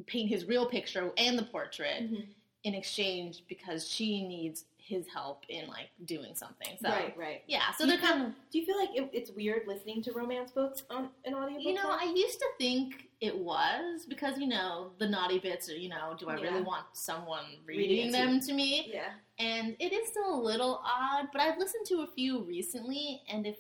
paint 0.07 0.29
his 0.29 0.45
real 0.47 0.67
picture 0.67 1.11
and 1.17 1.39
the 1.39 1.45
portrait 1.45 2.03
Mhm. 2.03 2.27
in 2.65 2.75
exchange 2.75 3.43
because 3.49 3.89
she 3.89 4.27
needs 4.27 4.65
his 4.79 5.09
help 5.09 5.45
in, 5.49 5.67
like, 5.67 5.89
doing 6.05 6.35
something. 6.35 6.77
So, 6.79 6.91
Right, 6.91 7.17
right. 7.17 7.43
yeah, 7.47 7.71
so 7.73 7.85
Do 7.85 7.91
they're 7.93 8.01
kind 8.01 8.23
of. 8.27 8.35
Do 8.51 8.59
you 8.59 8.67
feel 8.67 8.77
like 8.77 8.91
it, 8.95 9.09
it's 9.15 9.31
weird 9.31 9.67
listening 9.67 10.03
to 10.03 10.13
romance 10.13 10.51
books 10.53 10.83
on 10.91 11.09
an 11.25 11.33
audiobook? 11.35 11.65
You 11.65 11.73
know, 11.73 11.83
form? 11.85 12.01
I 12.03 12.13
used 12.15 12.39
to 12.39 12.47
think 12.59 13.09
it 13.23 13.35
was 13.35 14.05
because 14.05 14.39
you 14.39 14.47
know 14.47 14.93
the 14.99 15.09
naughty 15.09 15.39
bits 15.39 15.71
are 15.71 15.77
you 15.77 15.89
know, 15.89 16.15
do 16.19 16.29
I 16.29 16.37
Yeah. 16.37 16.43
really 16.43 16.63
want 16.63 16.85
someone 16.93 17.47
Reading 17.65 17.89
reading, 17.89 18.09
it 18.09 18.11
to 18.11 18.13
them 18.13 18.41
to 18.41 18.53
me? 18.53 18.91
yeah. 18.93 19.15
And 19.39 19.75
it 19.79 19.95
is 19.95 20.09
still 20.11 20.35
a 20.35 20.41
little 20.43 20.83
odd, 20.85 21.29
but 21.33 21.41
I've 21.41 21.57
listened 21.59 21.87
to 21.87 22.03
a 22.03 22.07
few 22.09 22.43
recently, 22.43 23.23
and 23.27 23.47
if 23.47 23.57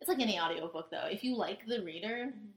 it's 0.00 0.08
like 0.08 0.20
any 0.20 0.40
audiobook 0.40 0.90
though, 0.90 1.06
if 1.06 1.22
you 1.22 1.36
like 1.36 1.66
the 1.66 1.82
reader, 1.82 2.32
Mhm. 2.34 2.52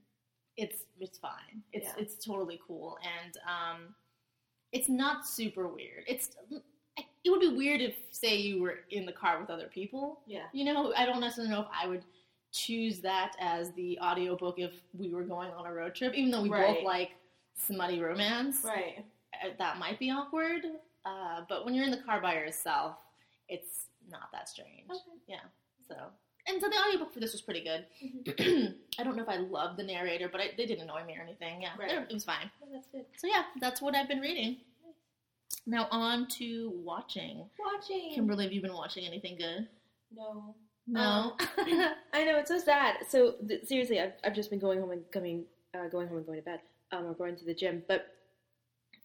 It's 0.57 0.83
it's 0.99 1.17
fine. 1.17 1.61
It's 1.73 1.85
Yeah. 1.87 1.93
it's 2.03 2.23
totally 2.23 2.59
cool, 2.65 2.97
and 3.03 3.37
um, 3.47 3.95
it's 4.71 4.89
not 4.89 5.25
super 5.27 5.67
weird. 5.67 6.03
It's 6.07 6.35
it 6.97 7.29
would 7.29 7.41
be 7.41 7.49
weird 7.49 7.81
if 7.81 7.95
say 8.11 8.35
you 8.37 8.61
were 8.61 8.79
in 8.91 9.05
the 9.05 9.11
car 9.11 9.39
with 9.41 9.49
other 9.49 9.67
people 9.67 10.21
Yeah. 10.27 10.45
you 10.53 10.63
know, 10.63 10.93
I 10.95 11.05
don't 11.05 11.19
necessarily 11.19 11.51
know 11.51 11.61
if 11.61 11.67
I 11.73 11.87
would 11.87 12.03
choose 12.51 13.01
that 13.01 13.35
as 13.39 13.71
the 13.73 13.99
audiobook 13.99 14.59
if 14.59 14.71
we 14.93 15.13
were 15.13 15.23
going 15.23 15.49
on 15.51 15.65
a 15.65 15.73
road 15.73 15.93
trip, 15.95 16.13
even 16.13 16.31
though 16.31 16.41
we 16.43 16.49
Right. 16.49 16.75
both 16.75 16.83
like 16.85 17.11
smutty 17.55 17.99
romance. 17.99 18.63
Right. 18.63 19.03
uh, 19.43 19.49
That 19.57 19.77
might 19.77 19.99
be 19.99 20.09
awkward. 20.11 20.63
Uh, 21.03 21.41
but 21.49 21.65
when 21.65 21.73
you're 21.73 21.83
in 21.83 21.91
the 21.91 22.01
car 22.01 22.21
by 22.21 22.35
yourself, 22.35 22.97
it's 23.49 23.87
not 24.07 24.31
that 24.31 24.47
strange. 24.47 24.89
Okay. 24.89 25.39
So, 25.87 25.95
and 26.47 26.61
so 26.61 26.67
the 26.69 26.75
audiobook 26.75 27.13
for 27.13 27.19
this 27.19 27.31
was 27.31 27.41
pretty 27.41 27.63
good. 27.63 27.85
I 28.99 29.03
don't 29.03 29.15
know 29.15 29.23
if 29.23 29.29
I 29.29 29.37
loved 29.37 29.77
the 29.77 29.83
narrator, 29.83 30.29
but 30.31 30.41
I, 30.41 30.49
they 30.57 30.65
didn't 30.65 30.83
annoy 30.83 31.03
me 31.05 31.15
or 31.17 31.21
anything. 31.21 31.61
Yeah, 31.61 31.69
Right. 31.79 31.91
it 32.09 32.13
was 32.13 32.23
fine. 32.23 32.49
Oh, 32.63 32.67
that's 32.71 32.87
good. 32.87 33.05
So 33.17 33.27
yeah, 33.27 33.43
that's 33.59 33.81
what 33.81 33.95
I've 33.95 34.07
been 34.07 34.19
reading. 34.19 34.57
Now 35.65 35.87
on 35.91 36.27
to 36.39 36.71
watching. 36.83 37.45
Watching. 37.59 38.11
Kimberly, 38.13 38.43
have 38.45 38.53
you 38.53 38.61
been 38.61 38.73
watching 38.73 39.05
anything 39.05 39.37
good? 39.37 39.67
No. 40.15 40.55
No. 40.87 41.35
I 42.13 42.23
know 42.25 42.37
it's 42.37 42.49
so 42.49 42.59
sad. 42.59 42.97
So 43.09 43.35
th- 43.47 43.65
seriously, 43.65 43.99
I've, 43.99 44.13
I've 44.23 44.35
just 44.35 44.49
been 44.51 44.59
going 44.59 44.79
home 44.79 44.91
and 44.91 45.01
coming, 45.11 45.45
uh, 45.73 45.87
going 45.87 46.07
home 46.07 46.17
and 46.17 46.25
going 46.25 46.39
to 46.39 46.45
bed, 46.45 46.59
um, 46.91 47.05
or 47.05 47.13
going 47.13 47.35
to 47.37 47.45
the 47.45 47.53
gym. 47.55 47.81
But 47.87 48.07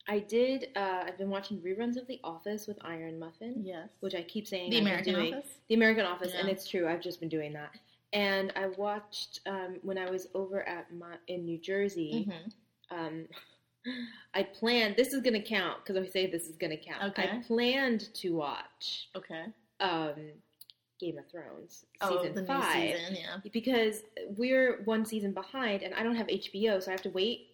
I 0.08 0.18
did. 0.20 0.68
Uh, 0.76 1.04
I've 1.06 1.18
been 1.18 1.30
watching 1.30 1.58
reruns 1.60 1.96
of 1.96 2.06
The 2.06 2.18
Office 2.24 2.66
with 2.66 2.78
Iron 2.84 3.18
Muffin, 3.18 3.62
yes. 3.64 3.90
which 4.00 4.14
I 4.14 4.22
keep 4.22 4.46
saying 4.48 4.70
The 4.70 4.76
I've 4.78 4.82
American 4.82 5.14
doing. 5.14 5.34
Office. 5.34 5.50
The 5.68 5.74
American 5.74 6.04
Office, 6.06 6.32
and 6.36 6.48
it's 6.48 6.66
true. 6.68 6.88
I've 6.88 7.00
just 7.02 7.20
been 7.20 7.28
doing 7.28 7.52
that. 7.52 7.70
And 8.12 8.52
I 8.56 8.66
watched 8.76 9.40
um, 9.46 9.76
when 9.82 9.96
I 9.98 10.10
was 10.10 10.26
over 10.34 10.66
at 10.68 10.92
my 10.92 11.14
in 11.28 11.44
New 11.44 11.58
Jersey. 11.58 12.28
hmm 12.28 12.96
Um, 12.96 13.26
I 14.34 14.42
planned. 14.42 14.96
This 14.96 15.12
is 15.12 15.22
gonna 15.22 15.40
count 15.42 15.78
because 15.84 15.96
I 15.96 16.08
say 16.10 16.26
this 16.26 16.48
is 16.48 16.56
gonna 16.56 16.76
count. 16.76 17.02
Okay. 17.12 17.30
I 17.32 17.42
planned 17.46 18.12
to 18.14 18.34
watch 18.34 19.08
Okay. 19.16 19.44
um, 19.80 20.14
Game 20.98 21.16
of 21.18 21.26
Thrones 21.30 21.86
Oh, 22.02 22.18
season 22.18 22.34
the 22.34 22.44
five 22.44 22.96
season, 22.98 23.14
yeah. 23.16 23.36
because 23.52 24.02
we're 24.36 24.82
one 24.84 25.04
season 25.06 25.32
behind, 25.32 25.82
and 25.82 25.94
I 25.94 26.02
don't 26.02 26.16
have 26.16 26.26
HBO, 26.26 26.82
so 26.82 26.90
I 26.90 26.92
have 26.92 27.02
to 27.02 27.10
wait 27.10 27.49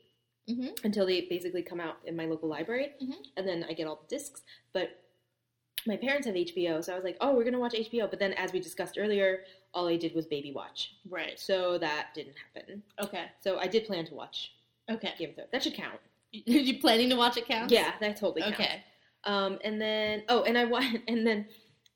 hmm 0.49 0.69
until 0.85 1.07
they 1.07 1.23
basically 1.23 1.63
come 1.63 1.81
out 1.81 1.97
in 2.05 2.15
my 2.17 2.25
local 2.27 2.49
library, 2.49 2.93
Mhm. 3.03 3.17
and 3.37 3.47
then 3.49 3.65
I 3.69 3.73
get 3.73 3.87
all 3.87 3.97
the 3.97 4.07
discs. 4.07 4.43
But 4.73 5.03
my 5.87 5.97
parents 5.97 6.27
have 6.27 6.37
HBO, 6.37 6.81
so 6.81 6.93
I 6.93 6.95
was 6.97 7.05
like, 7.05 7.17
"Oh, 7.21 7.35
we're 7.35 7.45
gonna 7.45 7.59
watch 7.61 7.75
HBO." 7.75 8.07
But 8.09 8.19
then, 8.19 8.33
as 8.35 8.53
we 8.53 8.61
discussed 8.61 8.97
earlier, 8.99 9.45
all 9.75 9.87
I 9.89 9.97
did 9.97 10.15
was 10.15 10.27
baby 10.27 10.53
watch, 10.53 10.95
Right. 11.09 11.39
so 11.39 11.79
that 11.79 12.09
didn't 12.15 12.37
happen. 12.37 12.83
Okay. 13.01 13.27
So 13.41 13.59
I 13.59 13.67
did 13.67 13.85
plan 13.87 14.05
to 14.07 14.15
watch 14.15 14.53
Okay. 14.89 15.15
Game 15.19 15.31
of 15.31 15.35
Thrones. 15.37 15.51
That 15.53 15.63
should 15.63 15.75
count. 15.75 16.01
you 16.33 16.79
planning 16.81 17.09
to 17.11 17.17
watch 17.17 17.37
it 17.37 17.47
count? 17.47 17.71
Yeah, 17.71 17.95
that 18.01 18.17
totally 18.17 18.43
counts. 18.43 18.61
Okay. 18.61 18.83
Um, 19.25 19.59
and 19.65 19.81
then 19.81 20.25
oh, 20.29 20.43
and 20.45 20.57
I 20.59 20.65
and 21.09 21.27
then 21.27 21.49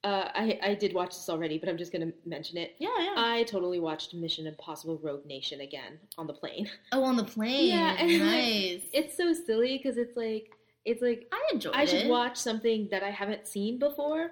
uh, 0.04 0.28
I 0.34 0.58
I 0.62 0.74
did 0.74 0.94
watch 0.94 1.10
this 1.10 1.28
already, 1.28 1.58
but 1.58 1.68
I'm 1.68 1.76
just 1.76 1.92
gonna 1.92 2.12
mention 2.24 2.56
it. 2.56 2.74
Yeah, 2.78 2.88
yeah. 2.98 3.14
I 3.16 3.42
totally 3.44 3.80
watched 3.80 4.14
Mission 4.14 4.46
Impossible: 4.46 4.98
Rogue 5.02 5.26
Nation 5.26 5.60
again 5.60 5.98
on 6.16 6.26
the 6.26 6.32
plane. 6.32 6.68
oh, 6.92 7.02
on 7.04 7.16
the 7.16 7.24
plane. 7.24 7.68
Yeah, 7.68 7.96
and, 7.98 8.10
like, 8.12 8.20
nice. 8.20 8.82
It's 8.92 9.16
so 9.16 9.32
silly 9.32 9.76
because 9.76 9.96
it's 9.98 10.16
like 10.16 10.50
it's 10.86 11.02
like 11.02 11.28
I 11.32 11.40
enjoy. 11.52 11.70
I 11.74 11.84
should 11.84 12.06
it. 12.06 12.08
watch 12.08 12.36
something 12.38 12.88
that 12.90 13.02
I 13.02 13.10
haven't 13.10 13.46
seen 13.46 13.78
before, 13.78 14.30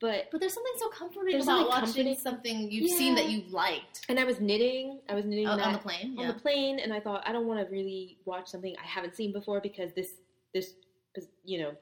but 0.00 0.26
But 0.32 0.40
there's 0.40 0.54
something 0.54 0.72
so 0.78 0.88
comforting 0.88 1.36
about 1.36 1.44
something 1.44 1.66
watching 1.68 1.84
comforting- 1.86 2.16
something 2.16 2.70
you've 2.72 2.90
seen 2.90 3.14
that 3.14 3.26
Yeah. 3.26 3.36
you 3.36 3.42
liked 3.52 4.04
and 4.08 4.18
I 4.18 4.24
was 4.24 4.40
knitting. 4.40 4.98
I 5.08 5.14
was 5.14 5.24
knitting 5.24 5.46
Oh, 5.46 5.52
on 5.52 5.72
the 5.74 5.78
plane. 5.78 6.16
on 6.18 6.24
Yeah. 6.26 6.32
the 6.32 6.40
plane, 6.40 6.80
and 6.80 6.92
I 6.92 6.98
thought 6.98 7.22
I 7.24 7.30
don't 7.30 7.46
want 7.46 7.64
to 7.64 7.72
really 7.72 8.18
watch 8.24 8.48
something 8.48 8.74
I 8.82 8.86
haven't 8.86 9.14
seen 9.14 9.32
before 9.32 9.60
because 9.60 9.92
this 9.92 10.14
this 10.52 10.74
you 11.44 11.58
know 11.60 11.74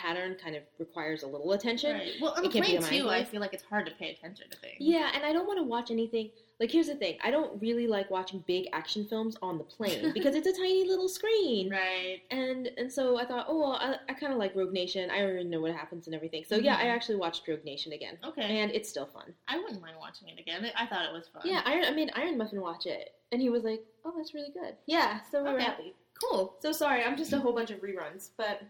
pattern 0.00 0.36
kind 0.42 0.56
of 0.56 0.62
requires 0.78 1.22
a 1.22 1.26
little 1.26 1.52
attention. 1.52 1.92
Right. 1.92 2.12
Well, 2.20 2.32
on 2.36 2.44
It 2.44 2.52
the 2.52 2.60
plane 2.60 2.82
too, 2.82 3.08
I 3.08 3.24
feel 3.24 3.40
like 3.40 3.52
it's 3.52 3.62
hard 3.62 3.86
to 3.86 3.92
pay 3.92 4.10
attention 4.10 4.48
to 4.50 4.56
things. 4.56 4.76
Yeah, 4.78 5.10
and 5.14 5.24
I 5.24 5.32
don't 5.32 5.46
want 5.46 5.58
to 5.58 5.64
watch 5.64 5.90
anything. 5.90 6.30
Like, 6.58 6.70
here's 6.70 6.88
the 6.88 6.94
thing: 6.94 7.16
I 7.24 7.30
don't 7.30 7.60
really 7.60 7.86
like 7.86 8.10
watching 8.10 8.44
big 8.46 8.68
action 8.72 9.06
films 9.06 9.36
on 9.40 9.56
the 9.58 9.64
plane 9.64 10.12
because 10.14 10.34
it's 10.34 10.46
a 10.46 10.52
tiny 10.52 10.86
little 10.86 11.08
screen. 11.08 11.70
Right. 11.70 12.20
And 12.30 12.68
and 12.78 12.92
so 12.92 13.18
I 13.18 13.24
thought, 13.24 13.46
oh, 13.48 13.58
well, 13.58 13.72
I, 13.72 13.96
I 14.08 14.14
kind 14.14 14.32
of 14.32 14.38
like 14.38 14.54
Rogue 14.54 14.72
Nation. 14.72 15.10
I 15.10 15.22
already 15.22 15.44
know 15.44 15.60
what 15.60 15.72
happens 15.72 16.06
and 16.06 16.14
everything. 16.14 16.44
So 16.46 16.56
yeah, 16.56 16.76
I 16.76 16.84
Mhm. 16.84 16.94
actually 16.94 17.16
watched 17.16 17.46
Rogue 17.48 17.64
Nation 17.64 17.92
again, 17.92 18.18
Okay. 18.24 18.42
and 18.60 18.70
it's 18.72 18.88
still 18.88 19.06
fun. 19.06 19.32
I 19.48 19.58
wouldn't 19.58 19.80
mind 19.80 19.96
watching 19.98 20.28
it 20.28 20.38
again. 20.38 20.70
I 20.78 20.86
thought 20.86 21.04
it 21.06 21.12
was 21.12 21.28
fun. 21.32 21.42
Yeah, 21.44 21.62
Iron. 21.64 21.84
I 21.84 21.90
made 21.92 22.10
Iron 22.14 22.36
Muffin 22.38 22.60
watch 22.60 22.86
it, 22.86 23.10
and 23.32 23.40
he 23.40 23.48
was 23.50 23.64
like, 23.64 23.82
oh, 24.04 24.12
that's 24.16 24.34
really 24.34 24.52
good. 24.52 24.74
Yeah, 24.86 25.20
so 25.30 25.42
we 25.42 25.52
were 25.52 25.60
happy. 25.60 25.94
Cool. 26.22 26.56
So 26.60 26.72
sorry, 26.72 27.02
I'm 27.02 27.16
just 27.16 27.32
a 27.32 27.38
whole 27.38 27.54
bunch 27.54 27.70
of 27.70 27.80
reruns, 27.80 28.28
but 28.36 28.60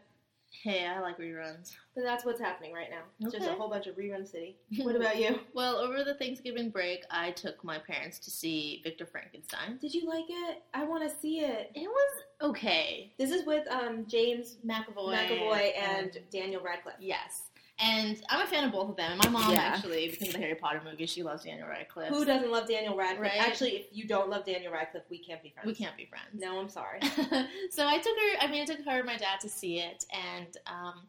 Hey, 0.50 0.84
I 0.86 1.00
like 1.00 1.16
reruns. 1.18 1.74
but 1.94 2.02
that's 2.02 2.24
what's 2.24 2.40
happening 2.40 2.72
right 2.72 2.88
now. 2.90 3.02
It's 3.20 3.32
just 3.34 3.48
a 3.48 3.54
whole 3.54 3.70
bunch 3.70 3.86
of 3.86 3.96
rerun 3.96 4.26
city. 4.28 4.56
What 4.82 4.96
about 4.96 5.16
you? 5.18 5.38
Well, 5.54 5.76
over 5.76 6.04
the 6.04 6.14
Thanksgiving 6.14 6.70
break, 6.70 7.04
I 7.10 7.30
took 7.32 7.62
my 7.64 7.78
parents 7.78 8.18
to 8.20 8.30
see 8.30 8.80
Victor 8.84 9.06
Frankenstein. 9.06 9.78
Did 9.80 9.94
you 9.94 10.06
like 10.06 10.24
it? 10.28 10.62
I 10.74 10.84
want 10.84 11.08
to 11.08 11.16
see 11.20 11.40
it. 11.40 11.70
It 11.74 11.88
was 11.88 12.22
okay. 12.42 13.12
This 13.18 13.30
is 13.30 13.46
with 13.46 13.66
um, 13.68 14.06
James 14.06 14.56
McAvoy. 14.66 15.14
McAvoy 15.14 15.70
and 15.78 16.18
Daniel 16.30 16.62
Radcliffe. 16.62 16.96
yes. 17.00 17.42
And 17.82 18.20
I'm 18.28 18.42
a 18.42 18.46
fan 18.46 18.64
of 18.64 18.72
both 18.72 18.90
of 18.90 18.96
them. 18.96 19.12
And 19.12 19.24
my 19.24 19.28
mom, 19.30 19.52
Yeah. 19.52 19.60
actually, 19.60 20.08
because 20.10 20.28
of 20.28 20.34
the 20.34 20.40
Harry 20.40 20.54
Potter 20.54 20.82
movies, 20.84 21.08
she 21.10 21.22
loves 21.22 21.44
Daniel 21.44 21.66
Radcliffe. 21.68 22.08
Who 22.10 22.24
doesn't 22.24 22.50
love 22.50 22.68
Daniel 22.68 22.96
Radcliffe? 22.96 23.32
Right. 23.32 23.40
Actually, 23.40 23.76
if 23.76 23.86
you 23.92 24.06
don't 24.06 24.28
love 24.28 24.44
Daniel 24.44 24.72
Radcliffe, 24.72 25.04
we 25.10 25.18
can't 25.18 25.42
be 25.42 25.50
friends. 25.50 25.66
We 25.66 25.74
can't 25.74 25.96
be 25.96 26.04
friends. 26.06 26.26
No, 26.34 26.58
I'm 26.60 26.68
sorry. 26.68 27.00
so 27.70 27.86
I 27.86 27.96
took 27.98 28.16
her. 28.16 28.38
I 28.40 28.48
mean, 28.50 28.62
I 28.62 28.64
took 28.66 28.84
her 28.84 28.98
and 28.98 29.06
my 29.06 29.16
dad 29.16 29.40
to 29.40 29.48
see 29.48 29.78
it, 29.80 30.04
and 30.12 30.56
um, 30.66 31.06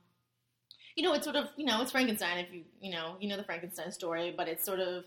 you 0.95 1.03
know, 1.03 1.13
it's 1.13 1.23
sort 1.25 1.35
of 1.35 1.49
you 1.57 1.65
know, 1.65 1.81
it's 1.81 1.91
Frankenstein. 1.91 2.37
If 2.37 2.53
you 2.53 2.63
you 2.79 2.91
know, 2.91 3.15
you 3.19 3.27
know 3.27 3.37
the 3.37 3.43
Frankenstein 3.43 3.91
story, 3.91 4.33
but 4.35 4.47
it's 4.47 4.63
sort 4.63 4.79
of 4.79 5.03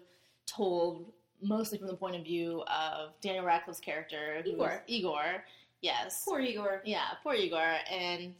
told 0.47 1.13
mostly 1.43 1.79
from 1.79 1.89
the 1.89 1.95
point 1.97 2.17
of 2.17 2.23
view 2.25 2.63
of 2.63 3.19
Daniel 3.23 3.45
Radcliffe's 3.45 3.81
character, 3.81 4.43
Igor. 4.45 4.83
Igor, 4.87 5.45
yes, 5.81 6.23
Poor 6.27 6.41
Igor. 6.41 6.83
yeah, 6.85 7.05
poor 7.23 7.35
Igor. 7.35 7.59
And 7.91 8.35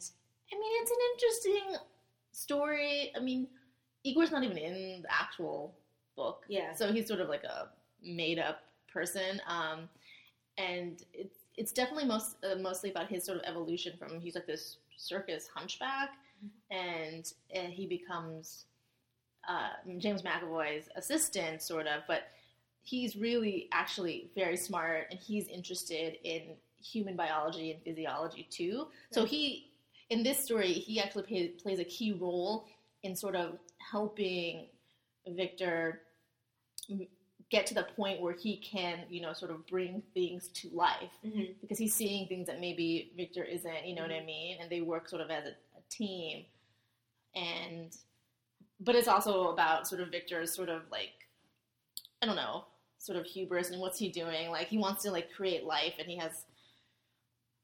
I 0.51 0.55
mean, 0.55 0.81
it's 0.81 0.91
an 0.91 0.97
interesting 1.13 1.77
story. 2.35 3.11
I 3.15 3.19
mean, 3.19 3.47
Igor's 4.03 4.31
not 4.31 4.43
even 4.43 4.57
in 4.57 5.01
the 5.01 5.11
actual 5.11 5.75
book. 6.15 6.43
Yeah. 6.47 6.73
So 6.73 6.91
he's 6.91 7.07
sort 7.07 7.21
of 7.21 7.29
like 7.29 7.43
a 7.43 7.69
made 8.03 8.39
up 8.39 8.63
person. 8.91 9.41
Um, 9.47 9.89
and 10.57 11.03
it's 11.13 11.39
it's 11.57 11.71
definitely 11.71 12.05
most 12.05 12.37
uh, 12.43 12.55
mostly 12.55 12.91
about 12.91 13.07
his 13.07 13.23
sort 13.23 13.37
of 13.37 13.43
evolution 13.45 13.93
from 13.97 14.19
he's 14.19 14.35
like 14.35 14.47
this 14.47 14.77
circus 14.97 15.49
hunchback, 15.53 16.11
and 16.71 17.31
uh, 17.55 17.69
he 17.69 17.85
becomes 17.85 18.65
uh, 19.47 19.69
James 19.97 20.21
McAvoy's 20.21 20.89
assistant, 20.95 21.61
sort 21.61 21.87
of. 21.87 22.03
But 22.07 22.23
he's 22.83 23.15
really 23.15 23.67
actually 23.71 24.29
very 24.35 24.57
smart, 24.57 25.07
and 25.11 25.19
he's 25.19 25.47
interested 25.47 26.17
in 26.23 26.55
human 26.81 27.15
biology 27.15 27.71
and 27.71 27.81
physiology 27.81 28.47
too. 28.49 28.87
So 29.11 29.25
he 29.25 29.71
in 30.09 30.23
this 30.23 30.39
story 30.39 30.73
he 30.73 30.99
actually 30.99 31.23
play, 31.23 31.47
plays 31.49 31.79
a 31.79 31.83
key 31.85 32.13
role 32.13 32.67
in 33.03 33.15
sort 33.15 33.35
of 33.35 33.57
helping 33.77 34.67
Victor 35.27 36.01
get 37.49 37.65
to 37.67 37.73
the 37.73 37.83
point 37.95 38.21
where 38.21 38.33
he 38.33 38.57
can, 38.57 39.05
you 39.09 39.21
know, 39.21 39.33
sort 39.33 39.51
of 39.51 39.65
bring 39.67 40.01
things 40.13 40.47
to 40.49 40.69
life 40.69 41.11
Mhm. 41.23 41.59
because 41.61 41.77
he's 41.77 41.93
seeing 41.93 42.27
things 42.27 42.47
that 42.47 42.59
maybe 42.59 43.11
Victor 43.15 43.43
isn't, 43.43 43.85
you 43.85 43.93
know 43.95 44.01
what 44.01 44.11
I 44.11 44.19
Mhm. 44.21 44.25
mean? 44.25 44.57
And 44.61 44.69
they 44.69 44.81
work 44.81 45.07
sort 45.07 45.21
of 45.21 45.29
as 45.29 45.45
a, 45.47 45.51
a 45.77 45.81
team, 45.89 46.45
and 47.35 47.95
but 48.79 48.95
it's 48.95 49.07
also 49.07 49.49
about 49.49 49.87
sort 49.87 50.01
of 50.01 50.09
Victor's 50.09 50.53
sort 50.53 50.69
of 50.69 50.89
like 50.91 51.27
I 52.21 52.25
don't 52.25 52.35
know, 52.35 52.65
sort 52.97 53.17
of 53.19 53.25
hubris 53.25 53.69
and 53.69 53.79
what's 53.79 53.99
he 53.99 54.09
doing? 54.09 54.49
Like 54.49 54.67
he 54.67 54.77
wants 54.77 55.03
to 55.03 55.11
like 55.11 55.31
create 55.33 55.63
life, 55.65 55.93
and 55.99 56.09
he 56.09 56.17
has 56.17 56.45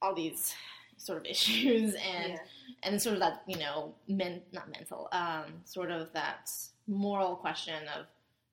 all 0.01 0.13
these 0.13 0.53
sort 1.01 1.19
of 1.19 1.25
issues 1.35 1.93
and 1.95 2.33
Yeah. 2.33 2.39
and 2.83 3.01
sort 3.01 3.15
of 3.15 3.19
that 3.21 3.43
you 3.47 3.57
know 3.57 3.93
men 4.07 4.41
not 4.53 4.69
mental 4.69 5.07
um 5.11 5.45
sort 5.65 5.91
of 5.91 6.11
that 6.13 6.49
moral 6.87 7.35
question 7.35 7.81
of 7.97 8.05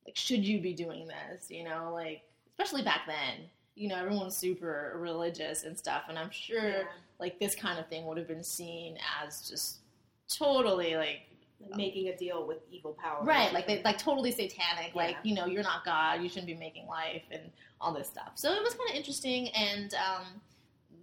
like 0.05 0.15
should 0.15 0.43
you 0.45 0.59
be 0.61 0.73
doing 0.73 1.07
this 1.07 1.49
you 1.49 1.63
know 1.63 1.91
like 1.93 2.21
especially 2.51 2.81
back 2.83 3.01
then 3.07 3.45
you 3.75 3.87
know 3.87 3.95
everyone's 3.95 4.35
super 4.35 4.93
religious 4.97 5.63
and 5.63 5.77
stuff 5.77 6.03
and 6.09 6.17
i'm 6.19 6.31
sure 6.31 6.69
Yeah. 6.69 6.83
like 7.19 7.39
this 7.39 7.55
kind 7.55 7.79
of 7.79 7.87
thing 7.87 8.05
would 8.05 8.17
have 8.17 8.27
been 8.27 8.43
seen 8.43 8.97
as 9.23 9.47
just 9.49 9.77
totally 10.27 10.95
like 10.95 11.21
Like 11.61 11.75
making 11.77 12.07
a 12.09 12.15
deal 12.17 12.45
with 12.47 12.57
evil 12.71 12.93
power. 13.01 13.23
right 13.23 13.51
like 13.53 13.67
they, 13.67 13.81
like 13.83 13.97
totally 13.97 14.31
satanic 14.31 14.95
like 14.95 15.17
you 15.23 15.33
know 15.35 15.45
you're 15.45 15.63
not 15.63 15.83
god 15.85 16.21
you 16.21 16.29
shouldn't 16.29 16.47
be 16.47 16.55
making 16.55 16.87
life 16.87 17.23
and 17.31 17.43
all 17.81 17.93
this 17.93 18.07
stuff 18.07 18.31
so 18.35 18.51
it 18.53 18.61
was 18.63 18.73
kind 18.73 18.89
of 18.91 18.95
interesting 18.95 19.49
and 19.49 19.93
um, 19.95 20.25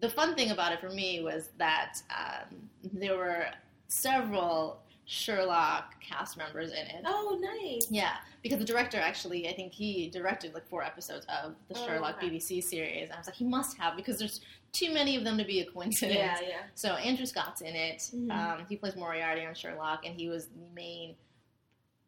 the 0.01 0.09
fun 0.09 0.34
thing 0.34 0.51
about 0.51 0.72
it 0.72 0.80
for 0.80 0.90
me 0.90 1.22
was 1.22 1.51
that 1.59 2.01
um, 2.11 2.57
there 2.92 3.16
were 3.16 3.47
several 3.88 4.80
sherlock 5.09 5.94
cast 6.01 6.36
members 6.36 6.70
in 6.72 6.78
it 6.78 7.03
Oh, 7.05 7.38
nice. 7.40 7.86
yeah 7.90 8.16
because 8.42 8.59
the 8.59 8.64
director 8.64 8.99
actually 8.99 9.49
i 9.49 9.53
think 9.55 9.72
he 9.72 10.11
directed 10.11 10.53
like 10.53 10.66
four 10.68 10.82
episodes 10.82 11.24
of 11.42 11.55
the 11.68 11.78
Oh, 11.78 11.86
sherlock 11.86 12.16
okay. 12.18 12.28
bbc 12.28 12.61
series 12.62 13.05
and 13.05 13.12
i 13.12 13.16
was 13.18 13.26
like 13.26 13.36
he 13.36 13.44
must 13.44 13.78
have 13.78 13.94
because 13.97 14.18
there's 14.18 14.40
too 14.72 14.92
many 14.92 15.14
of 15.16 15.22
them 15.22 15.38
to 15.38 15.44
be 15.44 15.61
a 15.61 15.64
coincidence 15.64 16.18
Yeah, 16.18 16.38
yeah. 16.42 16.57
so 16.74 16.94
Andrew 16.97 17.24
Scott's 17.24 17.61
in 17.62 17.74
it. 17.74 18.11
Mhm. 18.14 18.30
Um, 18.30 18.66
he 18.68 18.76
plays 18.76 18.94
Moriarty 18.97 19.47
on 19.47 19.55
Sherlock, 19.55 20.05
and 20.05 20.14
he 20.14 20.28
was 20.28 20.49
the 20.49 20.61
main. 20.74 21.14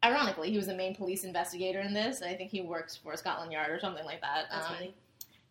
Ironically, 0.05 0.51
he 0.51 0.57
was 0.57 0.67
the 0.67 0.75
main 0.75 0.93
police 0.93 1.23
investigator 1.23 1.79
in 1.79 1.95
this. 1.95 2.21
I 2.21 2.35
think 2.35 2.51
he 2.51 2.61
works 2.61 2.95
for 2.95 3.15
Scotland 3.17 3.51
Yard 3.51 3.71
or 3.71 3.79
something 3.79 4.05
like 4.05 4.21
that. 4.21 4.45
That's 4.51 4.67
Um, 4.67 4.75
funny. 4.75 4.93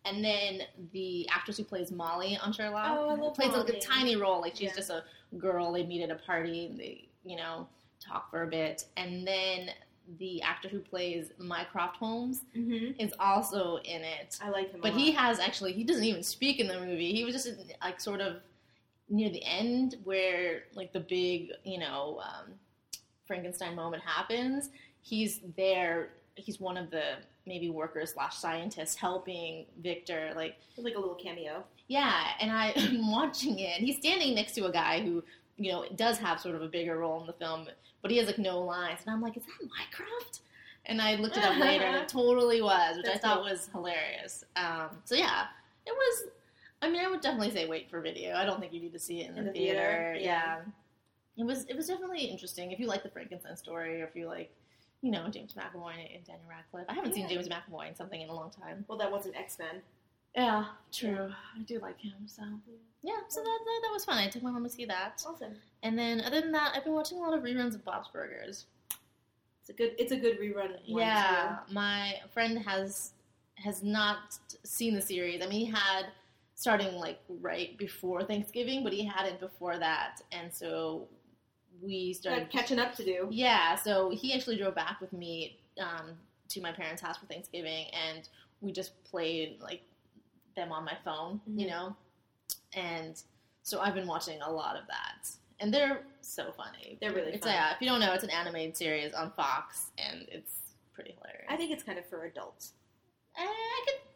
And 0.05 0.23
then 0.23 0.61
the 0.93 1.27
actress 1.29 1.57
who 1.57 1.63
plays 1.63 1.91
Molly 1.91 2.37
on 2.41 2.53
Sherlock 2.53 2.85
Oh, 2.87 3.31
plays 3.35 3.51
like 3.51 3.69
a 3.69 3.79
tiny 3.79 4.15
role. 4.15 4.41
Like 4.41 4.55
she's 4.55 4.69
Yeah. 4.69 4.75
just 4.75 4.89
a 4.89 5.03
girl. 5.37 5.71
They 5.73 5.85
meet 5.85 6.01
at 6.03 6.09
a 6.09 6.15
party. 6.15 6.67
And 6.67 6.79
they, 6.79 7.09
you 7.25 7.35
know, 7.35 7.67
talk 7.99 8.29
for 8.31 8.43
a 8.43 8.47
bit. 8.47 8.85
And 8.97 9.27
then 9.27 9.71
the 10.17 10.41
actor 10.41 10.69
who 10.69 10.79
plays 10.79 11.31
Mycroft 11.37 11.97
Holmes 11.97 12.43
Mm-hmm. 12.57 12.99
is 12.99 13.13
also 13.19 13.77
in 13.83 14.01
it. 14.01 14.39
I 14.41 14.49
like 14.49 14.71
him. 14.71 14.79
But 14.81 14.93
he 14.93 15.11
has 15.11 15.39
actually 15.39 15.73
he 15.73 15.83
doesn't 15.83 16.03
even 16.05 16.23
speak 16.23 16.59
in 16.59 16.67
the 16.67 16.79
movie. 16.79 17.11
He 17.13 17.23
was 17.25 17.33
just 17.35 17.47
in, 17.47 17.57
like 17.83 17.99
sort 17.99 18.21
of 18.21 18.37
near 19.09 19.29
the 19.29 19.43
end 19.43 19.97
where 20.05 20.63
like 20.73 20.93
the 20.93 20.99
big 21.01 21.51
you 21.63 21.77
know 21.79 22.21
um, 22.23 22.53
Frankenstein 23.27 23.75
moment 23.75 24.01
happens. 24.03 24.69
He's 25.01 25.41
there. 25.57 26.09
He's 26.39 26.59
one 26.59 26.77
of 26.77 26.89
the 26.91 27.03
maybe 27.45 27.69
workers 27.69 28.13
slash 28.13 28.35
scientists 28.37 28.95
helping 28.95 29.65
Victor. 29.81 30.31
Like 30.35 30.55
like 30.77 30.95
a 30.95 30.99
little 30.99 31.15
cameo. 31.15 31.63
yeah, 31.87 32.23
and 32.39 32.51
I, 32.51 32.73
I'm 32.77 33.11
watching 33.11 33.59
it. 33.59 33.77
And 33.77 33.85
he's 33.85 33.97
standing 33.97 34.35
next 34.35 34.53
to 34.55 34.65
a 34.65 34.71
guy 34.71 35.01
who 35.01 35.23
you 35.57 35.71
know 35.71 35.85
does 35.95 36.17
have 36.19 36.39
sort 36.39 36.55
of 36.55 36.61
a 36.61 36.67
bigger 36.67 36.97
role 36.97 37.19
in 37.21 37.27
the 37.27 37.33
film, 37.33 37.67
but 38.01 38.11
he 38.11 38.17
has 38.17 38.27
like 38.27 38.37
no 38.39 38.59
lines. 38.61 38.99
And 39.05 39.13
I'm 39.13 39.21
like, 39.21 39.35
is 39.37 39.43
that 39.43 39.67
Mycroft? 39.67 40.41
And 40.85 41.01
I 41.01 41.15
looked 41.15 41.37
it 41.37 41.43
up 41.43 41.57
later, 41.59 41.85
and 41.85 41.97
it 41.97 42.07
totally 42.19 42.61
was, 42.61 42.97
which 42.97 43.07
I 43.07 43.17
thought 43.17 43.41
cool. 43.41 43.51
was 43.51 43.69
hilarious. 43.73 44.43
Um, 44.55 44.89
so 45.05 45.15
yeah, 45.15 45.45
it 45.85 45.91
was. 45.93 46.23
I 46.81 46.89
mean, 46.89 47.03
I 47.05 47.09
would 47.09 47.19
definitely 47.21 47.51
say 47.51 47.67
wait 47.67 47.89
for 47.89 47.99
video. 47.99 48.35
I 48.35 48.45
don't 48.45 48.59
think 48.61 48.71
you 48.71 48.79
need 48.79 48.93
to 48.93 48.99
see 48.99 49.21
it 49.21 49.29
in 49.29 49.35
the, 49.35 49.43
the 49.43 49.51
theater. 49.51 49.79
theater, 49.79 50.15
Yeah. 50.15 50.55
yeah. 51.35 51.43
it 51.43 51.45
was. 51.45 51.65
It 51.65 51.75
was 51.75 51.87
definitely 51.87 52.21
interesting 52.21 52.71
if 52.71 52.79
you 52.79 52.87
like 52.87 53.03
the 53.03 53.09
Frankenstein 53.09 53.57
story, 53.57 54.01
or 54.01 54.05
if 54.05 54.15
you 54.15 54.27
like, 54.27 54.49
you 55.01 55.11
know, 55.11 55.27
James 55.29 55.53
McAvoy 55.53 56.15
and 56.15 56.23
Daniel 56.25 56.47
Radcliffe. 56.49 56.85
I 56.89 56.93
haven't 56.93 57.13
seen 57.13 57.27
James 57.29 57.47
McAvoy 57.47 57.87
in 57.89 57.95
something 57.95 58.21
in 58.21 58.29
a 58.29 58.33
long 58.33 58.51
time. 58.51 58.85
Well, 58.87 58.97
that 58.97 59.11
wasn't 59.11 59.35
X 59.37 59.57
Men. 59.59 59.81
Yeah, 60.35 60.65
true. 60.91 61.31
I 61.57 61.61
do 61.63 61.79
like 61.79 61.99
him. 61.99 62.13
So 62.27 62.43
yeah, 63.01 63.13
so 63.29 63.41
that, 63.41 63.59
that 63.65 63.79
that 63.83 63.91
was 63.93 64.05
fun. 64.05 64.17
I 64.17 64.27
took 64.27 64.43
my 64.43 64.51
mom 64.51 64.63
to 64.63 64.69
see 64.69 64.85
that, 64.85 65.23
Awesome. 65.27 65.53
and 65.83 65.97
then 65.97 66.21
other 66.21 66.41
than 66.41 66.51
that, 66.51 66.73
I've 66.75 66.83
been 66.83 66.93
watching 66.93 67.17
a 67.17 67.21
lot 67.21 67.33
of 67.33 67.43
reruns 67.43 67.73
of 67.75 67.83
Bob's 67.83 68.09
Burgers. 68.09 68.65
It's 69.61 69.69
a 69.69 69.73
good. 69.73 69.91
It's 69.97 70.11
a 70.11 70.17
good 70.17 70.39
rerun. 70.39 70.77
yeah, 70.85 71.59
my 71.71 72.15
friend 72.33 72.59
has 72.59 73.11
has 73.55 73.81
not 73.83 74.37
seen 74.63 74.93
the 74.95 75.01
series. 75.01 75.41
I 75.41 75.47
mean, 75.47 75.65
he 75.65 75.71
had 75.71 76.07
starting 76.55 76.93
like 76.95 77.19
right 77.41 77.77
before 77.77 78.23
Thanksgiving, 78.23 78.83
but 78.83 78.93
he 78.93 79.05
hadn't 79.05 79.39
before 79.39 79.77
that, 79.79 80.21
and 80.31 80.53
so 80.53 81.07
we 81.81 82.13
started 82.13 82.49
catching 82.49 82.79
up 82.79 82.93
to 82.95 83.03
do. 83.05 83.27
Yeah, 83.31 83.75
so 83.75 84.09
he 84.09 84.33
actually 84.33 84.57
drove 84.57 84.75
back 84.75 84.99
with 85.01 85.13
me 85.13 85.57
um, 85.79 86.17
to 86.49 86.61
my 86.61 86.71
parents' 86.71 87.01
house 87.01 87.17
for 87.17 87.25
Thanksgiving, 87.27 87.85
and 87.93 88.27
we 88.61 88.71
just 88.71 89.01
played 89.05 89.59
like 89.61 89.81
them 90.55 90.71
on 90.71 90.83
my 90.83 90.97
phone, 91.05 91.39
you 91.47 91.65
Mhm. 91.65 91.69
know. 91.69 91.95
And 92.73 93.21
so 93.63 93.79
I've 93.79 93.93
been 93.95 94.07
watching 94.07 94.41
a 94.41 94.51
lot 94.51 94.75
of 94.75 94.87
that, 94.87 95.29
and 95.59 95.73
they're 95.73 96.03
so 96.21 96.51
funny. 96.51 96.97
They're 96.99 97.13
really 97.13 97.33
It's 97.33 97.45
fun. 97.45 97.53
yeah. 97.53 97.73
If 97.73 97.81
you 97.81 97.87
don't 97.87 97.99
know, 97.99 98.13
it's 98.13 98.23
an 98.23 98.29
animated 98.29 98.75
series 98.75 99.13
on 99.13 99.31
Fox, 99.31 99.91
and 99.97 100.27
it's 100.29 100.53
pretty 100.93 101.11
hilarious. 101.13 101.45
I 101.49 101.55
think 101.55 101.71
it's 101.71 101.83
kind 101.83 101.97
of 101.97 102.05
for 102.05 102.25
adults. 102.25 102.73
Eh, 103.37 103.41
I 103.45 103.85
could. 103.85 104.08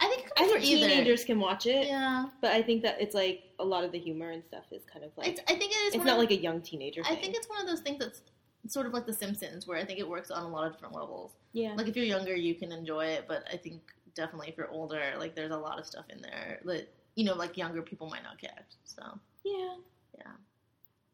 I 0.00 0.06
think 0.08 0.30
I 0.36 0.40
think 0.44 0.52
for 0.52 0.58
either. 0.58 0.88
teenagers 0.88 1.24
can 1.24 1.38
watch 1.38 1.66
it, 1.66 1.86
Yeah, 1.86 2.26
but 2.40 2.52
I 2.52 2.62
think 2.62 2.82
that 2.82 3.00
it's 3.00 3.14
like 3.14 3.42
a 3.58 3.64
lot 3.64 3.84
of 3.84 3.92
the 3.92 3.98
humor 3.98 4.30
and 4.30 4.42
stuff 4.44 4.64
is 4.72 4.82
kind 4.90 5.04
of 5.04 5.10
like 5.16 5.28
it's, 5.28 5.40
I 5.48 5.54
think 5.54 5.72
it 5.72 5.76
is. 5.88 5.94
it's 5.94 6.04
not 6.04 6.14
of- 6.14 6.18
like 6.20 6.30
a 6.30 6.36
young 6.40 6.60
teenager. 6.62 7.02
I 7.04 7.10
thing. 7.10 7.20
think 7.20 7.36
it's 7.36 7.48
one 7.48 7.60
of 7.60 7.66
those 7.66 7.80
things 7.80 7.98
that's 7.98 8.22
sort 8.66 8.86
of 8.86 8.92
like 8.92 9.06
The 9.06 9.12
Simpsons, 9.12 9.66
where 9.66 9.78
I 9.78 9.84
think 9.84 9.98
it 9.98 10.08
works 10.08 10.30
on 10.30 10.42
a 10.42 10.48
lot 10.48 10.66
of 10.66 10.72
different 10.72 10.94
levels. 10.94 11.32
yeah. 11.52 11.74
like 11.76 11.88
if 11.88 11.96
you're 11.96 12.04
younger 12.06 12.34
you 12.34 12.54
can 12.54 12.70
enjoy 12.72 13.04
it 13.06 13.24
but 13.26 13.42
i 13.52 13.56
think 13.56 13.80
definitely 14.14 14.48
if 14.48 14.56
you're 14.56 14.70
older 14.70 15.02
like 15.18 15.34
there's 15.34 15.50
a 15.50 15.56
lot 15.56 15.78
of 15.78 15.86
stuff 15.86 16.04
in 16.10 16.20
there 16.20 16.60
that 16.64 16.88
you 17.16 17.24
know 17.24 17.34
like 17.34 17.56
younger 17.56 17.80
people 17.82 18.08
might 18.08 18.22
not 18.22 18.38
get 18.38 18.64
so 18.84 19.02
yeah, 19.44 19.74
yeah, 20.18 20.32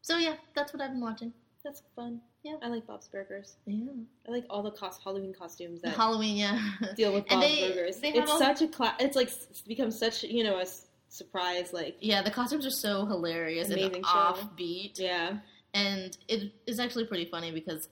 so 0.01 0.17
yeah 0.17 0.35
that's 0.55 0.73
what 0.73 0.81
i've 0.81 0.91
been 0.91 1.01
watching 1.01 1.31
that's 1.63 1.81
fun. 1.95 2.21
Yeah. 2.47 2.55
I 2.61 2.67
like 2.69 2.85
Bob's 2.87 3.07
Burgers. 3.07 3.55
yeah 3.65 3.91
I 4.27 4.31
like 4.31 4.45
all 4.49 4.63
the 4.63 4.71
cos- 4.71 4.99
Halloween 5.03 5.33
costumes 5.33 5.81
that 5.81 5.95
halloween 5.95 6.37
yeah 6.37 6.59
deal 6.95 7.13
with 7.13 7.27
Bob's 7.29 7.45
they- 7.45 7.67
Burgers. 7.69 7.97
they 7.99 8.13
It's 8.13 8.31
all- 8.31 8.39
such 8.39 8.61
a 8.61 8.67
cla- 8.67 8.95
It's 8.99 9.15
like 9.15 9.27
s- 9.27 9.61
become 9.67 9.91
such 9.91 10.23
you 10.23 10.43
know 10.43 10.57
a 10.57 10.61
s- 10.61 10.87
surprise. 11.09 11.73
Like 11.73 11.97
yeah 11.99 12.21
the 12.21 12.31
costumes 12.31 12.65
are 12.65 12.69
so 12.71 13.05
hilarious 13.05 13.69
and 13.69 13.79
offbeat 14.03 14.99
yeah, 14.99 15.37
and 15.73 16.17
it 16.27 16.51
is 16.65 16.79
actually 16.79 17.05
pretty 17.05 17.25
funny 17.25 17.51
because 17.51 17.89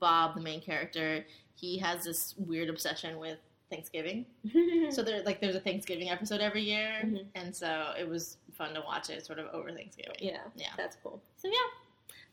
bob 0.00 0.34
the 0.34 0.40
main 0.40 0.60
character 0.60 1.24
he 1.54 1.76
has 1.78 2.02
this 2.04 2.34
weird 2.38 2.68
obsession 2.70 3.18
with 3.18 3.38
thanksgiving 3.70 4.24
so 4.90 5.02
there 5.02 5.22
like 5.24 5.40
there's 5.40 5.54
a 5.54 5.60
thanksgiving 5.60 6.08
episode 6.10 6.40
every 6.40 6.62
year 6.62 6.90
Mhm. 7.04 7.24
and 7.34 7.54
so 7.54 7.92
it 7.98 8.08
was 8.08 8.36
fun 8.52 8.74
to 8.74 8.80
watch 8.80 9.10
it 9.10 9.24
sort 9.24 9.38
of 9.38 9.46
over 9.52 9.70
thanksgiving 9.72 10.14
yeah, 10.18 10.38
yeah 10.56 10.68
that's 10.76 10.96
cool. 11.02 11.20
so 11.36 11.48
yeah 11.48 11.54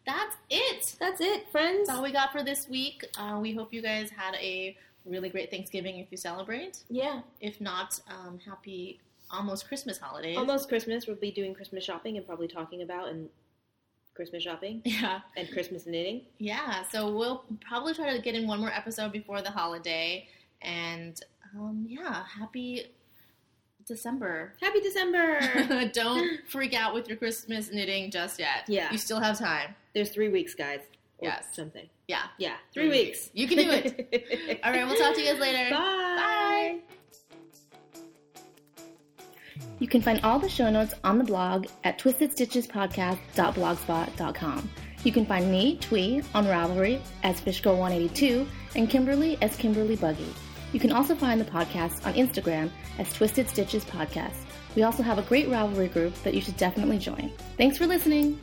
that's 0.05 0.35
it 0.49 0.95
That's 0.99 1.21
it, 1.21 1.49
friends. 1.51 1.87
That's 1.87 1.97
all 1.97 2.03
we 2.03 2.11
got 2.11 2.31
for 2.31 2.43
this 2.43 2.67
week. 2.67 3.05
Uh, 3.17 3.39
we 3.41 3.53
hope 3.53 3.73
you 3.73 3.81
guys 3.81 4.09
had 4.09 4.35
a 4.35 4.75
really 5.05 5.29
great 5.29 5.49
Thanksgiving 5.51 5.99
if 5.99 6.07
you 6.11 6.17
celebrate. 6.17 6.83
yeah, 6.89 7.21
If 7.41 7.59
not, 7.61 7.99
um, 8.09 8.39
happy 8.45 8.99
almost 9.31 9.67
Christmas 9.67 9.97
holidays. 9.97 10.37
almost 10.37 10.67
Christmas. 10.67 11.05
We'll 11.07 11.15
be 11.15 11.31
doing 11.31 11.53
Christmas 11.53 11.83
shopping 11.83 12.17
and 12.17 12.25
probably 12.25 12.47
talking 12.47 12.81
about 12.81 13.09
and 13.09 13.29
Christmas 14.15 14.43
shopping 14.43 14.81
Yeah, 14.85 15.21
and 15.37 15.49
Christmas 15.51 15.85
knitting. 15.85 16.21
yeah. 16.39 16.83
So 16.91 17.15
we'll 17.15 17.43
probably 17.61 17.93
try 17.93 18.15
to 18.15 18.21
get 18.21 18.35
in 18.35 18.47
one 18.47 18.59
more 18.59 18.71
episode 18.71 19.11
before 19.11 19.41
the 19.41 19.51
holiday. 19.51 20.27
And 20.61 21.19
um, 21.55 21.85
yeah, 21.87 22.23
happy 22.25 22.87
December. 23.89 24.53
Happy 24.61 24.79
December. 24.79 25.89
Don't 25.93 26.39
freak 26.47 26.73
out 26.73 26.93
with 26.93 27.09
your 27.09 27.17
Christmas 27.17 27.69
knitting 27.71 28.09
just 28.11 28.39
yet. 28.39 28.63
Yeah. 28.69 28.89
You 28.91 28.97
still 28.97 29.19
have 29.19 29.37
time. 29.37 29.75
There's 29.93 30.11
three 30.11 30.29
weeks, 30.29 30.55
guys. 30.55 30.79
Or 31.17 31.27
Yes. 31.27 31.47
something. 31.53 31.89
Yeah. 32.07 32.23
Yeah, 32.37 32.55
three, 32.73 32.87
weeks. 32.87 33.29
You 33.33 33.45
can 33.47 33.57
do 33.57 33.69
it. 33.69 34.61
All 34.63 34.71
right, 34.71 34.87
we'll 34.87 34.95
talk 34.97 35.13
to 35.15 35.21
you 35.21 35.31
guys 35.33 35.39
later. 35.41 35.69
Bye. 35.71 36.79
You 39.79 39.87
can 39.87 40.01
find 40.01 40.19
all 40.23 40.39
the 40.39 40.49
show 40.49 40.69
notes 40.69 40.93
on 41.03 41.17
the 41.17 41.23
blog 41.23 41.65
at 41.83 41.97
twistedstitchespodcast.blogspot.com. 41.99 44.69
You 45.03 45.11
can 45.13 45.25
find 45.25 45.49
me, 45.51 45.77
Twee, 45.77 46.21
on 46.33 46.45
Ravelry 46.45 46.99
as 47.23 47.39
Fishgirl182 47.41 48.45
and 48.75 48.89
Kimberly 48.89 49.37
as 49.41 49.55
Kimberly 49.55 49.95
Buggy. 49.95 50.27
You 50.72 50.80
can 50.80 50.91
also 50.91 51.15
find 51.15 51.41
the 51.41 51.45
podcast 51.45 52.05
on 52.05 52.13
Instagram 52.13 52.70
as 52.97 53.11
Twisted 53.13 53.49
Stitches 53.49 53.86
Podcast. 53.86 54.36
We 54.76 54.84
also 54.84 55.01
have 55.03 55.17
a 55.17 55.24
great 55.24 55.47
Ravelry 55.47 55.91
group 55.91 56.13
that 56.24 56.34
you 56.34 56.41
should 56.41 56.57
definitely 56.57 56.99
join. 56.99 57.32
Thanks 57.57 57.78
for 57.78 57.88
listening. 57.88 58.39